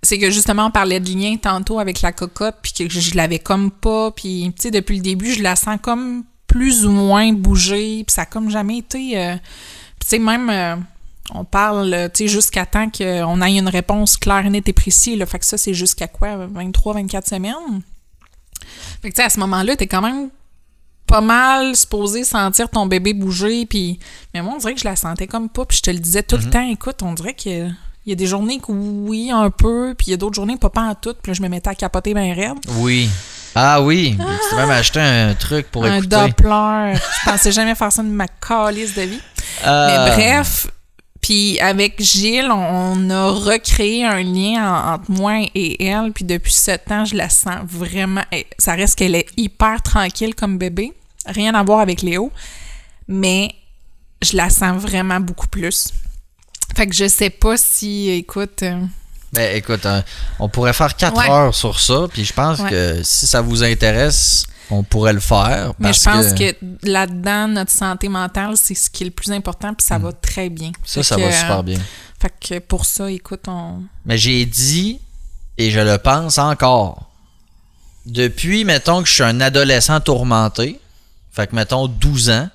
c'est 0.04 0.20
que 0.20 0.30
justement, 0.30 0.68
on 0.68 0.72
parlait 0.72 1.00
de 1.00 1.10
lien 1.10 1.38
tantôt 1.38 1.80
avec 1.80 2.04
la 2.04 2.12
cocotte, 2.12 2.58
puis 2.62 2.72
que 2.72 2.88
je 2.88 3.16
l'avais 3.16 3.40
comme 3.40 3.72
pas. 3.72 4.12
Puis, 4.12 4.54
tu 4.56 4.62
sais, 4.62 4.70
depuis 4.70 4.98
le 4.98 5.02
début, 5.02 5.34
je 5.34 5.42
la 5.42 5.56
sens 5.56 5.80
comme 5.82 6.24
plus 6.54 6.86
ou 6.86 6.92
moins 6.92 7.34
bouger, 7.34 8.04
puis 8.06 8.14
ça 8.14 8.22
a 8.22 8.26
comme 8.28 8.52
jamais 8.52 8.78
été. 8.78 9.18
euh, 9.18 9.36
tu 10.00 10.08
sais, 10.08 10.20
même. 10.20 10.50
euh, 10.52 10.76
on 11.34 11.46
parle, 11.46 12.12
tu 12.14 12.26
sais, 12.26 12.28
jusqu'à 12.28 12.66
temps 12.68 12.90
qu'on 12.92 13.42
ait 13.42 13.58
une 13.58 13.70
réponse 13.70 14.18
claire, 14.18 14.48
nette 14.52 14.70
et 14.70 14.74
précise. 14.74 15.18
Là. 15.18 15.26
Fait 15.26 15.40
que 15.40 15.46
ça, 15.46 15.58
c'est 15.58 15.74
jusqu'à 15.74 16.08
quoi? 16.08 16.46
23, 16.46 16.94
24 16.94 17.28
semaines? 17.28 17.82
Fait 19.02 19.10
que, 19.10 19.16
tu 19.16 19.22
sais, 19.22 19.26
à 19.26 19.30
ce 19.30 19.40
moment-là, 19.40 19.76
t'es 19.76 19.88
quand 19.88 20.02
même 20.02 20.30
pas 21.08 21.22
mal 21.22 21.76
supposé 21.76 22.24
sentir 22.24 22.70
ton 22.70 22.86
bébé 22.86 23.14
bouger, 23.14 23.66
puis... 23.66 23.98
Mais 24.34 24.42
moi, 24.44 24.54
on 24.56 24.58
dirait 24.60 24.76
que 24.76 24.80
je 24.80 24.86
la 24.86 24.96
sentais 24.96 25.26
comme 25.26 25.50
pas, 25.50 25.66
puis 25.66 25.78
je 25.78 25.82
te 25.82 25.90
le 25.92 26.00
disais 26.00 26.24
tout 26.24 26.38
le 26.38 26.50
temps, 26.50 26.70
écoute, 26.70 27.02
on 27.02 27.14
dirait 27.14 27.34
que... 27.34 27.68
Il 28.06 28.10
y 28.10 28.12
a 28.12 28.16
des 28.16 28.28
journées 28.28 28.60
que 28.60 28.72
oui, 28.72 29.32
un 29.32 29.50
peu, 29.50 29.96
puis 29.98 30.08
il 30.08 30.12
y 30.12 30.14
a 30.14 30.18
d'autres 30.18 30.36
journées 30.36 30.58
pas 30.58 30.70
pas 30.70 30.82
en 30.82 30.94
tout, 30.94 31.16
puis 31.24 31.32
là, 31.32 31.34
je 31.34 31.42
me 31.42 31.48
mettais 31.48 31.70
à 31.70 31.76
capoter 31.76 32.14
bien 32.14 32.34
raide. 32.34 32.58
Oui. 32.80 33.10
Ah 33.56 33.82
oui. 33.82 34.18
Tu 34.18 34.50
t'es 34.50 34.56
même 34.56 34.70
acheté 34.72 35.00
un 35.00 35.34
truc 35.36 35.70
pour 35.72 35.86
un 35.86 35.98
écouter. 35.98 36.08
Doppler. 36.16 36.94
je 36.96 37.30
pensais 37.32 37.52
jamais 37.52 37.76
faire 37.76 37.92
ça 37.92 38.02
de 38.04 38.08
ma 38.10 38.28
calice 38.28 38.96
de 38.96 39.02
vie. 39.04 39.20
Ah. 39.64 39.88
Mais 40.08 40.12
bref, 40.16 40.68
puis 41.22 41.60
avec 41.60 42.02
Gilles, 42.02 42.50
on, 42.52 42.94
on 42.98 43.10
a 43.10 43.30
recréé 43.30 44.06
un 44.06 44.24
lien 44.24 44.64
en- 44.68 44.94
entre 44.94 45.12
moi 45.12 45.40
et 45.54 45.86
elle, 45.86 46.12
puis 46.12 46.26
depuis 46.26 46.52
sept 46.52 46.92
ans, 46.92 47.06
je 47.06 47.16
la 47.16 47.30
sens 47.30 47.60
vraiment. 47.68 48.24
eh, 48.32 48.48
Ça 48.58 48.74
reste 48.74 48.98
qu'elle 48.98 49.16
est 49.16 49.28
hyper 49.38 49.82
tranquille 49.82 50.34
comme 50.36 50.58
bébé, 50.58 50.92
rien 51.28 51.54
à 51.54 51.64
voir 51.64 51.80
avec 51.80 52.02
Léo, 52.02 52.32
mais 53.08 53.50
je 54.24 54.36
la 54.36 54.50
sens 54.50 54.82
vraiment 54.82 55.20
beaucoup 55.20 55.48
plus. 55.48 55.92
Fait 56.76 56.88
que 56.88 56.96
je 56.96 57.08
sais 57.08 57.30
pas 57.30 57.56
si, 57.56 58.10
écoute, 58.10 58.64
euh, 59.36 59.40
Ben 59.40 59.56
écoute, 59.58 59.86
hein, 59.86 60.04
on 60.40 60.50
pourrait 60.50 60.74
faire 60.74 60.96
4 60.96 61.18
Ouais. 61.18 61.30
heures 61.30 61.56
sur 61.56 61.80
ça, 61.80 62.06
puis 62.12 62.24
je 62.26 62.34
pense 62.34 62.60
Ouais. 62.60 62.70
que 62.70 63.04
si 63.04 63.28
ça 63.28 63.42
vous 63.42 63.64
intéresse, 63.64 64.46
on 64.70 64.84
pourrait 64.84 65.14
le 65.14 65.20
faire. 65.20 65.74
Mais 65.80 65.94
je 65.94 66.04
pense 66.04 66.34
que, 66.34 66.56
là-dedans, 66.88 67.48
notre 67.50 67.72
santé 67.72 68.10
mentale, 68.10 68.56
c'est 68.58 68.76
ce 68.76 68.90
qui 68.90 69.04
est 69.04 69.08
le 69.08 69.12
plus 69.12 69.32
important, 69.32 69.74
puis 69.74 69.86
ça 69.86 69.98
va 69.98 70.12
très 70.14 70.50
bien. 70.50 70.72
Ça, 70.86 71.02
Fait 71.02 71.04
ça 71.04 71.16
que, 71.16 71.22
va 71.22 71.28
euh, 71.28 71.32
super 71.32 71.64
bien. 71.64 71.80
Fait 72.20 72.34
que 72.40 72.60
pour 72.60 72.86
ça, 72.86 73.12
écoute, 73.12 73.42
on. 73.48 73.84
Mais 74.06 74.18
j'ai 74.18 74.46
dit, 74.46 75.00
et 75.58 75.70
je 75.72 75.80
le 75.80 75.98
pense 75.98 76.38
encore, 76.38 77.10
depuis, 78.06 78.66
mettons 78.66 79.02
que 79.02 79.08
je 79.10 79.14
suis 79.14 79.24
un 79.24 79.42
adolescent 79.42 80.00
tourmenté, 80.00 80.80
fait 81.32 81.48
que 81.48 81.56
mettons 81.56 81.88
12 81.88 82.30
ans, 82.30 82.50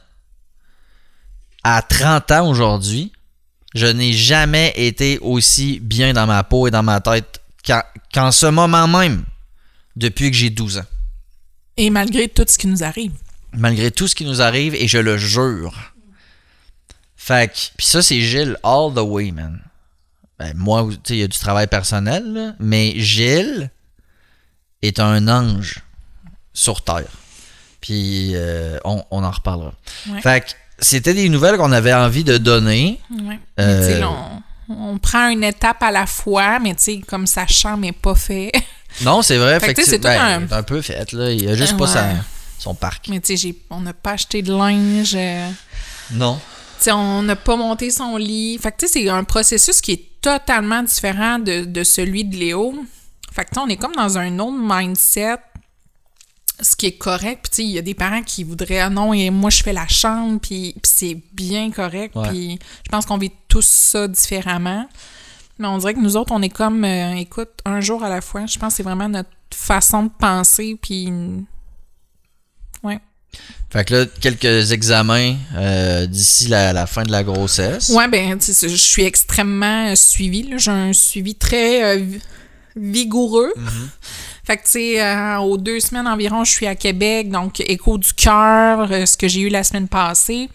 à 1.64 1.82
30 1.82 2.30
ans 2.32 2.48
aujourd'hui, 2.48 3.12
je 3.74 3.86
n'ai 3.86 4.12
jamais 4.12 4.72
été 4.76 5.18
aussi 5.20 5.80
bien 5.80 6.12
dans 6.12 6.26
ma 6.26 6.42
peau 6.44 6.66
et 6.66 6.70
dans 6.70 6.82
ma 6.82 7.00
tête 7.00 7.40
qu'en 8.12 8.32
ce 8.32 8.46
moment 8.46 8.88
même, 8.88 9.24
depuis 9.96 10.30
que 10.30 10.36
j'ai 10.36 10.50
12 10.50 10.78
ans. 10.78 10.86
Et 11.76 11.90
malgré 11.90 12.28
tout 12.28 12.44
ce 12.46 12.58
qui 12.58 12.66
nous 12.66 12.82
arrive. 12.82 13.12
Malgré 13.52 13.90
tout 13.90 14.08
ce 14.08 14.14
qui 14.14 14.24
nous 14.24 14.42
arrive, 14.42 14.74
et 14.74 14.88
je 14.88 14.98
le 14.98 15.18
jure. 15.18 15.94
Fait 17.16 17.52
que, 17.52 17.58
pis 17.76 17.86
ça, 17.86 18.02
c'est 18.02 18.20
Gilles 18.20 18.56
all 18.62 18.94
the 18.94 19.00
way, 19.00 19.30
man. 19.30 19.60
Ben, 20.38 20.56
moi, 20.56 20.86
tu 20.88 20.96
sais, 21.04 21.14
il 21.16 21.18
y 21.18 21.22
a 21.22 21.28
du 21.28 21.38
travail 21.38 21.66
personnel, 21.66 22.32
là, 22.32 22.54
mais 22.58 22.98
Gilles 22.98 23.70
est 24.82 24.98
un 25.00 25.28
ange 25.28 25.80
sur 26.52 26.82
Terre. 26.82 27.10
Puis 27.80 28.32
euh, 28.34 28.78
on, 28.84 29.04
on 29.10 29.22
en 29.22 29.30
reparlera. 29.30 29.74
Ouais. 30.08 30.20
Fait 30.20 30.44
que 30.44 30.50
c'était 30.78 31.14
des 31.14 31.28
nouvelles 31.28 31.56
qu'on 31.56 31.72
avait 31.72 31.94
envie 31.94 32.24
de 32.24 32.38
donner. 32.38 33.00
Ouais. 33.10 33.38
Euh, 33.60 34.02
on, 34.68 34.72
on 34.92 34.98
prend 34.98 35.28
une 35.28 35.44
étape 35.44 35.82
à 35.82 35.90
la 35.90 36.06
fois, 36.06 36.58
mais 36.58 36.74
tu 36.74 36.82
sais, 36.82 37.00
comme 37.06 37.26
ça 37.26 37.46
chante, 37.46 37.80
mais 37.80 37.92
pas 37.92 38.14
fait. 38.14 38.52
Non, 39.02 39.20
c'est 39.22 39.36
vrai. 39.36 39.60
Fait 39.60 39.74
sais, 39.76 39.84
c'est 39.84 39.98
ben, 39.98 40.48
un- 40.50 40.62
peu 40.62 40.80
fait, 40.80 41.12
là. 41.12 41.30
Il 41.30 41.46
a 41.48 41.54
juste 41.54 41.76
pas 41.76 41.86
sa- 41.86 42.08
son 42.58 42.74
parc. 42.74 43.06
mais 43.08 43.20
tu 43.20 43.36
sais, 43.36 43.54
on 43.70 43.82
n'a 43.82 43.92
pas 43.92 44.12
acheté 44.12 44.40
de 44.40 44.52
linge. 44.52 45.12
euh, 45.14 45.48
Non. 46.12 46.40
on 46.90 47.22
n'a 47.22 47.36
pas 47.36 47.54
monté 47.56 47.90
son 47.90 48.16
lit. 48.16 48.58
Fait 48.58 48.72
que 48.72 48.78
tu 48.78 48.86
sais, 48.88 48.92
c'est 49.04 49.08
un 49.10 49.24
processus 49.24 49.82
qui 49.82 49.92
est 49.92 50.04
totalement 50.22 50.82
différent 50.82 51.38
de, 51.38 51.64
de 51.66 51.84
celui 51.84 52.24
de 52.24 52.34
Léo. 52.36 52.74
Fait 53.32 53.44
que 53.44 53.50
on 53.60 53.68
est 53.68 53.76
comme 53.76 53.94
dans 53.94 54.16
un 54.18 54.38
autre 54.38 54.58
mindset, 54.58 55.36
ce 56.60 56.76
qui 56.76 56.86
est 56.86 56.98
correct. 56.98 57.40
Puis 57.42 57.50
tu 57.50 57.56
sais, 57.56 57.64
il 57.64 57.70
y 57.70 57.78
a 57.78 57.82
des 57.82 57.94
parents 57.94 58.22
qui 58.22 58.44
voudraient, 58.44 58.80
ah 58.80 58.90
non, 58.90 59.12
et 59.12 59.30
moi 59.30 59.50
je 59.50 59.62
fais 59.62 59.72
la 59.72 59.86
chambre, 59.88 60.40
puis, 60.40 60.74
puis 60.82 60.92
c'est 60.94 61.16
bien 61.32 61.70
correct. 61.70 62.14
Ouais. 62.16 62.28
Puis 62.28 62.58
je 62.84 62.90
pense 62.90 63.06
qu'on 63.06 63.18
vit 63.18 63.32
tous 63.48 63.64
ça 63.66 64.08
différemment. 64.08 64.88
Mais 65.58 65.66
on 65.66 65.78
dirait 65.78 65.94
que 65.94 66.00
nous 66.00 66.16
autres, 66.16 66.32
on 66.32 66.40
est 66.42 66.48
comme, 66.48 66.84
euh, 66.84 67.16
écoute, 67.16 67.50
un 67.64 67.80
jour 67.80 68.04
à 68.04 68.08
la 68.08 68.20
fois. 68.20 68.46
Je 68.46 68.58
pense 68.58 68.74
que 68.74 68.76
c'est 68.76 68.82
vraiment 68.84 69.08
notre 69.08 69.30
façon 69.52 70.04
de 70.04 70.10
penser, 70.16 70.78
puis... 70.80 71.12
Ouais. 72.84 73.00
Fait 73.70 73.84
que 73.84 73.94
là, 73.94 74.06
quelques 74.20 74.70
examens 74.70 75.34
euh, 75.56 76.06
d'ici 76.06 76.46
la, 76.46 76.72
la 76.72 76.86
fin 76.86 77.02
de 77.02 77.10
la 77.10 77.24
grossesse. 77.24 77.88
Ouais, 77.88 78.06
ben, 78.06 78.38
tu 78.38 78.52
sais, 78.54 78.68
je 78.68 78.76
suis 78.76 79.02
extrêmement 79.02 79.88
euh, 79.88 79.96
suivie. 79.96 80.48
J'ai 80.56 80.70
un 80.70 80.92
suivi 80.92 81.34
très 81.34 81.82
euh, 81.82 81.98
vi- 81.98 82.22
vigoureux. 82.76 83.52
Fait 84.48 84.56
que, 84.56 84.62
tu 84.62 84.70
sais, 84.70 85.02
euh, 85.02 85.36
aux 85.40 85.58
deux 85.58 85.78
semaines 85.78 86.06
environ, 86.06 86.42
je 86.42 86.50
suis 86.50 86.66
à 86.66 86.74
Québec, 86.74 87.28
donc 87.28 87.60
écho 87.60 87.98
du 87.98 88.14
cœur, 88.14 88.90
euh, 88.90 89.04
ce 89.04 89.14
que 89.14 89.28
j'ai 89.28 89.42
eu 89.42 89.50
la 89.50 89.62
semaine 89.62 89.88
passée. 89.88 90.48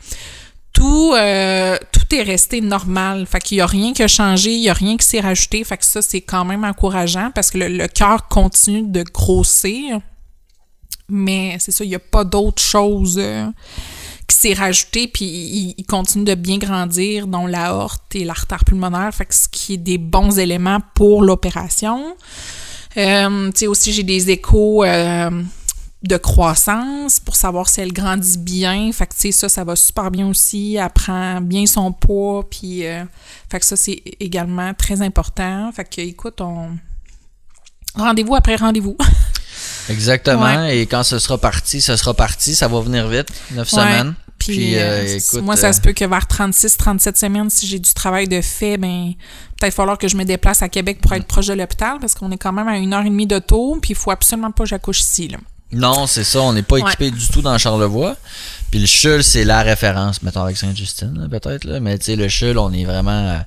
Tout, 0.73 1.13
euh, 1.15 1.77
tout 1.91 2.15
est 2.15 2.23
resté 2.23 2.59
normal. 2.59 3.27
Fait 3.27 3.39
qu'il 3.39 3.57
n'y 3.57 3.61
a 3.61 3.67
rien 3.67 3.93
qui 3.93 4.01
a 4.01 4.07
changé, 4.07 4.51
il 4.51 4.61
n'y 4.61 4.69
a 4.69 4.73
rien 4.73 4.97
qui 4.97 5.05
s'est 5.05 5.19
rajouté. 5.19 5.63
Fait 5.63 5.77
que 5.77 5.85
ça, 5.85 6.01
c'est 6.01 6.21
quand 6.21 6.43
même 6.43 6.63
encourageant 6.63 7.29
parce 7.35 7.51
que 7.51 7.59
le, 7.59 7.87
cœur 7.87 8.27
continue 8.29 8.81
de 8.81 9.03
grossir. 9.03 9.99
Mais 11.07 11.57
c'est 11.59 11.71
ça, 11.71 11.83
il 11.83 11.89
n'y 11.89 11.95
a 11.95 11.99
pas 11.99 12.23
d'autre 12.23 12.63
chose 12.63 13.21
qui 14.27 14.35
s'est 14.35 14.53
rajouté, 14.53 15.07
puis 15.07 15.25
il, 15.25 15.75
il 15.77 15.85
continue 15.85 16.25
de 16.25 16.33
bien 16.33 16.57
grandir, 16.57 17.27
dont 17.27 17.45
l'aorte 17.45 18.15
et 18.15 18.23
l'artère 18.23 18.65
pulmonaire, 18.65 19.13
fait 19.13 19.25
que 19.25 19.35
ce 19.35 19.47
qui 19.47 19.75
est 19.75 19.77
des 19.77 19.99
bons 19.99 20.39
éléments 20.39 20.79
pour 20.95 21.21
l'opération. 21.21 22.15
Euh, 22.97 23.51
tu 23.51 23.59
sais, 23.59 23.67
aussi, 23.67 23.91
j'ai 23.93 24.03
des 24.03 24.29
échos 24.29 24.83
euh, 24.83 25.43
de 26.03 26.17
croissance 26.17 27.19
pour 27.19 27.35
savoir 27.35 27.67
si 27.69 27.81
elle 27.81 27.93
grandit 27.93 28.37
bien. 28.37 28.91
Fait 28.91 29.07
que, 29.07 29.13
tu 29.13 29.21
sais, 29.21 29.31
ça, 29.31 29.49
ça 29.49 29.63
va 29.63 29.75
super 29.75 30.11
bien 30.11 30.27
aussi. 30.27 30.75
Elle 30.75 30.89
prend 30.89 31.41
bien 31.41 31.65
son 31.65 31.91
poids, 31.91 32.47
puis... 32.49 32.85
euh, 32.85 33.03
fait 33.51 33.59
que 33.59 33.65
ça, 33.65 33.75
c'est 33.75 34.01
également 34.19 34.73
très 34.73 35.01
important. 35.01 35.71
Fait 35.71 35.85
que, 35.85 36.01
écoute, 36.01 36.41
on... 36.41 36.69
Rendez-vous 37.95 38.35
après 38.35 38.55
rendez-vous. 38.55 38.97
Exactement. 39.89 40.65
Et 40.65 40.85
quand 40.87 41.03
ce 41.03 41.19
sera 41.19 41.37
parti, 41.37 41.81
ce 41.81 41.95
sera 41.95 42.13
parti. 42.13 42.55
Ça 42.55 42.67
va 42.67 42.79
venir 42.81 43.07
vite. 43.07 43.27
Neuf 43.51 43.71
Ouais. 43.73 43.79
semaines. 43.79 44.15
Puis, 44.45 44.57
Puis, 44.57 44.75
euh, 44.75 44.79
euh, 45.03 45.17
écoute, 45.17 45.41
moi, 45.41 45.55
ça 45.55 45.67
euh, 45.69 45.73
se 45.73 45.81
peut 45.81 45.93
que 45.93 46.05
vers 46.05 46.27
36, 46.27 46.77
37 46.77 47.17
semaines, 47.17 47.49
si 47.49 47.65
j'ai 47.67 47.79
du 47.79 47.93
travail 47.93 48.27
de 48.27 48.41
fait, 48.41 48.77
ben, 48.77 49.13
peut-être 49.59 49.73
falloir 49.73 49.97
que 49.97 50.07
je 50.07 50.15
me 50.17 50.23
déplace 50.25 50.61
à 50.61 50.69
Québec 50.69 50.99
pour 51.01 51.13
être 51.13 51.25
proche 51.25 51.47
de 51.47 51.53
l'hôpital 51.53 51.97
parce 51.99 52.13
qu'on 52.15 52.31
est 52.31 52.37
quand 52.37 52.51
même 52.53 52.67
à 52.67 52.77
une 52.77 52.93
heure 52.93 53.05
et 53.05 53.09
demie 53.09 53.27
d'auto, 53.27 53.77
puis 53.81 53.91
il 53.91 53.95
faut 53.95 54.11
absolument 54.11 54.51
pas 54.51 54.63
que 54.63 54.69
j'accouche 54.69 54.99
ici, 55.01 55.27
là. 55.29 55.37
Non, 55.71 56.05
c'est 56.05 56.23
ça. 56.23 56.39
On 56.41 56.53
n'est 56.53 56.61
pas 56.61 56.75
Ouais. 56.75 56.81
équipé 56.81 57.09
du 57.09 57.27
tout 57.29 57.41
dans 57.41 57.57
Charlevoix. 57.57 58.15
Puis 58.69 58.79
le 58.79 58.85
CHUL, 58.85 59.23
c'est 59.23 59.43
la 59.43 59.63
référence, 59.63 60.21
mettons 60.21 60.43
avec 60.43 60.55
Sainte-Justine, 60.57 61.27
peut-être. 61.31 61.63
Là. 61.63 61.79
Mais 61.79 61.97
tu 61.97 62.05
sais, 62.05 62.15
le 62.15 62.27
CHUL, 62.29 62.59
on 62.59 62.71
est 62.73 62.85
vraiment. 62.85 63.39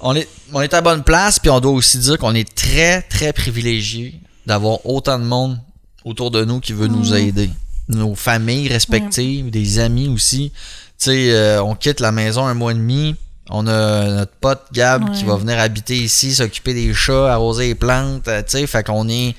on, 0.00 0.16
est, 0.16 0.28
on 0.52 0.60
est 0.62 0.74
à 0.74 0.80
bonne 0.80 1.04
place. 1.04 1.38
Puis 1.38 1.50
on 1.50 1.60
doit 1.60 1.70
aussi 1.72 1.98
dire 1.98 2.18
qu'on 2.18 2.34
est 2.34 2.52
très, 2.56 3.02
très 3.02 3.32
privilégié 3.32 4.20
d'avoir 4.46 4.84
autant 4.84 5.18
de 5.18 5.24
monde 5.24 5.58
autour 6.04 6.30
de 6.32 6.44
nous 6.44 6.58
qui 6.58 6.72
veut 6.72 6.88
nous 6.88 7.12
Mm. 7.12 7.16
aider. 7.16 7.50
Nos 7.88 8.14
familles 8.14 8.68
respectives, 8.68 9.50
des 9.50 9.78
amis 9.78 10.08
aussi. 10.08 10.50
Tu 10.98 11.04
sais, 11.06 11.32
euh, 11.32 11.62
on 11.62 11.74
quitte 11.74 12.00
la 12.00 12.12
maison 12.12 12.46
un 12.46 12.54
mois 12.54 12.72
et 12.72 12.76
demi. 12.76 13.14
On 13.50 13.66
a 13.66 14.08
notre 14.08 14.32
pote 14.40 14.62
Gab 14.72 15.12
qui 15.12 15.24
va 15.24 15.36
venir 15.36 15.58
habiter 15.58 15.96
ici, 15.96 16.34
s'occuper 16.34 16.72
des 16.72 16.94
chats, 16.94 17.32
arroser 17.34 17.66
les 17.68 17.74
plantes. 17.74 18.26
euh, 18.28 18.40
Tu 18.42 18.52
sais, 18.58 18.66
fait 18.66 18.82
qu'on 18.86 19.06
est 19.08 19.34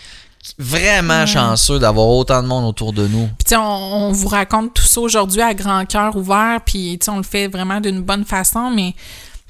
vraiment 0.60 1.26
chanceux 1.26 1.80
d'avoir 1.80 2.08
autant 2.08 2.44
de 2.44 2.48
monde 2.48 2.66
autour 2.66 2.94
de 2.94 3.08
nous. 3.08 3.26
Puis, 3.26 3.46
tu 3.46 3.50
sais, 3.50 3.56
on, 3.56 3.62
on 4.08 4.12
vous 4.12 4.28
raconte 4.28 4.76
tout 4.76 4.84
ça 4.84 5.02
aujourd'hui 5.02 5.42
à 5.42 5.54
grand 5.56 5.84
cœur 5.86 6.16
ouvert, 6.16 6.60
puis, 6.64 6.98
tu 7.00 7.06
sais, 7.06 7.12
on 7.12 7.18
le 7.18 7.24
fait 7.24 7.48
vraiment 7.48 7.82
d'une 7.82 8.02
bonne 8.02 8.26
façon, 8.26 8.70
mais, 8.70 8.94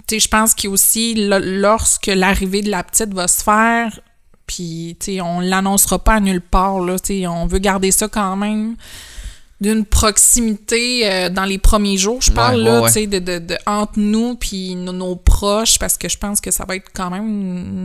tu 0.07 0.15
sais, 0.15 0.19
je 0.21 0.27
pense 0.29 0.53
qu'il 0.53 0.69
y 0.69 0.71
a 0.71 0.73
aussi, 0.73 1.15
lo- 1.27 1.39
lorsque 1.41 2.07
l'arrivée 2.07 2.61
de 2.61 2.69
la 2.71 2.81
petite 2.83 3.13
va 3.13 3.27
se 3.27 3.43
faire, 3.43 3.99
puis, 4.47 4.95
tu 4.99 5.13
sais, 5.15 5.21
on 5.21 5.39
l'annoncera 5.39 5.99
pas 5.99 6.13
à 6.15 6.19
nulle 6.19 6.41
part, 6.41 6.79
là, 6.79 6.99
tu 6.99 7.21
sais, 7.21 7.27
on 7.27 7.45
veut 7.47 7.59
garder 7.59 7.91
ça 7.91 8.07
quand 8.07 8.35
même 8.35 8.75
d'une 9.61 9.85
proximité 9.85 11.09
euh, 11.09 11.29
dans 11.29 11.45
les 11.45 11.57
premiers 11.57 11.97
jours, 11.97 12.21
je 12.21 12.29
parle, 12.29 12.57
Ouais, 12.57 12.63
là, 12.63 12.81
ouais, 12.81 12.87
tu 12.87 12.93
sais, 12.93 13.07
de, 13.07 13.19
de, 13.19 13.39
de- 13.39 13.57
entre 13.65 13.93
nous 13.97 14.35
puis 14.35 14.75
nos, 14.75 14.91
nos 14.91 15.15
proches, 15.15 15.79
parce 15.79 15.97
que 15.97 16.09
je 16.09 16.17
pense 16.17 16.41
que 16.41 16.51
ça 16.51 16.65
va 16.67 16.75
être 16.75 16.89
quand 16.93 17.09
même 17.09 17.25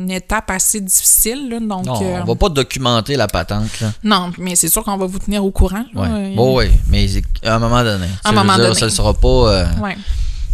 une 0.02 0.10
étape 0.10 0.50
assez 0.50 0.80
difficile, 0.80 1.48
là, 1.48 1.60
donc... 1.60 1.86
Non, 1.86 2.00
euh, 2.02 2.20
on 2.22 2.24
va 2.24 2.34
pas 2.34 2.48
documenter 2.48 3.16
la 3.16 3.28
patente, 3.28 3.80
là. 3.80 3.92
non, 4.02 4.32
mais 4.38 4.56
c'est 4.56 4.68
sûr 4.68 4.82
qu'on 4.82 4.96
va 4.96 5.06
vous 5.06 5.20
tenir 5.20 5.44
au 5.44 5.52
courant. 5.52 5.84
Ouais. 5.94 6.08
Euh, 6.10 6.34
Bon, 6.34 6.56
ouais, 6.56 6.72
mais 6.88 7.06
à 7.44 7.54
un 7.54 7.58
moment 7.60 7.84
donné. 7.84 8.06
À 8.24 8.30
un 8.30 8.32
moment 8.32 8.56
dire, 8.56 8.64
donné. 8.68 8.80
Ça 8.80 8.90
sera 8.90 9.14
pas, 9.14 9.28
euh. 9.28 9.66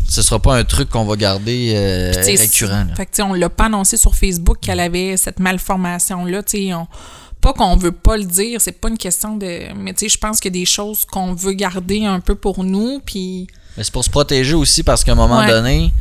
Ce 0.09 0.23
sera 0.23 0.39
pas 0.41 0.57
un 0.57 0.65
truc 0.65 0.89
qu'on 0.91 1.05
va 1.05 1.17
garder 1.17 1.73
euh, 1.75 2.13
récurrent. 2.25 2.85
là. 2.89 2.95
Fait 2.97 3.07
que, 3.07 3.23
on 3.23 3.33
l'a 3.35 3.49
pas 3.49 3.65
annoncé 3.67 3.97
sur 3.97 4.15
Facebook 4.15 4.59
qu'elle 4.61 4.81
avait 4.81 5.17
cette 5.17 5.41
malformation-là. 5.41 6.43
tu 6.43 6.59
sais, 6.67 6.75
on- 6.75 6.87
Pas 7.41 7.53
qu'on 7.53 7.77
veut 7.77 7.93
pas 7.93 8.17
le 8.17 8.25
dire, 8.25 8.61
c'est 8.61 8.73
pas 8.73 8.89
une 8.89 8.99
question 8.99 9.37
de. 9.37 9.73
Mais 9.77 9.93
tu 9.93 10.01
sais, 10.01 10.09
je 10.09 10.19
pense 10.19 10.41
qu'il 10.41 10.55
y 10.55 10.59
a 10.59 10.61
des 10.61 10.67
choses 10.67 11.05
qu'on 11.05 11.35
veut 11.35 11.53
garder 11.53 12.05
un 12.05 12.19
peu 12.21 12.35
pour 12.35 12.65
nous. 12.65 13.01
Puis. 13.05 13.47
Mais 13.77 13.85
c'est 13.85 13.93
pour 13.93 14.03
se 14.05 14.11
protéger 14.11 14.55
aussi 14.55 14.83
parce 14.83 15.05
qu'à 15.05 15.13
un 15.13 15.17
moment 15.17 15.41
Ouais. 15.41 15.47
donné, 15.49 15.93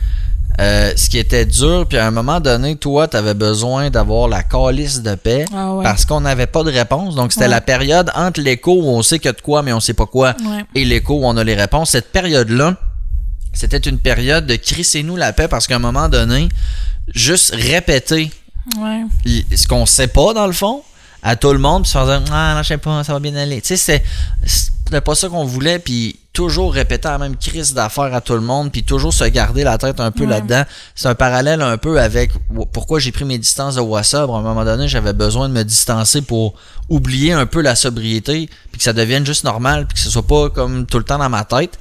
euh, 0.62 0.94
ce 0.96 1.10
qui 1.10 1.18
était 1.20 1.46
dur, 1.46 1.86
puis 1.88 1.98
à 1.98 2.08
un 2.08 2.12
moment 2.12 2.40
donné, 2.40 2.78
toi, 2.78 3.08
tu 3.10 3.18
avais 3.18 3.34
besoin 3.34 3.90
d'avoir 3.90 4.28
la 4.30 4.42
calice 4.44 5.02
de 5.04 5.14
paix 5.16 5.46
Ah 5.54 5.74
ouais. 5.76 5.84
parce 5.84 6.06
qu'on 6.06 6.22
n'avait 6.22 6.48
pas 6.48 6.64
de 6.64 6.72
réponse. 6.72 7.16
Donc, 7.16 7.34
c'était 7.34 7.46
Ouais. 7.46 7.52
la 7.52 7.62
période 7.62 8.10
entre 8.16 8.40
l'écho 8.42 8.72
où 8.72 8.88
on 8.88 9.04
sait 9.04 9.28
a 9.28 9.34
de 9.34 9.42
quoi, 9.42 9.62
mais 9.62 9.74
on 9.74 9.82
sait 9.82 9.94
pas 9.94 10.06
quoi, 10.06 10.34
Ouais. 10.50 10.64
et 10.74 10.86
l'écho 10.86 11.16
où 11.16 11.26
on 11.26 11.36
a 11.36 11.44
les 11.44 11.56
réponses. 11.56 11.90
Cette 11.92 12.12
période-là, 12.14 12.78
c'était 13.56 13.78
une 13.90 14.00
période 14.00 14.46
de 14.46 14.56
crissez-nous 14.56 15.16
la 15.16 15.34
paix 15.34 15.48
parce 15.48 15.66
qu'à 15.68 15.76
un 15.78 15.80
moment 15.80 16.10
donné, 16.10 16.50
juste 17.14 17.54
répéter 17.56 18.32
Ouais. 18.80 19.04
ce 19.56 19.68
qu'on 19.68 19.86
sait 19.86 20.08
pas 20.08 20.34
dans 20.34 20.48
le 20.48 20.54
fond 20.54 20.82
à 21.22 21.36
tout 21.36 21.54
le 21.54 21.60
monde 21.60 21.84
puis 21.84 21.92
se 21.92 21.98
faire 22.00 22.06
dire 22.08 22.34
ah 22.34 22.56
non 22.56 22.64
je 22.64 22.68
sais 22.70 22.78
pas 22.80 23.04
ça 23.04 23.14
va 23.14 23.20
bien 23.20 23.36
aller 23.36 23.62
tu 23.62 23.68
sais 23.68 23.78
c'est 23.78 24.04
c'était 24.44 25.02
pas 25.02 25.14
ça 25.14 25.30
qu'on 25.30 25.46
voulait 25.46 25.78
puis 25.78 26.18
toujours 26.34 26.74
répéter 26.74 27.08
la 27.08 27.20
même 27.20 27.36
crise 27.38 27.76
d'affaires 27.76 28.12
à 28.16 28.22
tout 28.22 28.34
le 28.34 28.42
monde 28.42 28.72
puis 28.72 28.82
toujours 28.84 29.14
se 29.14 29.24
garder 29.26 29.64
la 29.64 29.78
tête 29.78 30.00
un 30.00 30.10
peu 30.10 30.24
Ouais. 30.24 30.30
là-dedans 30.32 30.64
c'est 30.96 31.08
un 31.08 31.14
parallèle 31.14 31.62
un 31.62 31.78
peu 31.78 32.00
avec 32.02 32.32
pourquoi 32.74 32.98
j'ai 33.00 33.12
pris 33.12 33.24
mes 33.24 33.38
distances 33.38 33.76
de 33.76 33.82
WhatsApp 33.82 34.28
à 34.32 34.34
un 34.34 34.42
moment 34.42 34.66
donné 34.66 34.88
j'avais 34.88 35.14
besoin 35.14 35.48
de 35.48 35.54
me 35.54 35.64
distancer 35.64 36.24
pour 36.24 36.56
oublier 36.90 37.34
un 37.34 37.46
peu 37.46 37.62
la 37.62 37.76
sobriété 37.76 38.50
puis 38.72 38.80
que 38.80 38.84
ça 38.84 38.94
devienne 38.94 39.28
juste 39.28 39.44
normal 39.44 39.86
puis 39.86 39.94
que 39.94 40.00
ce 40.02 40.10
soit 40.10 40.26
pas 40.26 40.50
comme 40.50 40.88
tout 40.88 40.98
le 40.98 41.04
temps 41.06 41.20
dans 41.20 41.30
ma 41.30 41.44
tête 41.44 41.78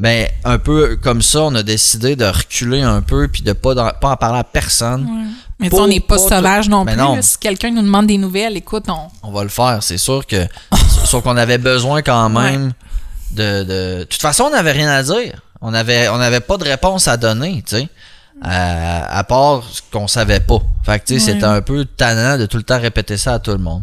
ben 0.00 0.26
un 0.44 0.58
peu 0.58 0.96
comme 0.96 1.20
ça 1.22 1.42
on 1.42 1.54
a 1.54 1.62
décidé 1.62 2.16
de 2.16 2.24
reculer 2.24 2.80
un 2.80 3.02
peu 3.02 3.28
puis 3.28 3.42
de 3.42 3.52
pas 3.52 3.74
dans- 3.74 3.92
pas 4.00 4.10
en 4.12 4.16
parler 4.16 4.38
à 4.40 4.44
personne 4.44 5.02
Ouais. 5.04 5.26
Mais 5.60 5.68
Pour- 5.68 5.80
on 5.80 5.88
n'est 5.88 6.00
pas 6.00 6.16
pas 6.16 6.36
sauvage 6.36 6.70
non 6.70 6.86
plus. 6.86 6.96
non. 6.96 7.16
là. 7.16 7.22
Si 7.22 7.36
quelqu'un 7.38 7.70
nous 7.70 7.82
demande 7.82 8.06
des 8.06 8.16
nouvelles, 8.16 8.56
écoute, 8.56 8.84
on. 8.88 9.08
on 9.22 9.30
va 9.30 9.42
le 9.42 9.50
faire. 9.50 9.82
C'est 9.82 9.98
sûr 9.98 10.26
que 10.26 10.46
sauf 11.04 11.22
qu'on 11.22 11.36
avait 11.36 11.58
besoin 11.58 12.00
quand 12.00 12.30
même 12.30 12.72
de, 13.32 13.62
de. 13.62 13.98
De 13.98 14.04
toute 14.04 14.22
façon, 14.22 14.44
on 14.44 14.50
n'avait 14.50 14.72
rien 14.72 14.88
à 14.88 15.02
dire. 15.02 15.42
On 15.60 15.74
avait, 15.74 16.08
on 16.08 16.16
n'avait 16.16 16.40
pas 16.40 16.56
de 16.56 16.64
réponse 16.64 17.08
à 17.08 17.18
donner, 17.18 17.62
tu 17.66 17.76
sais. 17.76 17.88
À, 18.40 19.18
à 19.18 19.22
part 19.24 19.62
ce 19.70 19.82
qu'on 19.92 20.08
savait 20.08 20.40
pas. 20.40 20.60
Fait 20.82 20.98
que, 20.98 21.04
tu 21.04 21.20
sais, 21.20 21.26
Ouais. 21.26 21.32
c'était 21.34 21.44
un 21.44 21.60
peu 21.60 21.84
tannant 21.84 22.38
de 22.38 22.46
tout 22.46 22.56
le 22.56 22.62
temps 22.62 22.80
répéter 22.80 23.18
ça 23.18 23.34
à 23.34 23.38
tout 23.38 23.50
le 23.50 23.58
monde. 23.58 23.82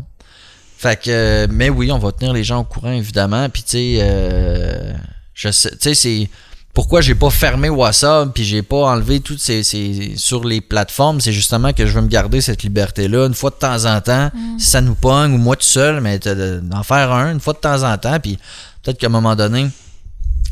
Fait 0.80 1.00
que, 1.00 1.12
euh, 1.12 1.48
mais 1.52 1.70
oui, 1.70 1.92
on 1.92 2.00
va 2.00 2.12
tenir 2.12 2.34
les 2.34 2.44
gens 2.44 2.62
au 2.62 2.64
courant, 2.64 2.92
évidemment. 2.92 3.48
Puis, 3.50 3.62
tu 3.62 3.70
sais, 3.74 3.98
euh, 4.02 4.94
je 5.38 5.52
sais, 5.52 5.70
tu 5.72 5.78
sais, 5.82 5.94
c'est 5.94 6.30
pourquoi 6.74 7.02
j'ai 7.02 7.16
pas 7.16 7.30
fermé 7.30 7.70
WhatsApp 7.70 8.30
puis 8.34 8.44
j'ai 8.44 8.62
pas 8.62 8.78
enlevé 8.92 9.20
toutes 9.20 9.40
ces, 9.40 9.64
ces 9.64 10.14
sur 10.18 10.44
les 10.44 10.62
plateformes, 10.62 11.22
c'est 11.22 11.32
justement 11.34 11.72
que 11.74 11.86
je 11.86 11.92
veux 11.94 12.02
me 12.02 12.08
garder 12.08 12.42
cette 12.42 12.62
liberté 12.64 13.08
là 13.08 13.26
une 13.28 13.34
fois 13.34 13.50
de 13.52 13.56
temps 13.56 13.86
en 13.86 14.02
temps, 14.02 14.30
si 14.60 14.68
ça 14.68 14.82
nous 14.82 14.94
pogne 14.96 15.34
ou 15.34 15.38
moi 15.38 15.56
tout 15.56 15.64
seul, 15.64 16.02
mais 16.02 16.20
de- 16.20 16.34
de- 16.36 16.60
d'en 16.62 16.84
faire 16.84 17.12
un 17.12 17.32
une 17.32 17.40
fois 17.40 17.54
de 17.54 17.60
temps 17.60 17.84
en 17.84 17.98
temps 17.98 18.20
puis 18.20 18.38
peut-être 18.84 18.98
qu'à 19.00 19.08
un 19.08 19.12
moment 19.12 19.36
donné 19.36 19.70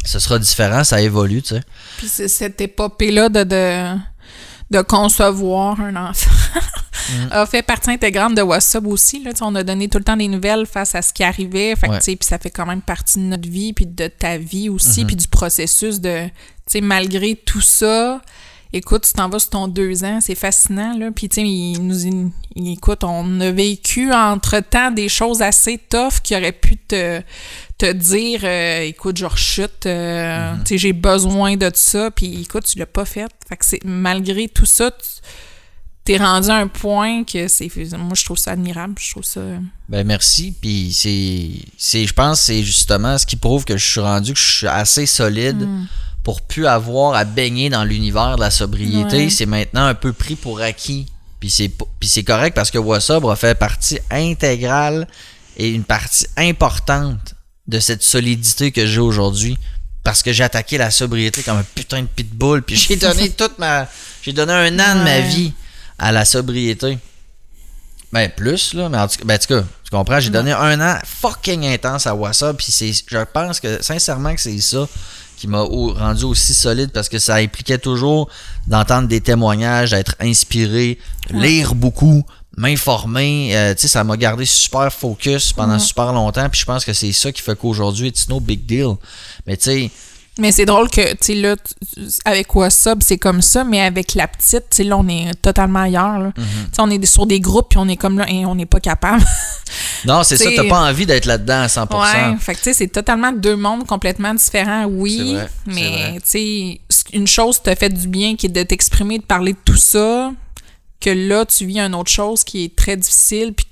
ce 0.04 0.20
sera 0.20 0.38
différent, 0.38 0.84
ça 0.84 1.02
évolue, 1.02 1.42
tu 1.42 1.56
sais. 1.56 1.62
Puis 1.98 2.08
c'est 2.08 2.28
cette 2.28 2.62
épopée-là 2.62 3.28
de, 3.30 3.44
de, 3.44 3.98
de 4.72 4.82
concevoir 4.82 5.80
un 5.82 5.96
enfant 5.96 6.32
Mm. 7.08 7.28
a 7.32 7.46
fait 7.46 7.62
partie 7.62 7.92
intégrante 7.92 8.34
de 8.34 8.42
WhatsApp 8.42 8.84
aussi. 8.88 9.24
Là. 9.24 9.32
On 9.42 9.54
a 9.54 9.62
donné 9.64 9.88
tout 9.88 10.00
le 10.00 10.04
temps 10.04 10.18
des 10.18 10.28
nouvelles 10.28 10.66
face 10.66 10.96
à 10.96 11.04
ce 11.04 11.14
qui 11.14 11.24
arrivait. 11.24 11.76
Fait 11.76 11.88
que, 11.88 11.92
Ouais. 11.94 12.18
ça 12.22 12.40
fait 12.40 12.50
quand 12.50 12.66
même 12.66 12.82
partie 12.82 13.20
de 13.20 13.26
notre 13.26 13.48
vie, 13.48 13.74
puis 13.74 13.86
de 13.86 14.08
ta 14.08 14.38
vie 14.40 14.70
aussi, 14.70 15.04
Mm-hmm. 15.04 15.06
puis 15.06 15.16
du 15.16 15.28
processus 15.28 16.02
de... 16.02 16.26
tu 16.26 16.32
sais, 16.68 16.82
Malgré 16.82 17.36
tout 17.36 17.62
ça, 17.62 18.22
écoute, 18.78 19.04
tu 19.08 19.14
t'en 19.14 19.30
vas 19.30 19.40
sur 19.40 19.50
ton 19.52 19.68
deux 19.68 20.04
ans, 20.04 20.20
c'est 20.22 20.36
fascinant. 20.36 20.98
Là. 20.98 21.10
Puis 21.16 21.30
tu 21.30 21.36
sais, 21.36 21.42
il 21.48 21.80
nous... 21.80 22.06
il- 22.06 22.32
il- 22.56 22.72
écoute, 22.74 23.04
on 23.04 23.40
a 23.42 23.52
vécu 23.52 24.14
entre-temps 24.14 24.92
des 24.92 25.10
choses 25.10 25.42
assez 25.42 25.78
tough 25.90 26.22
qui 26.24 26.36
auraient 26.36 26.52
pu 26.52 26.78
te 26.78 27.22
te 27.78 27.92
dire 27.92 28.40
euh, 28.46 28.84
écoute 28.84 29.18
je 29.18 29.26
rechute 29.26 29.86
euh, 29.86 30.54
Mm-hmm. 30.54 30.60
tu 30.64 30.68
sais 30.70 30.78
j'ai 30.78 30.94
besoin 30.94 31.58
de 31.58 31.70
ça 31.74 32.10
puis 32.10 32.42
écoute 32.44 32.64
tu 32.64 32.80
l'as 32.80 32.86
pas 32.86 33.04
fait 33.04 33.30
fait 33.50 33.58
que 33.58 33.66
c'est 33.66 33.84
malgré 33.84 34.48
tout 34.48 34.66
ça 34.66 34.92
tu 34.92 35.06
t'es 36.06 36.16
rendu 36.16 36.48
à 36.50 36.56
un 36.56 36.68
point 36.68 37.26
que 37.26 37.50
c'est 37.50 37.70
moi 37.98 38.14
je 38.16 38.24
trouve 38.24 38.38
ça 38.38 38.52
admirable 38.52 38.96
je 38.98 39.12
trouve 39.12 39.26
ça 39.26 39.42
Ben 39.90 40.08
merci. 40.08 40.54
Puis 40.62 40.94
c'est, 40.94 41.50
c'est, 41.78 42.06
je 42.08 42.14
pense, 42.14 42.40
que 42.40 42.46
c'est 42.46 42.64
justement 42.64 43.18
ce 43.18 43.26
qui 43.26 43.36
prouve 43.36 43.66
que 43.66 43.76
je 43.76 43.86
suis 43.86 44.00
rendu, 44.00 44.32
que 44.34 44.40
je 44.40 44.58
suis 44.60 44.68
assez 44.68 45.06
solide 45.06 45.68
pour 46.26 46.42
plus 46.42 46.66
avoir 46.66 47.14
à 47.14 47.24
baigner 47.24 47.70
dans 47.70 47.84
l'univers 47.84 48.36
de 48.36 48.42
la 48.42 48.50
sobriété. 48.50 49.26
Ouais. 49.26 49.30
C'est 49.30 49.46
maintenant 49.46 49.86
un 49.86 49.94
peu 49.94 50.12
pris 50.12 50.36
pour 50.36 50.60
acquis. 50.60 51.06
Puis 51.40 51.52
c'est, 51.52 51.70
p- 51.70 51.86
puis 52.00 52.10
c'est 52.10 52.24
correct 52.24 52.56
parce 52.56 52.72
que 52.72 52.80
WhatsApp 52.80 53.24
a 53.26 53.36
fait 53.36 53.54
partie 53.54 54.00
intégrale 54.10 55.08
et 55.56 55.70
une 55.70 55.84
partie 55.84 56.26
importante 56.36 57.36
de 57.68 57.80
cette 57.80 58.02
solidité 58.02 58.72
que 58.72 58.88
j'ai 58.88 59.00
aujourd'hui. 59.00 59.58
Parce 60.04 60.24
que 60.24 60.34
j'ai 60.34 60.44
attaqué 60.44 60.80
la 60.80 60.90
sobriété 60.90 61.44
comme 61.44 61.58
un 61.58 61.66
putain 61.76 62.02
de 62.02 62.08
pitbull. 62.08 62.64
Puis 62.64 62.76
j'ai 62.76 62.96
donné 62.96 63.30
toute 63.38 63.60
ma. 63.60 63.88
J'ai 64.24 64.34
donné 64.34 64.54
un 64.54 64.80
an 64.80 64.96
de 65.00 65.04
ma 65.04 65.20
vie 65.20 65.54
à 66.00 66.12
la 66.12 66.26
sobriété. 66.26 66.98
Ben, 68.12 68.32
plus, 68.36 68.74
là, 68.74 68.90
mais 68.90 68.98
en 68.98 69.08
tout 69.08 69.18
cas, 69.18 69.26
ben, 69.26 69.36
en 69.36 69.38
tout 69.38 69.48
cas, 69.48 69.62
tu 69.84 69.90
comprends, 69.92 70.20
j'ai 70.20 70.30
donné 70.32 70.54
un 70.54 70.80
an 70.82 70.98
fucking 71.04 71.66
intense 71.68 72.08
à 72.08 72.16
WhatsApp, 72.16 72.56
puis 72.58 72.68
c'est, 72.72 72.92
je 72.94 73.18
pense 73.32 73.60
que, 73.60 73.84
sincèrement, 73.84 74.34
que 74.34 74.42
c'est 74.42 74.60
ça 74.62 74.88
qui 75.38 75.48
m'a 75.48 75.62
rendu 75.62 76.24
aussi 76.26 76.54
solide, 76.54 76.92
parce 76.92 77.10
que 77.10 77.20
ça 77.20 77.36
impliquait 77.36 77.78
toujours 77.78 78.30
d'entendre 78.68 79.08
des 79.08 79.22
témoignages, 79.22 79.92
d'être 79.92 80.16
inspiré, 80.20 80.98
lire 81.30 81.76
beaucoup, 81.76 82.24
m'informer, 82.58 83.56
euh, 83.56 83.74
tu 83.74 83.82
sais, 83.82 83.88
ça 83.88 84.04
m'a 84.04 84.16
gardé 84.18 84.46
super 84.46 84.92
focus 84.92 85.52
pendant 85.54 85.80
super 85.80 86.14
longtemps, 86.14 86.48
puis 86.50 86.60
je 86.60 86.66
pense 86.66 86.86
que 86.86 86.94
c'est 86.94 87.12
ça 87.12 87.32
qui 87.32 87.42
fait 87.42 87.58
qu'aujourd'hui, 87.58 88.08
it's 88.08 88.30
no 88.30 88.40
big 88.40 88.66
deal. 88.66 88.96
Mais 89.46 89.58
tu 89.58 89.64
sais, 89.64 89.92
mais 90.38 90.52
c'est 90.52 90.66
drôle 90.66 90.90
que 90.90 91.12
tu 91.12 91.18
sais 91.22 91.36
là 91.36 91.56
avec 92.26 92.54
WhatsApp 92.56 93.02
c'est 93.02 93.18
comme 93.18 93.42
ça 93.42 93.64
mais 93.64 93.82
avec 93.82 94.16
la 94.16 94.28
petite 94.28 94.66
tu 94.70 94.78
sais 94.78 94.84
là 94.84 94.98
on 94.98 95.08
est 95.08 95.34
totalement 95.42 95.80
ailleurs 95.80 96.20
là. 96.20 96.30
Mm-hmm. 96.30 96.66
Tu 96.66 96.74
sais 96.74 96.82
on 96.82 96.90
est 96.90 97.06
sur 97.06 97.26
des 97.26 97.40
groupes 97.40 97.70
puis 97.70 97.80
on 97.80 97.88
est 97.88 97.96
comme 97.96 98.20
là 98.20 98.30
et 98.30 98.46
on 98.46 98.56
n'est 98.56 98.66
pas 98.66 98.80
capable 98.80 99.24
non, 100.06 100.24
c'est 100.24 100.38
ça, 100.38 100.50
t'as 100.56 100.68
pas 100.68 100.82
envie 100.82 101.06
d'être 101.06 101.26
là-dedans 101.26 101.62
à 101.62 101.68
100%. 101.68 102.00
Ouais, 102.00 102.38
fait 102.40 102.54
que 102.54 102.58
tu 102.58 102.64
sais, 102.66 102.74
c'est 102.74 102.88
totalement 102.88 103.32
deux 103.32 103.56
mondes 103.56 103.86
complètement 103.86 104.34
différents, 104.34 104.84
C'est 104.84 104.94
oui. 104.94 105.34
vrai, 105.34 105.50
mais 105.66 106.20
tu 106.22 106.22
sais, 106.26 106.82
une 107.14 107.28
chose 107.28 107.62
te 107.62 107.74
fait 107.76 107.90
du 107.90 108.08
bien 108.08 108.36
qui 108.36 108.48
est 108.48 108.50
de 108.50 108.64
t'exprimer, 108.64 109.20
de 109.20 109.24
parler 109.24 109.54
de 109.54 109.60
tout 109.64 109.78
ça, 109.78 110.32
que 111.00 111.10
là, 111.10 111.46
tu 111.46 111.66
vis 111.66 111.80
une 111.80 111.96
autre 111.96 112.12
chose 112.12 112.44
qui 112.44 112.64
est 112.66 112.76
très 112.76 112.98
difficile, 112.98 113.54
puis 113.54 113.66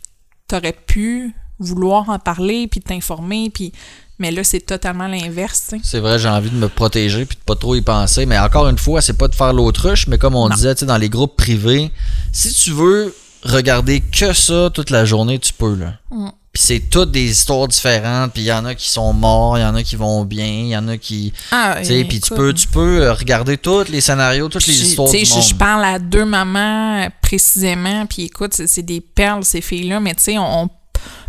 t'aurais 0.47 0.73
pu 0.73 1.33
vouloir 1.59 2.09
en 2.09 2.19
parler, 2.19 2.67
puis 2.67 2.81
t'informer, 2.81 3.49
puis. 3.53 3.71
Mais 4.19 4.31
là, 4.31 4.43
c'est 4.43 4.59
totalement 4.61 5.07
l'inverse. 5.07 5.73
C'est 5.83 5.99
vrai, 5.99 6.19
j'ai 6.19 6.29
envie 6.29 6.49
de 6.51 6.55
me 6.55 6.69
protéger 6.69 7.25
puis 7.25 7.35
de 7.35 7.41
pas 7.41 7.55
trop 7.55 7.75
y 7.75 7.81
penser. 7.81 8.25
Mais 8.25 8.37
encore 8.37 8.67
une 8.69 8.77
fois, 8.77 9.01
c'est 9.01 9.17
pas 9.17 9.27
de 9.27 9.35
faire 9.35 9.53
l'autruche, 9.53 10.07
mais 10.07 10.17
comme 10.17 10.35
on 10.35 10.49
Non. 10.49 10.55
disait, 10.55 10.75
dans 10.75 10.97
les 10.97 11.09
groupes 11.09 11.35
privés, 11.35 11.91
si 12.31 12.53
tu 12.53 12.71
veux 12.71 13.15
regarder 13.43 14.01
que 14.01 14.33
ça 14.33 14.69
toute 14.73 14.89
la 14.91 15.05
journée, 15.05 15.39
tu 15.39 15.51
peux, 15.53 15.75
là. 15.75 15.93
Mm. 16.11 16.29
Puis 16.53 16.61
c'est 16.67 16.79
toutes 16.81 17.09
des 17.09 17.23
histoires 17.31 17.67
différentes, 17.67 18.31
puis 18.33 18.43
il 18.43 18.45
y 18.45 18.53
en 18.53 18.63
a 18.63 18.75
qui 18.75 18.87
sont 18.87 19.11
morts, 19.11 19.57
il 19.57 19.61
y 19.61 19.65
en 19.65 19.73
a 19.73 19.81
qui 19.81 19.95
vont 19.95 20.23
bien, 20.23 20.45
il 20.45 20.67
y 20.67 20.77
en 20.77 20.87
a 20.87 20.97
qui... 20.97 21.33
Ah, 21.49 21.77
Tu 21.79 21.85
sais, 21.85 22.03
puis 22.03 22.19
tu 22.19 22.31
peux, 22.31 22.53
tu 22.53 22.67
peux 22.67 23.01
euh, 23.01 23.13
regarder 23.13 23.57
tous 23.57 23.89
les 23.89 24.01
scénarios, 24.01 24.49
toutes 24.49 24.67
les 24.67 24.79
histoires 24.79 25.09
du 25.09 25.17
monde. 25.17 25.43
je, 25.43 25.55
parle 25.55 25.83
à 25.83 25.97
deux 25.97 26.25
mamans 26.25 27.05
euh, 27.05 27.09
précisément, 27.23 28.05
puis 28.05 28.25
écoute, 28.25 28.53
c'est 28.53 28.83
des 28.83 29.01
perles, 29.01 29.43
ces 29.43 29.61
filles-là, 29.61 29.99
mais 29.99 30.13
tu 30.13 30.21
sais, 30.25 30.37
on, 30.37 30.69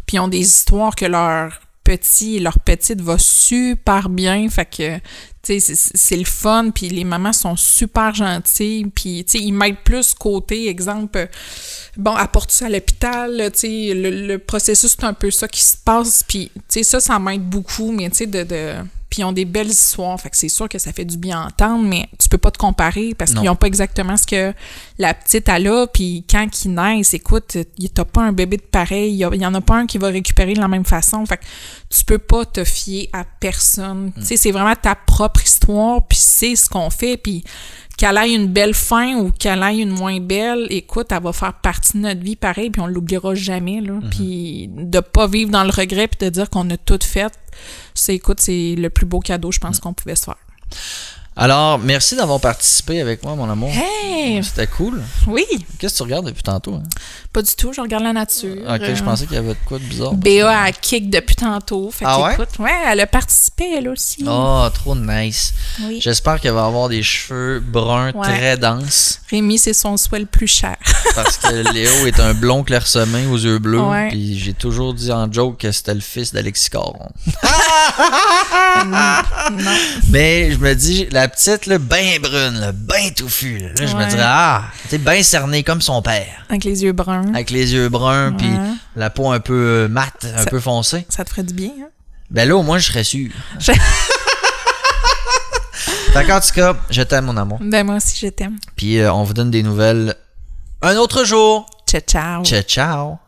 puis 0.05 0.19
ils 0.19 0.21
ont 0.21 0.29
des 0.29 0.41
histoires 0.41 0.95
que 0.95 1.07
leur 1.07 1.59
petit 1.85 2.37
et 2.37 2.41
leur 2.41 2.59
petite 2.59 3.01
va 3.01 3.19
super 3.19 4.09
bien, 4.09 4.49
fait 4.49 4.65
que, 4.65 4.99
c'est- 5.43 6.17
le 6.17 6.25
fun, 6.25 6.71
puis 6.75 6.89
les 6.89 7.05
mamans 7.05 7.33
sont 7.35 7.55
super 7.57 8.15
gentilles, 8.15 8.87
puis, 8.95 9.25
tu 9.25 9.39
sais, 9.39 9.45
ils 9.45 9.53
m'aident 9.53 9.77
plus 9.85 10.15
côté, 10.15 10.69
exemple, 10.69 11.29
bon, 11.97 12.15
apporte 12.15 12.51
ça 12.51 12.67
à 12.67 12.69
l'hôpital, 12.71 13.51
tu 13.53 13.59
sais, 13.59 13.95
le, 13.95 14.27
le 14.27 14.39
processus, 14.39 14.93
c'est 14.99 15.05
un 15.05 15.13
peu 15.13 15.31
ça 15.31 15.47
qui 15.47 15.61
se 15.63 15.77
passe, 15.77 16.25
puis, 16.27 16.51
ça, 16.83 16.99
ça 17.01 17.19
m'aide 17.19 17.43
beaucoup, 17.45 17.93
mais, 17.93 18.09
tu 18.11 18.17
sais, 18.17 18.27
de... 18.27 18.43
de 18.43 18.73
puis 19.15 19.23
ils 19.23 19.25
ont 19.25 19.31
des 19.31 19.45
belles 19.45 19.71
histoires, 19.71 20.21
fait 20.21 20.29
que 20.29 20.37
c'est 20.37 20.49
sûr 20.49 20.69
que 20.69 20.77
ça 20.77 20.93
fait 20.93 21.05
du 21.05 21.17
bien 21.17 21.41
à 21.41 21.47
entendre, 21.47 21.85
mais 21.85 22.09
tu 22.19 22.29
peux 22.29 22.37
pas 22.37 22.51
te 22.51 22.59
comparer 22.59 23.15
parce 23.15 23.33
qu'ils 23.33 23.49
ont 23.49 23.55
pas 23.55 23.69
exactement 23.69 24.17
ce 24.17 24.27
que 24.27 24.53
la 24.99 25.15
petite 25.15 25.49
a. 25.49 25.61
Là, 25.61 25.87
puis 25.87 26.25
quand 26.29 26.49
ils 26.65 26.75
naissent, 26.75 27.15
écoute, 27.15 27.57
t'as 27.95 28.05
pas 28.05 28.23
un 28.23 28.33
bébé 28.33 28.57
de 28.57 28.63
pareil, 28.63 29.13
il 29.13 29.19
y, 29.19 29.47
en 29.47 29.55
a 29.55 29.61
pas 29.61 29.77
un 29.77 29.87
qui 29.87 29.99
va 29.99 30.09
récupérer 30.09 30.55
de 30.55 30.61
la 30.61 30.67
même 30.67 30.85
façon, 30.85 31.25
fait 31.27 31.37
que 31.37 31.45
tu 31.91 32.05
peux 32.05 32.19
pas 32.19 32.45
te 32.45 32.65
fier 32.65 33.09
à 33.13 33.23
personne. 33.39 34.11
Tu 34.17 34.25
sais, 34.25 34.37
c'est 34.37 34.51
vraiment 34.51 34.75
ta 34.75 34.97
propre 34.97 35.45
histoire, 35.45 36.05
puis 36.05 36.19
c'est 36.21 36.57
ce 36.57 36.69
qu'on 36.69 36.91
fait, 36.91 37.17
puis 37.17 37.45
qu'elle 37.97 38.17
ait 38.19 38.35
une 38.35 38.49
belle 38.49 38.75
fin 38.75 39.17
ou 39.17 39.31
qu'elle 39.31 39.63
ait 39.63 39.79
une 39.79 39.91
moins 39.91 40.21
belle, 40.21 40.67
écoute, 40.71 41.09
elle 41.11 41.23
va 41.23 41.33
faire 41.33 41.55
partie 41.55 41.95
de 41.95 42.03
notre 42.03 42.21
vie 42.21 42.37
pareil, 42.37 42.71
puis 42.71 42.81
on 42.81 42.87
l'oubliera 42.87 43.35
jamais, 43.35 43.81
là. 43.81 44.01
Puis 44.11 44.69
de 44.69 45.01
pas 45.01 45.27
vivre 45.27 45.51
dans 45.51 45.65
le 45.65 45.71
regret, 45.71 46.09
puis 46.09 46.27
de 46.27 46.31
dire 46.31 46.51
qu'on 46.51 46.69
a 46.71 46.77
tout 46.77 46.99
fait, 47.03 47.33
c'est, 47.95 48.15
écoute, 48.15 48.41
c'est 48.41 48.75
le 48.77 48.91
plus 48.91 49.07
beau 49.07 49.21
cadeau, 49.21 49.53
je 49.53 49.59
pense, 49.59 49.81
qu'on 49.81 49.93
pouvait 49.93 50.17
se 50.17 50.25
faire. 50.25 50.39
Alors, 51.37 51.81
merci 51.81 52.15
d'avoir 52.15 52.39
participé 52.39 53.01
avec 53.01 53.25
moi, 53.25 53.35
mon 53.35 53.51
amour. 53.51 53.71
Hey! 53.75 54.41
C'était 54.45 54.69
cool. 54.69 55.03
Oui! 55.27 55.45
Qu'est-ce 55.81 55.95
que 55.95 55.97
tu 55.99 56.03
regardes 56.05 56.27
depuis 56.27 56.45
tantôt? 56.45 56.75
hein? 56.75 56.83
Pas 57.33 57.43
du 57.43 57.53
tout, 57.57 57.73
je 57.73 57.81
regarde 57.81 58.05
la 58.05 58.13
nature. 58.13 58.55
Ok, 58.69 58.83
je 58.85 59.03
Euh, 59.03 59.05
pensais 59.05 59.27
qu'il 59.27 59.35
y 59.35 59.39
avait 59.39 59.55
de 59.55 59.59
quoi 59.67 59.81
de 59.81 59.83
bizarre. 59.83 60.15
Béa 60.15 60.61
a 60.63 60.71
kick 60.71 61.11
depuis 61.11 61.35
tantôt. 61.35 61.91
Fait 61.91 62.05
Ah 62.07 62.23
ouais? 62.23 62.37
ouais, 62.61 62.71
elle 62.87 63.01
a 63.01 63.09
participé, 63.09 63.65
elle 63.79 63.89
aussi. 63.89 64.25
Oh, 64.29 64.65
trop 64.73 64.95
nice. 64.95 65.53
Oui. 65.83 65.99
J'espère 66.01 66.39
qu'elle 66.41 66.53
va 66.53 66.67
avoir 66.67 66.89
des 66.89 67.03
cheveux 67.03 67.59
bruns 67.59 68.13
Ouais. 68.13 68.23
très 68.23 68.57
denses. 68.57 69.19
Rémi, 69.29 69.59
c'est 69.59 69.73
son 69.73 69.97
souhait 69.97 70.21
le 70.21 70.27
plus 70.27 70.47
cher. 70.47 70.77
Parce 71.17 71.37
que 71.39 71.73
Léo 71.73 72.07
est 72.07 72.21
un 72.21 72.33
blond 72.35 72.63
clairsemé 72.63 73.27
aux 73.27 73.37
yeux 73.39 73.59
bleus. 73.59 73.81
Ouais. 73.81 74.09
Puis 74.11 74.39
j'ai 74.39 74.53
toujours 74.55 74.95
dit 74.95 75.11
en 75.11 75.31
joke 75.33 75.59
que 75.59 75.73
c'était 75.73 75.95
le 75.95 76.01
fils 76.01 76.33
d'Alexis 76.33 76.71
Caron. 76.71 77.09
non. 78.87 79.73
Mais 80.11 80.53
je 80.53 80.59
me 80.59 80.75
dis, 80.75 81.07
la 81.11 81.24
petite, 81.29 81.67
là, 81.67 81.79
ben 81.79 82.21
brune, 82.21 82.61
là, 82.61 82.73
ben 82.73 83.13
touffue. 83.15 83.59
Là, 83.59 83.69
Là, 83.79 83.87
je 83.87 83.97
me 83.97 84.09
dirais, 84.09 84.23
ah, 84.25 84.65
t'es 84.89 84.99
bien 84.99 85.23
cerné 85.23 85.63
comme 85.63 85.81
son 85.83 86.03
père. 86.03 86.45
Avec 86.49 86.65
les 86.65 86.83
yeux 86.83 86.93
bruns. 86.93 87.29
Avec 87.35 87.51
les 87.51 87.73
yeux 87.75 87.89
bruns, 87.89 88.33
puis 88.33 88.51
la 88.97 89.11
peau 89.11 89.31
un 89.31 89.41
peu 89.41 89.55
euh, 89.85 89.89
mate, 89.89 90.27
un 90.37 90.45
Ça- 90.45 90.51
peu 90.51 90.61
foncée. 90.61 91.07
Ça 91.09 91.25
te 91.25 91.31
ferait 91.31 91.43
du 91.45 91.55
bien, 91.55 91.71
hein? 91.81 91.89
Ben 92.31 92.49
là, 92.49 92.57
au 92.57 92.63
moins, 92.63 92.79
je 92.79 92.87
serais 92.87 93.05
sûr. 93.05 93.31
Je- 93.59 93.73
Fait 96.13 96.25
qu'en 96.25 96.41
tout 96.41 96.53
cas, 96.55 96.75
je 96.91 97.03
t'aime, 97.03 97.25
mon 97.27 97.37
amour. 97.37 97.59
Ben, 97.61 97.85
moi 97.85 97.97
aussi, 97.97 98.17
je 98.21 98.29
t'aime. 98.29 98.57
Puis 98.77 98.99
euh, 98.99 99.13
on 99.13 99.25
vous 99.25 99.35
donne 99.35 99.51
des 99.51 99.63
nouvelles 99.65 100.15
un 100.81 100.97
autre 100.97 101.25
jour. 101.25 101.67
Ciao, 101.89 102.01
ciao. 102.01 102.45
Ciao, 102.45 102.63
ciao. 102.63 103.19